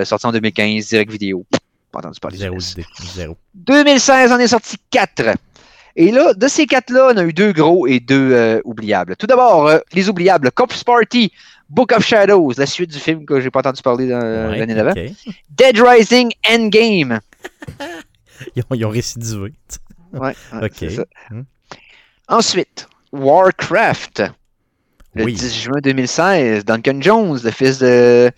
Sorti 0.05 0.27
en 0.27 0.33
2015, 0.33 0.89
direct 0.89 1.11
vidéo. 1.11 1.47
Pas 1.91 2.01
entendu 2.01 2.21
parler. 2.21 2.37
Zéro. 2.37 2.59
Zéro. 2.59 3.37
2016, 3.55 4.33
on 4.33 4.39
est 4.39 4.49
sorti 4.49 4.77
4. 4.91 5.37
Et 6.01 6.13
là, 6.13 6.33
de 6.33 6.47
ces 6.47 6.67
quatre-là, 6.67 7.11
on 7.13 7.17
a 7.17 7.25
eu 7.25 7.33
deux 7.33 7.53
gros 7.53 7.89
et 7.89 7.99
deux 7.99 8.31
euh, 8.33 8.61
oubliables. 8.65 9.17
Tout 9.17 9.27
d'abord, 9.27 9.67
euh, 9.67 9.79
les 9.95 10.09
oubliables. 10.09 10.53
Corpse 10.53 10.85
Party, 10.85 11.33
Book 11.69 11.91
of 11.91 12.07
Shadows, 12.07 12.53
la 12.57 12.67
suite 12.67 12.93
du 12.93 13.01
film 13.01 13.27
que 13.27 13.41
j'ai 13.41 13.51
pas 13.51 13.59
entendu 13.59 13.83
parler 13.83 14.09
euh, 14.13 14.49
Ouais, 14.49 14.59
l'année 14.59 14.77
d'avant. 14.77 14.93
Dead 14.95 15.77
Rising 15.77 16.31
Endgame. 16.49 17.19
Ils 18.55 18.63
ont, 18.71 18.77
ils 18.77 18.85
ont 18.85 18.91
récidivé. 18.91 19.53
Ouais, 20.13 20.37
ouais, 20.53 20.71
ça. 20.91 21.05
Hmm. 21.31 21.43
Ensuite, 22.29 22.89
Warcraft. 23.11 24.23
Le 25.17 25.25
Oui. 25.25 25.35
10 25.35 25.63
juin 25.63 25.81
2016, 25.83 26.65
Duncan 26.65 27.01
Jones, 27.01 27.41
le 27.43 27.51
fils 27.51 27.81
de 27.81 28.31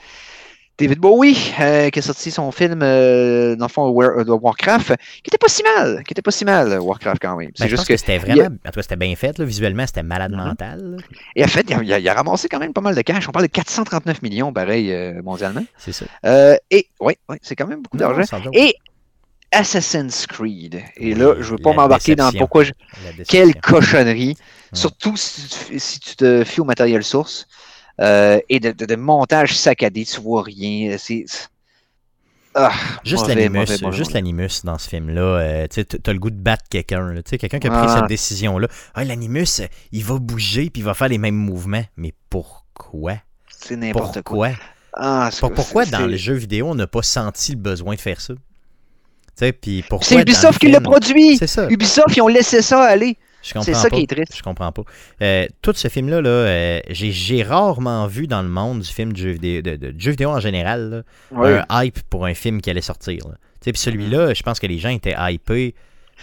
David 0.80 0.98
Bowie, 0.98 1.36
euh, 1.60 1.90
qui 1.90 1.98
a 1.98 2.02
sorti 2.02 2.30
son 2.30 2.50
film, 2.52 2.80
euh, 2.82 3.54
dans 3.54 3.66
le 3.66 3.70
fond, 3.70 3.88
War- 3.90 4.18
euh, 4.18 4.24
de 4.24 4.30
Warcraft, 4.32 4.94
qui 5.22 5.28
était 5.28 5.38
pas 5.38 5.48
si 5.48 5.62
mal, 5.62 6.02
qui 6.04 6.12
était 6.12 6.22
pas 6.22 6.30
si 6.30 6.44
mal, 6.44 6.78
Warcraft 6.80 7.20
quand 7.20 7.36
même. 7.36 7.48
Ben, 7.48 7.52
C'est 7.56 7.64
je 7.66 7.70
juste 7.76 7.86
que, 7.86 7.92
que 7.92 7.96
c'était 7.98 8.14
y 8.14 8.16
a- 8.16 8.18
vraiment. 8.20 8.56
En 8.64 8.70
tout 8.70 8.76
cas, 8.76 8.82
c'était 8.82 8.96
bien 8.96 9.14
fait. 9.14 9.36
Là. 9.38 9.44
Visuellement, 9.44 9.86
c'était 9.86 10.02
malade 10.02 10.32
Mhm. 10.32 10.38
mental. 10.38 10.80
là. 10.96 10.96
et 11.36 11.44
en 11.44 11.48
fait, 11.48 11.66
il 11.68 11.74
a, 11.74 11.82
il 11.82 11.92
a- 11.92 11.98
il 11.98 12.08
a 12.08 12.14
ramassé 12.14 12.48
quand 12.48 12.58
même 12.58 12.72
pas 12.72 12.80
mal 12.80 12.94
de 12.94 13.02
cash. 13.02 13.28
On 13.28 13.32
parle 13.32 13.46
de 13.46 13.50
439 13.52 14.22
millions, 14.22 14.52
pareil, 14.52 14.90
euh, 14.92 15.20
mondialement. 15.22 15.64
C'est 15.78 15.92
ça. 15.92 16.06
Et, 16.70 16.86
oui, 17.00 17.14
oui, 17.28 17.36
c'est 17.42 17.54
quand 17.56 17.66
même 17.66 17.82
beaucoup 17.82 17.96
d'argent. 17.96 18.22
Et 18.52 18.74
Assassin's 19.52 20.26
Creed. 20.26 20.80
Et 20.96 21.14
là, 21.14 21.34
je 21.40 21.50
veux 21.50 21.58
pas 21.58 21.72
m'embarquer 21.72 22.14
dans 22.14 22.30
pourquoi 22.32 22.62
je. 22.64 22.72
Quelle 23.28 23.54
cochonnerie! 23.60 24.36
Ouais. 24.38 24.78
Surtout 24.78 25.16
si 25.16 25.48
tu, 25.48 25.48
te- 25.74 25.78
si 25.78 25.98
tu 26.00 26.14
te 26.16 26.44
fies 26.44 26.60
au 26.60 26.64
matériel 26.64 27.02
source 27.02 27.48
euh, 28.00 28.38
et 28.48 28.60
de, 28.60 28.72
de- 28.72 28.86
de 28.86 28.96
montage 28.96 29.56
saccadé, 29.56 30.04
tu 30.04 30.20
vois 30.20 30.42
rien. 30.42 30.96
C'est. 30.98 31.24
Ah, 32.52 32.72
Juste 33.04 33.28
l'animus, 33.28 33.66
juste 33.92 34.12
l'animus 34.12 34.64
dans 34.64 34.76
ce 34.76 34.88
film-là, 34.88 35.20
euh, 35.22 35.66
tu 35.70 35.84
t'as 35.84 36.12
le 36.12 36.18
goût 36.18 36.30
de 36.30 36.36
battre 36.40 36.64
quelqu'un, 36.68 37.14
quelqu'un 37.22 37.60
qui 37.60 37.68
a 37.68 37.70
pris 37.70 37.86
Ah. 37.88 37.96
cette 38.00 38.08
décision-là. 38.08 38.66
Ah, 38.94 39.04
l'animus, 39.04 39.62
il 39.92 40.04
va 40.04 40.18
bouger 40.18 40.68
puis 40.68 40.80
il 40.82 40.84
va 40.84 40.94
faire 40.94 41.06
les 41.08 41.18
mêmes 41.18 41.36
mouvements. 41.36 41.84
Mais 41.96 42.12
pourquoi? 42.28 43.14
C'est 43.56 43.76
n'importe 43.76 44.22
quoi. 44.22 44.48
Pourquoi? 44.48 44.64
Ah, 44.94 45.30
pourquoi 45.54 45.86
dans 45.86 45.98
c'est- 45.98 46.06
le 46.08 46.16
jeu 46.16 46.34
vidéo, 46.34 46.66
on 46.68 46.74
n'a 46.74 46.88
pas 46.88 47.02
senti 47.02 47.52
le 47.52 47.58
besoin 47.58 47.94
de 47.94 48.00
faire 48.00 48.20
ça? 48.20 48.34
C'est 49.36 50.20
Ubisoft 50.20 50.58
qui 50.58 50.68
l'a 50.70 50.80
produit! 50.80 51.36
C'est 51.38 51.46
ça. 51.46 51.68
Ubisoft, 51.70 52.16
ils 52.16 52.20
ont 52.20 52.28
laissé 52.28 52.62
ça 52.62 52.82
aller. 52.82 53.16
Je 53.42 53.52
comprends 53.54 53.62
C'est 53.64 53.74
ça 53.74 53.88
pas. 53.88 53.96
qui 53.96 54.02
est 54.02 54.06
triste. 54.06 54.36
Je 54.36 54.42
comprends 54.42 54.70
pas. 54.72 54.82
Euh, 55.22 55.46
tout 55.62 55.72
ce 55.74 55.88
film-là, 55.88 56.20
là, 56.20 56.28
euh, 56.28 56.80
j'ai, 56.90 57.10
j'ai 57.12 57.42
rarement 57.42 58.06
vu 58.06 58.26
dans 58.26 58.42
le 58.42 58.48
monde 58.48 58.80
du 58.80 58.88
film 58.88 59.12
du 59.12 59.22
jeu 59.22 59.30
vidéo, 59.30 59.62
de, 59.62 59.94
jeu 59.98 60.10
vidéo 60.10 60.30
en 60.30 60.40
général, 60.40 60.90
là, 60.90 61.38
Ouais. 61.38 61.60
un 61.68 61.84
hype 61.84 62.00
pour 62.10 62.26
un 62.26 62.34
film 62.34 62.60
qui 62.60 62.68
allait 62.70 62.80
sortir. 62.82 63.18
là. 63.26 63.34
Tu 63.34 63.64
sais, 63.66 63.72
Puis 63.72 63.80
celui-là, 63.80 64.34
je 64.34 64.42
pense 64.42 64.58
que 64.60 64.66
les 64.66 64.78
gens 64.78 64.90
étaient 64.90 65.14
hypés. 65.18 65.74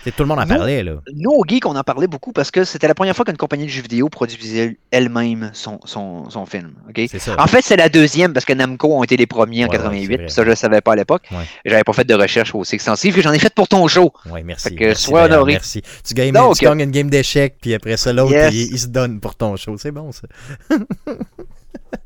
Tu 0.03 0.12
tout 0.12 0.23
le 0.23 0.27
monde 0.27 0.39
en 0.39 0.45
Non. 0.45 0.55
parlait. 0.57 0.83
Là. 0.83 0.93
Nous, 1.13 1.31
au 1.31 1.43
Geek, 1.45 1.65
on 1.65 1.75
en 1.75 1.83
parlait 1.83 2.07
beaucoup 2.07 2.31
parce 2.31 2.51
que 2.51 2.63
c'était 2.63 2.88
la 2.88 2.95
première 2.95 3.15
fois 3.15 3.25
qu'une 3.25 3.36
compagnie 3.38 3.65
de 3.65 3.69
jeux 3.69 3.81
vidéo 3.81 4.10
produisait 4.10 4.77
elle-même 4.91 5.51
son, 5.53 5.79
son, 5.86 6.29
son 6.29 6.45
film. 6.45 6.73
ok? 6.89 7.01
C'est 7.10 7.19
ça. 7.19 7.36
En 7.39 7.47
fait, 7.47 7.62
c'est 7.63 7.75
la 7.75 7.89
deuxième 7.89 8.33
parce 8.33 8.45
que 8.45 8.53
Namco 8.53 8.93
ont 8.95 9.03
été 9.03 9.17
les 9.17 9.25
premiers 9.27 9.65
en 9.65 9.67
Ouais, 9.69 9.77
ouais, 9.77 9.83
88. 9.83 10.01
c'est 10.07 10.07
vrai. 10.15 10.17
puis 10.25 10.33
ça, 10.33 10.43
je 10.45 10.49
ne 10.49 10.55
savais 10.55 10.81
pas 10.81 10.93
à 10.93 10.95
l'époque. 10.95 11.23
Ouais. 11.31 11.43
J'avais 11.65 11.83
pas 11.83 11.93
fait 11.93 12.05
de 12.05 12.13
recherche 12.13 12.53
aussi 12.55 12.75
extensive 12.75 13.15
que 13.15 13.21
j'en 13.21 13.33
ai 13.33 13.39
fait 13.39 13.53
pour 13.53 13.67
ton 13.67 13.88
show. 13.88 14.12
Ouais, 14.31 14.43
merci. 14.43 14.69
Fait 14.69 14.75
que 14.75 14.86
merci, 14.86 15.03
sois 15.03 15.23
honoré. 15.25 15.53
Merci. 15.53 15.81
Tu 16.07 16.13
gagnes, 16.13 16.31
Donc, 16.31 16.55
tu 16.57 16.65
gagnes 16.65 16.81
une 16.81 16.91
game 16.91 17.10
d'échecs, 17.10 17.55
puis 17.62 17.73
après 17.73 17.97
ça, 17.97 18.13
l'autre, 18.13 18.31
Yes. 18.31 18.53
il, 18.53 18.73
il 18.73 18.79
se 18.79 18.88
donne 18.88 19.19
pour 19.19 19.36
ton 19.36 19.55
show. 19.55 19.75
C'est 19.77 19.91
bon, 19.91 20.12
ça. 20.12 20.27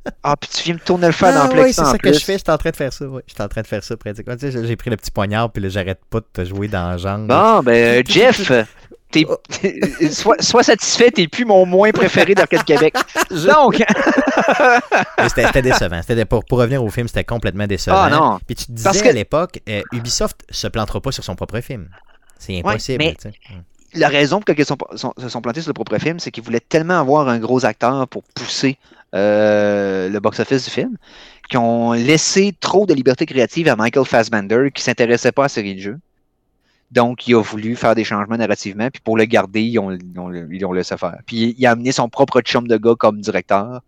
Ah, 0.23 0.35
puis 0.35 0.49
tu 0.53 0.63
viens 0.63 0.73
me 0.75 0.79
tourner 0.79 1.07
le 1.07 1.13
dans 1.13 1.27
Ah, 1.27 1.31
le 1.47 1.49
ouais, 1.53 1.61
plexus 1.61 1.73
c'est 1.75 1.81
en 1.81 1.91
ça 1.91 1.97
que 1.97 2.11
je 2.13 2.19
fais. 2.19 2.37
J'étais 2.37 2.51
en 2.51 2.57
train 2.57 2.71
de 2.71 2.75
faire 2.75 2.91
ça. 2.93 3.05
En 3.05 3.47
train 3.47 3.61
de 3.61 3.67
faire 3.67 3.83
ça 3.83 3.97
pratiquement. 3.97 4.35
Tu 4.35 4.51
sais, 4.51 4.65
j'ai- 4.65 4.75
pris 4.75 4.89
le 4.89 4.97
petit 4.97 5.11
poignard, 5.11 5.51
puis 5.51 5.61
là, 5.61 5.69
j'arrête 5.69 5.99
pas 6.09 6.19
de 6.19 6.25
te 6.33 6.43
jouer 6.45 6.67
dans 6.67 6.89
la 6.89 6.97
jambe. 6.97 7.27
Bon, 7.27 7.61
ben, 7.61 7.99
euh, 7.99 8.03
Jeff, 8.07 8.51
t'es, 9.11 9.25
Oh. 9.29 9.37
sois, 10.11 10.37
sois 10.39 10.63
satisfait, 10.63 11.11
t'es 11.11 11.27
plus 11.27 11.45
mon 11.45 11.65
moins 11.65 11.91
préféré 11.91 12.33
d'Arcade 12.33 12.63
Québec. 12.63 12.95
Donc, 13.29 13.83
C'était 15.35 15.61
décevant. 15.61 16.01
C'était 16.05 16.25
pour, 16.25 16.43
pour 16.45 16.59
revenir 16.59 16.83
au 16.83 16.89
film, 16.89 17.07
c'était 17.07 17.23
complètement 17.23 17.67
décevant. 17.67 17.97
Ah, 18.03 18.09
non. 18.09 18.39
Puis 18.45 18.55
tu 18.55 18.65
te 18.67 18.71
disais 18.71 18.83
Parce 18.89 19.01
que- 19.01 19.09
à 19.09 19.11
l'époque, 19.13 19.59
euh, 19.69 19.81
Ubisoft 19.91 20.41
se 20.49 20.67
plantera 20.67 21.01
pas 21.01 21.11
sur 21.11 21.23
son 21.23 21.35
propre 21.35 21.59
film. 21.61 21.89
C'est 22.39 22.57
impossible. 22.59 23.03
mais- 23.03 23.15
tu 23.15 23.29
sais. 23.29 23.33
Mm. 23.49 23.99
la 23.99 24.07
raison 24.07 24.39
pour 24.39 24.45
laquelle 24.49 24.63
ils 24.63 24.65
sont, 24.65 24.77
sont- 24.95 25.13
se 25.17 25.29
sont 25.29 25.41
plantés 25.41 25.61
sur 25.61 25.69
le 25.69 25.73
propre 25.73 25.97
film, 25.99 26.17
c'est 26.19 26.31
qu'ils 26.31 26.43
voulaient 26.43 26.61
tellement 26.61 26.99
avoir 26.99 27.27
un 27.27 27.37
gros 27.39 27.65
acteur 27.65 28.07
pour 28.07 28.23
pousser 28.33 28.77
euh, 29.13 30.09
le 30.09 30.19
box-office 30.19 30.65
du 30.65 30.71
film, 30.71 30.97
qu'ils 31.49 31.59
ont 31.59 31.93
laissé 31.93 32.53
trop 32.59 32.85
de 32.85 32.93
liberté 32.93 33.25
créative 33.25 33.67
à 33.67 33.75
Michael 33.75 34.05
Fassbender, 34.05 34.69
qui 34.73 34.81
s'intéressait 34.83 35.31
pas 35.31 35.43
à 35.43 35.45
la 35.45 35.49
série 35.49 35.75
de 35.75 35.79
jeux. 35.81 35.99
Donc, 36.91 37.27
il 37.27 37.35
a 37.35 37.41
voulu 37.41 37.75
faire 37.75 37.95
des 37.95 38.03
changements 38.03 38.37
narrativement, 38.37 38.89
puis 38.89 39.01
pour 39.01 39.17
le 39.17 39.23
garder, 39.25 39.61
ils 39.61 39.79
ont, 39.79 39.91
ils 39.91 40.19
ont- 40.19 40.33
ils 40.33 40.75
laissé 40.75 40.97
faire. 40.97 41.19
Puis, 41.25 41.55
il 41.57 41.65
a 41.65 41.71
amené 41.71 41.91
son 41.93 42.09
propre 42.09 42.41
chum 42.41 42.67
de 42.67 42.75
gars 42.77 42.95
comme 42.97 43.21
directeur, 43.21 43.81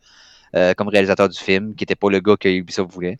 euh, 0.55 0.73
comme 0.73 0.87
réalisateur 0.87 1.27
du 1.27 1.37
film, 1.39 1.75
qui 1.75 1.81
n'était 1.83 1.95
pas 1.95 2.09
le 2.09 2.19
gars 2.19 2.35
que 2.39 2.47
Ubisoft 2.47 2.91
voulait. 2.91 3.19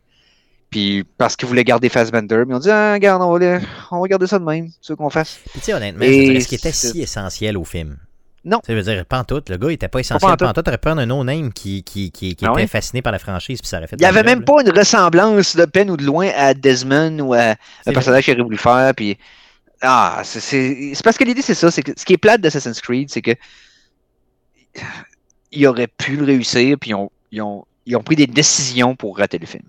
Puis 0.69 1.03
parce 1.19 1.35
qu'ils 1.35 1.47
voulaient 1.47 1.63
garder 1.63 1.87
Fassbender, 1.87 2.45
mais 2.47 2.55
on 2.55 2.59
dit 2.59 2.71
ah, 2.71 2.93
regarde, 2.93 3.21
on 3.21 3.37
va, 3.37 3.59
on 3.91 4.01
va 4.01 4.07
garder 4.07 4.25
ça 4.25 4.39
de 4.39 4.43
même, 4.43 4.69
c'est 4.81 4.87
ce 4.87 4.93
qu'on 4.93 5.11
fasse. 5.11 5.37
Puis 5.51 5.59
tu 5.59 5.65
sais, 5.65 5.73
honnêtement, 5.75 6.01
est-ce 6.37 6.47
qu'il 6.47 6.57
était 6.57 6.71
si 6.91 7.01
essentiel 7.01 7.57
au 7.59 7.63
film? 7.63 7.97
Non. 8.45 8.59
Ça 8.65 8.73
veut 8.73 8.81
dire, 8.81 9.05
tout. 9.25 9.41
Le 9.47 9.57
gars, 9.57 9.69
il 9.69 9.73
était 9.73 9.87
pas 9.87 9.99
essentiel. 9.99 10.35
Pas 10.37 10.49
en 10.49 10.53
tout. 10.53 10.61
T'aurais 10.61 10.77
pris 10.77 10.91
un 10.91 11.05
no-name 11.05 11.53
qui, 11.53 11.83
qui, 11.83 12.11
qui, 12.11 12.35
qui 12.35 12.45
ah 12.45 12.51
était 12.53 12.67
fasciné 12.67 13.01
par 13.01 13.13
la 13.13 13.19
franchise, 13.19 13.61
puis 13.61 13.67
ça 13.67 13.77
aurait 13.77 13.87
fait. 13.87 13.95
Il 13.95 14.01
n'y 14.01 14.05
avait 14.05 14.23
même 14.23 14.43
pas 14.43 14.61
une 14.61 14.71
ressemblance 14.71 15.55
de 15.55 15.65
peine 15.65 15.89
ou 15.89 15.97
de 15.97 16.03
loin 16.03 16.29
à 16.35 16.53
Desmond 16.53 17.19
ou 17.19 17.33
à 17.33 17.55
un 17.85 17.93
personnage 17.93 18.25
qu'il 18.25 18.33
aurait 18.33 18.43
voulu 18.43 18.57
faire. 18.57 18.93
Puis. 18.95 19.17
Ah, 19.81 20.21
c'est 20.23 20.93
parce 21.03 21.17
que 21.17 21.23
l'idée, 21.23 21.41
c'est 21.41 21.55
ça. 21.55 21.71
C'est 21.71 21.97
ce 21.97 22.05
qui 22.05 22.13
est 22.13 22.17
plate 22.17 22.41
d'Assassin's 22.41 22.81
Creed, 22.81 23.09
c'est 23.09 23.21
que. 23.21 23.31
Ils 25.51 25.67
auraient 25.67 25.87
pu 25.87 26.17
le 26.17 26.25
réussir, 26.25 26.77
puis 26.79 26.91
ils 26.91 26.95
ont, 26.95 27.11
ils 27.31 27.41
ont, 27.41 27.65
ils 27.85 27.95
ont 27.95 28.01
pris 28.01 28.15
des 28.15 28.27
décisions 28.27 28.95
pour 28.95 29.17
rater 29.17 29.37
le 29.37 29.45
film. 29.45 29.63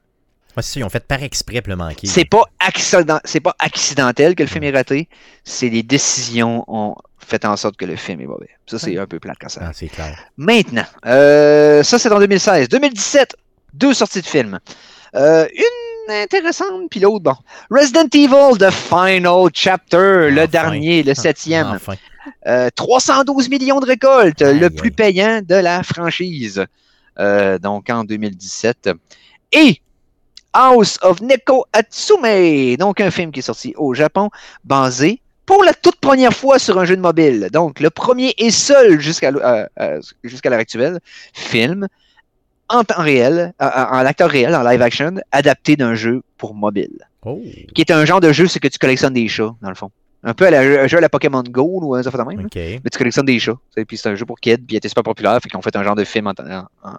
Ouais, 0.57 0.63
c'est 0.63 0.81
ils 0.81 0.85
ont 0.85 0.89
fait 0.89 1.07
par 1.07 1.23
exprès 1.23 1.61
pour 1.61 1.71
le 1.71 1.77
manquer. 1.77 2.07
C'est 2.07 2.25
pas, 2.25 2.45
accident... 2.59 3.19
pas 3.43 3.57
accidentel 3.59 4.35
que 4.35 4.45
le 4.45 4.49
film 4.49 4.65
est 4.65 4.71
raté, 4.71 5.09
c'est 5.43 5.69
les 5.69 5.83
décisions 5.83 6.65
ont 6.69 6.95
fait 7.25 7.45
en 7.45 7.57
sorte 7.57 7.77
que 7.77 7.85
le 7.85 7.97
film 7.97 8.21
est 8.21 8.27
mauvais. 8.27 8.51
Ça, 8.67 8.79
c'est 8.79 8.97
un 8.99 9.07
peu 9.07 9.19
plate 9.19 9.37
quand 9.41 9.49
ça. 9.49 9.61
Ah, 9.65 9.71
c'est 9.73 9.89
clair. 9.89 10.19
Maintenant, 10.37 10.87
euh, 11.07 11.83
ça 11.83 11.99
c'est 11.99 12.11
en 12.13 12.19
2016. 12.19 12.69
2017, 12.69 13.37
deux 13.73 13.95
sorties 13.95 14.21
de 14.21 14.27
films. 14.27 14.59
Euh, 15.15 15.47
une 15.55 16.15
intéressante, 16.15 16.91
puis 16.91 17.01
l'autre, 17.01 17.25
bon. 17.25 17.37
Resident 17.71 18.09
Evil, 18.13 18.59
The 18.59 18.71
Final 18.71 19.49
Chapter, 19.53 20.31
le 20.31 20.47
dernier, 20.47 21.03
le 21.03 21.15
septième. 21.15 21.69
Enfin. 21.69 21.95
Euh, 22.47 22.71
312 22.75 23.49
millions 23.51 23.81
de 23.81 23.87
récoltes, 23.87 24.41
le 24.41 24.69
plus 24.69 24.91
payant 24.91 25.41
de 25.43 25.55
la 25.55 25.83
franchise. 25.83 26.65
Donc 27.19 27.91
en 27.91 28.05
2017. 28.05 28.91
Et 29.53 29.81
House 30.55 30.99
of 31.03 31.21
Neko 31.21 31.67
Atsume, 31.73 32.77
donc 32.77 33.01
un 33.01 33.11
film 33.11 33.33
qui 33.33 33.41
est 33.41 33.43
sorti 33.43 33.75
au 33.77 33.93
Japon, 33.93 34.31
basé 34.63 35.21
pour 35.46 35.64
la 35.64 35.74
toute 35.74 35.96
première 35.96 36.33
fois 36.33 36.59
sur 36.59 36.78
un 36.78 36.85
jeu 36.85 36.96
de 36.96 37.00
mobile. 37.00 37.48
Donc 37.52 37.80
le 37.80 37.90
premier 37.90 38.35
et 38.38 38.50
seul 38.50 39.00
jusqu'à 39.00 39.28
euh, 39.28 39.66
euh, 39.80 40.00
jusqu'à 40.22 40.50
l'heure 40.50 40.61
actuelle 40.61 41.00
film 41.33 41.88
en 42.68 42.83
temps 42.85 43.02
réel, 43.02 43.52
euh, 43.61 43.66
en 43.66 44.07
acteur 44.07 44.30
réel, 44.30 44.54
en 44.54 44.62
live 44.62 44.80
action, 44.80 45.16
adapté 45.33 45.76
d'un 45.76 45.94
jeu 45.94 46.22
pour 46.38 46.54
mobile. 46.54 47.07
Oh. 47.24 47.40
Qui 47.74 47.80
est 47.83 47.90
un 47.90 48.04
genre 48.04 48.20
de 48.20 48.33
jeu, 48.33 48.46
c'est 48.46 48.61
que 48.61 48.68
tu 48.68 48.78
collectionnes 48.78 49.14
des 49.14 49.28
chats, 49.28 49.54
dans 49.61 49.68
le 49.68 49.74
fond. 49.74 49.90
Un 50.22 50.33
peu 50.33 50.46
à 50.46 50.61
un 50.61 50.87
jeu 50.87 50.96
à 50.96 51.00
la 51.02 51.11
Pokémon 51.11 51.42
Go 51.42 51.80
ou 51.83 52.02
fait 52.02 52.11
de 52.11 52.22
même. 52.22 52.48
Mais 52.54 52.90
tu 52.90 52.98
collectionnes 52.98 53.26
des 53.26 53.38
chats. 53.38 53.59
Puis 53.87 53.98
c'est 53.98 54.09
un 54.09 54.14
jeu 54.14 54.24
pour 54.24 54.40
kids, 54.40 54.57
puis 54.57 54.66
il 54.70 54.76
était 54.76 54.88
super 54.88 55.02
populaire, 55.02 55.38
fait 55.42 55.50
qu'on 55.50 55.61
fait 55.61 55.76
un 55.76 55.83
genre 55.83 55.94
de 55.94 56.04
film 56.04 56.26
en, 56.26 56.33
en, 56.33 56.94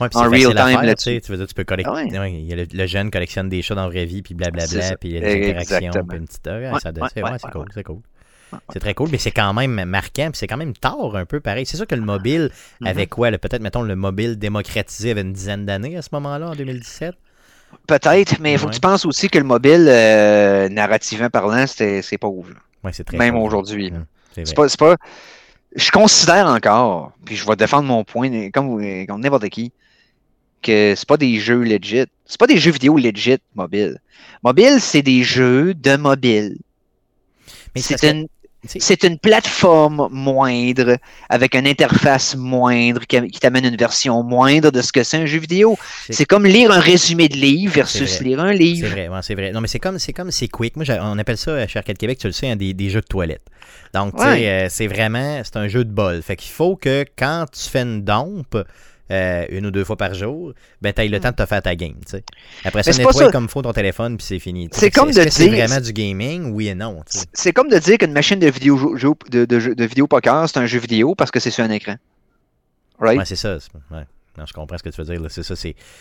Ouais, 0.00 0.08
en 0.14 0.28
real 0.28 0.54
time. 0.54 1.20
Tu, 1.20 1.32
veux 1.32 1.46
tu 1.46 1.54
peux 1.54 1.64
collecter. 1.64 1.90
Ah 1.90 2.20
a 2.20 2.28
le, 2.28 2.86
jeune 2.86 3.10
collectionne 3.10 3.48
des 3.48 3.62
chats 3.62 3.74
dans 3.74 3.84
la 3.84 3.88
vraie 3.88 4.04
vie, 4.04 4.22
puis 4.22 4.34
blablabla, 4.34 4.96
puis 4.96 5.10
il 5.10 5.14
y 5.14 5.18
a 5.18 5.20
des 5.20 5.50
interactions, 5.50 6.04
puis 6.06 6.18
une 6.18 6.26
petite. 6.26 6.46
Ouais, 6.46 6.70
ça, 6.80 6.92
c'est 7.12 7.22
c'est 7.38 7.50
cool, 7.50 7.66
c'est 7.72 7.82
cool. 7.82 8.00
C'est 8.72 8.78
très 8.78 8.94
cool, 8.94 9.08
mais 9.10 9.18
c'est 9.18 9.32
quand 9.32 9.52
même 9.54 9.84
marquant, 9.84 10.30
puis 10.30 10.38
c'est 10.38 10.46
quand 10.46 10.56
même 10.56 10.74
tard 10.74 11.16
un 11.16 11.24
peu 11.24 11.40
pareil. 11.40 11.66
C'est 11.66 11.76
sûr 11.76 11.86
que 11.86 11.94
le 11.94 12.02
mobile, 12.02 12.50
mm-hmm. 12.80 12.88
avec 12.88 13.10
quoi 13.10 13.30
Peut-être, 13.32 13.60
mettons, 13.60 13.82
le 13.82 13.96
mobile 13.96 14.38
démocratisé 14.38 15.10
avait 15.10 15.22
une 15.22 15.32
dizaine 15.32 15.66
d'années 15.66 15.96
à 15.96 16.02
ce 16.02 16.10
moment-là, 16.12 16.50
en 16.50 16.54
2017 16.54 17.14
Peut-être, 17.86 18.40
mais 18.40 18.52
il 18.52 18.58
faut 18.58 18.68
que 18.68 18.74
tu 18.74 18.80
penses 18.80 19.04
aussi 19.04 19.28
que 19.28 19.38
le 19.38 19.44
mobile, 19.44 19.86
euh, 19.88 20.68
narrativement 20.68 21.28
parlant, 21.28 21.66
c'est 21.66 22.18
pauvre. 22.18 22.50
Ouais, 22.84 22.92
c'est 22.92 23.04
très 23.04 23.16
Même 23.16 23.36
aujourd'hui. 23.36 23.92
C'est 24.32 24.54
pas, 24.54 24.66
pas. 24.78 24.96
Je 25.74 25.90
considère 25.90 26.46
encore, 26.46 27.12
puis 27.24 27.36
je 27.36 27.46
vais 27.46 27.56
défendre 27.56 27.84
mon 27.84 28.04
point 28.04 28.50
comme, 28.50 29.06
comme 29.06 29.20
n'importe 29.20 29.48
qui, 29.48 29.72
que 30.66 30.94
c'est 30.96 31.08
pas 31.08 31.16
des 31.16 31.38
jeux 31.38 31.62
legit. 31.62 32.04
C'est 32.26 32.40
pas 32.40 32.46
des 32.46 32.58
jeux 32.58 32.72
vidéo 32.72 32.96
legit 32.98 33.38
mobile. 33.54 33.98
Mobile, 34.42 34.78
c'est 34.80 35.02
des 35.02 35.22
jeux 35.22 35.74
de 35.74 35.96
mobile. 35.96 36.56
C'est 37.76 38.02
une, 38.04 38.26
c'est 38.66 39.04
une 39.04 39.18
plateforme 39.18 40.08
moindre, 40.10 40.96
avec 41.28 41.54
une 41.54 41.66
interface 41.66 42.36
moindre, 42.36 43.02
qui, 43.06 43.30
t'amène 43.40 43.64
une 43.64 43.76
version 43.76 44.22
moindre 44.22 44.70
de 44.70 44.82
ce 44.82 44.92
que 44.92 45.02
c'est 45.02 45.18
un 45.18 45.26
jeu 45.26 45.38
vidéo. 45.38 45.78
C'est 46.10 46.24
comme 46.24 46.46
lire 46.46 46.70
un 46.70 46.80
résumé 46.80 47.28
de 47.28 47.36
livre 47.36 47.74
versus 47.74 48.20
lire 48.20 48.40
un 48.40 48.52
livre. 48.52 48.88
C'est 48.88 49.06
vrai, 49.06 49.20
c'est 49.22 49.34
vrai. 49.34 49.52
Non, 49.52 49.60
mais 49.60 49.68
c'est 49.68 49.78
comme 49.78 49.98
c'est 49.98 50.12
comme 50.12 50.30
c'est 50.30 50.48
quick. 50.48 50.76
Moi, 50.76 50.84
on 51.00 51.18
appelle 51.18 51.36
ça 51.36 51.66
chez 51.66 51.78
Arcade 51.78 51.98
Québec, 51.98 52.18
tu 52.18 52.26
le 52.26 52.32
sais, 52.32 52.50
hein, 52.50 52.56
des, 52.56 52.74
des, 52.74 52.90
jeux 52.90 53.00
de 53.00 53.06
toilette. 53.06 53.46
Donc, 53.94 54.16
tu 54.16 54.22
sais, 54.22 54.48
euh, 54.48 54.66
c'est 54.68 54.86
vraiment, 54.86 55.40
c'est 55.44 55.56
un 55.56 55.68
jeu 55.68 55.84
de 55.84 55.90
bol. 55.90 56.22
Fait 56.22 56.36
qu'il 56.36 56.50
faut 56.50 56.76
que 56.76 57.04
quand 57.16 57.46
tu 57.52 57.68
fais 57.68 57.82
une 57.82 58.02
dompe, 58.02 58.56
euh, 59.10 59.46
une 59.50 59.66
ou 59.66 59.70
deux 59.70 59.84
fois 59.84 59.96
par 59.96 60.14
jour, 60.14 60.52
ben 60.82 60.92
tu 60.92 61.00
as 61.00 61.04
le 61.06 61.20
temps 61.20 61.30
de 61.30 61.36
te 61.36 61.46
faire 61.46 61.62
ta 61.62 61.76
game. 61.76 61.94
sais. 62.06 62.24
Après 62.64 62.82
ça, 62.82 62.92
nettoie 62.92 63.30
comme 63.30 63.48
faut 63.48 63.62
ton 63.62 63.72
téléphone, 63.72 64.16
puis 64.16 64.26
c'est 64.26 64.38
fini. 64.38 64.68
C'est 64.72 64.90
comme 64.90 65.10
de 65.10 65.22
dire. 65.22 65.32
C'est 65.32 65.48
vraiment 65.48 65.80
du 65.80 65.92
gaming, 65.92 66.52
oui 66.52 66.68
et 66.68 66.74
non. 66.74 67.02
C'est 67.32 67.52
comme 67.52 67.68
de 67.68 67.78
dire 67.78 67.98
qu'une 67.98 68.12
machine 68.12 68.38
de 68.38 68.48
vidéo, 68.48 68.96
de, 69.30 69.44
de, 69.44 69.74
de 69.74 69.84
vidéo 69.84 70.06
poker, 70.06 70.48
c'est 70.48 70.58
un 70.58 70.66
jeu 70.66 70.78
vidéo 70.78 71.14
parce 71.14 71.30
que 71.30 71.40
c'est 71.40 71.50
sur 71.50 71.64
un 71.64 71.70
écran. 71.70 71.96
Right? 72.98 73.18
Ouais, 73.18 73.24
c'est 73.24 73.36
ça. 73.36 73.58
Ouais. 73.90 74.04
Non, 74.38 74.44
je 74.46 74.52
comprends 74.52 74.76
ce 74.76 74.82
que 74.82 74.90
tu 74.90 75.02
veux 75.02 75.16
dire. 75.16 75.30
C'est 75.30 75.42
ça, 75.42 75.54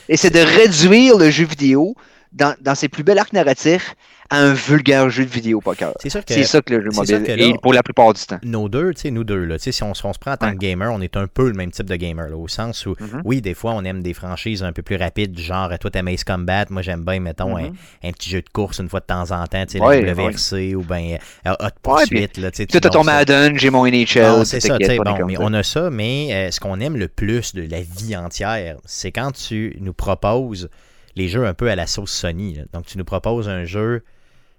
Et 0.09 0.17
c'est 0.17 0.29
de 0.29 0.39
réduire 0.39 1.17
le 1.17 1.29
jeu 1.29 1.45
vidéo 1.45 1.95
dans, 2.35 2.55
dans 2.61 2.75
ses 2.75 2.89
plus 2.89 3.03
belles 3.03 3.17
arcs 3.17 3.33
narratifs 3.33 3.95
à 4.29 4.39
un 4.39 4.53
vulgaire 4.53 5.09
jeu 5.09 5.23
de 5.23 5.29
vidéo 5.29 5.61
poker. 5.61 5.93
C'est 5.99 6.09
ça 6.09 6.21
que 6.61 6.73
le 6.73 6.81
jeu 6.81 6.89
mobile 6.95 7.23
est 7.27 7.61
pour 7.61 7.73
la 7.73 7.83
plupart 7.83 8.13
du 8.13 8.21
temps. 8.23 8.39
Nos 8.43 8.69
deux, 8.69 8.93
tu 8.93 9.01
sais, 9.01 9.11
nous 9.11 9.23
deux, 9.23 9.43
là, 9.43 9.57
si 9.59 9.71
on, 9.83 9.91
on, 9.91 9.93
se 9.93 10.19
prend 10.19 10.31
en 10.31 10.37
tant 10.37 10.51
que 10.51 10.57
gamer, 10.57 10.91
on 10.91 10.99
est 11.01 11.15
un 11.15 11.27
peu 11.27 11.47
le 11.47 11.53
même 11.53 11.71
type 11.71 11.85
de 11.85 11.95
gamer, 11.95 12.29
là, 12.29 12.35
au 12.35 12.47
sens 12.47 12.85
où, 12.87 12.93
mm-hmm. 12.93 13.21
oui, 13.23 13.41
des 13.41 13.53
fois, 13.53 13.73
on 13.73 13.83
aime 13.83 14.01
des 14.01 14.13
franchises 14.13 14.63
un 14.63 14.73
peu 14.73 14.81
plus 14.81 14.95
rapides, 14.95 15.37
genre, 15.37 15.69
toi, 15.79 15.91
t'aimes 15.91 16.07
Ace 16.07 16.23
Combat, 16.23 16.65
moi, 16.71 16.81
j'aime 16.81 17.03
bien, 17.05 17.19
mettons, 17.19 17.55
mm-hmm. 17.55 17.73
un, 18.03 18.11
petit 18.11 18.31
jeu 18.31 18.41
de 18.41 18.49
course 18.49 18.79
une 18.79 18.89
fois 18.89 18.99
de 18.99 19.05
temps 19.05 19.31
en 19.31 19.45
temps, 19.45 19.65
tu 19.65 19.77
sais, 19.77 20.01
la 20.01 20.13
WRC 20.13 20.75
ou 20.75 20.81
bien 20.81 21.17
euh, 21.45 21.53
Hot 21.59 21.97
Pursuit, 21.97 22.29
là, 22.37 22.49
tu 22.49 22.63
as 22.63 22.79
ton 22.79 23.03
Madden, 23.03 23.57
j'ai 23.59 23.69
mon 23.69 23.85
NHL. 23.85 24.45
c'est 24.45 24.59
ça, 24.59 24.79
tu 24.79 24.85
sais, 24.85 24.97
bon, 24.97 25.25
mais 25.25 25.37
on 25.39 25.53
a 25.53 25.61
ça, 25.61 25.91
mais 25.91 26.29
euh, 26.31 26.51
ce 26.51 26.59
qu'on 26.59 26.79
aime 26.79 26.97
le 26.97 27.07
plus 27.07 27.53
de 27.53 27.61
la 27.69 27.81
vie 27.81 28.15
entière, 28.17 28.77
c'est 28.85 29.11
quand 29.11 29.31
tu 29.31 29.77
nous 29.79 29.93
proposes 29.93 30.69
les 31.15 31.28
jeux 31.28 31.45
un 31.45 31.54
peu 31.54 31.69
à 31.69 31.75
la 31.75 31.88
sauce 31.88 32.12
Sony. 32.12 32.60
Donc, 32.73 32.86
tu 32.86 32.97
nous 32.97 33.06
proposes 33.06 33.49
un 33.49 33.65
jeu 33.65 34.04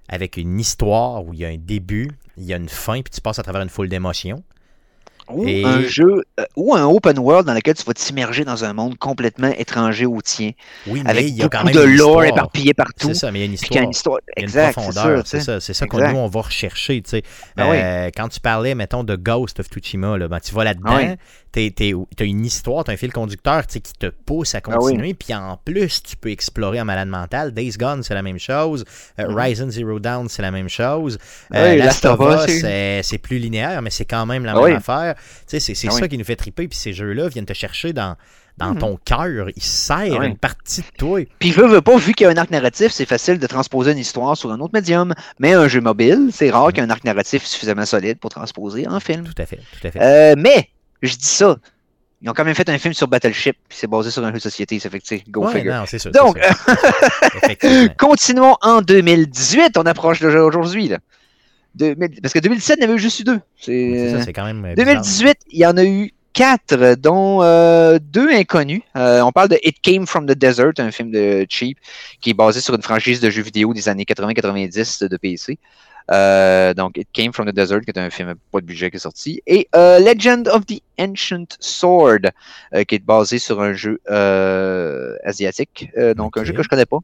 avec 0.08 0.36
une 0.36 0.58
histoire 0.58 1.24
où 1.24 1.34
il 1.34 1.40
y 1.40 1.44
a 1.44 1.48
un 1.48 1.58
début, 1.58 2.10
il 2.36 2.44
y 2.44 2.52
a 2.52 2.56
une 2.56 2.68
fin, 2.68 3.02
puis 3.02 3.10
tu 3.12 3.20
passes 3.20 3.38
à 3.38 3.42
travers 3.42 3.62
une 3.62 3.68
foule 3.68 3.88
d'émotions. 3.88 4.42
Ou 5.28 5.44
un 5.44 5.82
jeu, 5.82 6.22
euh, 6.38 6.44
ou 6.54 6.72
un 6.76 6.84
open 6.84 7.18
world 7.18 7.48
dans 7.48 7.54
lequel 7.54 7.74
tu 7.74 7.82
vas 7.82 7.94
t'immerger 7.94 8.44
dans 8.44 8.64
un 8.64 8.72
monde 8.72 8.96
complètement 8.96 9.48
étranger 9.58 10.06
au 10.06 10.20
tien. 10.22 10.52
Oui, 10.86 11.02
mais 11.02 11.10
avec 11.10 11.26
il 11.26 11.34
y 11.34 11.42
a 11.42 11.48
quand 11.48 11.64
même 11.64 11.74
de 11.74 11.80
lore 11.80 12.22
éparpillé 12.22 12.74
partout. 12.74 13.08
C'est 13.08 13.14
ça, 13.14 13.32
mais 13.32 13.40
il 13.40 13.42
y 13.42 13.44
a 13.44 13.46
une 13.46 13.54
histoire. 13.54 13.82
une 13.82 13.90
histoire. 13.90 14.18
Exact, 14.36 14.78
C'est 15.24 15.40
ça, 15.40 15.58
c'est 15.58 15.74
ça, 15.74 15.86
qu'on 15.86 15.98
nous 15.98 16.16
on 16.16 16.28
va 16.28 16.42
rechercher. 16.42 17.02
Tu 17.02 17.10
sais. 17.10 17.22
Ben 17.56 17.72
euh, 17.72 18.10
quand 18.16 18.28
tu 18.28 18.38
parlais, 18.38 18.76
mettons, 18.76 19.02
de 19.02 19.16
Ghost 19.16 19.58
of 19.58 19.66
Tsushima, 19.66 20.16
ben, 20.28 20.38
tu 20.38 20.54
vas 20.54 20.62
là-dedans, 20.62 20.96
ah 20.96 21.16
as 21.56 22.24
une 22.24 22.44
histoire, 22.44 22.84
tu 22.84 22.90
as 22.90 22.94
un 22.94 22.96
fil 22.96 23.12
conducteur 23.12 23.66
qui 23.66 23.80
te 23.80 24.06
pousse 24.06 24.54
à 24.54 24.58
ah 24.58 24.60
continuer, 24.60 25.14
puis 25.14 25.34
en 25.34 25.58
plus, 25.64 26.02
tu 26.02 26.16
peux 26.16 26.30
explorer 26.30 26.80
en 26.80 26.84
malade 26.84 27.08
mental. 27.08 27.52
Days 27.52 27.76
Gone, 27.78 28.02
c'est 28.02 28.14
la 28.14 28.22
même 28.22 28.38
chose. 28.38 28.84
Euh. 29.18 29.30
Horizon 29.30 29.70
Zero 29.70 29.98
Down, 29.98 30.28
c'est 30.28 30.42
la 30.42 30.50
même 30.50 30.68
chose. 30.68 31.18
Euh, 31.54 31.76
Last 31.76 32.04
of 32.04 32.20
Us, 32.20 32.60
c'est 33.02 33.18
plus 33.18 33.38
linéaire, 33.38 33.82
mais 33.82 33.90
c'est 33.90 34.04
quand 34.04 34.26
même 34.26 34.44
la 34.44 34.52
ah 34.52 34.62
même 34.62 34.76
affaire. 34.76 35.14
C'est 35.46 35.60
ça 35.60 36.08
qui 36.08 36.18
nous 36.18 36.24
fait 36.24 36.36
triper, 36.36 36.68
puis 36.68 36.78
ces 36.78 36.92
jeux-là 36.92 37.28
viennent 37.28 37.46
te 37.46 37.54
chercher 37.54 37.92
dans 37.92 38.16
dans 38.58 38.74
mm-hmm. 38.74 38.78
ton 38.78 38.98
cœur, 39.04 39.48
il 39.54 39.62
sert 39.62 40.22
une 40.22 40.36
partie 40.36 40.80
de 40.80 40.96
toi. 40.96 41.20
Puis 41.38 41.50
veut, 41.50 41.66
veut 41.66 41.82
pas, 41.82 41.96
vu 41.98 42.14
qu'il 42.14 42.26
y 42.26 42.28
a 42.28 42.32
un 42.32 42.36
arc 42.36 42.50
narratif, 42.50 42.90
c'est 42.90 43.04
facile 43.04 43.38
de 43.38 43.46
transposer 43.46 43.92
une 43.92 43.98
histoire 43.98 44.36
sur 44.36 44.50
un 44.50 44.60
autre 44.60 44.72
médium. 44.72 45.14
Mais 45.38 45.52
un 45.52 45.68
jeu 45.68 45.80
mobile, 45.80 46.30
c'est 46.32 46.50
rare 46.50 46.68
mm-hmm. 46.68 46.72
qu'il 46.72 46.78
y 46.78 46.80
ait 46.80 46.88
un 46.88 46.90
arc 46.90 47.04
narratif 47.04 47.44
suffisamment 47.44 47.84
solide 47.84 48.18
pour 48.18 48.30
transposer 48.30 48.88
en 48.88 48.98
film. 49.00 49.24
Tout 49.24 49.42
à 49.42 49.46
fait, 49.46 49.56
tout 49.56 49.86
à 49.86 49.90
fait. 49.90 50.00
Euh, 50.00 50.34
mais 50.38 50.70
je 51.02 51.14
dis 51.16 51.26
ça. 51.26 51.56
Ils 52.22 52.30
ont 52.30 52.32
quand 52.32 52.44
même 52.44 52.54
fait 52.54 52.68
un 52.70 52.78
film 52.78 52.94
sur 52.94 53.08
Battleship, 53.08 53.56
puis 53.68 53.78
c'est 53.78 53.86
basé 53.86 54.10
sur 54.10 54.24
un 54.24 54.28
jeu 54.28 54.38
de 54.38 54.42
société, 54.42 54.78
ça 54.78 54.88
fait 54.88 55.00
que, 55.00 55.30
go 55.30 55.46
figure. 55.48 55.74
Non, 55.74 55.86
sûr, 55.86 56.10
Donc, 56.12 56.38
continuons 57.98 58.56
en 58.62 58.80
2018, 58.80 59.76
on 59.76 59.82
approche 59.82 60.22
aujourd'hui, 60.22 60.88
là. 60.88 60.98
Parce 62.22 62.32
que 62.32 62.38
2017, 62.38 62.78
il 62.78 62.82
y 62.82 62.84
en 62.84 62.88
avait 62.88 62.96
eu 62.96 63.00
juste 63.00 63.20
eu 63.20 63.24
deux. 63.24 63.40
C'est 63.60 64.10
ça, 64.10 64.22
c'est 64.24 64.32
quand 64.32 64.44
même. 64.44 64.74
2018, 64.74 65.36
il 65.50 65.58
y 65.58 65.66
en 65.66 65.76
a 65.76 65.84
eu 65.84 66.10
quatre, 66.32 66.94
dont 66.96 67.42
euh, 67.42 67.98
deux 68.00 68.30
inconnus. 68.30 68.82
Euh, 68.96 69.20
on 69.22 69.32
parle 69.32 69.48
de 69.48 69.58
It 69.62 69.80
Came 69.80 70.06
from 70.06 70.26
the 70.26 70.32
Desert, 70.32 70.72
un 70.78 70.90
film 70.90 71.10
de 71.10 71.46
Cheap, 71.48 71.78
qui 72.20 72.30
est 72.30 72.34
basé 72.34 72.60
sur 72.60 72.74
une 72.74 72.82
franchise 72.82 73.20
de 73.20 73.30
jeux 73.30 73.42
vidéo 73.42 73.72
des 73.72 73.88
années 73.88 74.04
80-90 74.04 75.08
de 75.08 75.16
PC. 75.16 75.58
Euh, 76.10 76.74
donc, 76.74 76.96
It 76.96 77.08
Came 77.12 77.32
from 77.32 77.50
the 77.50 77.54
Desert, 77.54 77.80
qui 77.80 77.90
est 77.90 77.98
un 77.98 78.10
film 78.10 78.34
pas 78.52 78.60
de 78.60 78.66
budget 78.66 78.90
qui 78.90 78.96
est 78.96 79.00
sorti. 79.00 79.42
Et 79.46 79.68
euh, 79.74 79.98
Legend 79.98 80.48
of 80.48 80.66
the 80.66 80.80
Ancient 80.98 81.56
Sword, 81.60 82.30
euh, 82.74 82.84
qui 82.84 82.96
est 82.96 83.04
basé 83.04 83.38
sur 83.38 83.60
un 83.60 83.72
jeu 83.72 84.00
asiatique. 85.24 85.90
donc, 86.16 86.36
un 86.36 86.44
jeu 86.44 86.52
que 86.52 86.62
je 86.62 86.68
connais 86.68 86.86
pas. 86.86 86.98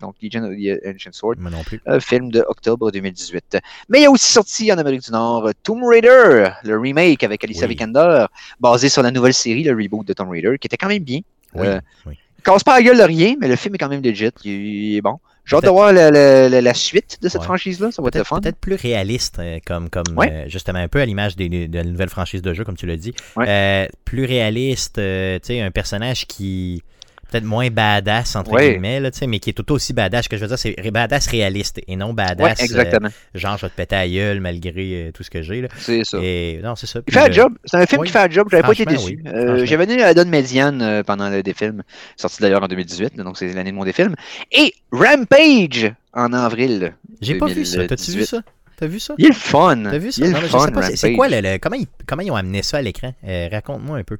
donc, 0.00 0.14
Legend 0.22 0.44
of 0.44 0.52
the 0.52 0.86
Ancient 0.86 1.12
Sword. 1.12 1.36
non 1.38 1.62
plus. 1.64 1.80
film 2.00 2.30
de 2.30 2.44
octobre 2.48 2.90
2018. 2.90 3.58
Mais 3.88 4.00
il 4.00 4.02
y 4.02 4.06
a 4.06 4.10
aussi 4.10 4.32
sorti 4.32 4.72
en 4.72 4.78
Amérique 4.78 5.02
du 5.02 5.10
Nord 5.10 5.50
Tomb 5.62 5.84
Raider, 5.84 6.50
le 6.64 6.78
remake 6.78 7.22
avec 7.22 7.44
Alicia 7.44 7.66
Vikander, 7.66 8.26
basé 8.60 8.88
sur 8.88 9.02
la 9.02 9.10
nouvelle 9.10 9.34
série, 9.34 9.64
le 9.64 9.74
reboot 9.74 10.06
de 10.06 10.12
Tomb 10.12 10.30
Raider, 10.30 10.56
qui 10.58 10.66
était 10.66 10.76
quand 10.76 10.88
même 10.88 11.02
bien. 11.02 11.20
Oui, 11.54 11.66
oui 12.06 12.18
casse 12.44 12.64
pas 12.64 12.76
la 12.76 12.82
gueule 12.82 12.98
de 12.98 13.02
rien, 13.02 13.34
mais 13.38 13.48
le 13.48 13.56
film 13.56 13.74
est 13.74 13.78
quand 13.78 13.88
même 13.88 14.02
legit. 14.02 14.30
Il, 14.44 14.52
il 14.52 14.96
est 14.96 15.00
bon. 15.00 15.18
J'ai 15.48 15.56
hâte 15.56 15.64
de 15.64 15.68
voir 15.70 15.92
la, 15.92 16.10
la- 16.10 16.48
la- 16.48 16.60
la 16.60 16.74
suite 16.74 17.18
de 17.22 17.28
cette 17.28 17.40
Ouais. 17.40 17.44
franchise-là. 17.46 17.90
Ça 17.90 18.02
va 18.02 18.08
être 18.12 18.24
fun. 18.26 18.40
peut-être 18.40 18.58
plus 18.58 18.74
réaliste, 18.74 19.38
euh, 19.38 19.58
comme, 19.66 19.88
comme 19.88 20.04
Ouais. 20.16 20.30
euh, 20.30 20.48
justement 20.48 20.78
un 20.78 20.88
peu 20.88 21.00
à 21.00 21.06
l'image 21.06 21.36
de 21.36 21.74
la 21.74 21.84
nouvelle 21.84 22.10
franchise 22.10 22.42
de 22.42 22.52
jeu, 22.54 22.64
comme 22.64 22.76
tu 22.76 22.86
l'as 22.86 22.96
dit. 22.96 23.14
Ouais. 23.36 23.46
Euh, 23.48 23.86
plus 24.04 24.24
réaliste, 24.26 24.96
tu 24.96 25.00
sais, 25.42 25.60
un 25.60 25.70
personnage 25.70 26.26
qui 26.26 26.82
peut-être 27.30 27.44
moins 27.44 27.68
badass, 27.70 28.36
entre 28.36 28.56
guillemets, 28.56 29.00
là, 29.00 29.10
mais 29.26 29.38
qui 29.38 29.50
est 29.50 29.52
tout 29.52 29.70
aussi 29.72 29.92
badass. 29.92 30.24
Ce 30.24 30.28
que 30.28 30.36
je 30.36 30.42
veux 30.42 30.48
dire, 30.48 30.58
c'est 30.58 30.90
badass 30.90 31.26
réaliste 31.28 31.80
et 31.86 31.96
non 31.96 32.12
badass. 32.14 32.60
euh, 32.60 32.64
exactement. 32.64 33.08
genre, 33.34 33.56
je 33.58 33.66
vais 33.66 33.70
te 33.70 33.76
péter 33.76 33.96
à 33.96 34.08
gueule 34.08 34.40
malgré 34.40 34.72
euh, 34.76 35.12
tout 35.12 35.22
ce 35.22 35.30
que 35.30 35.42
j'ai. 35.42 35.60
là. 35.62 35.68
C'est 35.78 36.04
ça. 36.04 36.18
Et 36.22 36.60
non, 36.62 36.76
c'est 36.76 36.86
ça. 36.86 37.00
Il 37.06 37.12
fait 37.12 37.20
un 37.20 37.28
le- 37.28 37.32
job. 37.34 37.52
C'est 37.64 37.76
un 37.76 37.86
film 37.86 38.00
oui. 38.00 38.06
qui 38.06 38.12
fait 38.12 38.18
un 38.20 38.30
job. 38.30 38.48
J'avais 38.50 38.62
pas 38.62 38.72
été 38.72 38.84
déçu. 38.84 39.22
Euh. 39.26 39.64
J'avais 39.66 39.86
donné 39.86 40.00
la 40.00 40.14
donne 40.14 40.30
médiane 40.30 41.02
pendant 41.06 41.28
le 41.30 41.42
des 41.42 41.54
films, 41.54 41.82
sorti 42.16 42.40
d'ailleurs 42.42 42.62
en 42.62 42.68
2018, 42.68 43.16
donc 43.18 43.36
c'est 43.38 43.52
l'année 43.52 43.70
de 43.70 43.76
mon 43.76 43.84
défilm. 43.84 44.14
Et 44.52 44.72
Rampage 44.90 45.92
en 46.12 46.32
avril. 46.32 46.94
J'ai 47.20 47.36
pas 47.36 47.46
vu 47.46 47.64
ça. 47.64 47.86
T'as-tu 47.86 48.10
vu 48.12 48.18
2018. 48.18 48.26
ça? 48.26 48.42
T'as 48.76 48.86
vu 48.86 49.00
ça? 49.00 49.14
Il 49.18 49.26
est 49.26 49.32
fun. 49.32 49.82
T'as 49.90 49.98
vu 49.98 50.12
ça? 50.12 50.24
Il 50.24 50.30
Non, 50.32 50.38
je 50.40 50.46
fun, 50.46 50.64
sais 50.66 50.70
pas, 50.70 50.82
c'est- 50.82 50.96
c'est 50.96 51.12
quoi 51.14 51.28
le, 51.28 51.40
le- 51.40 51.58
comment, 51.58 51.74
ils, 51.76 51.86
comment 52.06 52.22
ils 52.22 52.30
ont 52.30 52.36
amené 52.36 52.62
ça 52.62 52.78
à 52.78 52.82
l'écran? 52.82 53.12
Raconte-moi 53.24 53.98
un 53.98 54.04
peu. 54.04 54.18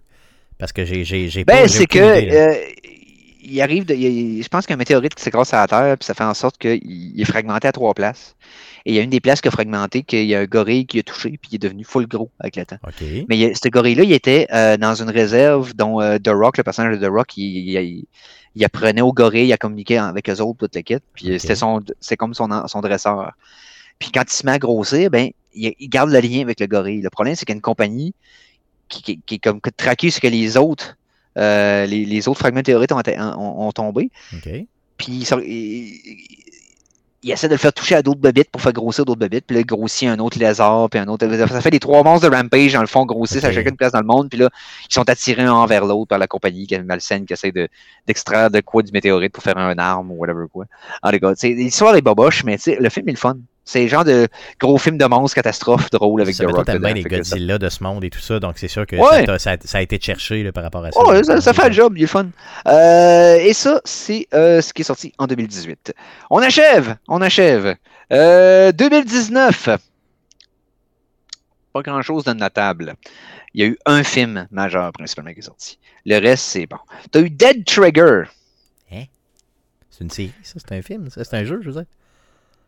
Parce 0.59 0.73
que 0.73 0.85
j'ai 0.85 1.05
Ben, 1.05 1.45
pas- 1.45 1.63
j'ai 1.63 1.69
c'est 1.69 1.83
aucune 1.85 2.01
que 2.01 2.98
il 3.51 3.61
arrive, 3.63 3.85
de, 3.85 3.95
il- 3.95 4.43
je 4.43 4.49
pense 4.49 4.67
qu'il 4.67 4.73
y 4.73 4.75
a 4.75 4.77
un 4.77 4.79
météorite 4.79 5.15
qui 5.15 5.23
s'écrase 5.23 5.53
à 5.55 5.59
la 5.61 5.67
Terre, 5.67 5.97
puis 5.99 6.05
ça 6.07 6.15
fait 6.15 6.25
en 6.25 6.35
sorte 6.35 6.59
qu'il 6.59 6.81
il 6.85 7.21
est 7.21 7.25
fragmenté 7.25 7.69
à 7.69 7.73
trois 7.73 7.95
places. 7.95 8.37
Et 8.87 8.93
il 8.93 8.95
y 8.95 8.99
a 8.99 9.03
une 9.03 9.11
des 9.11 9.21
places 9.21 9.41
qui 9.41 9.49
a 9.49 9.51
fragmenté, 9.51 10.03
qu'il 10.03 10.25
y 10.27 10.35
a 10.35 10.41
un 10.41 10.45
gorille 10.47 10.87
qui 10.87 10.99
a 10.99 11.03
touché, 11.03 11.31
puis 11.31 11.51
il 11.53 11.55
est 11.57 11.59
devenu 11.59 11.85
full 11.85 12.07
gros 12.07 12.31
avec 12.41 12.57
le 12.57 12.65
temps. 12.65 12.79
Mais 13.29 13.37
il 13.39 13.57
ce 13.57 13.69
gorille-là, 13.69 14.05
il 14.05 14.13
était 14.13 14.47
euh, 14.53 14.77
dans 14.77 14.95
une 15.03 15.11
réserve 15.11 15.75
dont 15.75 16.01
euh, 16.01 16.19
The 16.19 16.29
Rock, 16.33 16.57
le 16.59 16.63
personnage 16.63 16.99
de 16.99 17.07
The 17.07 17.11
Rock, 17.11 17.37
il, 17.37 17.45
il- 17.75 18.05
il 18.55 18.65
apprenait 18.65 19.03
aux 19.03 19.13
gorilles 19.13 19.53
à 19.53 19.57
communiquer 19.57 19.99
avec 19.99 20.29
eux 20.31 20.41
autres, 20.41 20.59
toute 20.61 20.75
l'équipe. 20.75 21.03
Puis 21.15 21.31
euh, 21.33 21.39
c'était 21.39 21.55
son, 21.55 21.81
c'est 22.01 22.17
comme 22.17 22.35
son, 22.35 22.49
son 22.67 22.81
dresseur. 22.81 23.33
Puis 23.99 24.11
quand 24.13 24.23
il 24.27 24.33
se 24.33 24.45
met 24.47 24.53
à 24.53 24.59
grossir, 24.59 25.11
ben, 25.11 25.31
il, 25.55 25.75
il 25.79 25.89
garde 25.89 26.11
le 26.11 26.19
lien 26.21 26.41
avec 26.41 26.59
le 26.61 26.67
gorille. 26.67 27.01
Le 27.03 27.11
problème, 27.11 27.35
c'est 27.35 27.45
qu'il 27.45 27.53
y 27.53 27.57
a 27.57 27.59
une 27.59 27.63
compagnie 27.63 28.15
qui, 28.89 29.03
qui- 29.03 29.21
qui 29.25 29.35
est 29.35 29.39
comme 29.39 29.61
traquée 29.77 30.11
sur 30.11 30.21
que 30.23 30.29
les 30.29 30.57
autres, 30.57 30.97
euh, 31.39 31.87
les, 31.87 32.05
les 32.05 32.29
autres 32.29 32.41
fragments 32.41 32.63
théoriques 32.63 32.93
ont, 32.93 33.03
ont- 33.19 33.67
ont 33.69 33.73
tombé. 33.73 34.11
Puis 34.97 35.25
il, 37.23 37.31
essaie 37.33 37.49
de 37.49 37.55
le 37.55 37.59
faire 37.59 37.73
toucher 37.73 37.97
à 37.97 38.03
d'autres 38.03 38.21
bobites 38.21 38.51
pour 38.51 38.61
faire 38.63 38.73
grossir 38.73 39.05
d'autres 39.05 39.19
bobites. 39.19 39.45
Puis 39.47 39.55
là, 39.55 39.61
il 39.61 39.67
grossit 39.67 40.09
un 40.09 40.19
autre 40.19 40.39
lézard, 40.39 40.89
puis 40.89 41.01
un 41.01 41.09
autre. 41.09 41.29
Ça 41.49 41.61
fait 41.61 41.71
les 41.71 41.81
trois 41.81 42.03
monstres 42.05 42.29
de 42.31 42.35
Rampage, 42.35 42.73
dans 42.73 42.81
le 42.81 42.87
fond, 42.87 43.05
grossissent 43.07 43.45
à 43.45 43.49
chacune 43.53 43.77
place 43.77 43.93
dans 43.93 44.01
le 44.01 44.07
monde. 44.07 44.29
Puis 44.31 44.39
là, 44.39 44.49
ils 44.89 44.95
sont 44.95 45.09
attirés 45.09 45.43
un 45.43 45.53
envers 45.53 45.85
l'autre 45.85 46.07
par 46.09 46.19
la 46.19 46.27
compagnie 46.29 46.67
qui 46.67 46.75
est 46.75 46.83
malsaine, 46.83 47.27
qui 47.27 47.33
essaie 47.33 47.53
de- 47.53 47.69
d'extraire 48.07 48.51
de 48.51 48.61
quoi 48.61 48.83
du 48.83 48.93
météorite 48.93 49.33
pour 49.33 49.43
faire 49.43 49.59
un 49.59 49.77
arme 49.79 50.11
ou 50.13 50.15
whatever 50.15 50.45
quoi. 50.53 50.67
En 51.03 51.11
tout 51.11 51.19
cas, 51.19 51.33
l'histoire 51.43 51.97
est 51.97 52.03
boboche, 52.03 52.45
mais 52.45 52.57
le 52.67 52.89
film 52.89 53.09
est 53.09 53.13
le 53.13 53.19
fun. 53.19 53.37
C'est 53.69 53.83
le 53.83 53.89
genre 53.89 54.05
de 54.05 54.29
gros 54.59 54.79
film 54.79 54.97
de 54.97 55.05
monstres 55.05 55.35
catastrophe 55.35 55.91
drôle 55.91 56.23
avec 56.23 56.35
ça, 56.35 56.45
The 56.45 56.51
Rock. 56.51 56.65
t'aimes 56.65 56.79
bien 56.81 56.95
les 56.95 57.03
ça- 57.03 57.09
Godzilla 57.11 57.59
de 57.59 57.69
ce 57.69 57.83
monde 57.83 58.03
et 58.03 58.09
tout 58.09 58.19
ça, 58.19 58.41
donc 58.41 58.55
c'est 58.57 58.67
sûr 58.67 58.87
que 58.87 58.97
Ouais. 58.97 59.27
ça, 59.39 59.57
a 59.79 59.83
été 59.83 60.01
cherché 60.01 60.43
là, 60.43 60.53
par 60.53 60.63
rapport 60.63 60.83
à 60.87 60.91
ça. 60.91 60.99
Oh, 61.03 61.11
ouais, 61.11 61.23
ça, 61.23 61.53
fait 61.53 61.69
le 61.69 61.75
job, 61.75 61.93
il 61.99 62.05
est 62.05 62.07
fun. 62.07 62.29
Euh, 62.67 63.37
et 63.37 63.53
ça, 63.53 63.83
c'est 63.85 64.27
euh, 64.33 64.63
ce 64.63 64.73
qui 64.73 64.81
est 64.81 64.87
sorti 64.87 65.13
en 65.19 65.27
2018. 65.27 65.93
On 66.31 66.39
achève, 66.39 66.97
on 67.09 67.21
achève. 67.21 67.77
Euh, 68.11 68.73
2019. 68.73 69.69
Pas 71.75 71.83
grand-chose 71.83 72.25
de 72.25 72.33
notable. 72.33 72.95
Il 73.53 73.61
y 73.61 73.65
a 73.65 73.67
eu 73.67 73.79
un 73.85 74.03
film 74.03 74.49
majeur 74.51 74.91
principalement 74.93 75.35
qui 75.35 75.41
est 75.41 75.43
sorti. 75.43 75.79
Le 76.07 76.19
reste, 76.19 76.45
c'est 76.45 76.67
bon. 76.67 76.79
Tu 77.13 77.19
as 77.19 77.21
eu 77.21 77.29
Dead 77.29 77.67
Trigger. 77.67 78.23
C'est 79.91 80.05
une 80.05 80.11
série, 80.11 80.33
ça, 80.45 80.55
c'est 80.59 80.73
un 80.79 80.81
film, 80.81 81.09
c'est 81.11 81.35
un 81.35 81.45
jeu, 81.45 81.59
je 81.61 81.67
veux 81.71 81.75
dire. 81.75 81.85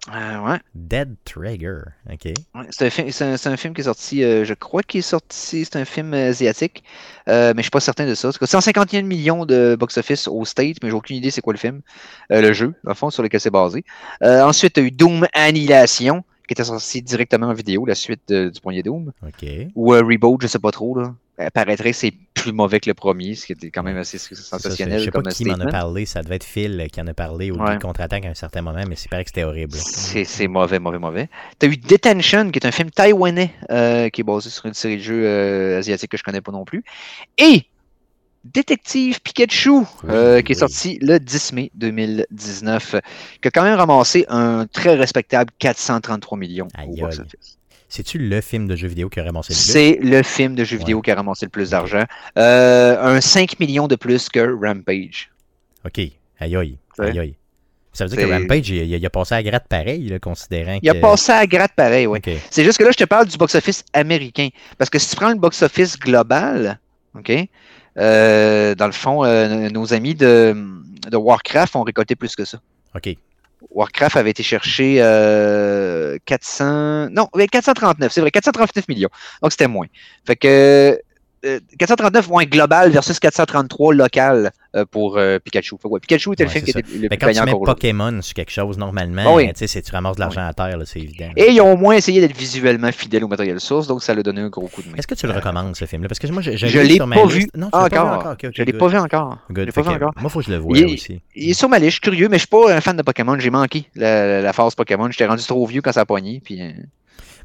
Euh, 0.09 0.38
ouais. 0.40 0.59
Dead 0.74 1.14
Trigger, 1.26 1.80
OK. 2.11 2.24
Ouais, 2.24 2.34
c'est 2.70 2.86
un, 2.86 2.90
film- 2.90 3.11
c'est 3.11 3.24
un- 3.24 3.36
c'est 3.36 3.48
un 3.51 3.57
film 3.59 3.74
qui 3.74 3.82
est 3.82 3.84
sorti, 3.84 4.24
euh, 4.24 4.44
je 4.46 4.55
crois 4.55 4.82
qu'il 4.82 5.01
est 5.01 5.03
sorti, 5.03 5.64
c'est 5.66 5.76
un 5.76 5.84
film 5.84 6.14
euh, 6.14 6.30
asiatique, 6.30 6.82
euh, 7.28 7.53
mais 7.55 7.61
je 7.61 7.64
suis 7.64 7.70
pas 7.70 7.80
certain 7.80 8.07
de 8.07 8.14
ça. 8.14 8.30
Cas, 8.32 8.46
151 8.46 9.03
millions 9.03 9.44
de 9.44 9.76
box-office 9.78 10.26
au 10.28 10.44
State, 10.46 10.76
mais 10.82 10.88
j'ai 10.88 10.94
aucune 10.94 11.16
idée 11.16 11.30
c'est 11.30 11.42
quoi 11.42 11.53
le 11.53 11.59
film, 11.59 11.82
le 12.30 12.53
jeu, 12.55 12.74
en 12.86 12.94
fond, 12.94 13.11
sur 13.11 13.22
lequel 13.22 13.40
c'est 13.40 13.51
basé. 13.51 13.84
Ensuite, 14.22 14.72
tu 14.74 14.80
as 14.80 14.82
eu 14.84 14.90
Doom 14.90 15.26
Annihilation, 15.34 16.24
qui 16.48 16.55
était 16.55 16.64
sorti 16.64 17.03
directement 17.03 17.48
en 17.48 17.53
vidéo, 17.55 17.84
la 17.84 17.94
suite 17.94 18.32
du 18.32 18.61
premier 18.61 18.82
Doom, 18.82 19.12
OK. 19.22 19.48
ou 19.74 19.90
Reboot, 19.90 20.40
je 20.42 20.46
sais 20.46 20.59
pas 20.59 20.70
trop. 20.72 20.98
Là. 20.98 21.14
Paraîtrait 21.55 21.90
que 21.92 21.96
c'est 21.96 22.12
plus 22.43 22.53
mauvais 22.53 22.80
que 22.80 22.88
le 22.91 22.95
premier, 22.95 23.34
ce 23.34 23.47
qui 23.47 23.53
était 23.53 23.70
quand 23.70 23.82
même 23.82 23.97
assez 23.97 24.18
Ça, 24.18 24.34
sensationnel 24.34 24.99
je 25.01 25.05
sais 25.07 25.11
pas 25.11 25.22
qui 25.22 25.45
m'en 25.45 25.55
a 25.61 25.66
parlé, 25.70 26.07
ça 26.07 26.22
devait 26.22 26.36
être 26.36 26.45
Phil 26.45 26.86
qui 26.93 27.01
en 27.01 27.07
a 27.07 27.14
parlé 27.14 27.51
au 27.51 27.57
Ouais. 27.57 27.78
contre-attaque 27.78 28.24
à 28.24 28.28
un 28.28 28.34
certain 28.34 28.62
moment, 28.62 28.82
mais 28.88 28.97
c'est 28.97 29.09
pareil 29.11 29.24
que 29.24 29.30
c'était 29.30 29.45
horrible. 29.45 29.74
C'est 29.74 30.49
mauvais, 30.49 30.78
mauvais, 30.78 30.99
mauvais. 30.99 31.28
T'as 31.59 31.66
eu 31.68 31.76
Detention, 31.76 32.51
qui 32.51 32.59
est 32.59 32.66
un 32.66 32.72
film 32.72 32.91
taïwanais 32.91 33.53
euh, 33.70 34.09
qui 34.09 34.22
est 34.22 34.24
basé 34.24 34.51
sur 34.51 34.66
une 34.66 34.74
série 34.74 34.97
de 34.97 35.03
jeux 35.03 35.26
euh, 35.26 35.78
asiatiques 35.78 36.11
que 36.11 36.16
je 36.16 36.22
connais 36.22 36.41
pas 36.41 36.53
non 36.53 36.64
plus. 36.64 36.84
Et 37.38 37.64
Détective 38.43 39.20
Pikachu, 39.20 39.82
euh, 40.09 40.41
qui 40.41 40.53
est 40.53 40.55
oui. 40.55 40.59
sorti 40.61 40.99
le 41.03 41.18
10 41.20 41.53
mai 41.53 41.70
2019, 41.74 42.95
euh, 42.95 43.01
qui 43.43 43.49
a 43.49 43.51
quand 43.51 43.62
même 43.62 43.74
ramassé 43.76 44.24
un 44.28 44.66
très 44.66 44.95
respectable 44.95 45.51
433 45.59 46.38
millions 46.38 46.68
Aïe, 46.74 46.88
au 46.88 46.97
box-office. 47.05 47.59
C'est-tu 47.91 48.18
le 48.18 48.41
film 48.41 48.68
de 48.68 48.76
jeu 48.76 48.86
vidéo 48.86 49.09
qui 49.09 49.18
a 49.18 49.24
ramassé 49.24 49.53
le 49.53 49.59
plus? 49.59 49.72
C'est 49.72 49.99
le 50.01 50.22
film 50.22 50.55
de 50.55 50.62
jeu 50.62 50.78
vidéo 50.78 50.99
Ouais. 50.99 51.03
qui 51.03 51.11
a 51.11 51.16
ramassé 51.16 51.47
le 51.47 51.51
plus 51.51 51.70
d'argent. 51.70 52.05
Euh, 52.38 52.97
un 53.03 53.20
5 53.20 53.59
millions 53.59 53.88
de 53.88 53.97
plus 53.97 54.28
que 54.28 54.41
Rampage. 54.41 55.30
OK. 55.84 55.99
Aïe 55.99 56.57
aïe. 56.57 56.78
Aïe 57.01 57.18
aïe. 57.18 57.34
Ça 57.93 58.07
veut 58.07 58.16
dire 58.16 58.26
que 58.26 58.32
Rampage, 58.32 58.70
il, 58.70 59.05
a 59.05 59.11
passé 59.11 59.34
à 59.34 59.43
gratte 59.43 59.66
pareil, 59.68 60.07
là, 60.07 60.20
considérant 60.20 60.78
Il 60.80 60.88
a 60.88 60.95
passé 60.95 61.32
à 61.32 61.45
gratte 61.47 61.72
pareil, 61.74 62.07
oui. 62.07 62.20
C'est 62.51 62.62
juste 62.62 62.78
que 62.78 62.84
là, 62.84 62.91
je 62.93 62.97
te 62.97 63.05
parle 63.05 63.26
du 63.26 63.36
box-office 63.36 63.84
américain. 63.93 64.49
Parce 64.78 64.88
que 64.88 65.01
si 65.01 65.11
tu 65.11 65.16
prends 65.16 65.30
le 65.30 65.34
box-office 65.34 65.99
global, 65.99 66.78
OK, 67.18 67.32
euh, 67.99 68.74
dans 68.76 68.86
le 68.86 68.93
fond, 68.93 69.24
euh, 69.24 69.68
nos 69.70 69.93
amis 69.93 70.14
de, 70.14 70.55
de 71.11 71.16
Warcraft 71.16 71.74
ont 71.74 71.82
récolté 71.82 72.14
plus 72.14 72.36
que 72.36 72.45
ça. 72.45 72.61
OK. 72.95 73.16
Warcraft 73.71 74.17
avait 74.17 74.31
été 74.31 74.43
chercher 74.43 74.97
euh, 75.01 76.19
400... 76.25 77.11
Non, 77.11 77.29
ouais, 77.35 77.47
439, 77.47 78.13
c'est 78.13 78.21
vrai, 78.21 78.31
439 78.31 78.89
millions. 78.89 79.11
Donc, 79.43 79.53
c'était 79.53 79.69
moins. 79.69 79.87
Fait 80.27 80.37
que 80.37 80.49
euh, 80.49 80.97
439 81.78 82.28
moins 82.28 82.45
global 82.45 82.91
versus 82.91 83.18
433 83.18 83.95
local 83.95 84.51
euh, 84.76 84.84
pour 84.91 85.16
euh, 85.18 85.38
Pikachu. 85.38 85.76
Fait 85.80 85.88
que, 85.88 85.93
ouais, 85.95 86.01
Pikachu 86.01 86.32
était 86.32 86.45
le 86.45 86.51
film 86.51 86.64
qui 86.64 86.70
était 86.70 86.82
le 86.82 87.09
Mais 87.11 87.16
plus 87.16 87.18
quand 87.18 87.32
tu 87.32 87.43
mets. 87.45 87.53
Pokémon 87.53 88.22
sur 88.22 88.34
quelque 88.34 88.53
chose, 88.53 88.78
normalement, 88.78 89.22
Ah 89.26 89.34
oui. 89.34 89.51
tu 89.55 89.93
ramasses 89.93 90.16
de 90.16 90.20
l'argent 90.20 90.47
à 90.47 90.53
terre, 90.53 90.78
c'est 90.84 91.01
évident. 91.01 91.30
Et 91.36 91.51
ils 91.51 91.61
ont 91.61 91.72
au 91.72 91.76
moins 91.76 91.95
essayé 91.95 92.20
d'être 92.20 92.36
visuellement 92.36 92.93
fidèles 92.93 93.24
au 93.24 93.28
matériel 93.28 93.59
source, 93.61 93.86
donc 93.86 94.03
ça 94.03 94.12
leur 94.14 94.20
a 94.20 94.22
donné 94.22 94.43
un 94.43 94.49
gros 94.49 94.68
coup 94.68 94.82
de 94.82 94.88
main. 94.88 94.95
Est-ce 94.97 95.07
que 95.07 95.14
tu 95.14 95.26
le 95.26 95.32
Euh, 95.32 95.36
recommandes, 95.36 95.74
ce 95.76 95.84
film-là? 95.86 96.09
Parce 96.09 96.18
que 96.18 96.26
moi, 96.28 96.43
je, 96.43 96.53
je, 96.57 96.66
je 96.66 96.78
l'ai 96.78 96.99
pas 96.99 97.07
vu 97.26 97.47
pas 97.53 97.68
encore. 97.84 98.36
Je 98.55 98.62
l'ai 98.62 98.72
pas 98.72 98.88
vu 98.88 98.99
encore. 98.99 99.38
Good. 99.51 99.66
Je 99.66 99.72
pas 99.72 99.82
vu 99.82 99.88
encore. 99.88 100.12
Moi, 100.16 100.24
il 100.24 100.30
faut 100.30 100.38
que 100.41 100.47
je 100.47 100.51
le 100.53 100.59
voie 100.59 100.76
Il 100.78 100.84
aussi. 100.95 101.20
Il 101.34 101.51
est 101.51 101.55
sur 101.55 101.68
ma 101.68 101.78
liste, 101.78 101.91
je 101.91 101.95
suis 101.95 102.01
curieux, 102.03 102.28
mais 102.28 102.36
je 102.36 102.41
suis 102.41 102.49
pas 102.49 102.72
un 102.72 102.80
fan 102.80 102.97
de 102.97 103.03
Pokémon. 103.03 103.38
J'ai 103.38 103.51
manqué 103.51 103.86
la, 103.95 104.43
la 104.43 104.53
phase 104.53 104.74
Pokémon. 104.74 105.11
J'étais 105.11 105.26
rendu 105.26 105.43
trop 105.45 105.66
vieux 105.66 105.80
quand 105.82 105.93
ça 105.93 106.03
a. 106.03 106.07
Puis, 106.07 106.61
euh, 106.61 106.70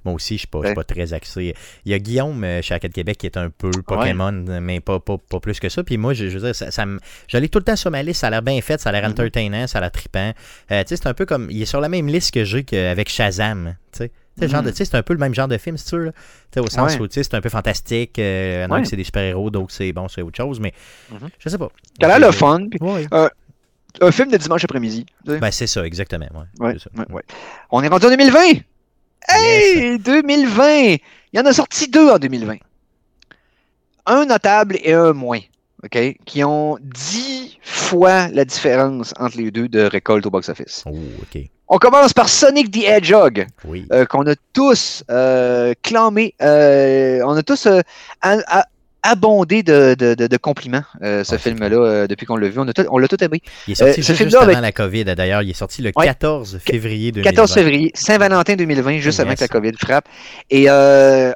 Moi 0.05 0.13
aussi, 0.13 0.37
je 0.37 0.47
je 0.61 0.65
suis 0.67 0.75
pas 0.75 0.83
très 0.83 1.13
axé. 1.13 1.55
Il 1.85 1.91
y 1.91 1.95
a 1.95 1.99
Guillaume 1.99 2.43
euh, 2.43 2.61
chez 2.61 2.75
Arcade 2.75 2.93
Québec 2.93 3.17
qui 3.17 3.25
est 3.25 3.37
un 3.37 3.49
peu 3.49 3.71
Pokémon, 3.85 4.31
mais 4.61 4.79
pas, 4.79 4.99
pas, 4.99 5.17
pas 5.17 5.39
plus 5.39 5.59
que 5.59 5.67
ça. 5.67 5.83
Puis 5.83 5.97
moi, 5.97 6.13
je, 6.13 6.29
je 6.29 6.37
veux 6.37 6.51
dire, 6.51 6.55
ça, 6.55 6.85
l'ai 7.39 7.49
tout 7.49 7.59
le 7.59 7.65
temps 7.65 7.75
sur 7.75 7.89
ma 7.91 8.03
liste. 8.03 8.21
Ça 8.21 8.27
a 8.27 8.29
l'air 8.29 8.41
bien 8.43 8.61
fait, 8.61 8.79
ça 8.79 8.89
a 8.89 8.91
l'air 8.93 9.03
Mhm. 9.03 9.11
entertainant, 9.11 9.67
ça 9.67 9.79
a 9.79 9.81
l'air 9.81 9.91
trippant. 9.91 10.31
Euh, 10.71 10.83
tu 10.83 10.89
sais, 10.89 10.95
c'est 10.97 11.07
un 11.07 11.13
peu 11.13 11.25
comme. 11.25 11.49
Il 11.51 11.61
est 11.61 11.65
sur 11.65 11.81
la 11.81 11.89
même 11.89 12.07
liste 12.07 12.31
que 12.33 12.43
j'ai 12.45 12.63
qu'avec 12.63 13.09
Shazam. 13.09 13.75
Tu 13.91 13.97
sais. 13.97 14.11
Mhm. 14.41 14.71
c'est 14.73 14.95
un 14.95 15.01
peu 15.03 15.13
le 15.13 15.19
même 15.19 15.33
genre 15.33 15.47
de 15.47 15.57
film. 15.57 15.77
Tu 15.77 15.83
sais, 15.83 16.59
au 16.59 16.67
sens 16.67 16.93
Ouais. 16.95 17.01
où 17.01 17.07
tu 17.07 17.13
sais, 17.15 17.23
c'est 17.23 17.33
un 17.35 17.41
peu 17.41 17.49
fantastique. 17.49 18.19
Euh, 18.19 18.67
Ouais. 18.67 18.83
c'est 18.85 18.95
des 18.97 19.03
super-héros, 19.05 19.49
d'autres 19.49 19.71
c'est 19.71 19.91
bon, 19.93 20.07
c'est 20.09 20.21
autre 20.21 20.35
chose, 20.37 20.59
mais 20.59 20.73
Mhm. 21.11 21.29
je 21.39 21.49
sais 21.49 21.57
pas. 21.57 21.69
T'as 21.99 22.07
l'air 22.07 22.19
le 22.27 22.31
fun. 22.33 22.67
Ouais. 22.81 23.07
un 24.01 24.11
film 24.11 24.29
de 24.29 24.35
dimanche 24.37 24.63
après-midi. 24.65 25.05
Ben, 25.25 25.51
c'est 25.51 25.67
ça, 25.67 25.85
exactement. 25.85 26.27
C'est 26.59 26.79
ça. 26.79 26.89
On 27.71 27.81
est 27.81 27.87
rendu 27.87 28.05
en 28.07 28.09
2020. 28.09 28.39
Hey, 29.27 29.97
2020! 29.99 30.67
Il 30.71 30.99
y 31.33 31.39
en 31.39 31.45
a 31.45 31.53
sorti 31.53 31.87
deux 31.87 32.09
en 32.09 32.17
2020. 32.17 32.55
Un 34.05 34.25
notable 34.25 34.77
et 34.83 34.93
un 34.93 35.13
moins. 35.13 35.39
OK? 35.83 35.97
Qui 36.25 36.43
ont 36.43 36.77
dix 36.81 37.57
fois 37.61 38.27
la 38.29 38.45
différence 38.45 39.13
entre 39.19 39.37
les 39.37 39.51
deux 39.51 39.67
de 39.67 39.81
récolte 39.81 40.25
au 40.25 40.29
box-office. 40.29 40.83
Oh, 40.87 40.95
ok. 41.21 41.41
On 41.67 41.77
commence 41.77 42.13
par 42.13 42.29
Sonic 42.29 42.69
the 42.71 42.83
Hedgehog. 42.83 43.47
Oui. 43.65 43.87
euh, 43.91 44.05
qu'on 44.05 44.25
a 44.27 44.35
tous 44.53 45.03
euh, 45.09 45.73
clamé, 45.81 46.35
euh, 46.41 47.21
on 47.25 47.35
a 47.35 47.41
tous 47.43 47.67
abondé 49.05 49.63
de, 49.63 49.95
de, 49.97 50.13
de, 50.15 50.27
de 50.27 50.37
compliments, 50.37 50.83
euh, 51.03 51.23
ce 51.23 51.37
c'est 51.37 51.49
film-là, 51.49 51.77
euh, 51.77 52.07
depuis 52.07 52.25
qu'on 52.25 52.35
l'a 52.37 52.49
vu. 52.49 52.59
On, 52.59 52.67
a 52.67 52.73
tout- 52.73 52.85
on 52.89 52.97
l'a 52.97 53.07
tout 53.07 53.23
aimé. 53.23 53.41
Il 53.67 53.71
est 53.71 53.75
sorti 53.75 53.91
Euh, 53.99 54.03
ce 54.03 54.13
juste, 54.13 54.23
juste 54.23 54.35
avec- 54.35 54.55
avant 54.55 54.61
la 54.61 54.71
COVID, 54.71 55.05
d'ailleurs. 55.05 55.41
Il 55.43 55.49
est 55.51 55.53
sorti 55.53 55.81
le 55.81 55.91
Ouais. 55.95 56.05
14 56.05 56.59
février 56.65 57.11
2020. 57.11 57.29
14 57.31 57.53
février, 57.53 57.91
Saint-Valentin 57.93 58.55
2020, 58.55 58.99
juste 58.99 59.19
avant 59.19 59.33
que 59.35 59.41
la 59.41 59.47
COVID 59.47 59.71
frappe. 59.79 60.05
Et 60.49 60.67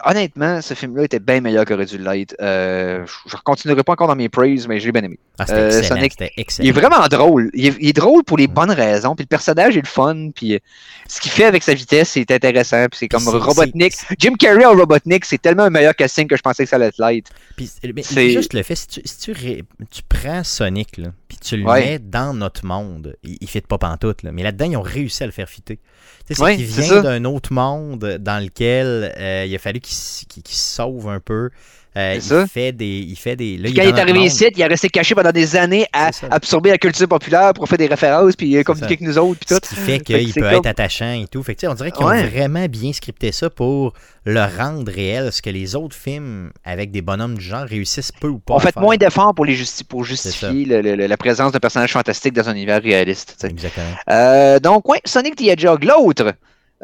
honnêtement, 0.05 0.61
ce 0.61 0.73
film-là 0.73 1.03
était 1.05 1.19
bien 1.19 1.41
meilleur 1.41 1.65
qu'aurait 1.65 1.85
dû 1.85 1.97
l'être. 1.97 2.35
Je 2.39 3.01
ne 3.35 3.41
continuerai 3.43 3.83
pas 3.83 3.93
encore 3.93 4.07
dans 4.07 4.15
mes 4.15 4.29
praises, 4.29 4.67
mais 4.67 4.79
j'ai 4.79 4.91
bien 4.91 5.03
aimé. 5.03 5.17
Ah, 5.37 5.45
c'était 5.45 5.77
excellent. 5.79 6.01
C'était 6.01 6.31
Il 6.35 6.41
excellent. 6.41 6.67
est 6.69 6.71
vraiment 6.71 7.07
drôle. 7.07 7.49
Il 7.53 7.67
est, 7.67 7.75
il 7.79 7.89
est 7.89 7.93
drôle 7.93 8.23
pour 8.23 8.37
les 8.37 8.47
Mm. 8.47 8.53
bonnes 8.53 8.71
raisons. 8.71 9.15
Puis 9.15 9.23
le 9.23 9.29
personnage 9.29 9.77
est 9.77 9.81
le 9.81 9.87
fun. 9.87 10.29
Puis 10.35 10.59
ce 11.07 11.21
qu'il 11.21 11.31
fait 11.31 11.45
avec 11.45 11.63
sa 11.63 11.73
vitesse, 11.73 12.09
c'est 12.09 12.29
intéressant. 12.31 12.85
Puis 12.89 12.99
c'est 12.99 13.07
comme 13.07 13.27
Robotnik. 13.27 13.93
Jim 14.17 14.33
Carrey 14.37 14.65
en 14.65 14.73
Robotnik, 14.73 15.25
c'est 15.25 15.41
tellement 15.41 15.63
un 15.63 15.69
meilleur 15.69 15.95
casting 15.95 16.27
que 16.27 16.35
je 16.35 16.41
pensais 16.41 16.63
que 16.63 16.69
ça 16.69 16.75
allait 16.75 16.91
l'être. 16.99 17.31
Puis, 17.59 17.93
mais 17.93 18.03
C'est- 18.03 18.29
juste 18.29 18.53
le 18.53 18.63
fait, 18.63 18.75
si 18.75 18.87
tu, 18.87 19.01
si 19.03 19.17
tu, 19.19 19.31
ré- 19.33 19.63
tu 19.91 20.01
prends 20.07 20.43
Sonic, 20.45 20.95
là, 20.97 21.09
puis 21.27 21.37
tu 21.37 21.57
le 21.57 21.65
Ouais. 21.65 21.81
mets 21.81 21.99
dans 21.99 22.33
notre 22.33 22.65
monde, 22.65 23.17
il, 23.23 23.37
il 23.41 23.49
fit 23.49 23.59
pas 23.59 23.77
pantoute, 23.77 24.23
là, 24.23 24.31
mais 24.31 24.43
là-dedans, 24.43 24.65
ils 24.65 24.77
ont 24.77 24.81
réussi 24.81 25.23
à 25.23 25.25
le 25.25 25.31
faire 25.33 25.49
fitter. 25.49 25.79
Tu 26.25 26.35
sais, 26.35 26.41
Ouais, 26.41 26.55
c'est 26.57 26.63
vient 26.63 27.01
d'un 27.01 27.25
autre 27.25 27.51
monde 27.51 28.17
dans 28.21 28.41
lequel 28.43 29.13
euh, 29.17 29.45
il 29.45 29.53
a 29.53 29.59
fallu 29.59 29.79
qu'il 29.81 29.93
se 29.95 30.25
sauve 30.55 31.09
un 31.09 31.19
peu. 31.19 31.49
Euh, 31.97 32.13
il 32.15 32.21
ça. 32.21 32.45
fait 32.45 32.71
des. 32.71 32.99
Il 33.07 33.15
fait 33.15 33.35
des 33.35 33.57
là, 33.57 33.63
Puis 33.63 33.71
il 33.71 33.75
quand 33.75 33.81
il 33.83 33.89
est 33.89 33.99
arrivé 33.99 34.19
ici, 34.23 34.45
il 34.55 34.63
a 34.63 34.67
resté 34.67 34.89
caché 34.89 35.15
pendant 35.15 35.31
des 35.31 35.55
années 35.55 35.87
à 35.91 36.11
absorber 36.29 36.69
la 36.69 36.77
culture 36.77 37.07
populaire 37.07 37.51
pour 37.53 37.67
faire 37.67 37.79
des 37.79 37.87
références 37.87 38.35
puis 38.35 38.55
euh, 38.57 38.63
communiquer 38.63 38.93
avec 38.93 39.01
nous 39.01 39.17
autres. 39.17 39.39
Puis 39.39 39.55
Ce 39.55 39.59
tout. 39.59 39.67
qui 39.67 39.75
fait 39.75 39.99
qu'il 39.99 40.33
peut 40.33 40.41
comme- 40.41 40.53
être 40.53 40.67
attachant 40.67 41.11
et 41.13 41.25
tout. 41.31 41.41
Fait 41.41 41.55
que, 41.55 41.65
on 41.65 41.73
dirait 41.73 41.91
qu'ils 41.91 42.05
Ouais. 42.05 42.23
ont 42.23 42.27
vraiment 42.27 42.65
bien 42.67 42.93
scripté 42.93 43.31
ça 43.31 43.49
pour 43.49 43.93
le 44.23 44.41
rendre 44.57 44.91
réel, 44.91 45.31
ce 45.33 45.41
que 45.41 45.49
les 45.49 45.75
autres 45.75 45.95
films 45.95 46.51
avec 46.63 46.91
des 46.91 47.01
bonhommes 47.01 47.35
du 47.39 47.43
genre 47.43 47.63
réussissent 47.65 48.11
peu 48.11 48.27
ou 48.27 48.37
pas. 48.37 48.53
On 48.53 48.59
fait 48.59 48.71
faire. 48.71 48.83
moins 48.83 48.95
d'efforts 48.95 49.33
pour, 49.33 49.45
les 49.45 49.55
justi- 49.55 49.83
pour 49.83 50.05
ça. 50.05 50.09
justifier 50.09 50.65
le- 50.65 50.81
le- 50.81 50.95
le- 50.95 51.07
la 51.07 51.17
présence 51.17 51.51
d'un 51.53 51.59
personnage 51.59 51.93
fantastique 51.93 52.33
dans 52.33 52.47
un 52.47 52.53
univers 52.53 52.83
réaliste. 52.83 53.43
Exactement. 53.43 53.87
Euh, 54.11 54.59
donc, 54.59 54.87
ouais, 54.87 54.99
Sonic 55.05 55.35
the 55.35 55.47
Hedgehog. 55.47 55.83
L'autre, 55.85 56.33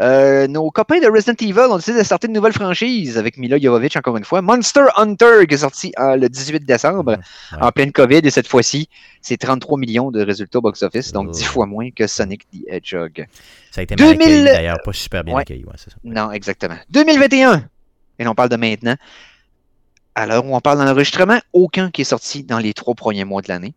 euh, 0.01 0.47
nos 0.47 0.69
copains 0.71 0.99
de 0.99 1.07
Resident 1.07 1.35
Evil 1.39 1.71
ont 1.71 1.77
décidé 1.77 1.97
de 1.99 2.03
starter 2.03 2.27
une 2.27 2.33
nouvelle 2.33 2.51
franchise 2.53 3.17
avec 3.17 3.37
Mila 3.37 3.57
Jovovich, 3.57 3.95
encore 3.95 4.17
une 4.17 4.25
fois. 4.25 4.41
Monster 4.41 4.85
Hunter, 4.97 5.47
qui 5.47 5.55
est 5.55 5.59
sorti 5.59 5.93
euh, 5.99 6.17
le 6.17 6.27
18 6.29 6.65
décembre, 6.65 7.11
Ouais. 7.13 7.57
en 7.61 7.71
pleine 7.71 7.91
COVID, 7.91 8.19
et 8.23 8.29
cette 8.29 8.47
fois-ci, 8.47 8.89
c'est 9.21 9.37
33 9.37 9.77
millions 9.79 10.11
de 10.11 10.21
résultats 10.21 10.59
au 10.59 10.61
box-office, 10.61 11.11
donc 11.13 11.27
Oh. 11.29 11.31
10 11.31 11.43
fois 11.45 11.65
moins 11.65 11.89
que 11.91 12.07
Sonic 12.07 12.45
the 12.51 12.57
Hedgehog. 12.67 13.25
Ça 13.71 13.81
a 13.81 13.83
été 13.83 13.95
mal 13.95 14.09
2000 14.17 14.21
accueilli, 14.27 14.43
d'ailleurs, 14.45 14.77
pas 14.83 14.93
super 14.93 15.23
bien 15.23 15.35
Ouais. 15.35 15.41
accueilli, 15.41 15.63
ouais, 15.65 15.73
ça. 15.77 15.91
Non, 16.03 16.31
exactement. 16.31 16.75
2021, 16.89 17.63
et 18.19 18.23
l'on 18.25 18.35
parle 18.35 18.49
de 18.49 18.55
maintenant. 18.57 18.95
À 20.17 20.25
l'heure 20.25 20.45
où 20.45 20.55
on 20.55 20.61
parle 20.61 20.77
d'enregistrement, 20.79 21.39
aucun 21.51 21.91
qui 21.91 22.01
est 22.01 22.05
sorti 22.05 22.43
dans 22.43 22.59
les 22.59 22.73
trois 22.73 22.95
premiers 22.95 23.25
mois 23.25 23.41
de 23.41 23.47
l'année. 23.49 23.73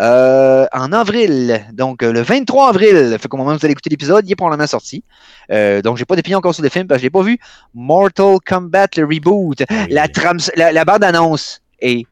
Euh, 0.00 0.66
en 0.72 0.92
avril, 0.92 1.64
donc 1.72 2.02
euh, 2.02 2.12
le 2.12 2.20
23 2.20 2.70
avril, 2.70 3.16
fait 3.18 3.28
qu'au 3.28 3.36
moment 3.36 3.52
où 3.52 3.58
vous 3.58 3.64
allez 3.64 3.72
écouter 3.72 3.90
l'épisode, 3.90 4.26
il 4.26 4.32
est 4.32 4.36
probablement 4.36 4.66
sorti. 4.66 5.04
Euh, 5.52 5.82
donc 5.82 5.98
j'ai 5.98 6.04
pas 6.04 6.16
d'opinion 6.16 6.38
encore 6.38 6.54
sur 6.54 6.64
le 6.64 6.68
film 6.68 6.88
parce 6.88 6.98
que 6.98 7.02
je 7.02 7.06
l'ai 7.06 7.10
pas 7.10 7.22
vu. 7.22 7.38
Mortal 7.74 8.38
Kombat, 8.44 8.88
le 8.96 9.04
reboot. 9.04 9.62
Oui, 9.70 9.76
La, 9.90 10.08
trame, 10.08 10.38
la, 10.56 10.72
la 10.72 10.84
bande-annonce 10.84 11.60
est 11.80 12.06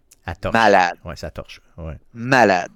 malade. 0.52 0.94
Ouais, 1.04 1.16
ça 1.16 1.30
torche. 1.30 1.60
Ouais. 1.76 1.98
Malade. 2.14 2.70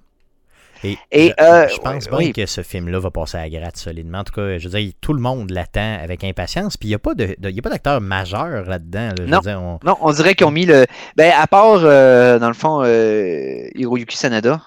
Et, 0.92 0.98
Et, 1.10 1.34
je, 1.38 1.44
euh, 1.44 1.68
je 1.68 1.78
pense 1.78 2.08
bien 2.08 2.18
oui. 2.18 2.32
que 2.32 2.46
ce 2.46 2.62
film-là 2.62 2.98
va 2.98 3.10
passer 3.10 3.38
à 3.38 3.42
la 3.42 3.50
gratte 3.50 3.76
solidement. 3.76 4.18
En 4.18 4.24
tout 4.24 4.32
cas, 4.34 4.58
je 4.58 4.68
veux 4.68 4.78
dire, 4.78 4.92
tout 5.00 5.12
le 5.12 5.20
monde 5.20 5.50
l'attend 5.50 5.98
avec 6.02 6.22
impatience. 6.24 6.76
Puis 6.76 6.88
il 6.88 6.90
n'y 6.92 6.94
a 6.94 6.98
pas 6.98 7.14
de, 7.14 7.34
de- 7.38 7.48
il 7.50 7.56
y 7.56 7.58
a 7.58 7.62
pas 7.62 7.70
d'acteur 7.70 8.00
majeur 8.00 8.64
là-dedans. 8.64 9.10
là. 9.18 9.24
Non. 9.26 9.38
dire, 9.40 9.60
on- 9.62 9.78
Non, 9.84 9.96
on 10.00 10.12
dirait 10.12 10.34
qu'ils 10.34 10.46
ont 10.46 10.50
mis 10.50 10.66
le. 10.66 10.86
Ben, 11.16 11.32
à 11.36 11.46
part, 11.46 11.80
euh, 11.82 12.38
dans 12.38 12.48
le 12.48 12.54
fond, 12.54 12.82
euh, 12.84 13.68
Hiroyuki 13.74 14.16
Sanada, 14.16 14.60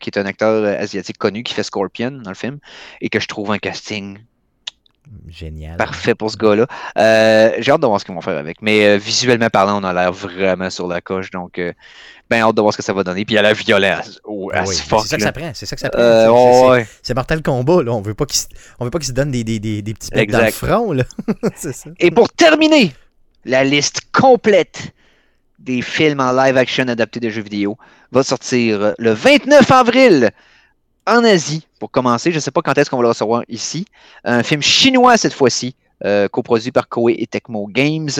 qui 0.00 0.10
est 0.10 0.18
un 0.18 0.26
acteur 0.26 0.64
asiatique 0.80 1.18
connu 1.18 1.42
qui 1.42 1.54
fait 1.54 1.62
Scorpion 1.62 2.10
dans 2.22 2.30
le 2.30 2.36
film, 2.36 2.58
et 3.00 3.08
que 3.08 3.20
je 3.20 3.26
trouve 3.26 3.50
un 3.52 3.58
casting 3.58 4.18
Génial. 5.28 5.76
parfait 5.76 6.14
pour 6.14 6.30
ce 6.30 6.36
gars-là. 6.36 6.66
Euh, 6.98 7.52
J'ai 7.58 7.72
hâte 7.72 7.80
de 7.80 7.86
voir 7.86 8.00
ce 8.00 8.04
qu'ils 8.04 8.14
vont 8.14 8.20
faire 8.20 8.38
avec. 8.38 8.62
Mais 8.62 8.86
euh, 8.86 8.96
visuellement 8.96 9.48
parlant, 9.50 9.80
on 9.80 9.84
a 9.84 9.92
l'air 9.92 10.12
vraiment 10.12 10.70
sur 10.70 10.86
la 10.88 11.00
coche, 11.00 11.30
donc 11.30 11.58
euh, 11.58 11.72
ben 12.30 12.40
hâte 12.42 12.54
de 12.56 12.60
voir 12.60 12.72
ce 12.72 12.78
que 12.78 12.82
ça 12.84 12.92
va 12.92 13.04
donner. 13.04 13.24
Puis 13.24 13.34
il 13.34 13.38
a 13.38 13.42
l'air 13.42 13.54
violent 13.54 13.98
as, 14.00 14.18
oh, 14.24 14.50
Ah 14.54 14.64
oui, 14.66 14.74
c'est 14.74 14.88
ça 14.88 15.16
que 15.16 15.22
ça 15.22 15.32
prend. 15.32 15.50
C'est 15.54 15.66
ça 15.66 15.76
que 15.76 15.80
ça 15.80 15.90
prend. 15.90 16.00
Euh, 16.00 16.84
C'est- 17.02 17.12
ouais, 17.12 17.14
Mortal 17.14 17.42
Kombat, 17.42 17.82
là. 17.82 17.92
On 17.92 18.00
veut 18.02 18.14
pas 18.14 18.26
qu'il 18.26 18.38
se, 18.38 18.46
on 18.78 18.84
veut 18.84 18.90
pas 18.90 18.98
qu'il 18.98 19.08
se 19.08 19.12
donne 19.12 19.30
des, 19.30 19.44
des, 19.44 19.58
des, 19.58 19.82
des 19.82 19.94
petits 19.94 20.10
becs 20.10 20.30
dans 20.30 20.44
le 20.44 20.50
front, 20.50 20.92
là. 20.92 21.04
c'est 21.56 21.72
ça. 21.74 21.90
Et 21.98 22.10
pour 22.10 22.28
terminer, 22.30 22.92
la 23.44 23.64
liste 23.64 24.00
complète 24.12 24.92
des 25.58 25.82
films 25.82 26.20
en 26.20 26.32
live 26.32 26.56
action 26.56 26.86
adaptés 26.88 27.20
de 27.20 27.30
jeux 27.30 27.42
vidéo 27.42 27.76
va 28.12 28.22
sortir 28.22 28.94
le 28.98 29.10
29 29.12 29.70
avril 29.70 30.30
en 31.06 31.24
Asie. 31.24 31.66
Pour 31.80 31.90
commencer, 31.90 32.30
je 32.30 32.36
ne 32.36 32.40
sais 32.40 32.50
pas 32.50 32.62
quand 32.62 32.76
est-ce 32.78 32.90
qu'on 32.90 32.96
va 32.96 33.02
le 33.04 33.08
recevoir 33.10 33.42
ici. 33.48 33.84
Un 34.24 34.42
film 34.42 34.62
chinois 34.62 35.16
cette 35.16 35.32
fois-ci, 35.34 35.74
euh, 36.04 36.28
coproduit 36.28 36.72
par 36.72 36.88
Koei 36.88 37.14
et 37.18 37.26
Tecmo 37.26 37.66
Games. 37.68 38.10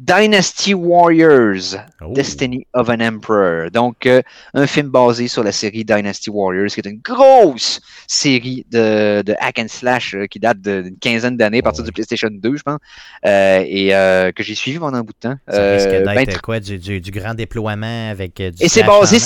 Dynasty 0.00 0.74
Warriors, 0.74 1.76
Oh. 2.00 2.12
Destiny 2.12 2.66
of 2.74 2.88
an 2.88 2.98
Emperor. 3.00 3.70
Donc, 3.70 4.04
euh, 4.06 4.20
un 4.52 4.66
film 4.66 4.88
basé 4.88 5.28
sur 5.28 5.44
la 5.44 5.52
série 5.52 5.84
Dynasty 5.84 6.28
Warriors, 6.28 6.66
qui 6.70 6.80
est 6.80 6.86
une 6.90 6.98
grosse 7.00 7.80
série 8.08 8.66
de, 8.72 9.22
de 9.22 9.34
hack 9.38 9.60
and 9.60 9.66
slash 9.68 10.14
euh, 10.16 10.26
qui 10.26 10.40
date 10.40 10.60
de- 10.60 10.82
d'une 10.82 10.96
quinzaine 10.98 11.36
d'années 11.36 11.58
à 11.60 11.62
partir 11.62 11.84
du 11.84 11.92
PlayStation 11.92 12.28
2, 12.32 12.56
je 12.56 12.62
pense, 12.62 12.78
euh, 13.26 13.62
et 13.64 13.90
que 14.34 14.42
j'ai 14.42 14.56
suivi 14.56 14.78
pendant 14.80 14.98
un 14.98 15.02
bout 15.02 15.12
de 15.12 15.28
temps. 15.28 15.36
Ça 15.48 15.72
risque 15.74 15.88
d'être 15.88 16.04
ben, 16.04 16.38
quoi, 16.42 16.58
du, 16.58 16.78
du, 16.78 17.00
du 17.00 17.10
grand 17.12 17.34
déploiement 17.34 18.10
avec 18.10 18.34
du 18.38 18.50
Et 18.60 18.68
c'est 18.68 18.82
basé, 18.82 19.18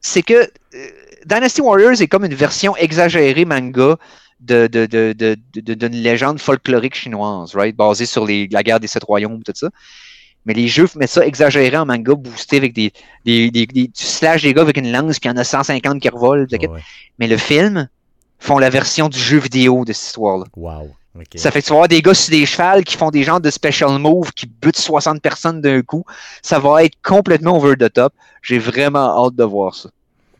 c'est- 0.00 0.22
que 0.22 0.48
Dynasty 1.26 1.60
Warriors 1.60 2.00
est 2.00 2.08
comme 2.08 2.24
une 2.24 2.34
version 2.34 2.76
exagérée 2.76 3.44
manga 3.44 3.96
de, 4.40 4.66
de, 4.66 4.86
de, 4.86 5.12
de, 5.12 5.36
de- 5.54 5.74
d'une 5.74 5.92
légende 6.02 6.40
folklorique 6.40 6.94
chinoise, 6.94 7.54
right? 7.54 7.76
Basée 7.76 8.06
sur 8.06 8.24
les, 8.24 8.48
la 8.50 8.62
guerre 8.62 8.80
des 8.80 8.86
sept 8.86 9.04
royaumes, 9.04 9.42
tout 9.42 9.52
ça. 9.54 9.68
Mais 10.46 10.54
les 10.54 10.68
jeux 10.68 10.88
mettent 10.96 11.10
ça 11.10 11.26
exagéré 11.26 11.76
en 11.76 11.84
manga, 11.84 12.14
boosté 12.14 12.56
avec 12.56 12.72
des, 12.72 12.92
des, 13.26 13.50
des, 13.50 13.66
des- 13.66 13.88
tu 13.88 14.04
slashes 14.04 14.42
des 14.42 14.54
gars 14.54 14.62
avec 14.62 14.78
une 14.78 14.90
lance, 14.90 15.18
puis 15.20 15.28
il 15.28 15.32
y 15.32 15.34
en 15.34 15.36
a 15.36 15.44
150 15.44 16.00
qui 16.00 16.08
revolent. 16.08 16.46
Ouais. 16.68 16.80
Mais 17.18 17.26
le 17.26 17.36
film 17.36 17.88
font 18.38 18.58
la 18.58 18.70
version 18.70 19.08
du 19.10 19.18
jeu 19.18 19.38
vidéo 19.38 19.84
de 19.84 19.92
cette 19.92 20.06
histoire-là. 20.06 20.44
Wow. 20.56 20.90
Ça 21.38 21.50
fait 21.50 21.60
que 21.60 21.66
tu 21.66 21.70
vas 21.72 21.76
avoir 21.76 21.88
des 21.88 22.00
gars 22.00 22.14
sur 22.14 22.30
des 22.30 22.46
chevals 22.46 22.84
qui 22.84 22.96
font 22.96 23.10
des 23.10 23.24
genres 23.24 23.40
de 23.40 23.50
special 23.50 23.98
moves, 23.98 24.30
qui 24.32 24.46
butent 24.46 24.78
60 24.78 25.20
personnes 25.20 25.60
d'un 25.60 25.82
coup. 25.82 26.04
Ça 26.40 26.58
va 26.58 26.84
être 26.84 26.94
complètement 27.02 27.58
over 27.58 27.74
the 27.76 27.92
top. 27.92 28.14
J'ai 28.40 28.58
vraiment 28.58 29.26
hâte 29.26 29.34
de 29.34 29.44
voir 29.44 29.74
ça. 29.74 29.90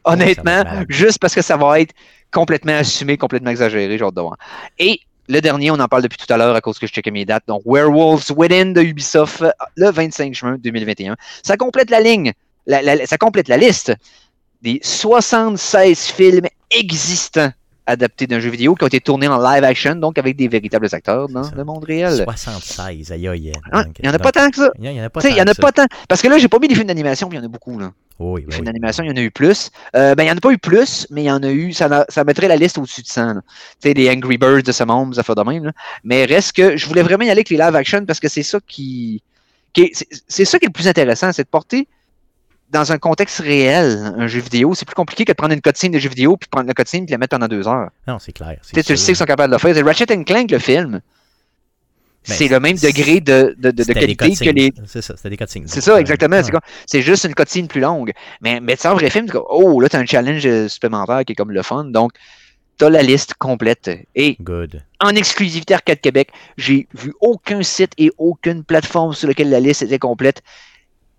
Va 0.04 0.12
Honnêtement, 0.12 0.64
juste 0.88 1.18
parce 1.18 1.34
que 1.34 1.42
ça 1.42 1.56
va 1.56 1.80
être 1.80 1.94
complètement 2.32 2.72
assumé, 2.76 3.16
complètement 3.16 3.50
exagéré, 3.50 3.94
hâte 4.00 4.14
de 4.14 4.20
voir. 4.20 4.36
Et 4.78 5.00
le 5.28 5.40
dernier, 5.40 5.70
on 5.70 5.78
en 5.78 5.88
parle 5.88 6.02
depuis 6.02 6.18
tout 6.18 6.32
à 6.32 6.36
l'heure 6.36 6.54
à 6.56 6.60
cause 6.60 6.78
que 6.78 6.86
je 6.86 6.92
checkais 6.92 7.10
mes 7.10 7.24
dates. 7.24 7.44
Donc, 7.46 7.62
Werewolves 7.64 8.30
Within 8.36 8.72
de 8.72 8.82
Ubisoft, 8.82 9.44
le 9.76 9.90
25 9.90 10.34
juin 10.34 10.56
2021. 10.58 11.16
Ça 11.42 11.56
complète 11.56 11.90
la 11.90 12.00
ligne, 12.00 12.32
la- 12.66 12.82
la- 12.82 13.06
ça 13.06 13.16
complète 13.16 13.48
la 13.48 13.56
liste 13.56 13.92
des 14.62 14.80
76 14.82 16.06
films 16.06 16.46
existants 16.70 17.50
adaptés 17.90 18.26
d'un 18.26 18.40
jeu 18.40 18.50
vidéo 18.50 18.74
qui 18.74 18.84
ont 18.84 18.86
été 18.86 19.00
tournés 19.00 19.28
en 19.28 19.38
live 19.38 19.64
action, 19.64 19.94
donc 19.94 20.18
avec 20.18 20.36
des 20.36 20.48
véritables 20.48 20.88
acteurs 20.92 21.28
dans 21.28 21.48
le 21.54 21.64
monde 21.64 21.84
réel. 21.84 22.14
76, 22.24 23.12
aïe 23.12 23.28
aïe. 23.28 23.52
Donc, 23.72 23.86
Il 23.98 24.04
n'y 24.04 24.08
en 24.10 24.14
a 24.14 24.18
pas 24.18 24.32
tant 24.32 24.50
que 24.50 24.56
ça. 24.56 24.70
Il 24.78 24.90
y 24.90 25.00
en 25.00 25.04
a 25.04 25.10
pas 25.10 25.20
tant 25.20 25.28
n'y 25.28 25.40
en 25.40 25.44
a 25.46 25.54
pas 25.54 25.72
tant. 25.72 25.86
Parce 26.08 26.22
que 26.22 26.28
là, 26.28 26.38
j'ai 26.38 26.48
pas 26.48 26.58
mis 26.58 26.68
les 26.68 26.74
films 26.74 26.86
d'animation, 26.88 27.28
puis 27.28 27.36
il 27.36 27.40
y 27.40 27.42
en 27.42 27.46
a 27.46 27.48
beaucoup. 27.48 27.78
Là. 27.78 27.92
Oui, 28.18 28.42
films 28.42 28.60
oui. 28.60 28.64
d'animation, 28.66 29.02
il 29.04 29.08
y 29.08 29.10
en 29.12 29.16
a 29.16 29.20
eu 29.22 29.30
plus. 29.30 29.70
Euh, 29.96 30.14
ben, 30.14 30.24
il 30.24 30.26
n'y 30.26 30.32
en 30.32 30.36
a 30.36 30.40
pas 30.40 30.50
eu 30.52 30.58
plus, 30.58 31.06
mais 31.10 31.22
il 31.22 31.26
y 31.26 31.30
en 31.30 31.42
a 31.42 31.50
eu. 31.50 31.72
Ça, 31.72 32.04
ça 32.08 32.24
mettrait 32.24 32.48
la 32.48 32.56
liste 32.56 32.78
au-dessus 32.78 33.02
de 33.02 33.06
100. 33.06 33.26
là. 33.34 33.40
Tu 33.82 33.88
sais, 33.88 33.94
les 33.94 34.10
Angry 34.10 34.36
Birds 34.38 34.62
de 34.62 34.72
ce 34.72 34.84
monde, 34.84 35.14
ça 35.14 35.22
fait 35.22 35.34
de 35.34 35.42
même. 35.42 35.64
là. 35.64 35.72
Mais 36.04 36.24
reste 36.26 36.52
que 36.52 36.76
je 36.76 36.86
voulais 36.86 37.02
vraiment 37.02 37.24
y 37.24 37.28
aller 37.30 37.38
avec 37.40 37.50
les 37.50 37.56
live 37.56 37.74
action 37.74 38.04
parce 38.06 38.20
que 38.20 38.28
c'est 38.28 38.42
ça 38.42 38.58
qui. 38.66 39.22
qui 39.72 39.82
est- 39.82 39.90
c'est- 39.94 40.08
c'est 40.28 40.44
ça 40.44 40.58
qui 40.58 40.64
est 40.66 40.68
le 40.68 40.72
plus 40.72 40.88
intéressant, 40.88 41.32
c'est 41.32 41.44
de 41.44 41.48
porter 41.48 41.86
dans 42.70 42.92
un 42.92 42.98
contexte 42.98 43.38
réel 43.40 44.12
un 44.16 44.26
jeu 44.26 44.40
vidéo. 44.40 44.74
C'est 44.74 44.84
plus 44.86 44.94
compliqué 44.94 45.24
que 45.24 45.32
de 45.32 45.36
prendre 45.36 45.52
une 45.54 45.60
cutscene 45.60 45.90
de 45.92 45.98
jeu 45.98 46.08
vidéo 46.08 46.36
puis 46.36 46.48
prendre 46.48 46.66
la 46.66 46.74
cutscene 46.74 47.04
puis 47.04 47.12
la 47.12 47.18
mettre 47.18 47.36
pendant 47.36 47.48
deux 47.48 47.66
heures. 47.66 47.90
Non, 48.06 48.18
c'est 48.18 48.32
clair. 48.32 48.56
Tu 48.62 48.74
sais, 48.74 48.82
tu 48.82 48.92
le 48.92 48.96
sais 48.96 49.06
qu'ils 49.06 49.16
sont 49.16 49.24
capables 49.24 49.50
de 49.50 49.56
le 49.56 49.58
faire. 49.60 49.74
C'est 49.74 49.82
Ratchet 49.82 50.12
and 50.16 50.24
Clank, 50.24 50.50
le 50.50 50.58
film. 50.58 51.00
Ben, 52.28 52.34
c'est 52.34 52.48
le 52.48 52.60
même 52.60 52.76
degré 52.76 53.20
de, 53.20 53.54
de, 53.58 53.70
de- 53.70 53.70
de 53.70 53.82
C'était 53.82 54.06
des 54.06 54.14
qualité 54.14 54.44
que 54.44 54.50
les, 54.50 54.72
C'est 54.86 55.00
ça, 55.00 55.16
c'était 55.16 55.30
des 55.30 55.36
cutscenes. 55.38 55.66
c'est 55.66 55.80
ça, 55.80 55.98
exactement. 55.98 56.36
Ouais. 56.36 56.58
C'est 56.86 57.00
juste 57.00 57.24
une 57.24 57.34
cutscene 57.34 57.66
plus 57.66 57.80
longue. 57.80 58.12
Mais, 58.42 58.60
mais 58.60 58.76
tu 58.76 58.82
sais, 58.82 58.88
en 58.88 58.94
vrai 58.94 59.08
film, 59.08 59.26
oh, 59.48 59.80
là, 59.80 59.88
tu 59.88 59.96
as 59.96 60.00
un 60.00 60.04
challenge 60.06 60.44
euh, 60.44 60.68
supplémentaire 60.68 61.24
qui 61.24 61.32
est 61.32 61.34
comme 61.34 61.50
le 61.50 61.62
fun. 61.62 61.84
Donc, 61.84 62.12
tu 62.78 62.84
as 62.84 62.90
la 62.90 63.02
liste 63.02 63.34
complète. 63.38 63.90
Et 64.14 64.36
Good. 64.38 64.82
en 65.00 65.10
exclusivité 65.10 65.72
Arcade 65.72 66.00
Québec, 66.02 66.28
j'ai 66.58 66.86
vu 66.94 67.14
aucun 67.22 67.62
site 67.62 67.92
et 67.96 68.10
aucune 68.18 68.64
plateforme 68.64 69.14
sur 69.14 69.26
laquelle 69.26 69.48
la 69.48 69.60
liste 69.60 69.80
était 69.80 69.98
complète, 69.98 70.42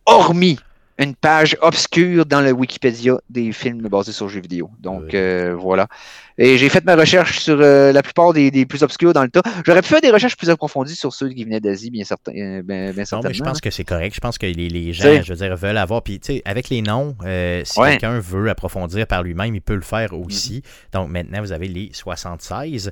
hormis 0.06 0.60
une 1.02 1.16
page 1.16 1.58
obscure 1.62 2.26
dans 2.26 2.42
le 2.42 2.52
Wikipédia 2.52 3.18
des 3.30 3.52
films 3.52 3.82
basés 3.90 4.12
sur 4.12 4.30
jeux 4.30 4.42
vidéo. 4.42 4.70
Donc 4.80 5.04
Oui. 5.06 5.10
euh, 5.16 5.56
voilà. 5.58 5.88
Et 6.38 6.58
j'ai 6.58 6.70
fait 6.70 6.84
ma 6.86 6.96
recherche 6.96 7.40
sur 7.40 7.58
euh, 7.62 7.92
la 7.92 8.02
plupart 8.02 8.34
des, 8.34 8.50
des 8.52 8.66
plus 8.66 8.82
obscurs 8.84 9.14
dans 9.14 9.22
le 9.24 9.30
tas. 9.30 9.42
J'aurais 9.66 9.82
pu 9.82 9.90
faire 9.90 10.02
des 10.02 10.10
recherches 10.10 10.36
plus 10.38 10.50
approfondies 10.50 10.96
sur 10.96 11.14
ceux 11.14 11.30
qui 11.30 11.44
venaient 11.44 11.60
d'Asie, 11.60 11.92
bien, 11.92 12.04
certain, 12.04 12.32
euh, 12.36 12.62
Non, 12.68 12.94
certainement. 13.06 13.28
mais 13.30 13.34
je 13.34 13.44
pense 13.44 13.62
que 13.62 13.70
c'est 13.70 13.84
correct. 13.84 14.16
Je 14.16 14.22
pense 14.22 14.38
que 14.38 14.46
les, 14.48 14.70
les 14.70 14.94
gens, 14.94 15.22
je 15.24 15.34
veux 15.34 15.38
dire, 15.38 15.56
veulent 15.56 15.78
avoir. 15.78 16.02
Puis, 16.02 16.20
tu 16.20 16.34
sais, 16.34 16.42
avec 16.46 16.70
les 16.70 16.82
noms, 16.82 17.16
euh, 17.26 17.62
si 17.66 17.80
Ouais. 17.80 17.92
quelqu'un 17.92 18.20
veut 18.20 18.50
approfondir 18.50 19.06
par 19.08 19.22
lui-même, 19.24 19.54
il 19.54 19.62
peut 19.62 19.76
le 19.76 19.82
faire 19.82 20.14
aussi. 20.14 20.60
Mm-hmm. 20.60 20.94
Donc, 20.94 21.10
maintenant, 21.10 21.42
vous 21.42 21.52
avez 21.52 21.68
les 21.68 21.90
76. 21.94 22.92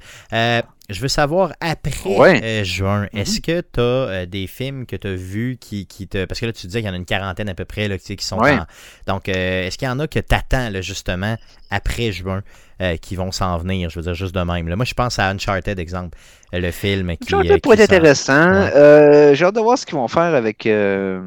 Euh, 0.89 0.93
je 0.93 1.01
veux 1.01 1.07
savoir, 1.07 1.53
après 1.61 1.91
Ouais. 2.17 2.41
euh, 2.43 2.63
juin, 2.63 3.07
Mhm. 3.13 3.19
est-ce 3.21 3.41
que 3.41 3.61
tu 3.61 3.79
as 3.79 4.25
des 4.25 4.47
films 4.47 4.85
que 4.85 4.95
tu 4.95 5.07
as 5.07 5.13
vus 5.15 5.57
qui, 5.59 5.85
qui 5.87 6.07
te. 6.07 6.25
Parce 6.25 6.39
que 6.39 6.45
là, 6.45 6.53
tu 6.53 6.67
disais 6.67 6.79
qu'il 6.79 6.87
y 6.87 6.89
en 6.89 6.93
a 6.93 6.97
une 6.97 7.05
quarantaine 7.05 7.49
à 7.49 7.53
peu 7.53 7.65
près 7.65 7.87
là, 7.87 7.97
qui 7.97 8.15
sont 8.19 8.39
Ouais. 8.39 8.53
en. 8.57 8.65
Donc, 9.07 9.29
euh, 9.29 9.67
est-ce 9.67 9.77
qu'il 9.77 9.87
y 9.87 9.91
en 9.91 9.99
a 9.99 10.07
que 10.07 10.19
tu 10.19 10.35
attends, 10.35 10.69
justement, 10.81 11.35
après 11.69 12.11
juin, 12.11 12.41
euh, 12.81 12.97
qui 12.97 13.15
vont 13.15 13.31
s'en 13.31 13.57
venir, 13.57 13.89
je 13.89 13.97
veux 13.99 14.03
dire, 14.03 14.13
juste 14.13 14.33
de 14.33 14.41
même. 14.41 14.67
Là, 14.67 14.75
moi, 14.75 14.85
je 14.85 14.93
pense 14.93 15.19
à 15.19 15.29
Uncharted, 15.29 15.77
exemple, 15.79 16.17
euh, 16.53 16.59
le 16.59 16.71
film 16.71 17.15
qui. 17.17 17.33
Uncharted 17.33 17.51
euh, 17.51 17.57
pourrait 17.61 17.79
être 17.81 17.91
intéressant. 17.93 18.51
Ouais. 18.51 18.73
Euh, 18.75 19.33
j'ai 19.35 19.45
hâte 19.45 19.55
de 19.55 19.59
voir 19.61 19.77
ce 19.77 19.85
qu'ils 19.85 19.95
vont 19.95 20.07
faire 20.07 20.33
avec. 20.35 20.65
Euh, 20.65 21.21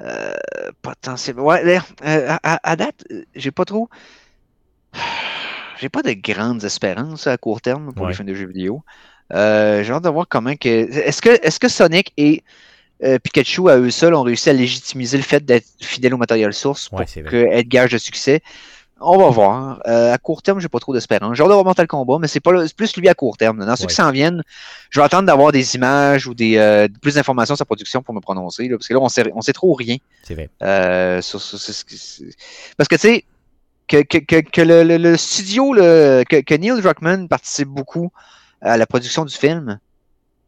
euh, 0.00 0.32
potentiellement. 0.82 1.44
Ouais, 1.44 1.64
euh, 2.04 2.28
à, 2.28 2.54
à- 2.54 2.70
à 2.72 2.76
date, 2.76 3.04
euh, 3.12 3.22
j'ai 3.36 3.50
pas 3.52 3.64
trop. 3.64 3.88
J'ai 5.84 5.90
pas 5.90 6.00
de 6.00 6.14
grandes 6.14 6.64
espérances 6.64 7.26
à 7.26 7.36
court 7.36 7.60
terme 7.60 7.92
pour 7.92 8.04
Ouais. 8.04 8.12
les 8.12 8.14
films 8.16 8.28
de 8.28 8.32
jeux 8.34 8.46
vidéo. 8.46 8.82
Euh, 9.34 9.82
j'ai 9.84 9.92
hâte 9.92 10.02
de 10.04 10.08
voir 10.08 10.24
comment 10.26 10.56
que. 10.56 10.66
Est-ce 10.66 11.20
que, 11.20 11.28
est-ce 11.46 11.60
que 11.60 11.68
Sonic 11.68 12.10
et 12.16 12.42
euh, 13.02 13.18
Pikachu 13.18 13.68
à 13.68 13.76
eux 13.76 13.90
seuls 13.90 14.14
ont 14.14 14.22
réussi 14.22 14.48
à 14.48 14.54
légitimiser 14.54 15.18
le 15.18 15.22
fait 15.22 15.44
d'être 15.44 15.66
fidèles 15.82 16.14
au 16.14 16.16
matériel 16.16 16.54
source 16.54 16.88
pour 16.88 17.00
Ouais, 17.00 17.64
gage 17.66 17.92
de 17.92 17.98
succès? 17.98 18.40
On 18.98 19.18
va 19.18 19.28
voir. 19.28 19.82
Euh, 19.86 20.14
à 20.14 20.16
court 20.16 20.40
terme, 20.40 20.58
j'ai 20.58 20.70
pas 20.70 20.78
trop 20.78 20.94
d'espérance. 20.94 21.36
J'ai 21.36 21.42
hâte 21.42 21.50
de 21.50 21.52
voir 21.52 21.66
Mortal 21.66 21.86
Kombat, 21.86 22.16
mais 22.18 22.28
c'est 22.28 22.40
pas 22.40 22.52
le- 22.52 22.66
plus 22.74 22.96
lui 22.96 23.10
à 23.10 23.14
court 23.14 23.36
terme. 23.36 23.58
Dans 23.66 23.76
ceux 23.76 23.82
Ouais. 23.82 23.88
qui 23.88 23.94
s'en 23.94 24.10
viennent, 24.10 24.42
je 24.88 25.00
vais 25.00 25.04
attendre 25.04 25.26
d'avoir 25.26 25.52
des 25.52 25.74
images 25.74 26.26
ou 26.26 26.32
des 26.32 26.56
euh, 26.56 26.88
plus 27.02 27.16
d'informations 27.16 27.56
sur 27.56 27.58
sa 27.58 27.64
production 27.66 28.02
pour 28.02 28.14
me 28.14 28.20
prononcer. 28.20 28.68
là, 28.68 28.78
parce 28.78 28.88
que 28.88 28.94
là, 28.94 29.00
on 29.02 29.10
sait, 29.10 29.24
on 29.34 29.42
sait 29.42 29.52
trop 29.52 29.74
rien. 29.74 29.98
C'est 30.22 30.32
vrai. 30.34 30.48
Euh, 30.62 31.20
sur- 31.20 31.42
sur- 31.42 31.58
sur 31.58 31.74
parce 32.78 32.88
que 32.88 32.94
tu 32.94 33.00
sais, 33.02 33.24
que, 33.88 34.02
que, 34.02 34.18
que, 34.18 34.40
que 34.40 34.60
le, 34.60 34.82
le- 34.82 34.96
le 34.98 35.16
studio, 35.16 35.72
le, 35.74 36.24
que, 36.28 36.54
Neil 36.54 36.80
Druckmann 36.80 37.28
participe 37.28 37.68
beaucoup 37.68 38.10
à 38.60 38.76
la 38.76 38.86
production 38.86 39.24
du 39.24 39.34
film 39.34 39.78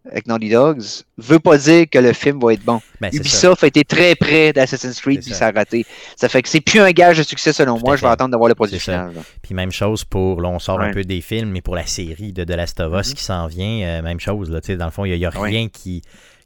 avec 0.08 0.28
Naughty 0.28 0.50
Dogs, 0.50 0.84
veut 1.18 1.40
pas 1.40 1.58
dire 1.58 1.86
que 1.90 1.98
le 1.98 2.12
film 2.12 2.38
va 2.40 2.52
être 2.52 2.62
bon. 2.62 2.80
Ben, 3.00 3.10
ça. 3.10 3.16
Ubisoft 3.18 3.64
a 3.64 3.66
été 3.66 3.82
très 3.84 4.14
près 4.14 4.52
d'Assassin's 4.52 5.00
Creed 5.00 5.20
puis 5.20 5.34
ça. 5.34 5.48
a 5.48 5.50
raté. 5.50 5.84
Ça 6.14 6.28
fait 6.28 6.42
que 6.42 6.48
c'est 6.48 6.60
plus 6.60 6.78
un 6.78 6.92
gage 6.92 7.18
de 7.18 7.24
succès 7.24 7.52
selon 7.52 7.76
Tout 7.76 7.86
moi. 7.86 7.96
Je 7.96 8.02
vais 8.02 8.06
attendre 8.08 8.30
d'avoir 8.30 8.48
le 8.48 8.54
produit 8.54 8.78
final. 8.78 9.12
Puis 9.42 9.52
même 9.52 9.72
chose 9.72 10.04
pour, 10.04 10.40
là 10.40 10.48
on 10.48 10.60
sort 10.60 10.80
un 10.80 10.92
peu 10.92 11.02
des 11.02 11.20
films, 11.20 11.50
mais 11.50 11.60
pour 11.60 11.74
la 11.74 11.86
série 11.86 12.32
de 12.32 12.44
The 12.44 12.50
Last 12.50 12.78
of 12.78 12.92
Us 13.00 13.08
Mhm. 13.08 13.14
qui 13.14 13.24
s'en 13.24 13.46
vient, 13.48 13.82
euh, 13.86 14.02
même 14.02 14.20
chose. 14.20 14.48
Là, 14.48 14.60
dans 14.76 14.84
le 14.84 14.90
fond, 14.92 15.04
il 15.04 15.18
n'y 15.18 15.26
a, 15.26 15.30
Ouais. 15.36 15.48
rien 15.50 15.68
qui... 15.68 16.02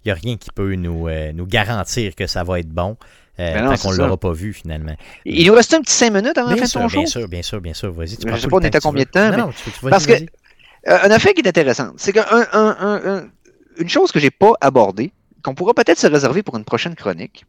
Y 0.06 0.10
a 0.10 0.14
rien 0.14 0.38
qui 0.38 0.48
peut 0.54 0.74
nous, 0.76 1.08
euh, 1.08 1.30
nous 1.34 1.44
garantir 1.44 2.14
que 2.14 2.26
ça 2.26 2.42
va 2.42 2.60
être 2.60 2.70
bon 2.70 2.96
euh, 3.38 3.54
Ben 3.54 3.64
non, 3.64 3.70
tant 3.74 3.76
qu'on 3.82 3.92
ne 3.92 3.96
l'aura 3.98 4.16
pas 4.16 4.32
vu 4.32 4.52
finalement. 4.52 4.94
Il 5.24 5.46
nous 5.46 5.54
reste 5.54 5.72
un 5.74 5.80
petit 5.80 5.92
5 5.94 6.10
minutes 6.12 6.36
avant 6.36 6.50
la 6.50 6.56
Bien 6.56 6.66
fin 6.66 6.68
de 6.80 6.84
ton 6.84 6.86
bien 6.92 7.04
show? 7.04 7.10
sûr, 7.20 7.28
bien 7.28 7.42
sûr, 7.42 7.60
bien 7.60 7.74
sûr. 7.74 7.92
Vas-y, 7.92 8.16
tu 8.16 8.22
Je 8.22 8.26
prends 8.26 8.36
sais 8.36 8.48
pas, 8.48 8.56
on 8.56 8.60
est 8.60 8.74
à 8.74 8.80
combien 8.80 9.04
de 9.04 9.08
temps, 9.08 9.24
Non, 9.24 9.30
mais- 9.30 9.36
non, 9.38 9.50
tu, 9.52 9.70
tu 9.70 9.80
vas-y, 9.82 9.90
Parce 9.90 10.06
que-. 10.06 10.12
Euh, 10.88 10.96
affaire 11.10 11.32
qui 11.34 11.40
est 11.42 11.48
intéressante, 11.48 11.94
c'est 11.98 12.12
qu'une 12.12 13.30
une 13.78 13.88
chose 13.88 14.12
que 14.12 14.18
j'ai 14.20 14.30
pas 14.30 14.52
abordée, 14.60 15.12
qu'on 15.42 15.54
pourra 15.54 15.72
peut-être 15.74 15.98
se 15.98 16.06
réserver 16.06 16.42
pour 16.42 16.56
une 16.56 16.64
prochaine 16.64 16.94
chronique, 16.94 17.44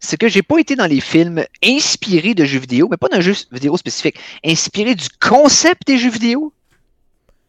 c'est 0.00 0.16
que 0.18 0.28
j'ai 0.28 0.42
pas 0.42 0.58
été 0.58 0.74
dans 0.76 0.86
les 0.86 1.00
films 1.00 1.44
inspirés 1.62 2.34
de 2.34 2.44
jeux 2.44 2.58
vidéo, 2.60 2.88
mais 2.90 2.96
pas 2.96 3.08
d'un 3.08 3.20
jeu 3.20 3.34
vidéo 3.52 3.76
spécifique, 3.76 4.16
inspirés 4.44 4.94
du 4.94 5.06
concept 5.20 5.86
des 5.86 5.98
jeux 5.98 6.10
vidéo 6.10 6.52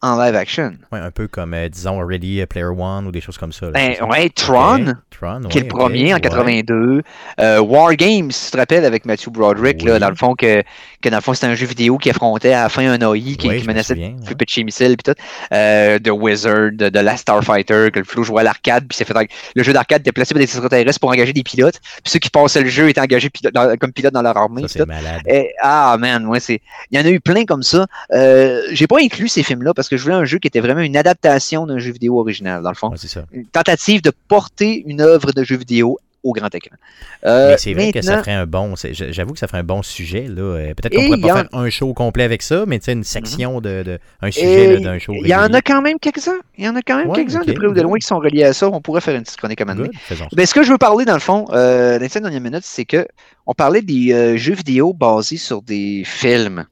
en 0.01 0.21
live 0.23 0.35
action. 0.35 0.73
Ouais, 0.91 0.99
un 0.99 1.11
peu 1.11 1.27
comme, 1.27 1.53
euh, 1.53 1.67
disons, 1.69 1.99
Ready 2.05 2.45
Player 2.47 2.65
One 2.67 3.07
ou 3.07 3.11
des 3.11 3.21
choses 3.21 3.37
comme 3.37 3.51
ça. 3.51 3.67
là, 3.67 3.71
Ben, 3.73 3.95
ouais, 4.07 4.29
Tron, 4.29 4.93
Tron, 5.09 5.41
qui 5.49 5.57
est 5.57 5.61
le 5.61 5.67
premier 5.67 6.13
en 6.13 6.17
ouais. 6.17 6.21
82. 6.21 7.01
Euh, 7.39 7.59
War 7.61 7.95
Games, 7.95 8.29
si 8.31 8.45
tu 8.45 8.51
te 8.51 8.57
rappelles, 8.57 8.85
avec 8.85 9.05
Matthew 9.05 9.29
Broderick, 9.29 9.81
là, 9.83 9.97
dans 9.99 10.09
le 10.09 10.15
fond, 10.15 10.35
que, 10.35 10.61
que 11.01 11.09
dans 11.09 11.17
le 11.17 11.21
fond, 11.21 11.33
c'était 11.33 11.47
un 11.47 11.55
jeu 11.55 11.65
vidéo 11.65 11.97
qui 11.97 12.09
affrontait 12.09 12.53
à 12.53 12.63
la 12.63 12.69
fin 12.69 12.87
un 12.87 12.99
AI 13.13 13.35
qui, 13.37 13.47
Oui, 13.49 13.61
qui 13.61 13.67
menaçait 13.67 13.95
de 13.95 14.45
chez 14.47 14.63
missiles 14.63 14.95
puis 15.03 15.13
tout. 15.13 15.19
Euh, 15.53 15.97
The 15.99 16.09
Wizard, 16.09 16.71
de, 16.73 16.89
de 16.89 16.99
Last 16.99 17.19
Starfighter, 17.21 17.89
que 17.91 17.99
le 17.99 18.05
flou 18.05 18.23
jouait 18.23 18.41
à 18.41 18.43
l'arcade, 18.43 18.85
puis 18.87 18.95
c'est 18.97 19.05
fait 19.05 19.15
le 19.55 19.63
jeu 19.63 19.73
d'arcade 19.73 20.01
était 20.01 20.11
placé 20.11 20.33
par 20.33 20.39
des 20.39 20.43
extraterrestres 20.45 20.99
pour 20.99 21.09
engager 21.09 21.33
des 21.33 21.43
pilotes. 21.43 21.79
Puis 22.03 22.11
ceux 22.11 22.19
qui 22.19 22.29
passaient 22.29 22.61
le 22.61 22.69
jeu 22.69 22.89
étaient 22.89 23.01
engagés 23.01 23.29
pilote- 23.29 23.53
dans- 23.53 23.75
comme 23.77 23.91
pilotes 23.93 24.13
dans 24.13 24.21
leur 24.21 24.35
armée. 24.37 24.67
Ça, 24.67 24.85
malade. 24.85 25.21
Ah 25.61 25.95
man, 25.99 26.25
ouais, 26.27 26.39
c'est. 26.39 26.61
Il 26.91 26.99
y 26.99 27.01
en 27.01 27.05
a 27.05 27.09
eu 27.09 27.19
plein 27.19 27.45
comme 27.45 27.63
ça. 27.63 27.85
Euh, 28.13 28.61
j'ai 28.71 28.87
pas 28.87 28.97
inclus 29.01 29.29
ces 29.29 29.41
films-là 29.43 29.73
parce 29.73 29.84
que 29.89 29.97
je 29.97 30.03
voulais 30.03 30.15
un 30.15 30.25
jeu 30.25 30.39
qui 30.39 30.47
était 30.47 30.59
vraiment 30.61 30.81
une 30.81 30.97
adaptation 30.97 31.65
d'un 31.65 31.79
jeu 31.79 31.91
vidéo 31.91 32.19
original, 32.19 32.61
dans 32.63 32.69
le 32.69 32.75
fond. 32.75 32.89
Ouais, 32.89 32.97
c'est 32.97 33.07
ça. 33.07 33.25
Une 33.31 33.45
tentative 33.45 34.01
de 34.01 34.11
porter 34.27 34.83
une 34.88 35.01
œuvre 35.01 35.31
de 35.31 35.43
jeu 35.43 35.57
vidéo 35.57 35.97
au 36.23 36.31
grand 36.33 36.53
écran. 36.55 36.75
Euh, 37.23 37.51
Mais 37.51 37.57
c'est 37.59 37.73
vrai 37.75 37.91
que 37.91 38.01
ça 38.01 38.17
ferait 38.17 38.31
un 38.33 38.47
bon. 38.47 38.73
J'avoue 38.91 39.33
que 39.33 39.38
ça 39.39 39.47
ferait 39.47 39.59
un 39.59 39.63
bon 39.63 39.83
sujet. 39.83 40.25
là. 40.27 40.41
Euh, 40.41 40.73
Peut-être 40.73 40.95
qu'on 40.95 41.01
Et 41.03 41.05
pourrait 41.05 41.21
pas 41.21 41.31
en- 41.33 41.36
faire 41.36 41.49
un 41.53 41.69
show 41.69 41.93
complet 41.93 42.23
avec 42.23 42.41
ça, 42.41 42.63
mais 42.65 42.79
tu 42.79 42.86
sais, 42.86 42.93
une 42.93 43.03
section 43.03 43.61
de, 43.61 43.83
de- 43.83 43.99
un 44.23 44.31
sujet 44.31 44.73
là, 44.73 44.79
Et 44.79 44.83
d'un 44.83 44.97
show. 44.97 45.13
Il 45.21 45.27
y 45.27 45.36
en 45.36 45.53
a 45.53 45.61
quand 45.61 45.83
même 45.83 45.99
quelques-uns. 45.99 46.39
Il 46.57 46.65
y 46.65 46.67
en 46.67 46.75
a 46.75 46.81
quand 46.81 46.97
même 46.97 47.09
Ouais, 47.09 47.17
quelques-uns 47.17 47.43
de 47.43 47.53
près 47.53 47.67
ou 47.67 47.73
de 47.73 47.81
loin 47.83 47.99
qui 47.99 48.07
sont 48.07 48.17
reliés 48.17 48.43
à 48.43 48.53
ça. 48.53 48.67
On 48.67 48.81
pourrait 48.81 49.01
faire 49.01 49.15
une 49.15 49.21
petite 49.21 49.38
chronique 49.38 49.61
à. 49.61 49.65
Good. 49.65 49.91
Ben, 50.33 50.45
ce 50.47 50.55
que 50.55 50.63
je 50.63 50.71
veux 50.71 50.79
parler, 50.79 51.05
dans 51.05 51.13
le 51.13 51.19
fond, 51.19 51.45
euh, 51.51 51.99
dans 51.99 52.03
les 52.03 52.09
dernières 52.21 52.41
minutes, 52.41 52.63
c'est 52.65 52.86
que 52.86 53.07
on 53.45 53.53
parlait 53.53 53.83
des 53.83 54.11
euh, 54.11 54.36
jeux 54.36 54.55
vidéo 54.55 54.93
basés 54.93 55.38
sur 55.38 55.61
des 55.61 56.01
films 56.05 56.65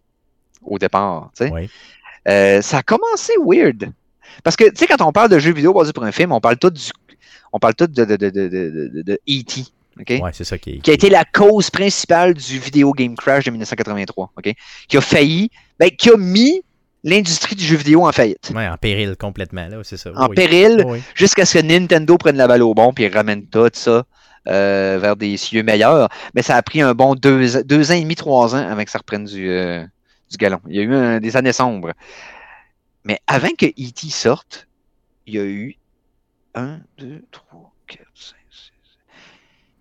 au 0.64 0.80
départ. 0.80 1.30
Ouais. 1.40 1.70
Euh, 2.28 2.62
ça 2.62 2.78
a 2.78 2.84
commencé 2.84 3.34
weird. 3.46 3.92
Parce 4.44 4.56
que, 4.56 4.66
tu 4.66 4.76
sais, 4.78 4.88
quand 4.88 5.02
on 5.06 5.12
parle 5.12 5.30
de 5.30 5.40
jeux 5.40 5.54
vidéo 5.54 5.74
basés 5.74 5.92
sur 5.96 6.04
un 6.04 6.12
film, 6.12 6.32
on 6.32 6.40
parle 6.42 6.58
tout 6.58 6.70
du. 6.70 6.82
On 7.52 7.60
parle 7.60 7.76
tout 7.76 7.88
de, 7.88 8.04
de, 8.06 8.16
de, 8.16 8.30
de, 8.30 9.02
de, 9.04 9.14
E.T. 9.30 9.62
OK? 10.00 10.10
Ouais, 10.24 10.32
c'est 10.34 10.44
ça 10.44 10.58
qui 10.58 10.72
est. 10.72 10.80
qui 10.80 10.90
a 10.90 10.94
été 10.94 11.10
la 11.10 11.24
cause 11.24 11.70
principale 11.70 12.34
du 12.34 12.58
Video 12.58 12.92
Game 12.94 13.16
Crash 13.16 13.46
de 13.46 13.52
1983, 13.52 14.32
OK? 14.38 14.54
Qui 14.88 14.98
a 14.98 15.02
failli, 15.02 15.52
ben, 15.80 15.90
qui 15.92 16.10
a 16.10 16.18
mis 16.18 16.64
l'industrie 17.04 17.56
du 17.56 17.64
jeu 17.64 17.76
vidéo 17.76 18.08
en 18.08 18.12
faillite, 18.12 18.52
Ouais, 18.56 18.68
en 18.68 18.78
péril 18.78 19.16
complètement, 19.20 19.68
là, 19.68 19.78
c'est 19.84 19.98
ça. 19.98 20.10
en 20.16 20.30
Oui. 20.30 20.36
péril, 20.36 20.84
Oui. 20.88 21.04
jusqu'à 21.16 21.46
ce 21.46 21.58
que 21.60 21.64
Nintendo 21.64 22.18
prenne 22.18 22.38
la 22.38 22.48
balle 22.48 22.64
au 22.64 22.74
bon 22.74 22.94
puis 22.94 23.08
ramène 23.10 23.46
tout 23.46 23.70
ça 23.74 24.04
euh, 24.48 24.98
vers 25.02 25.16
des 25.18 25.36
cieux 25.38 25.64
meilleurs. 25.64 26.08
Mais 26.34 26.42
ça 26.42 26.56
a 26.56 26.62
pris 26.64 26.82
un 26.82 26.94
bon 26.96 27.14
deux, 27.14 27.62
deux 27.64 27.92
ans 27.92 27.96
et 27.96 28.02
demi, 28.02 28.16
trois 28.16 28.56
ans 28.56 28.66
avant 28.68 28.84
que 28.84 28.90
ça 28.90 28.98
reprenne 29.00 29.26
du, 29.26 29.50
euh, 29.50 29.84
du 30.34 30.38
galon. 30.38 30.60
Il 30.68 30.76
y 30.76 30.80
a 30.80 30.84
eu 30.84 30.94
un- 30.94 31.20
des 31.20 31.36
années 31.38 31.54
sombres. 31.54 31.94
Mais 33.06 33.20
avant 33.28 33.50
que 33.58 33.66
E.T. 33.66 34.10
sorte, 34.10 34.68
il 35.28 35.36
y 35.36 35.40
a 35.40 35.44
eu 35.46 35.76
un, 36.56 36.80
deux, 36.98 37.24
trois, 37.32 37.74
quatre, 37.88 38.06
cinq, 38.14 38.36
six. 38.52 38.72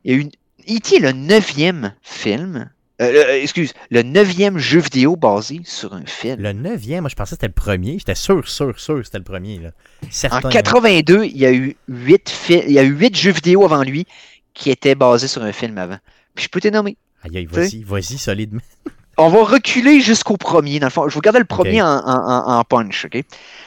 Il 0.05 0.11
y 0.13 0.15
a 0.15 0.19
eu 0.19 0.29
E.T. 0.77 0.97
est 0.97 1.01
le 1.01 1.13
neuvième 1.13 1.95
film. 2.03 2.71
euh, 3.01 3.05
euh, 3.05 3.41
excuse, 3.43 3.73
le 3.91 4.03
neuvième 4.03 4.59
jeu 4.59 4.81
vidéo 4.81 5.17
basé 5.17 5.61
sur 5.65 5.93
un 5.95 6.05
film. 6.07 6.41
Le 6.41 6.53
neuvième, 6.53 7.03
moi 7.03 7.09
je 7.11 7.15
pensais 7.17 7.31
que 7.31 7.41
c'était 7.41 7.47
le 7.49 7.53
premier. 7.53 7.99
J'étais 7.99 8.15
sûr, 8.15 8.47
sûr, 8.49 8.79
sûr 8.79 8.97
que 8.99 9.03
c'était 9.05 9.19
le 9.19 9.25
premier. 9.25 9.59
Là. 9.59 9.71
En 10.05 10.07
Certain. 10.11 10.49
82, 10.51 11.25
il 11.25 11.37
y 11.37 11.47
a 11.47 11.53
eu 11.53 11.77
huit 11.89 12.29
fi- 12.29 12.63
il 12.67 12.73
y 12.73 12.79
a 12.79 12.83
eu 12.85 12.91
huit 12.93 13.17
jeux 13.17 13.33
vidéo 13.33 13.65
avant 13.65 13.83
lui 13.83 14.07
qui 14.55 14.71
étaient 14.71 14.95
basés 14.95 15.29
sur 15.29 15.43
un 15.43 15.53
film 15.53 15.79
avant. 15.79 15.99
Puis 16.35 16.45
je 16.45 16.49
peux 16.51 16.61
te 16.61 16.69
nommer. 16.69 16.97
Aïe, 17.23 17.39
aïe, 17.39 17.47
vas-y, 17.47 17.83
vas-y, 17.85 18.19
solidement. 18.19 18.61
On 19.23 19.29
va 19.29 19.45
reculer 19.45 20.01
jusqu'au 20.01 20.37
premier, 20.37 20.79
dans 20.81 20.87
le 20.87 20.91
fond. 20.91 21.09
Je 21.09 21.15
vous 21.15 21.21
gardais 21.21 21.39
le 21.39 21.45
premier 21.45 21.81
en, 21.83 21.87
en- 21.87 22.29
en- 22.31 22.59
en 22.59 22.65
punch, 22.65 23.05
OK? 23.07 23.23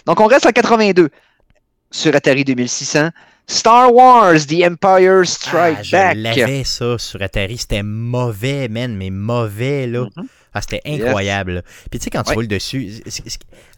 Donc, 0.06 0.20
on 0.20 0.26
reste 0.28 0.46
en 0.46 0.52
82 0.52 1.10
sur 1.92 2.16
Atari 2.16 2.44
2600. 2.44 3.10
Star 3.48 3.94
Wars, 3.94 4.34
The 4.48 4.64
Empire 4.64 5.22
Strike 5.26 5.78
Ah, 5.80 5.84
je 5.84 5.92
Back. 5.92 6.16
l'avais 6.18 6.64
ça 6.64 6.98
sur 6.98 7.22
Atari. 7.22 7.58
C'était 7.60 7.84
mauvais, 7.84 8.68
man, 8.70 8.96
mais 8.96 9.12
mauvais, 9.12 9.86
là. 9.88 10.06
Mhm. 10.16 10.28
Ah, 10.54 10.62
c'était 10.62 10.82
incroyable. 10.86 11.64
Puis 11.92 12.00
tu 12.00 12.06
sais, 12.06 12.10
quand 12.10 12.24
tu 12.24 12.30
Ouais. 12.30 12.34
vois 12.36 12.44
le 12.44 12.48
dessus, 12.48 13.02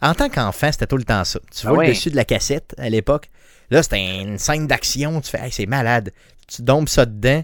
en 0.00 0.14
tant 0.14 0.28
qu'enfant, 0.28 0.70
c'était 0.72 0.86
tout 0.86 0.96
le 0.96 1.04
temps 1.04 1.24
ça. 1.24 1.38
Tu 1.54 1.66
Ah 1.66 1.70
vois 1.70 1.78
ouais. 1.80 1.86
le 1.88 1.92
dessus 1.92 2.10
de 2.10 2.16
la 2.16 2.24
cassette 2.24 2.74
à 2.78 2.88
l'époque. 2.88 3.28
Là, 3.70 3.82
c'était 3.82 4.20
une 4.22 4.38
scène 4.38 4.66
d'action. 4.66 5.20
Tu 5.20 5.28
fais, 5.30 5.40
hey, 5.40 5.52
c'est 5.52 5.66
malade. 5.66 6.12
Tu 6.46 6.62
dompes 6.62 6.88
ça 6.88 7.04
dedans. 7.04 7.42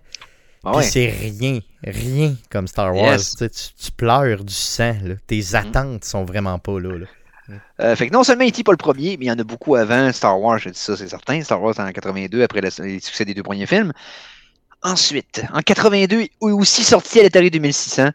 Ah 0.65 0.77
ouais. 0.77 0.83
c'est 0.83 1.07
rien, 1.07 1.61
rien 1.83 2.35
comme 2.51 2.67
Star 2.67 2.95
Wars. 2.95 3.13
Yes. 3.13 3.37
Tu, 3.37 3.91
pleures 3.93 4.45
du 4.45 4.55
sang. 4.55 4.97
là. 5.03 5.15
Tes 5.27 5.55
attentes 5.55 6.05
sont 6.05 6.25
vraiment 6.25 6.59
pas 6.59 6.79
là. 6.81 6.99
là. 6.99 7.07
Euh, 7.81 7.95
fait 7.95 8.09
que 8.09 8.13
non 8.13 8.25
seulement 8.25 8.47
E.T. 8.47 8.63
pas 8.65 8.73
le 8.73 8.79
premier, 8.79 9.17
mais 9.19 9.27
il 9.27 9.29
y 9.29 9.33
en 9.33 9.39
a 9.39 9.45
beaucoup 9.45 9.75
avant 9.75 10.11
Star 10.13 10.41
Wars, 10.41 10.59
je 10.59 10.71
dis 10.71 10.79
ça, 10.79 10.97
c'est 10.97 11.09
certain. 11.09 11.43
Star 11.43 11.63
Wars 11.63 11.79
en 11.79 11.91
82, 11.91 12.43
après 12.43 12.63
le, 12.63 12.71
les 12.83 13.01
succès 13.01 13.25
des 13.25 13.35
deux 13.35 13.43
premiers 13.43 13.67
films. 13.67 13.93
Ensuite, 14.83 15.45
en 15.53 15.61
82, 15.61 16.21
est 16.23 16.31
aussi 16.41 16.85
sorti 16.85 17.21
à 17.21 17.23
l'Atari 17.23 17.51
2600, 17.51 18.11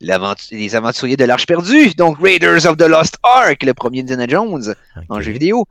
les 0.00 0.76
aventuriers 0.76 1.16
de 1.16 1.24
l'Arche 1.24 1.46
perdue, 1.46 1.90
donc 1.94 2.18
Raiders 2.20 2.66
of 2.66 2.76
the 2.76 2.82
Lost 2.82 3.16
Ark, 3.22 3.62
le 3.62 3.74
premier 3.74 4.00
Indiana 4.00 4.26
Jones 4.28 4.74
en 5.08 5.20
jeu 5.20 5.32
vidéo. 5.32 5.66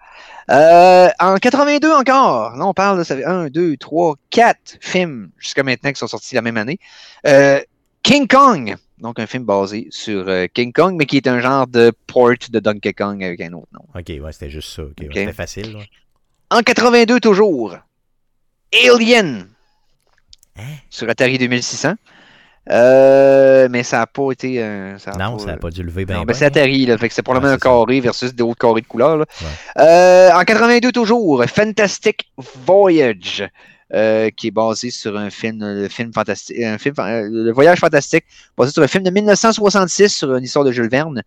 Euh, 0.50 1.10
en 1.20 1.36
82 1.36 1.92
encore, 1.92 2.56
là 2.56 2.66
on 2.66 2.74
parle, 2.74 3.00
de 3.00 3.04
ça 3.04 3.16
fait 3.16 3.26
1, 3.26 3.48
2, 3.48 3.78
3, 3.78 4.16
4 4.30 4.78
films 4.80 5.30
jusqu'à 5.38 5.64
maintenant 5.64 5.92
qui 5.92 6.00
sont 6.00 6.08
sortis 6.08 6.36
la 6.36 6.42
même 6.42 6.58
année. 6.58 6.80
Euh, 7.26 7.60
King 8.04 8.28
Kong, 8.28 8.76
donc 9.00 9.20
un 9.20 9.28
film 9.28 9.44
basé 9.44 9.88
sur 9.92 10.28
euh, 10.28 10.48
King 10.54 10.72
Kong, 10.72 10.96
mais 10.98 11.06
qui 11.06 11.18
est 11.18 11.28
un 11.28 11.40
genre 11.40 11.68
de 11.68 11.92
port 12.08 12.34
de 12.50 12.60
Donkey 12.60 12.94
Kong 12.94 13.24
avec 13.24 13.42
un 13.42 13.54
autre 13.54 13.68
nom. 13.74 13.86
Ok, 13.94 14.08
ouais, 14.08 14.32
c'était 14.32 14.50
juste 14.50 14.70
ça. 14.70 14.84
C'était 14.98 15.34
facile. 15.34 15.78
En 16.50 16.62
82 16.62 17.20
toujours, 17.20 17.76
Alien, 18.74 19.48
hein? 20.58 20.62
sur 20.90 21.10
Atari 21.10 21.38
2600. 21.38 21.96
Euh, 22.70 23.68
mais 23.70 23.84
ça 23.84 24.00
n'a 24.00 24.08
pas 24.08 24.32
été. 24.32 24.62
Euh, 24.62 24.98
non, 25.18 25.40
ça 25.40 25.46
n'a 25.48 25.58
pas 25.58 25.70
dû 25.70 25.84
lever 25.84 26.06
bien. 26.06 26.18
Non, 26.18 26.24
mais 26.26 26.34
c'est 26.34 26.46
Atari, 26.46 26.86
là, 26.86 26.98
fait 26.98 27.10
que 27.10 27.14
c'est 27.14 27.22
probablement 27.22 27.54
un 27.54 27.58
carré 27.58 28.00
versus 28.00 28.34
d'autres 28.34 28.58
carrés 28.58 28.82
de 28.82 28.88
couleur. 28.88 29.26
Euh, 29.78 30.32
en 30.32 30.44
82 30.44 30.92
toujours, 30.92 31.44
Fantastic 31.46 32.30
Voyage. 32.66 33.48
qui 34.36 34.48
est 34.48 34.52
basé 34.52 34.92
sur 34.92 35.18
un 35.18 35.30
film, 35.30 35.60
le 35.62 35.88
film 35.88 36.12
fantastique, 36.12 36.62
un 36.62 36.78
film, 36.78 36.96
le 36.98 37.52
voyage 37.52 37.80
fantastique, 37.80 38.26
basé 38.58 38.72
sur 38.72 38.84
un 38.84 38.88
film 38.88 39.04
de 39.04 39.12
1966 39.12 40.10
sur 40.10 40.36
une 40.36 40.44
histoire 40.44 40.66
de 40.66 40.72
Jules 40.72 40.90
Verne, 40.90 41.24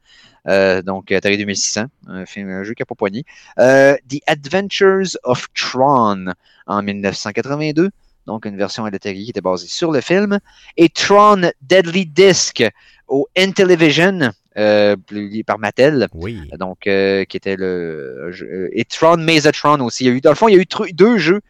donc 0.84 1.11
Atari 1.11 1.38
2600, 1.38 1.86
un 2.09 2.26
film, 2.26 2.51
un 2.51 2.62
jeu 2.64 2.74
qui 2.74 2.82
n'a 2.82 2.86
pas 2.86 2.95
poigné. 2.95 3.24
The 3.57 4.20
Adventures 4.26 5.16
of 5.24 5.47
Tron 5.55 6.34
en 6.66 6.82
1982 6.82 7.91
donc 8.27 8.45
une 8.45 8.57
version 8.57 8.85
à 8.85 8.91
qui 8.91 9.31
était 9.31 9.41
basée 9.41 9.66
sur 9.66 9.93
le 9.93 10.01
film, 10.01 10.39
et 10.77 10.89
Tron 10.89 11.51
Deadly 11.62 12.07
Disc 12.07 12.62
au 13.09 13.29
Intellivision, 13.37 14.33
euh, 14.57 14.97
par 15.47 15.59
Mattel. 15.59 16.09
Oui. 16.12 16.51
Donc, 16.59 16.87
euh, 16.87 17.25
qui 17.25 17.37
était 17.37 17.57
le. 17.57 18.31
et 18.73 18.85
Tron 18.85 19.18
Mesotron 19.18 19.81
aussi. 19.81 20.05
Il 20.05 20.07
y 20.09 20.11
a 20.11 20.12
eu, 20.14 20.21
dans 20.21 20.31
le 20.31 20.37
fond, 20.37 20.49
il 20.49 20.57
y 20.57 20.59
a 20.59 20.61
eu 20.61 20.93
deux 20.93 21.18
jeux. 21.18 21.41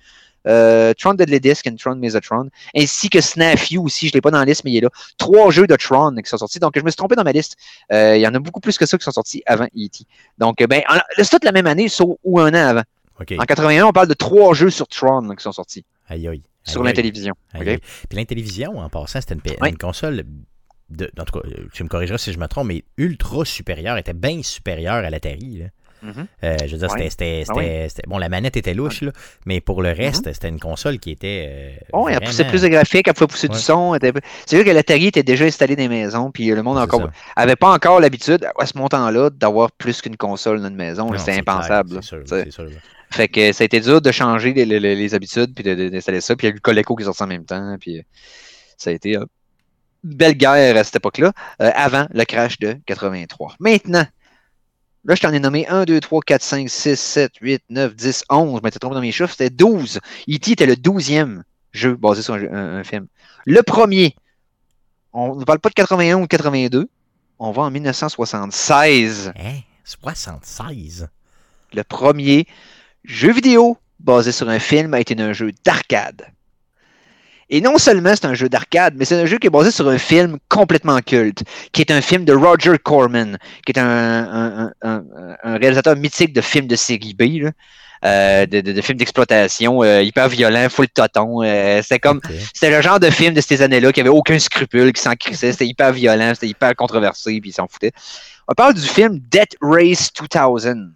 Euh, 0.47 0.95
Tron 0.99 1.15
Deadly 1.15 1.41
Disc 1.41 1.67
et 1.67 1.75
Tron 1.77 1.97
Mesotron, 1.97 2.49
ainsi 2.75 3.11
que 3.11 3.21
Snafu 3.21 3.77
aussi, 3.77 4.07
je 4.07 4.13
ne 4.13 4.15
l'ai 4.15 4.21
pas 4.23 4.31
dans 4.31 4.39
la 4.39 4.47
liste, 4.47 4.65
mais 4.65 4.73
il 4.73 4.79
est 4.79 4.81
là. 4.83 4.89
Trois 5.19 5.51
jeux 5.51 5.67
de 5.67 5.77
Tron 5.77 6.15
qui 6.17 6.31
sont 6.31 6.39
sortis, 6.39 6.59
donc 6.59 6.73
je 6.77 6.83
me 6.83 6.89
suis 6.89 6.97
trompé 6.97 7.15
dans 7.15 7.25
ma 7.25 7.33
liste. 7.33 7.57
il 7.91 8.21
y 8.21 8.27
en 8.27 8.35
a 8.35 8.39
beaucoup 8.39 8.61
plus 8.61 8.79
que 8.79 8.87
ça 8.87 8.97
qui 8.97 9.05
sont 9.05 9.13
sortis 9.13 9.43
avant 9.45 9.67
E.T. 9.67 10.05
Donc, 10.39 10.65
ben, 10.67 10.83
c'est 11.17 11.29
toute 11.29 11.45
la 11.45 11.53
même 11.53 11.67
année, 11.67 11.89
sauf 11.89 12.17
ou 12.25 12.41
un 12.41 12.51
an 12.51 12.69
avant. 12.69 12.83
En 13.39 13.45
81, 13.45 13.85
on 13.85 13.93
parle 13.93 14.09
de 14.09 14.15
trois 14.15 14.55
jeux 14.55 14.71
sur 14.71 14.89
Tron 14.89 15.29
qui 15.37 15.43
sont 15.43 15.53
sortis. 15.53 15.85
Aïe 16.09 16.27
aïe 16.27 16.43
sur 16.71 16.83
l'Intellivision. 16.83 17.35
Puis 17.53 17.79
l'Intellivision, 18.13 18.79
en 18.79 18.89
passant, 18.89 19.21
c'était 19.21 19.37
une, 19.67 19.77
console, 19.77 20.25
de, 20.89 21.11
en 21.19 21.25
tout 21.25 21.41
cas, 21.41 21.49
tu 21.73 21.85
me 21.85 21.89
corrigeras 21.89 22.19
si 22.19 22.33
je 22.33 22.39
me 22.39 22.47
trompe, 22.47 22.69
mais 22.69 22.85
ultra 22.97 23.45
supérieure, 23.45 23.97
était 23.97 24.15
bien 24.15 24.43
supérieure 24.43 24.95
à 24.95 25.11
l'Atari. 25.11 25.65
Mm-hmm. 26.03 26.27
Euh, 26.45 26.57
je 26.67 26.77
veux 26.77 26.79
dire, 26.79 26.91
c'était, 27.11 27.45
ah 27.49 28.07
Bon, 28.07 28.19
la 28.19 28.29
manette 28.29 28.57
était 28.57 28.75
louche, 28.75 29.03
là, 29.03 29.13
mais 29.47 29.61
pour 29.61 29.83
le 29.83 29.91
reste, 29.91 30.27
mm-hmm. 30.27 30.33
c'était 30.33 30.49
une 30.49 30.61
console 30.61 30.99
qui 30.99 31.11
était. 31.11 31.47
Euh, 31.49 31.85
oh, 31.93 32.09
elle 32.09 32.21
poussait 32.21 32.45
plus 32.45 32.63
de 32.63 32.69
graphiques, 32.69 33.07
elle 33.09 33.15
pouvait 33.15 33.29
pousser 33.29 33.49
du 33.49 33.59
son. 33.59 33.97
C'est 34.47 34.57
vrai 34.57 34.65
que 34.65 34.71
l'Atari 34.71 35.07
était 35.07 35.23
déjà 35.23 35.45
installé 35.45 35.77
dans 35.77 35.83
les 35.83 35.89
maisons, 35.89 36.31
puis 36.31 36.47
le 36.49 36.63
monde 36.63 36.79
encore 36.79 37.11
avait 37.37 37.57
pas 37.57 37.73
encore 37.73 38.01
l'habitude, 38.01 38.47
à 38.59 38.67
ce 38.67 38.77
montant-là, 38.79 39.31
d'avoir 39.31 39.71
plus 39.73 40.01
qu'une 40.01 40.17
console 40.17 40.61
dans 40.61 40.69
une 40.69 40.77
maison. 40.77 41.11
C'était 41.17 41.39
impensable. 41.39 42.01
C'est 42.03 42.51
sûr. 42.51 42.67
Fait 43.13 43.27
que 43.27 43.53
ça 43.53 43.63
a 43.63 43.65
été 43.65 43.81
dur 43.81 44.01
de 44.01 44.13
changer 44.13 44.53
les, 44.53 45.15
habitudes 45.15 45.53
puis 45.55 45.65
d'installer 45.65 46.21
ça. 46.21 46.37
Puis 46.37 46.47
il 46.47 46.51
y 46.51 46.53
a 46.53 46.53
eu 46.53 46.55
le 46.55 46.61
Coleco 46.61 46.95
qui 46.95 47.03
est 47.03 47.07
sorti 47.07 47.23
en 47.25 47.27
même 47.27 47.45
temps. 47.45 47.77
Puis 47.81 48.03
ça 48.77 48.91
a 48.91 48.93
été 48.93 49.17
une 49.17 49.27
belle 50.05 50.35
guerre 50.35 50.77
à 50.77 50.85
cette 50.85 50.97
époque-là, 50.97 51.33
euh, 51.61 51.71
avant 51.75 52.07
le 52.13 52.25
crash 52.25 52.59
de 52.59 52.77
83. 52.87 53.57
Maintenant, 53.59 54.07
là, 55.05 55.15
je 55.15 55.21
t'en 55.21 55.33
ai 55.33 55.41
nommé 55.41 55.67
1, 55.67 55.85
2, 55.85 56.01
3, 56.01 56.21
4, 56.23 56.43
5, 56.43 56.69
6, 56.69 57.01
7, 57.01 57.33
8, 57.41 57.63
9, 57.71 57.95
10, 57.95 58.25
11. 58.29 58.59
Je 58.59 58.65
m'étais 58.65 58.79
trompé 58.79 58.95
dans 58.95 59.01
mes 59.01 59.13
chiffres. 59.13 59.31
C'était 59.31 59.51
12. 59.51 60.01
E.T. 60.29 60.53
était 60.53 60.67
le 60.67 60.75
12e 60.75 61.43
jeu 61.73 61.97
basé 61.97 62.23
sur 62.23 62.35
un, 62.35 62.85
film. 62.85 63.07
Le 63.47 63.63
premier, 63.63 64.15
on 65.13 65.37
ne 65.37 65.45
parle 65.45 65.61
pas 65.61 65.69
de 65.69 65.75
81 65.75 66.17
ou 66.17 66.23
de 66.23 66.27
82. 66.27 66.89
On 67.39 67.53
va 67.53 67.63
en 67.63 67.71
1976. 67.71 69.33
Hein? 69.37 69.61
76? 69.85 71.09
Le 71.73 71.85
premier 71.85 72.47
jeu 73.05 73.33
vidéo 73.33 73.79
basé 73.99 74.33
sur 74.33 74.49
un 74.49 74.59
film 74.59 74.95
a 74.95 75.01
été 75.01 75.21
un 75.21 75.33
jeu 75.33 75.53
d'arcade. 75.65 76.27
Et 77.51 77.61
non 77.61 77.79
seulement 77.79 78.15
c'est 78.15 78.27
un 78.27 78.35
jeu 78.35 78.49
d'arcade, 78.49 78.95
mais 78.97 79.05
c'est 79.05 79.21
un 79.21 79.27
jeu 79.27 79.39
qui 79.39 79.49
est 79.49 79.51
basé 79.51 79.73
sur 79.73 79.89
un 79.89 79.99
film 79.99 80.39
complètement 80.49 81.01
culte, 81.01 81.43
qui 81.73 81.81
est 81.81 81.91
un 81.91 82.01
film 82.01 82.25
de 82.25 82.33
Roger 82.33 82.79
Corman, 82.83 83.39
qui 83.67 83.73
est 83.73 83.79
un, 83.79 84.73
réalisateur 85.45 85.97
mythique 85.97 86.33
de 86.33 86.41
films 86.41 86.69
de 86.69 86.77
série 86.77 87.13
B, 87.13 87.51
euh, 88.05 88.47
de, 88.47 88.81
films 88.81 88.99
d'exploitation 88.99 89.83
euh, 89.83 90.01
hyper 90.01 90.29
violent, 90.29 90.69
full 90.71 90.89
toton. 90.89 91.43
Euh, 91.43 91.83
c'était 91.83 91.99
comme, 91.99 92.21
c'était 92.55 92.71
le 92.71 92.81
genre 92.81 93.01
de 93.01 93.11
film 93.11 93.35
de 93.35 93.41
ces 93.41 93.61
années-là 93.63 93.93
qui 93.93 94.01
avait 94.01 94.09
aucun 94.09 94.39
scrupule, 94.39 94.93
qui 94.93 95.03
s'en 95.03 95.17
crissait, 95.17 95.51
c'était 95.53 95.67
hyper 95.67 95.93
violent, 95.93 96.33
c'était 96.35 96.49
hyper 96.49 96.75
controversé, 96.77 97.41
puis 97.41 97.51
il 97.51 97.53
s'en 97.53 97.67
foutait. 97.67 97.93
On 98.47 98.55
parle 98.55 98.75
du 98.75 98.81
film 98.81 99.19
Death 99.19 99.57
Race 99.61 100.11
2000 100.15 100.93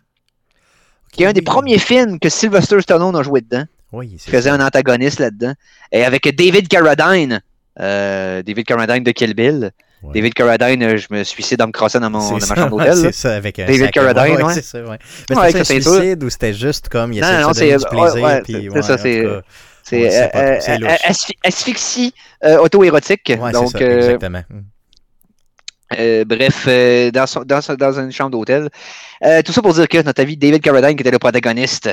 qui 1.13 1.23
est 1.23 1.27
un 1.27 1.33
des 1.33 1.43
premiers 1.43 1.79
films 1.79 2.19
que 2.19 2.29
Sylvester 2.29 2.81
Stallone 2.81 3.15
a 3.15 3.23
joué 3.23 3.41
dedans. 3.41 3.65
Oui, 3.95 4.11
il 4.13 4.31
faisait 4.31 4.51
un 4.51 4.61
antagoniste 4.61 5.21
là-dedans. 5.21 5.55
Et 5.93 6.05
avec 6.05 6.29
David 6.37 6.69
Carradine. 6.69 7.41
Euh, 7.81 8.43
David 8.43 8.67
Carradine 8.67 9.03
de 9.03 9.11
Kill 9.13 9.35
Bill. 9.35 9.71
David 10.13 10.35
Carradine, 10.35 10.83
euh, 10.83 10.97
je 10.99 11.07
me 11.11 11.25
suicide 11.25 11.63
en 11.63 11.69
me 11.69 11.73
crossant 11.73 11.99
dans, 11.99 12.11
mon, 12.11 12.19
dans 12.19 12.47
ma 12.47 12.55
chambre 12.55 12.77
d'hôtel. 12.77 12.95
c'est 12.95 13.13
ça, 13.15 13.35
avec 13.35 13.59
un 13.59 13.65
David 13.65 13.91
Carradine, 13.91 14.43
ouais. 14.43 14.53
C'est 14.53 14.63
ça, 14.63 14.83
ouais. 14.83 14.99
Mais 15.31 15.37
ouais, 15.37 15.47
c'était 15.47 15.61
un 15.61 15.65
suicide 15.65 16.23
ou 16.25 16.29
c'était 16.29 16.53
juste 16.53 16.91
comme 16.91 17.15
il 17.15 17.21
essaie 17.21 17.39
de 17.39 17.43
donner 17.43 17.77
du 17.77 17.85
plaisir. 17.87 18.43
puis, 18.45 18.69
c'est 18.73 18.83
ça, 18.83 18.99
c'est... 18.99 19.25
C'est 19.87 20.35
euh, 20.35 20.59
asphyxie 21.45 22.15
auto-érotique. 22.43 23.33
Ouais, 23.39 23.53
donc, 23.53 23.71
ça, 23.71 23.81
exactement. 23.81 24.43
Euh, 25.99 26.25
bref, 26.25 26.67
euh, 26.69 27.11
dans, 27.11 27.25
dans, 27.45 27.77
dans, 27.77 28.01
une 28.01 28.13
chambre 28.13 28.31
d'hôtel. 28.31 28.69
Euh, 29.23 29.43
tout 29.43 29.53
ça 29.53 29.63
pour 29.63 29.73
dire 29.75 29.89
que 29.89 30.03
notre 30.03 30.23
ami 30.23 30.37
David 30.37 30.61
Carradine, 30.61 30.97
qui 30.97 31.03
était 31.03 31.11
le 31.11 31.19
protagoniste 31.19 31.91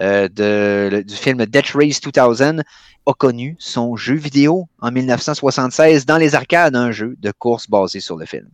de, 0.00 1.02
du 1.02 1.14
film 1.14 1.44
Death 1.46 1.70
Race 1.74 2.00
2000, 2.00 2.62
a 3.06 3.12
connu 3.12 3.56
son 3.58 3.96
jeu 3.96 4.14
vidéo 4.14 4.66
en 4.80 4.90
1976 4.90 6.06
dans 6.06 6.16
les 6.16 6.34
arcades, 6.34 6.74
un 6.74 6.90
jeu 6.90 7.16
de 7.20 7.32
course 7.32 7.68
basé 7.68 8.00
sur 8.00 8.16
le 8.16 8.26
film. 8.26 8.48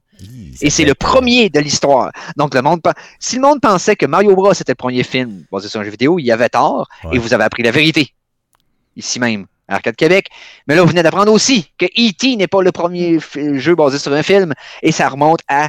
Et 0.61 0.69
c'est 0.69 0.85
le 0.85 0.95
premier 0.95 1.49
de 1.49 1.61
l'histoire. 1.61 2.13
Donc, 2.37 2.55
le 2.55 2.61
monde, 2.61 2.81
si 3.19 3.37
le 3.37 3.43
monde 3.43 3.61
pensait 3.61 3.97
que 3.97 4.05
Mario 4.07 4.35
Bros 4.35 4.53
était 4.53 4.73
le 4.73 4.75
premier 4.75 5.03
film 5.03 5.45
basé 5.51 5.69
sur 5.69 5.81
un 5.81 5.85
jeu 5.85 5.91
vidéo, 5.91 6.19
il 6.19 6.25
y 6.25 6.33
avait 6.33 6.51
tort 6.51 6.89
et 7.13 7.19
vous 7.19 7.33
avez 7.33 7.45
appris 7.45 7.63
la 7.63 7.71
vérité. 7.71 8.13
Ici 8.97 9.19
même. 9.19 9.47
Arcade 9.71 9.97
Québec. 9.97 10.29
Mais 10.67 10.75
là, 10.75 10.83
vous 10.83 10.89
venez 10.89 11.03
d'apprendre 11.03 11.33
aussi 11.33 11.71
que 11.79 11.87
E.T. 11.87 12.37
n'est 12.37 12.49
pas 12.49 12.63
le 12.63 12.73
premier 12.73 13.19
jeu 13.55 13.75
basé 13.75 13.99
sur 13.99 14.13
un 14.13 14.23
film 14.23 14.53
et 14.83 14.93
ça 14.93 15.09
remonte 15.09 15.41
à 15.49 15.69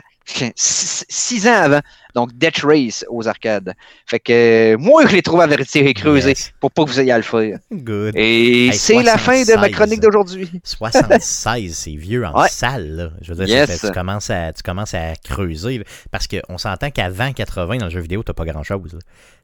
six 0.56 1.48
ans 1.48 1.62
avant. 1.64 1.82
Donc, 2.14 2.34
Death 2.34 2.60
Race 2.64 3.06
aux 3.10 3.28
arcades. 3.28 3.74
Fait 4.06 4.20
que 4.20 4.76
moi, 4.78 5.06
je 5.08 5.16
l'ai 5.16 5.22
trouvé 5.22 5.44
à 5.44 5.48
vérité 5.48 5.88
et 5.88 5.94
creusé 5.94 6.34
pour 6.60 6.72
pas 6.72 6.84
que 6.84 6.90
vous 6.90 7.00
ayez 7.00 7.12
à 7.12 7.18
le 7.18 7.24
faire. 7.24 7.58
Good. 7.72 8.16
Et 8.16 8.72
c'est 8.74 9.02
la 9.02 9.18
fin 9.18 9.44
de 9.44 9.56
ma 9.56 9.70
chronique 9.70 10.02
d'aujourd'hui. 10.02 10.50
76, 10.64 11.76
c'est 11.76 11.96
vieux 11.96 12.26
en 12.26 12.46
salle. 12.48 12.96
Là. 12.96 13.10
Je 13.22 13.34
veux 13.34 13.46
dire, 13.46 13.68
tu, 13.68 13.92
commences 13.92 14.30
à, 14.30 14.52
tu 14.54 14.62
commences 14.62 14.94
à 14.94 15.14
creuser. 15.24 15.84
Parce 16.12 16.28
qu'on 16.28 16.58
s'entend 16.58 16.92
qu'avant 16.92 17.32
80, 17.32 17.78
dans 17.78 17.86
le 17.86 17.92
jeu 17.92 18.02
vidéo, 18.02 18.24
t'as 18.24 18.34
pas 18.34 18.46
grand-chose. 18.46 19.00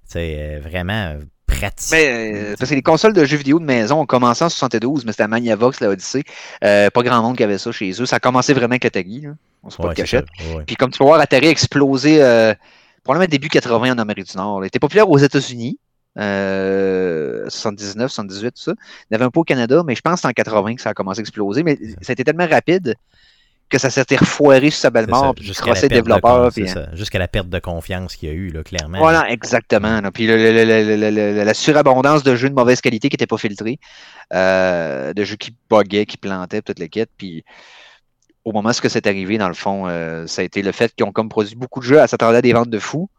C'est 0.06 0.38
euh, 0.40 0.60
vraiment 0.62 1.18
pratique. 1.48 1.92
Mais, 1.92 2.34
euh, 2.34 2.56
parce 2.58 2.70
que 2.70 2.76
les 2.76 2.82
consoles 2.82 3.14
de 3.14 3.26
jeux 3.26 3.38
vidéo 3.38 3.60
de 3.60 3.66
maison 3.66 4.02
ont 4.02 4.06
commencé 4.06 4.44
en 4.44 4.50
72, 4.50 5.06
mais 5.06 5.12
c'était 5.12 5.24
à 5.24 5.28
Magnavox, 5.28 5.80
la 5.80 5.90
Odyssey. 5.90 6.24
Euh, 6.64 6.90
pas 6.90 7.02
grand 7.04 7.22
monde 7.22 7.38
qui 7.38 7.44
avait 7.44 7.58
ça 7.58 7.72
chez 7.72 7.92
eux. 8.00 8.06
Ça 8.06 8.18
a 8.18 8.20
commencé 8.20 8.54
vraiment 8.54 8.74
avec 8.74 8.86
Atari. 8.86 9.22
Là. 9.22 9.32
On 9.64 9.70
se 9.70 9.78
pas 9.78 9.90
de 9.90 9.94
cachette. 9.94 10.26
Puis 10.66 10.76
comme 10.76 10.92
tu 10.92 11.00
peux 11.00 11.06
voir, 11.06 11.20
Atari 11.20 11.48
a 11.48 11.50
explosé 11.50 12.22
euh, 12.22 12.54
probablement 13.04 13.30
début 13.30 13.50
80 13.50 13.94
en 13.94 13.98
Amérique 13.98 14.30
du 14.30 14.38
Nord. 14.38 14.64
Il 14.64 14.68
était 14.68 14.80
populaire 14.80 15.10
aux 15.10 15.18
États-Unis. 15.18 15.80
79, 16.16 18.12
78, 18.12 18.52
tout 18.52 18.62
ça. 18.62 18.74
Il 19.10 19.14
y 19.14 19.16
avait 19.16 19.26
un 19.26 19.30
peu 19.30 19.40
au 19.40 19.44
Canada, 19.44 19.84
mais 19.86 19.94
je 19.96 20.02
pense 20.02 20.16
que 20.16 20.22
c'est 20.22 20.28
en 20.28 20.32
80 20.32 20.76
que 20.76 20.82
ça 20.82 20.90
a 20.90 20.94
commencé 20.96 21.20
à 21.20 21.22
exploser. 21.22 21.62
Mais 21.62 21.78
ça 22.02 22.10
a 22.10 22.14
été 22.14 22.24
tellement 22.24 22.48
rapide 22.48 22.96
que 23.70 23.78
ça 23.78 23.90
s'était 23.90 24.16
refoiré 24.16 24.70
sur 24.70 24.80
sa 24.80 24.90
belle 24.90 25.08
mort, 25.08 25.36
puis 25.36 25.52
crossé 25.52 25.90
développeur. 25.90 26.46
Hein. 26.58 26.86
Jusqu'à 26.94 27.20
la 27.20 27.28
perte 27.28 27.50
de 27.50 27.60
confiance 27.60 28.16
qu'il 28.16 28.30
y 28.30 28.32
a 28.32 28.36
eu, 28.36 28.50
là, 28.50 28.64
clairement. 28.64 29.00
Voilà, 29.00 29.30
exactement. 29.30 30.02
Puis 30.14 30.28
la 30.28 31.54
surabondance 31.54 32.24
de 32.24 32.36
jeux 32.36 32.50
de 32.50 32.56
mauvaise 32.56 32.82
qualité 32.82 33.10
qui 33.10 33.16
n'étaient 33.16 33.28
pas 33.28 33.38
filtrés, 33.38 33.80
euh, 34.34 35.14
de 35.14 35.24
jeux 35.24 35.36
qui 35.36 35.56
buguaient, 35.70 36.06
qui 36.06 36.18
plantaient, 36.18 36.62
toutes 36.62 36.80
les 36.80 36.90
quêtes. 36.90 37.12
Puis 37.18 37.44
au 38.46 38.54
moment 38.54 38.70
où 38.70 38.90
c'est 38.90 39.08
arrivé, 39.08 39.38
dans 39.38 39.50
le 39.50 39.54
fond, 39.54 39.88
euh, 39.88 40.26
ça 40.28 40.42
a 40.42 40.46
été 40.46 40.62
le 40.62 40.72
fait 40.72 40.94
qu'ils 40.96 41.06
ont 41.06 41.12
comme 41.12 41.30
produit 41.30 41.56
beaucoup 41.56 41.82
de 41.82 41.86
jeux 41.86 42.00
à 42.00 42.08
s'attendre 42.08 42.36
à 42.36 42.42
des 42.42 42.54
ventes 42.54 42.70
de 42.70 42.80
fous. 42.80 43.10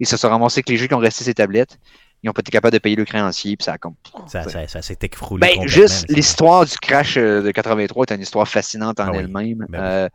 Ils 0.00 0.06
se 0.06 0.16
sont 0.16 0.30
ramassés 0.30 0.62
que 0.62 0.70
les 0.70 0.78
jeux 0.78 0.86
qui 0.86 0.94
ont 0.94 0.98
resté 0.98 1.24
ces 1.24 1.34
tablettes 1.34 1.78
ils 2.22 2.26
n'ont 2.26 2.32
pas 2.32 2.40
été 2.40 2.50
capables 2.50 2.72
de 2.72 2.78
payer 2.78 2.96
le 2.96 3.04
créancier, 3.04 3.56
puis 3.56 3.64
ça 3.64 3.74
a 3.74 3.78
comme. 3.78 3.94
Ça, 4.26 4.44
ça, 4.66 4.82
s'est 4.82 4.98
écroulé. 5.02 5.40
Ben, 5.40 5.68
juste 5.68 6.06
l'histoire 6.08 6.64
du 6.64 6.76
crash 6.78 7.16
euh, 7.16 7.42
de 7.42 7.50
83 7.50 8.06
est 8.06 8.14
une 8.14 8.22
histoire 8.22 8.48
fascinante 8.48 9.00
en 9.00 9.12
ah 9.12 9.16
elle-même. 9.16 9.66
Ben 9.68 9.80
euh, 9.80 10.08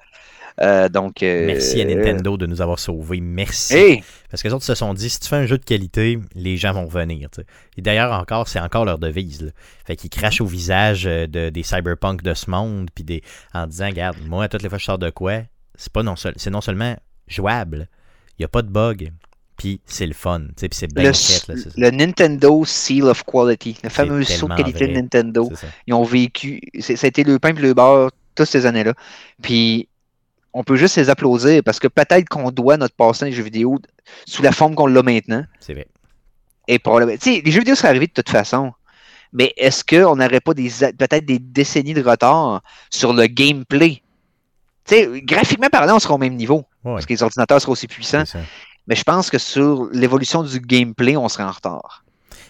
Euh, 0.62 0.90
donc, 0.90 1.24
euh, 1.24 1.48
Merci 1.48 1.82
à 1.82 1.86
Nintendo 1.86 2.38
de 2.38 2.46
nous 2.46 2.62
avoir 2.62 2.80
sauvés. 2.80 3.22
Merci. 3.22 3.76
Hey, 3.76 4.04
Parce 4.30 4.44
que 4.44 4.48
les 4.48 4.54
autres 4.54 4.66
se 4.66 4.76
sont 4.76 4.94
dit, 4.94 5.10
si 5.10 5.20
tu 5.20 5.28
fais 5.28 5.38
un 5.38 5.46
jeu 5.46 5.58
de 5.58 5.66
qualité, 5.66 6.20
les 6.36 6.58
gens 6.58 6.74
vont 6.74 6.90
sais. 6.90 7.46
Et 7.78 7.82
d'ailleurs, 7.82 8.12
encore, 8.14 8.48
c'est 8.48 8.60
encore 8.60 8.86
leur 8.86 9.00
devise. 9.00 9.42
Là. 9.42 9.52
Fait 9.86 9.96
qu'ils 9.96 10.10
crachent 10.10 10.42
au 10.42 10.46
visage 10.46 11.04
de, 11.04 11.50
des 11.50 11.64
cyberpunk 11.64 12.22
de 12.22 12.34
ce 12.34 12.50
monde, 12.50 12.90
puis 12.94 13.04
des, 13.04 13.24
en 13.54 13.68
disant, 13.68 13.88
regarde, 13.88 14.18
moi, 14.26 14.48
toutes 14.48 14.62
les 14.62 14.70
fois 14.70 14.78
que 14.78 14.82
je 14.82 14.86
sors 14.86 15.00
de 15.00 15.10
quoi, 15.10 15.42
c'est 15.76 15.92
pas 15.92 16.04
non, 16.04 16.16
seul, 16.16 16.34
c'est 16.38 16.52
non 16.52 16.62
seulement 16.62 16.96
jouable, 17.28 17.88
il 18.38 18.42
n'y 18.42 18.46
a 18.46 18.50
pas 18.50 18.62
de 18.62 18.70
bug, 18.70 19.12
puis 19.64 19.80
c'est 19.86 20.06
le 20.06 20.14
fun, 20.14 20.42
tu 20.42 20.46
sais, 20.58 20.68
puis 20.68 20.78
c'est 20.78 20.94
bien 20.94 21.06
le, 21.06 21.14
fait. 21.14 21.48
là, 21.48 21.56
c'est 21.56 21.70
ça. 21.70 21.76
le 21.78 21.90
Nintendo 21.92 22.66
Seal 22.66 23.04
of 23.04 23.24
Quality, 23.24 23.78
le 23.82 23.88
fameux 23.88 24.22
saut 24.26 24.50
de 24.50 24.56
qualité 24.56 24.84
vrai. 24.84 24.88
de 24.90 25.00
Nintendo. 25.00 25.50
Ils 25.88 25.94
ont 25.94 26.04
vécu, 26.04 26.60
ça 26.82 26.96
a 27.02 27.08
été 27.08 27.24
le 27.24 27.40
pain 27.40 27.56
et 27.56 27.62
le 27.62 27.74
beurre 27.74 28.12
toutes 28.36 28.50
ces 28.50 28.66
années-là. 28.66 28.94
Puis, 29.42 29.88
on 30.52 30.66
peut 30.66 30.76
juste 30.76 30.98
les 30.98 31.10
applaudir 31.10 31.64
parce 31.64 31.80
que 31.80 31.88
peut-être 31.88 32.28
qu'on 32.28 32.52
doit 32.52 32.76
notre 32.76 32.94
passé 32.94 33.24
les 33.24 33.32
jeux 33.32 33.44
vidéo 33.44 33.80
sous 34.26 34.44
la 34.44 34.52
forme 34.52 34.76
qu'on 34.76 34.88
l'a 34.88 35.02
maintenant. 35.02 35.46
C'est 35.62 35.74
vrai. 35.74 35.88
Et 36.68 36.78
probablement, 36.78 37.18
tu 37.18 37.36
sais, 37.36 37.42
les 37.44 37.52
jeux 37.52 37.60
vidéo 37.60 37.76
seraient 37.76 37.88
arrivés 37.88 38.08
de 38.08 38.12
toute 38.12 38.30
façon. 38.30 38.74
Mais 39.32 39.54
est-ce 39.56 39.86
qu'on 39.86 40.18
n'aurait 40.18 40.42
pas 40.42 40.54
des 40.54 40.70
peut-être 40.70 41.26
des 41.26 41.40
décennies 41.40 41.94
de 41.94 42.04
retard 42.04 42.62
sur 42.90 43.14
le 43.14 43.28
gameplay? 43.28 44.02
Tu 44.86 44.96
sais, 44.96 45.22
graphiquement 45.22 45.70
parlant, 45.70 45.96
on 45.96 46.00
sera 46.00 46.16
au 46.16 46.18
même 46.18 46.36
niveau. 46.36 46.66
Ouais, 46.84 46.96
Parce 46.96 47.06
que 47.06 47.14
les 47.14 47.24
ordinateurs 47.24 47.62
seront 47.62 47.72
aussi 47.72 47.88
puissants. 47.88 48.26
Mais 48.88 48.96
je 48.96 49.04
pense 49.04 49.30
que 49.30 49.38
sur 49.38 49.88
l'évolution 49.94 50.44
du 50.44 50.60
gameplay, 50.60 51.16
on 51.18 51.30
serait 51.30 51.44
en 51.44 51.52
retard. 51.52 52.04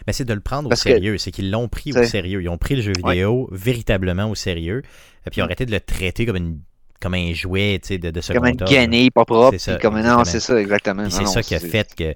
Mais 0.08 0.14
c'est 0.14 0.26
de 0.26 0.34
le 0.34 0.40
prendre 0.42 0.68
Parce 0.70 0.82
au 0.82 0.86
que- 0.86 0.90
sérieux. 0.92 1.18
C'est 1.18 1.32
qu'ils 1.32 1.52
l'ont 1.52 1.68
pris 1.70 1.92
au 1.98 2.04
sérieux. 2.04 2.42
Ils 2.42 2.50
ont 2.50 2.58
pris 2.58 2.76
le 2.76 2.82
jeu 2.82 2.92
vidéo 2.96 3.48
véritablement 3.52 4.30
au 4.30 4.36
sérieux. 4.36 4.82
Et 5.26 5.30
puis 5.30 5.40
ils 5.40 5.42
ont 5.42 5.46
arrêté 5.46 5.66
de 5.66 5.72
le 5.72 5.80
traiter 5.80 6.26
comme, 6.26 6.36
une, 6.36 6.60
comme 7.00 7.14
un 7.14 7.34
jouet 7.34 7.80
de, 7.90 7.98
de 7.98 8.12
Comme 8.12 8.22
second 8.22 8.44
un 8.44 8.50
ordre. 8.50 8.66
guenille 8.66 9.12
pas 9.12 9.24
propre. 9.26 9.52
C'est 9.58 9.72
ça, 9.74 9.78
comme, 9.78 9.94
non, 9.94 10.00
exactement. 10.00 10.26
c'est 10.26 10.40
ça, 10.40 10.60
exactement. 10.60 11.10
C'est 11.10 11.42
qui 11.44 11.56
a 11.56 11.60
fait 11.60 11.96
que, 11.96 12.14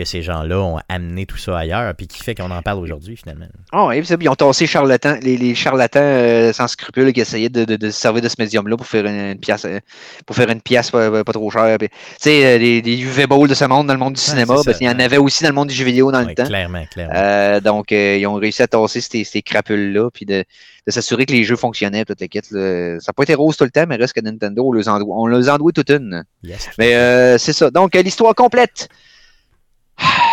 que 0.00 0.08
ces 0.08 0.22
gens-là 0.22 0.58
ont 0.60 0.78
amené 0.88 1.26
tout 1.26 1.36
ça 1.36 1.58
ailleurs, 1.58 1.94
puis 1.94 2.06
qui 2.06 2.22
fait 2.22 2.34
qu'on 2.34 2.50
en 2.50 2.62
parle 2.62 2.78
aujourd'hui 2.78 3.16
finalement. 3.16 3.46
Ah 3.72 3.86
oui, 3.86 4.04
c'est- 4.04 4.16
ils 4.20 4.28
ont 4.28 4.34
tassé 4.34 4.66
charlatans, 4.66 5.16
les, 5.22 5.36
les 5.36 5.54
charlatans 5.54 6.00
euh, 6.02 6.52
sans 6.52 6.68
scrupules 6.68 7.12
qui 7.12 7.20
essayaient 7.20 7.48
de, 7.48 7.64
de- 7.64 7.76
de 7.76 7.90
se 7.90 8.00
servir 8.00 8.22
de 8.22 8.28
ce 8.28 8.36
médium-là 8.38 8.76
pour 8.76 8.86
faire 8.86 9.04
une, 9.06 9.32
une 9.32 9.38
pièce 9.38 9.64
euh, 9.64 9.78
pour 10.26 10.34
faire 10.36 10.48
une 10.50 10.60
pièce 10.60 10.90
pas, 10.90 11.22
pas 11.24 11.32
trop 11.32 11.50
chère. 11.50 11.76
Tu 11.78 11.88
sais, 12.18 12.44
euh, 12.46 12.58
les, 12.58 12.80
les 12.82 13.00
UV 13.00 13.26
Balls 13.26 13.48
de 13.48 13.54
ce 13.54 13.64
monde 13.66 13.86
dans 13.86 13.94
le 13.94 13.98
monde 14.00 14.14
du 14.14 14.20
cinéma, 14.20 14.54
c'est 14.58 14.64
parce 14.64 14.78
qu'il 14.78 14.86
y 14.86 14.90
en 14.90 14.98
avait 14.98 15.18
aussi 15.18 15.42
dans 15.42 15.50
le 15.50 15.54
monde 15.54 15.68
du 15.68 15.74
jeu 15.74 15.84
vidéo 15.84 16.10
dans 16.10 16.20
le 16.22 16.34
temps. 16.34 16.46
clairement, 16.46 16.84
clairement. 16.90 17.12
Euh, 17.16 17.60
donc, 17.60 17.92
euh, 17.92 18.16
ils 18.18 18.26
ont 18.26 18.34
réussi 18.34 18.62
à 18.62 18.66
tasser 18.66 19.00
ces, 19.00 19.24
ces 19.24 19.42
crapules-là, 19.42 20.10
puis 20.12 20.24
de, 20.26 20.44
de 20.86 20.90
s'assurer 20.92 21.26
que 21.26 21.32
les 21.32 21.44
jeux 21.44 21.56
fonctionnaient, 21.56 22.04
toute 22.04 22.20
l'équipe. 22.20 22.44
Ça 22.44 22.56
n'a 22.58 23.12
pas 23.14 23.22
été 23.22 23.34
rose 23.34 23.56
tout 23.56 23.64
le 23.64 23.70
temps, 23.70 23.84
mais 23.88 23.96
reste 23.96 24.14
que 24.14 24.20
Nintendo, 24.20 24.72
on 24.72 25.26
les 25.26 25.44
doit 25.44 25.58
toute 25.74 25.90
une. 25.90 26.24
Yes. 26.42 26.70
Mais 26.78 26.94
euh, 26.94 27.38
c'est 27.38 27.52
ça. 27.52 27.70
Donc, 27.70 27.94
l'histoire 27.94 28.34
complète. 28.34 28.88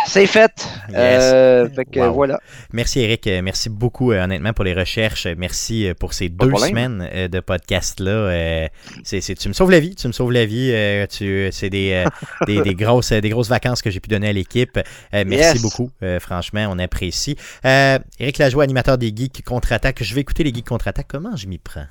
C'est 0.08 0.26
fait. 0.26 0.52
Yes. 0.90 0.98
Euh, 0.98 1.70
fait 1.70 1.84
que 1.86 2.00
Wow. 2.00 2.14
voilà. 2.14 2.40
Merci 2.72 3.02
Eric, 3.02 3.28
Euh, 3.28 3.42
merci 3.42 3.70
beaucoup 3.70 4.12
euh, 4.14 4.24
honnêtement 4.24 4.54
pour 4.54 4.64
les 4.64 4.74
recherches. 4.74 5.26
Euh, 5.26 5.36
Merci 5.38 5.86
euh, 5.88 5.94
pour 5.94 6.14
ces 6.14 6.30
Pas 6.30 6.46
deux 6.46 6.52
problème. 6.52 6.70
semaines 6.70 7.10
euh, 7.14 7.28
de 7.28 7.40
podcast-là. 7.42 8.10
Euh, 8.12 8.68
c'est, 9.04 9.20
tu 9.22 9.48
me 9.50 9.54
sauves 9.54 9.70
la 9.72 9.82
vie, 9.82 9.96
tu 9.96 10.08
me 10.08 10.14
sauves 10.14 10.32
la 10.32 10.46
vie. 10.46 10.72
Euh, 10.74 11.06
tu, 11.08 11.50
c'est 11.52 11.70
des, 11.70 11.92
euh, 12.06 12.10
des, 12.46 12.62
des 12.62 12.74
grosses, 12.84 13.12
euh, 13.12 13.20
des 13.20 13.30
grosses 13.30 13.50
vacances 13.50 13.82
que 13.82 13.90
j'ai 13.90 14.00
pu 14.00 14.08
donner 14.10 14.30
à 14.30 14.34
l'équipe. 14.34 14.78
Euh, 14.78 15.24
merci 15.28 15.54
Yes. 15.56 15.62
beaucoup, 15.62 15.92
euh, 16.04 16.20
franchement, 16.22 16.68
on 16.72 16.80
apprécie. 16.80 17.36
Euh, 17.66 18.00
Eric 18.20 18.38
Lajoie, 18.38 18.64
animateur 18.64 18.98
des 18.98 19.12
Geeks 19.16 19.44
Contre-Attaque. 19.44 20.02
Je 20.04 20.16
vais 20.16 20.22
écouter 20.22 20.44
les 20.44 20.54
Geeks 20.54 20.68
Contre-Attaque. 20.68 21.08
Comment 21.10 21.36
je 21.36 21.48
m'y 21.48 21.58
prends? 21.58 21.86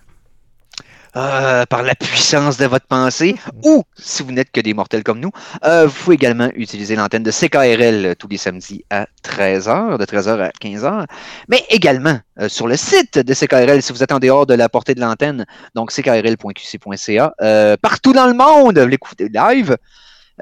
Euh, 1.16 1.64
par 1.64 1.82
la 1.82 1.94
puissance 1.94 2.58
de 2.58 2.66
votre 2.66 2.86
pensée, 2.86 3.36
ou 3.64 3.84
si 3.96 4.22
vous 4.22 4.32
n'êtes 4.32 4.50
que 4.50 4.60
des 4.60 4.74
mortels 4.74 5.02
comme 5.02 5.18
nous, 5.18 5.30
euh, 5.64 5.86
vous 5.86 5.94
pouvez 5.94 6.16
également 6.16 6.50
utiliser 6.54 6.94
l'antenne 6.94 7.22
de 7.22 7.30
CKRL 7.30 8.04
euh, 8.04 8.14
tous 8.14 8.28
les 8.28 8.36
samedis 8.36 8.84
à 8.90 9.06
13h, 9.24 9.96
de 9.96 10.04
13h 10.04 10.42
à 10.42 10.50
15h, 10.50 11.06
mais 11.48 11.64
également 11.70 12.18
sur 12.48 12.66
le 12.66 12.76
site 12.76 13.18
de 13.18 13.32
CKRL 13.32 13.80
si 13.80 13.94
vous 13.94 14.02
êtes 14.02 14.12
en 14.12 14.18
dehors 14.18 14.44
de 14.44 14.52
la 14.52 14.68
portée 14.68 14.94
de 14.94 15.00
l'antenne, 15.00 15.46
donc 15.74 15.90
ckrl.qc.ca, 15.90 17.32
partout 17.80 18.12
dans 18.12 18.26
le 18.26 18.34
monde, 18.34 18.78
vous 18.78 18.86
l'écoutez 18.86 19.30
live 19.32 19.78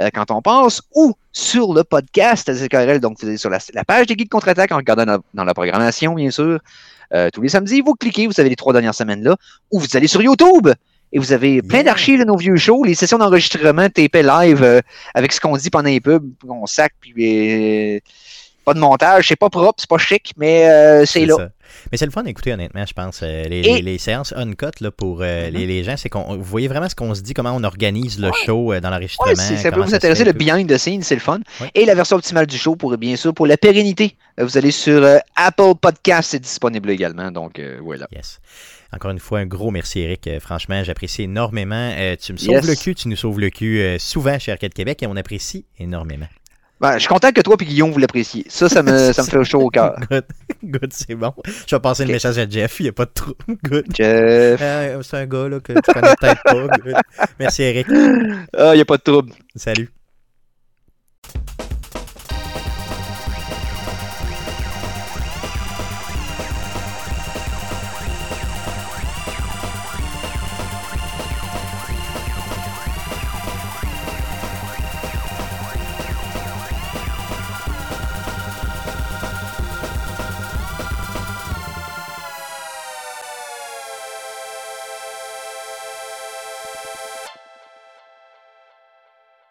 euh, 0.01 0.11
quand 0.13 0.31
on 0.31 0.43
passe, 0.43 0.83
ou 0.95 1.15
sur 1.33 1.75
le 1.75 1.85
podcast 1.85 2.53
CKRL, 2.53 3.01
donc 3.01 3.19
vous 3.21 3.29
allez 3.29 3.37
sur 3.37 3.51
la, 3.51 3.59
la 3.73 3.85
page 3.85 4.07
des 4.07 4.17
Guides 4.17 4.29
Contre-Attaque 4.29 4.73
en 4.73 4.77
regardant 4.77 5.05
dans, 5.05 5.19
dans 5.35 5.45
la 5.45 5.55
programmation, 5.55 6.15
bien 6.15 6.31
sûr, 6.31 6.61
euh, 7.13 7.31
tous 7.33 7.43
les 7.43 7.49
samedis, 7.49 7.81
vous 7.81 7.95
cliquez, 7.95 8.27
vous 8.27 8.41
avez 8.41 8.49
les 8.49 8.57
trois 8.57 8.73
dernières 8.73 8.95
semaines 8.95 9.23
là, 9.23 9.37
ou 9.71 9.79
vous 9.79 9.97
allez 9.97 10.07
sur 10.07 10.23
YouTube 10.23 10.69
et 11.13 11.19
vous 11.19 11.33
avez 11.33 11.63
plein 11.63 11.85
d'archives 11.85 12.19
de 12.19 12.25
nos 12.25 12.37
vieux 12.37 12.57
shows, 12.57 12.83
les 12.83 12.95
sessions 12.95 13.19
d'enregistrement 13.19 13.89
tapées 13.89 14.25
live 14.25 14.63
euh, 14.65 14.81
avec 15.15 15.33
ce 15.33 15.41
qu'on 15.41 15.57
dit 15.57 15.71
pendant 15.71 15.89
les 15.89 16.01
pubs, 16.01 16.29
on 16.49 16.67
sac, 16.67 16.93
puis 17.01 17.15
euh, 17.97 18.01
pas 18.65 18.75
de 18.75 18.81
montage, 18.81 19.29
c'est 19.29 19.37
pas 19.37 19.49
propre, 19.49 19.77
c'est 19.79 19.89
pas 19.89 19.99
chic, 19.99 20.33
mais 20.37 20.69
euh, 20.69 21.05
c'est 21.07 21.25
là. 21.25 21.37
ça. 21.37 21.49
Mais 21.93 21.99
c'est 21.99 22.07
le 22.07 22.11
fun 22.13 22.23
d'écouter, 22.23 22.53
honnêtement, 22.53 22.85
je 22.87 22.93
pense. 22.93 23.21
Euh, 23.23 23.45
les, 23.45 23.63
les- 23.63 23.83
les 23.83 23.99
séances 23.99 24.33
uncut 24.37 24.67
là, 24.81 24.91
pour 24.91 25.21
euh, 25.23 25.47
Mhm. 25.49 25.55
les, 25.55 25.67
les 25.67 25.85
gens, 25.85 25.97
c'est 25.97 26.09
qu'on 26.09 26.37
vous 26.37 26.43
voyez 26.45 26.69
vraiment 26.69 26.89
ce 26.89 26.95
qu'on 26.95 27.15
se 27.15 27.21
dit, 27.23 27.35
comment 27.35 27.53
on 27.55 27.65
organise 27.65 28.19
le 28.19 28.29
Ouais. 28.29 28.33
show 28.47 28.73
euh, 28.73 28.81
dans 28.81 28.91
l'enregistrement. 28.91 29.29
Ouais, 29.31 29.37
c'est- 29.37 29.57
ça 29.57 29.71
peut 29.71 29.81
vous 29.81 29.91
se 29.91 29.95
intéresser, 29.95 30.25
le 30.25 30.33
behind 30.33 30.69
the 30.69 30.79
scenes, 30.79 31.03
c'est 31.03 31.15
le 31.15 31.21
fun. 31.21 31.41
Ouais. 31.61 31.71
Et 31.75 31.85
la 31.85 31.95
version 31.95 32.17
optimale 32.17 32.47
du 32.47 32.57
show, 32.57 32.77
pour 32.77 32.97
bien 32.97 33.17
sûr, 33.17 33.35
pour 33.35 33.47
la 33.47 33.57
pérennité, 33.57 34.17
euh, 34.41 34.45
vous 34.45 34.57
allez 34.59 34.71
sur 34.71 35.03
euh, 35.03 35.19
Apple 35.37 35.75
Podcast, 35.81 36.31
c'est 36.31 36.41
disponible 36.41 36.91
également, 36.91 37.31
donc 37.31 37.59
euh, 37.59 37.79
voilà. 37.83 38.07
Yes. 38.13 38.41
Encore 38.93 39.11
une 39.11 39.19
fois, 39.19 39.41
un 39.41 39.47
gros 39.47 39.73
merci, 39.73 40.01
Eric. 40.01 40.27
Euh, 40.29 40.39
franchement, 40.39 40.85
j'apprécie 40.85 41.23
énormément. 41.23 41.91
Euh, 41.97 42.15
tu 42.21 42.33
me 42.33 42.39
sauves 42.39 42.51
Yes. 42.55 42.67
le 42.69 42.75
cul, 42.77 42.95
tu 42.95 43.09
nous 43.09 43.17
sauves 43.17 43.41
le 43.41 43.51
cul 43.51 43.81
euh, 43.81 43.99
souvent 43.99 44.39
chez 44.39 44.53
Arcade 44.53 44.73
Québec 44.73 45.03
et 45.03 45.07
on 45.09 45.17
apprécie 45.17 45.67
énormément. 45.81 46.29
Ben, 46.81 46.95
je 46.95 46.99
suis 46.99 47.09
content 47.09 47.31
que 47.33 47.41
toi 47.41 47.57
et 47.61 47.65
Guillaume 47.65 47.93
vous 47.93 47.99
l'appréciez. 47.99 48.45
Ça, 48.49 48.69
ça 48.69 48.83
me, 48.83 49.13
ça 49.13 49.23
me 49.23 49.29
fait 49.29 49.45
chaud 49.45 49.61
au 49.63 49.71
cœur. 49.71 49.97
Good, 50.11 50.25
Good, 50.65 50.93
c'est 50.93 51.15
bon. 51.15 51.33
Je 51.67 51.77
vais 51.77 51.81
passer 51.81 52.03
Ok. 52.03 52.09
le 52.09 52.15
message 52.15 52.39
à 52.39 52.49
Jeff, 52.49 52.81
il 52.81 52.85
n'y 52.85 52.89
a 52.89 52.93
pas 52.93 53.05
de 53.07 53.11
trou. 53.15 53.33
Good. 53.65 53.87
Jeff, 53.95 54.61
Euh, 54.61 55.03
c'est 55.03 55.17
un 55.19 55.27
gars 55.27 55.49
là, 55.49 55.61
que 55.61 55.73
tu 55.73 55.93
connais 55.93 56.15
peut-être 56.21 56.43
pas. 56.43 56.67
Good. 56.79 56.97
Merci, 57.39 57.63
Eric. 57.63 57.87
ah, 58.57 58.73
il 58.73 58.77
n'y 58.77 58.81
a 58.83 58.85
pas 58.85 58.97
de 58.97 59.03
trouble. 59.03 59.33
Salut. 59.57 59.89